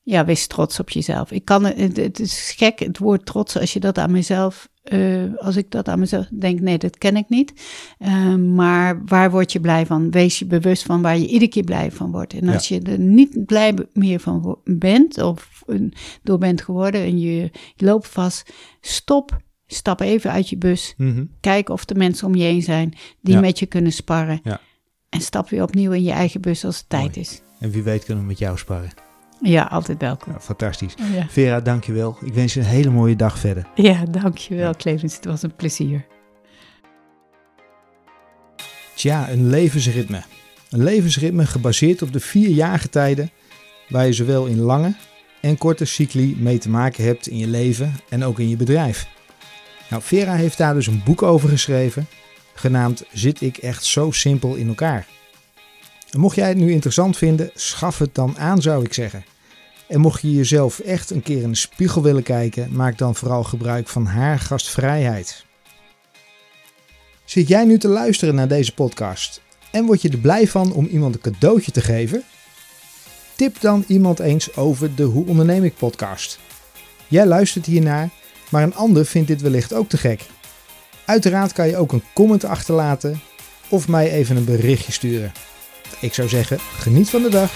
Ja, 0.06 0.24
wees 0.24 0.46
trots 0.46 0.80
op 0.80 0.90
jezelf. 0.90 1.30
Ik 1.30 1.44
kan 1.44 1.64
het, 1.64 1.96
het 1.96 2.20
is 2.20 2.54
gek, 2.56 2.78
het 2.78 2.98
woord 2.98 3.26
trots, 3.26 3.58
als 3.58 3.72
je 3.72 3.80
dat 3.80 3.98
aan 3.98 4.10
mezelf, 4.10 4.68
uh, 4.84 5.22
als 5.36 5.56
ik 5.56 5.70
dat 5.70 5.88
aan 5.88 5.98
mezelf 5.98 6.26
denk, 6.32 6.60
nee, 6.60 6.78
dat 6.78 6.98
ken 6.98 7.16
ik 7.16 7.28
niet. 7.28 7.52
Uh, 7.98 8.34
maar 8.34 9.04
waar 9.04 9.30
word 9.30 9.52
je 9.52 9.60
blij 9.60 9.86
van? 9.86 10.10
Wees 10.10 10.38
je 10.38 10.46
bewust 10.46 10.82
van 10.82 11.02
waar 11.02 11.18
je 11.18 11.26
iedere 11.26 11.50
keer 11.50 11.64
blij 11.64 11.92
van 11.92 12.10
wordt. 12.10 12.32
En 12.32 12.48
als 12.48 12.68
je 12.68 12.80
er 12.80 12.98
niet 12.98 13.46
blij 13.46 13.74
meer 13.92 14.20
van 14.20 14.58
bent, 14.64 15.22
of 15.22 15.62
door 16.22 16.38
bent 16.38 16.62
geworden 16.62 17.00
en 17.00 17.18
je, 17.18 17.50
je 17.74 17.84
loopt 17.84 18.08
vast, 18.08 18.52
stop. 18.80 19.42
Stap 19.66 20.00
even 20.00 20.30
uit 20.30 20.48
je 20.48 20.56
bus. 20.56 20.94
Mm 20.96 21.14
-hmm. 21.14 21.30
Kijk 21.40 21.68
of 21.68 21.90
er 21.90 21.96
mensen 21.96 22.26
om 22.26 22.34
je 22.34 22.42
heen 22.42 22.62
zijn 22.62 22.94
die 23.20 23.34
ja. 23.34 23.40
met 23.40 23.58
je 23.58 23.66
kunnen 23.66 23.92
sparren. 23.92 24.40
Ja. 24.42 24.60
En 25.08 25.20
stap 25.20 25.48
weer 25.48 25.62
opnieuw 25.62 25.92
in 25.92 26.02
je 26.02 26.12
eigen 26.12 26.40
bus 26.40 26.64
als 26.64 26.78
het 26.78 26.86
Mooi. 26.88 27.04
tijd 27.04 27.16
is. 27.16 27.42
En 27.58 27.70
wie 27.70 27.82
weet 27.82 28.04
kunnen 28.04 28.22
we 28.22 28.28
met 28.28 28.38
jou 28.38 28.58
sparren. 28.58 29.03
Ja, 29.44 29.62
altijd 29.62 30.00
welkom. 30.00 30.32
Ja, 30.32 30.40
fantastisch. 30.40 30.94
Ja. 31.12 31.26
Vera, 31.28 31.60
dankjewel. 31.60 32.16
Ik 32.24 32.34
wens 32.34 32.54
je 32.54 32.60
een 32.60 32.66
hele 32.66 32.90
mooie 32.90 33.16
dag 33.16 33.38
verder. 33.38 33.66
Ja, 33.74 34.04
dankjewel 34.10 34.74
Clemens. 34.74 35.14
Het 35.14 35.24
was 35.24 35.42
een 35.42 35.54
plezier. 35.54 36.06
Tja, 38.94 39.30
een 39.30 39.48
levensritme. 39.48 40.22
Een 40.70 40.82
levensritme 40.82 41.46
gebaseerd 41.46 42.02
op 42.02 42.12
de 42.12 42.20
vier 42.20 42.48
jaargetijden 42.48 43.30
waar 43.88 44.06
je 44.06 44.12
zowel 44.12 44.46
in 44.46 44.60
lange 44.60 44.94
en 45.40 45.58
korte 45.58 45.84
cycli 45.84 46.36
mee 46.38 46.58
te 46.58 46.70
maken 46.70 47.04
hebt 47.04 47.26
in 47.26 47.38
je 47.38 47.46
leven 47.46 47.94
en 48.08 48.24
ook 48.24 48.38
in 48.38 48.48
je 48.48 48.56
bedrijf. 48.56 49.06
Nou, 49.90 50.02
Vera 50.02 50.34
heeft 50.34 50.58
daar 50.58 50.74
dus 50.74 50.86
een 50.86 51.02
boek 51.04 51.22
over 51.22 51.48
geschreven, 51.48 52.06
genaamd 52.54 53.04
Zit 53.12 53.40
ik 53.40 53.56
echt 53.56 53.84
zo 53.84 54.10
simpel 54.10 54.54
in 54.54 54.68
elkaar? 54.68 55.06
En 56.10 56.20
mocht 56.20 56.36
jij 56.36 56.48
het 56.48 56.56
nu 56.56 56.72
interessant 56.72 57.16
vinden, 57.16 57.50
schaf 57.54 57.98
het 57.98 58.14
dan 58.14 58.38
aan 58.38 58.62
zou 58.62 58.84
ik 58.84 58.94
zeggen. 58.94 59.24
En 59.88 60.00
mocht 60.00 60.22
je 60.22 60.32
jezelf 60.32 60.78
echt 60.78 61.10
een 61.10 61.22
keer 61.22 61.42
in 61.42 61.50
de 61.50 61.56
spiegel 61.56 62.02
willen 62.02 62.22
kijken, 62.22 62.68
maak 62.72 62.98
dan 62.98 63.14
vooral 63.14 63.44
gebruik 63.44 63.88
van 63.88 64.06
haar 64.06 64.38
gastvrijheid. 64.38 65.44
Zit 67.24 67.48
jij 67.48 67.64
nu 67.64 67.78
te 67.78 67.88
luisteren 67.88 68.34
naar 68.34 68.48
deze 68.48 68.74
podcast 68.74 69.40
en 69.70 69.84
word 69.84 70.02
je 70.02 70.08
er 70.08 70.18
blij 70.18 70.48
van 70.48 70.72
om 70.72 70.86
iemand 70.86 71.14
een 71.14 71.32
cadeautje 71.32 71.70
te 71.70 71.80
geven? 71.80 72.22
Tip 73.34 73.60
dan 73.60 73.84
iemand 73.86 74.18
eens 74.18 74.56
over 74.56 74.94
de 74.94 75.02
Hoe 75.02 75.26
Onderneem 75.26 75.64
ik 75.64 75.76
podcast. 75.76 76.38
Jij 77.08 77.26
luistert 77.26 77.66
hiernaar, 77.66 78.08
maar 78.50 78.62
een 78.62 78.74
ander 78.74 79.06
vindt 79.06 79.28
dit 79.28 79.40
wellicht 79.40 79.72
ook 79.72 79.88
te 79.88 79.96
gek. 79.96 80.26
Uiteraard 81.04 81.52
kan 81.52 81.68
je 81.68 81.76
ook 81.76 81.92
een 81.92 82.04
comment 82.12 82.44
achterlaten 82.44 83.20
of 83.68 83.88
mij 83.88 84.10
even 84.10 84.36
een 84.36 84.44
berichtje 84.44 84.92
sturen. 84.92 85.32
Ik 86.00 86.14
zou 86.14 86.28
zeggen, 86.28 86.58
geniet 86.58 87.10
van 87.10 87.22
de 87.22 87.28
dag. 87.28 87.52